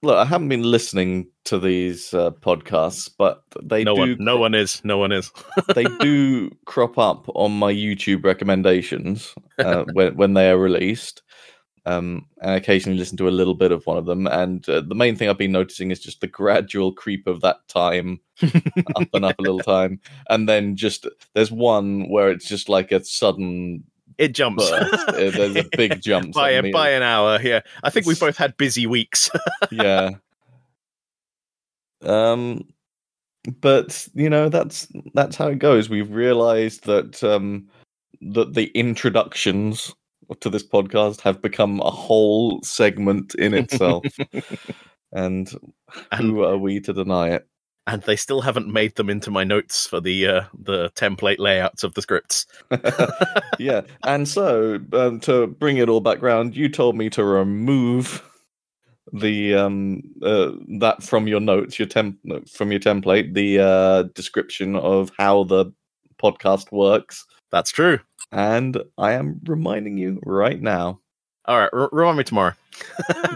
Look, 0.02 0.16
I 0.16 0.24
haven't 0.24 0.48
been 0.48 0.62
listening 0.62 1.26
to 1.44 1.58
these 1.58 2.14
uh, 2.14 2.30
podcasts, 2.30 3.10
but 3.18 3.42
they 3.62 3.84
no 3.84 3.94
do. 3.94 4.00
one, 4.00 4.16
no 4.18 4.36
one 4.38 4.54
is, 4.54 4.80
no 4.82 4.96
one 4.96 5.12
is. 5.12 5.30
they 5.74 5.84
do 6.00 6.50
crop 6.64 6.96
up 6.96 7.26
on 7.34 7.52
my 7.52 7.72
YouTube 7.72 8.24
recommendations 8.24 9.34
uh, 9.58 9.84
when 9.92 10.16
when 10.16 10.34
they 10.34 10.50
are 10.50 10.58
released. 10.58 11.22
Um, 11.86 12.26
and 12.40 12.52
I 12.52 12.56
occasionally 12.56 12.98
listen 12.98 13.16
to 13.18 13.28
a 13.28 13.30
little 13.30 13.54
bit 13.54 13.72
of 13.72 13.86
one 13.86 13.96
of 13.96 14.06
them. 14.06 14.26
And 14.26 14.66
uh, 14.68 14.82
the 14.82 14.94
main 14.94 15.16
thing 15.16 15.28
I've 15.28 15.38
been 15.38 15.52
noticing 15.52 15.90
is 15.90 16.00
just 16.00 16.20
the 16.20 16.26
gradual 16.26 16.92
creep 16.92 17.26
of 17.26 17.40
that 17.40 17.66
time 17.68 18.20
up 18.96 19.08
and 19.14 19.24
up 19.24 19.38
a 19.38 19.42
little 19.42 19.58
time, 19.60 20.00
and 20.28 20.48
then 20.48 20.76
just 20.76 21.06
there's 21.34 21.52
one 21.52 22.08
where 22.08 22.30
it's 22.30 22.48
just 22.48 22.68
like 22.68 22.90
a 22.92 23.04
sudden 23.04 23.84
It 24.20 24.34
jumps. 24.34 24.70
Uh, 24.70 25.12
there's 25.12 25.56
a 25.56 25.64
big 25.78 25.98
jump 26.02 26.34
by 26.34 26.50
a, 26.50 26.70
by 26.70 26.90
an 26.90 27.02
hour. 27.02 27.40
Yeah, 27.40 27.60
I 27.82 27.88
think 27.88 28.04
we 28.04 28.14
both 28.14 28.36
had 28.36 28.54
busy 28.58 28.86
weeks. 28.86 29.30
yeah. 29.70 30.10
Um, 32.02 32.68
but 33.62 34.06
you 34.12 34.28
know 34.28 34.50
that's 34.50 34.88
that's 35.14 35.36
how 35.36 35.48
it 35.48 35.58
goes. 35.58 35.88
We've 35.88 36.10
realised 36.10 36.84
that 36.84 37.24
um 37.24 37.66
that 38.20 38.52
the 38.52 38.66
introductions 38.74 39.94
to 40.40 40.50
this 40.50 40.68
podcast 40.68 41.22
have 41.22 41.40
become 41.40 41.80
a 41.80 41.90
whole 41.90 42.60
segment 42.62 43.34
in 43.36 43.54
itself, 43.54 44.04
and 45.12 45.50
and, 46.12 46.30
who 46.30 46.44
are 46.44 46.58
we 46.58 46.78
to 46.80 46.92
deny 46.92 47.30
it? 47.30 47.48
And 47.86 48.02
they 48.02 48.16
still 48.16 48.40
haven't 48.40 48.68
made 48.68 48.94
them 48.96 49.10
into 49.10 49.30
my 49.30 49.44
notes 49.44 49.86
for 49.86 50.00
the 50.00 50.26
uh, 50.26 50.42
the 50.58 50.90
template 50.90 51.38
layouts 51.38 51.82
of 51.82 51.94
the 51.94 52.02
scripts. 52.02 52.46
yeah, 53.58 53.82
and 54.04 54.28
so 54.28 54.78
um, 54.92 55.20
to 55.20 55.46
bring 55.48 55.76
it 55.78 55.88
all 55.88 56.00
back 56.00 56.22
round, 56.22 56.56
you 56.56 56.68
told 56.68 56.96
me 56.96 57.10
to 57.10 57.24
remove 57.24 58.22
the 59.12 59.54
um 59.54 60.02
uh, 60.22 60.52
that 60.78 61.02
from 61.02 61.26
your 61.26 61.40
notes, 61.40 61.78
your 61.78 61.88
temp 61.88 62.16
from 62.48 62.70
your 62.70 62.80
template, 62.80 63.34
the 63.34 63.58
uh, 63.58 64.02
description 64.14 64.76
of 64.76 65.10
how 65.18 65.44
the 65.44 65.66
podcast 66.22 66.70
works, 66.70 67.26
That's 67.50 67.70
true. 67.72 67.98
and 68.30 68.76
I 68.98 69.12
am 69.12 69.40
reminding 69.46 69.96
you 69.96 70.20
right 70.24 70.60
now. 70.60 71.00
All 71.46 71.58
right, 71.58 71.70
r- 71.72 71.88
remind 71.90 72.18
me 72.18 72.24
tomorrow. 72.24 72.52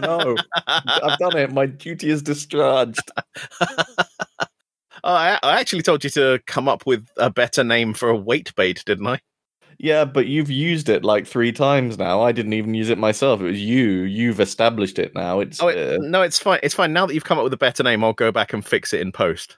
No, 0.00 0.36
I've 0.66 1.18
done 1.18 1.36
it. 1.36 1.50
My 1.52 1.66
duty 1.66 2.10
is 2.10 2.22
discharged. 2.22 3.10
oh, 5.05 5.14
I, 5.14 5.39
I 5.43 5.60
actually 5.60 5.82
told 5.82 6.02
you 6.02 6.10
to 6.10 6.40
come 6.47 6.68
up 6.68 6.85
with 6.86 7.09
a 7.16 7.31
better 7.31 7.62
name 7.62 7.94
for 7.94 8.09
a 8.09 8.16
weight 8.16 8.52
bait, 8.56 8.82
didn't 8.85 9.06
I? 9.06 9.20
Yeah, 9.78 10.05
but 10.05 10.26
you've 10.26 10.51
used 10.51 10.89
it 10.89 11.05
like 11.05 11.26
three 11.26 11.51
times 11.52 11.98
now. 11.98 12.22
I 12.22 12.31
didn't 12.32 12.52
even 12.52 12.74
use 12.74 12.90
it 12.90 12.98
myself. 12.98 13.40
It 13.40 13.44
was 13.44 13.60
you. 13.60 14.02
You've 14.02 14.39
established 14.40 14.98
it 15.01 15.14
now. 15.14 15.40
It's 15.40 15.60
Oh, 15.60 15.68
it, 15.68 15.94
uh, 15.94 15.98
no, 16.01 16.22
it's 16.22 16.39
fine. 16.39 16.60
It's 16.62 16.74
fine. 16.74 16.93
Now 16.93 17.06
that 17.06 17.14
you've 17.14 17.24
come 17.24 17.39
up 17.39 17.44
with 17.44 17.52
a 17.52 17.56
better 17.59 17.82
name, 17.82 18.05
I'll 18.05 18.12
go 18.12 18.31
back 18.31 18.52
and 18.52 18.64
fix 18.64 18.93
it 18.93 19.01
in 19.01 19.10
post. 19.12 19.56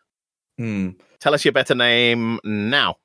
hmm. 0.59 0.91
Tell 1.21 1.33
us 1.35 1.45
your 1.45 1.53
better 1.53 1.75
name 1.75 2.41
now. 2.45 2.97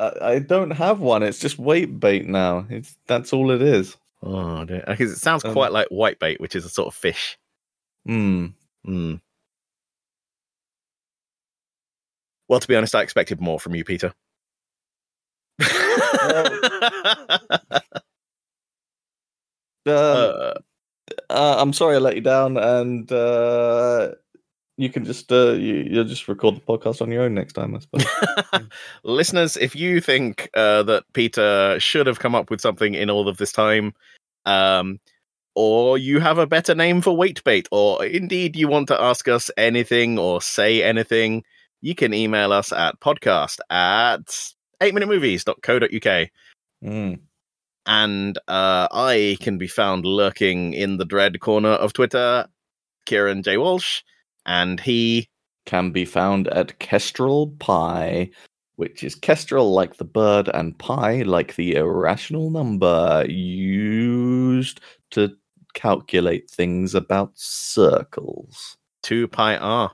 I, 0.00 0.12
I 0.22 0.38
don't 0.38 0.70
have 0.70 1.00
one. 1.00 1.22
It's 1.22 1.38
just 1.38 1.58
weight 1.58 1.98
bait 2.00 2.26
now. 2.26 2.66
It's 2.70 2.96
that's 3.06 3.32
all 3.32 3.50
it 3.50 3.62
is. 3.62 3.96
Oh, 4.22 4.64
dear. 4.64 4.84
Because 4.86 5.12
it 5.12 5.18
sounds 5.18 5.44
Um, 5.44 5.52
quite 5.52 5.72
like 5.72 5.88
white 5.88 6.18
bait, 6.18 6.40
which 6.40 6.56
is 6.56 6.64
a 6.64 6.68
sort 6.68 6.88
of 6.88 6.94
fish. 6.94 7.38
Hmm. 8.06 8.46
Hmm. 8.84 9.14
Well, 12.48 12.60
to 12.60 12.68
be 12.68 12.76
honest, 12.76 12.94
I 12.94 13.02
expected 13.02 13.40
more 13.40 13.60
from 13.60 13.74
you, 13.74 13.84
Peter. 13.84 14.12
Uh, 15.60 17.38
Uh, 19.86 20.54
uh, 21.30 21.56
I'm 21.58 21.72
sorry 21.72 21.96
I 21.96 21.98
let 21.98 22.14
you 22.16 22.20
down, 22.20 22.56
and 22.56 23.10
uh, 23.10 24.12
you 24.76 24.90
can 24.90 25.04
just 25.04 25.32
uh, 25.32 25.52
you, 25.52 25.86
you'll 25.90 26.04
just 26.04 26.28
record 26.28 26.56
the 26.56 26.60
podcast 26.60 27.00
on 27.02 27.10
your 27.10 27.22
own 27.22 27.34
next 27.34 27.54
time, 27.54 27.74
I 27.74 27.80
suppose. 27.80 28.68
Listeners, 29.04 29.56
if 29.56 29.74
you 29.74 30.00
think 30.00 30.50
uh, 30.54 30.82
that 30.84 31.04
Peter 31.14 31.76
should 31.80 32.06
have 32.06 32.20
come 32.20 32.34
up 32.34 32.50
with 32.50 32.60
something 32.60 32.94
in 32.94 33.10
all 33.10 33.28
of 33.28 33.38
this 33.38 33.52
time, 33.52 33.94
um, 34.46 35.00
or 35.54 35.98
you 35.98 36.20
have 36.20 36.38
a 36.38 36.46
better 36.46 36.74
name 36.74 37.00
for 37.00 37.16
weight 37.16 37.42
bait, 37.44 37.68
or 37.72 38.04
indeed 38.04 38.56
you 38.56 38.68
want 38.68 38.88
to 38.88 39.00
ask 39.00 39.26
us 39.28 39.50
anything 39.56 40.18
or 40.18 40.42
say 40.42 40.82
anything, 40.82 41.44
you 41.80 41.94
can 41.94 42.12
email 42.14 42.52
us 42.52 42.72
at 42.72 43.00
podcast 43.00 43.58
at 43.70 44.26
8minutemovies.co.uk. 44.80 46.28
Mm. 46.84 47.20
And 47.86 48.38
uh, 48.48 48.88
I 48.90 49.36
can 49.40 49.58
be 49.58 49.68
found 49.68 50.04
lurking 50.04 50.74
in 50.74 50.98
the 50.98 51.04
dread 51.04 51.40
corner 51.40 51.70
of 51.70 51.92
Twitter, 51.92 52.46
Kieran 53.06 53.42
J. 53.42 53.56
Walsh, 53.56 54.02
and 54.44 54.78
he 54.80 55.28
Can 55.66 55.90
be 55.90 56.06
found 56.06 56.48
at 56.48 56.78
Kestrel 56.78 57.54
Pi, 57.58 58.30
which 58.76 59.04
is 59.04 59.14
Kestrel 59.14 59.72
like 59.72 59.98
the 59.98 60.04
bird 60.04 60.48
and 60.54 60.78
pi 60.78 61.22
like 61.22 61.56
the 61.56 61.74
irrational 61.74 62.48
number 62.48 63.26
used 63.28 64.80
to 65.10 65.36
calculate 65.74 66.48
things 66.48 66.94
about 66.94 67.32
circles. 67.34 68.78
2 69.02 69.28
pi 69.28 69.56
r. 69.58 69.92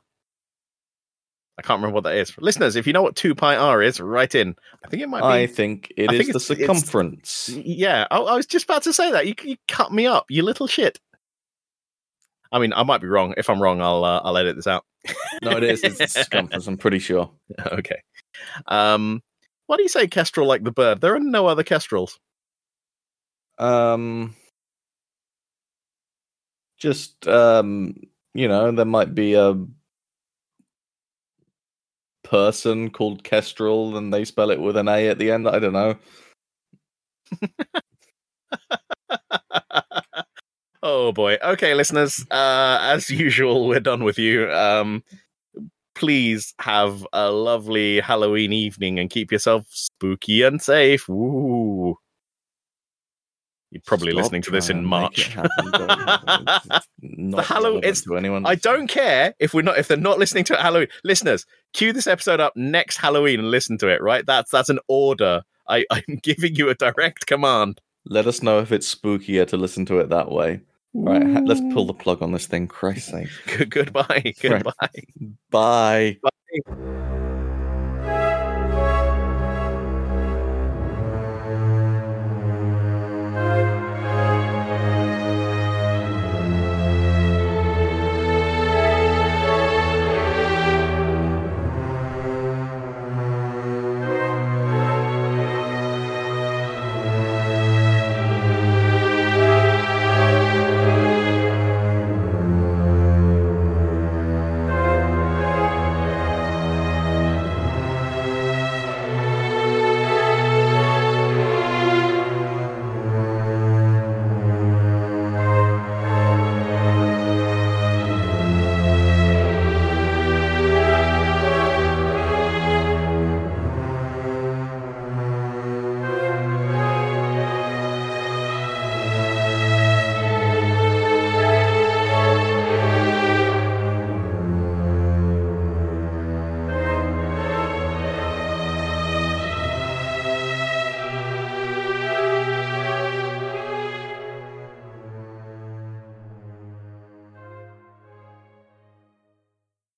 I 1.57 1.63
can't 1.63 1.79
remember 1.79 1.95
what 1.95 2.05
that 2.05 2.17
is. 2.17 2.37
Listeners, 2.39 2.75
if 2.75 2.87
you 2.87 2.93
know 2.93 3.03
what 3.03 3.15
2 3.15 3.35
pi 3.35 3.57
r 3.57 3.81
is, 3.81 4.01
write 4.01 4.35
in. 4.35 4.57
I 4.85 4.89
think 4.89 5.03
it 5.03 5.09
might 5.09 5.21
be. 5.21 5.27
I 5.27 5.47
think 5.47 5.93
it 5.97 6.11
I 6.11 6.15
is 6.15 6.21
think 6.21 6.33
the 6.33 6.41
circumference. 6.41 7.49
Yeah, 7.49 8.07
I, 8.11 8.19
I 8.19 8.37
was 8.37 8.47
just 8.47 8.65
about 8.65 8.83
to 8.85 8.93
say 8.93 9.13
that. 9.13 9.27
You, 9.27 9.35
you 9.45 9.57
cut 9.69 9.93
me 9.93 10.07
up, 10.07 10.27
you 10.29 10.43
little 10.43 10.67
shit. 10.67 10.99
I 12.51 12.59
mean, 12.59 12.73
I 12.73 12.83
might 12.83 13.01
be 13.01 13.09
wrong. 13.09 13.35
If 13.37 13.49
I'm 13.51 13.63
wrong, 13.63 13.81
I'll 13.81 14.05
uh, 14.05 14.21
I'll 14.25 14.37
edit 14.37 14.57
this 14.57 14.67
out. 14.67 14.85
No, 15.43 15.57
it 15.57 15.65
is. 15.65 15.83
It's 15.83 15.99
the 15.99 16.07
circumference. 16.09 16.67
I'm 16.67 16.77
pretty 16.77 16.99
sure. 16.99 17.31
okay. 17.67 18.01
Um, 18.67 19.23
why 19.67 19.77
do 19.77 19.83
you 19.83 19.89
say 19.89 20.07
kestrel 20.07 20.47
like 20.47 20.65
the 20.65 20.73
bird? 20.73 21.01
There 21.01 21.15
are 21.15 21.21
no 21.21 21.47
other 21.47 21.63
kestrels. 21.63 22.19
Um, 23.59 24.35
just 26.79 27.27
um, 27.29 27.95
you 28.35 28.49
know, 28.49 28.71
there 28.73 28.85
might 28.85 29.15
be 29.15 29.35
a 29.35 29.55
person 32.25 32.91
called 32.91 33.25
Kestrel, 33.25 33.97
and 33.97 34.13
they 34.13 34.25
spell 34.25 34.51
it 34.51 34.61
with 34.61 34.77
an 34.77 34.89
A 34.89 35.09
at 35.09 35.19
the 35.19 35.31
end. 35.31 35.49
I 35.49 35.59
don't 35.59 35.73
know. 35.73 35.97
Oh 40.87 41.13
boy. 41.13 41.39
Okay, 41.43 41.73
listeners. 41.75 42.27
Uh, 42.31 42.79
as 42.83 43.09
usual, 43.09 43.67
we're 43.67 43.81
done 43.81 44.05
with 44.05 44.19
you. 44.19 44.51
Um, 44.53 45.03
please 45.95 46.55
have 46.61 47.07
a 47.15 47.31
lovely 47.31 48.01
Halloween 48.01 48.53
evening 48.53 48.99
and 48.99 49.09
keep 49.09 49.33
yourself 49.33 49.65
spooky 49.71 50.43
and 50.43 50.61
safe. 50.61 51.07
You're 53.75 53.83
probably 53.85 54.13
Stop 54.13 54.23
listening 54.23 54.43
to 54.43 54.51
this 54.53 54.71
in 54.71 54.85
March. 54.85 55.27
happen. 55.35 55.71
Don't 55.73 55.91
happen. 55.91 56.43
It's- 56.49 56.87
it's 57.03 57.19
not 57.19 57.45
Hallow- 57.45 57.63
relevant 57.65 57.85
it's- 57.85 58.03
to 58.05 58.17
anyone. 58.17 58.47
I 58.47 58.55
don't 58.55 58.87
care 58.87 59.35
if 59.41 59.53
we're 59.53 59.63
not 59.63 59.77
if 59.79 59.89
they're 59.89 59.97
not 59.97 60.19
listening 60.19 60.45
to 60.45 60.55
it 60.55 60.61
Halloween. 60.61 60.89
Listeners, 61.03 61.45
cue 61.73 61.93
this 61.93 62.07
episode 62.07 62.41
up 62.41 62.53
next 62.57 62.97
Halloween 62.99 63.41
and 63.41 63.51
listen 63.51 63.77
to 63.79 63.89
it. 63.89 64.01
Right? 64.01 64.25
That's 64.25 64.51
that's 64.51 64.69
an 64.71 64.79
order. 64.89 65.43
I, 65.69 65.85
I'm 65.91 66.21
giving 66.23 66.55
you 66.55 66.69
a 66.71 66.75
direct 66.75 67.27
command. 67.27 67.81
Let 68.07 68.27
us 68.27 68.43
know 68.43 68.61
if 68.61 68.71
it's 68.71 68.95
spookier 68.95 69.47
to 69.49 69.57
listen 69.57 69.85
to 69.87 69.99
it 69.99 70.09
that 70.11 70.31
way. 70.31 70.61
Right, 70.97 71.23
ha- 71.23 71.41
let's 71.45 71.61
pull 71.73 71.87
the 71.87 71.95
plug 71.95 72.23
on 72.23 72.31
this 72.31 72.47
thing. 72.47 72.69
Christ's 72.69 73.11
sake. 73.11 73.29
Goodbye. 73.71 74.35
Goodbye. 74.41 74.73
Bye. 75.51 76.19
Bye. 76.69 77.21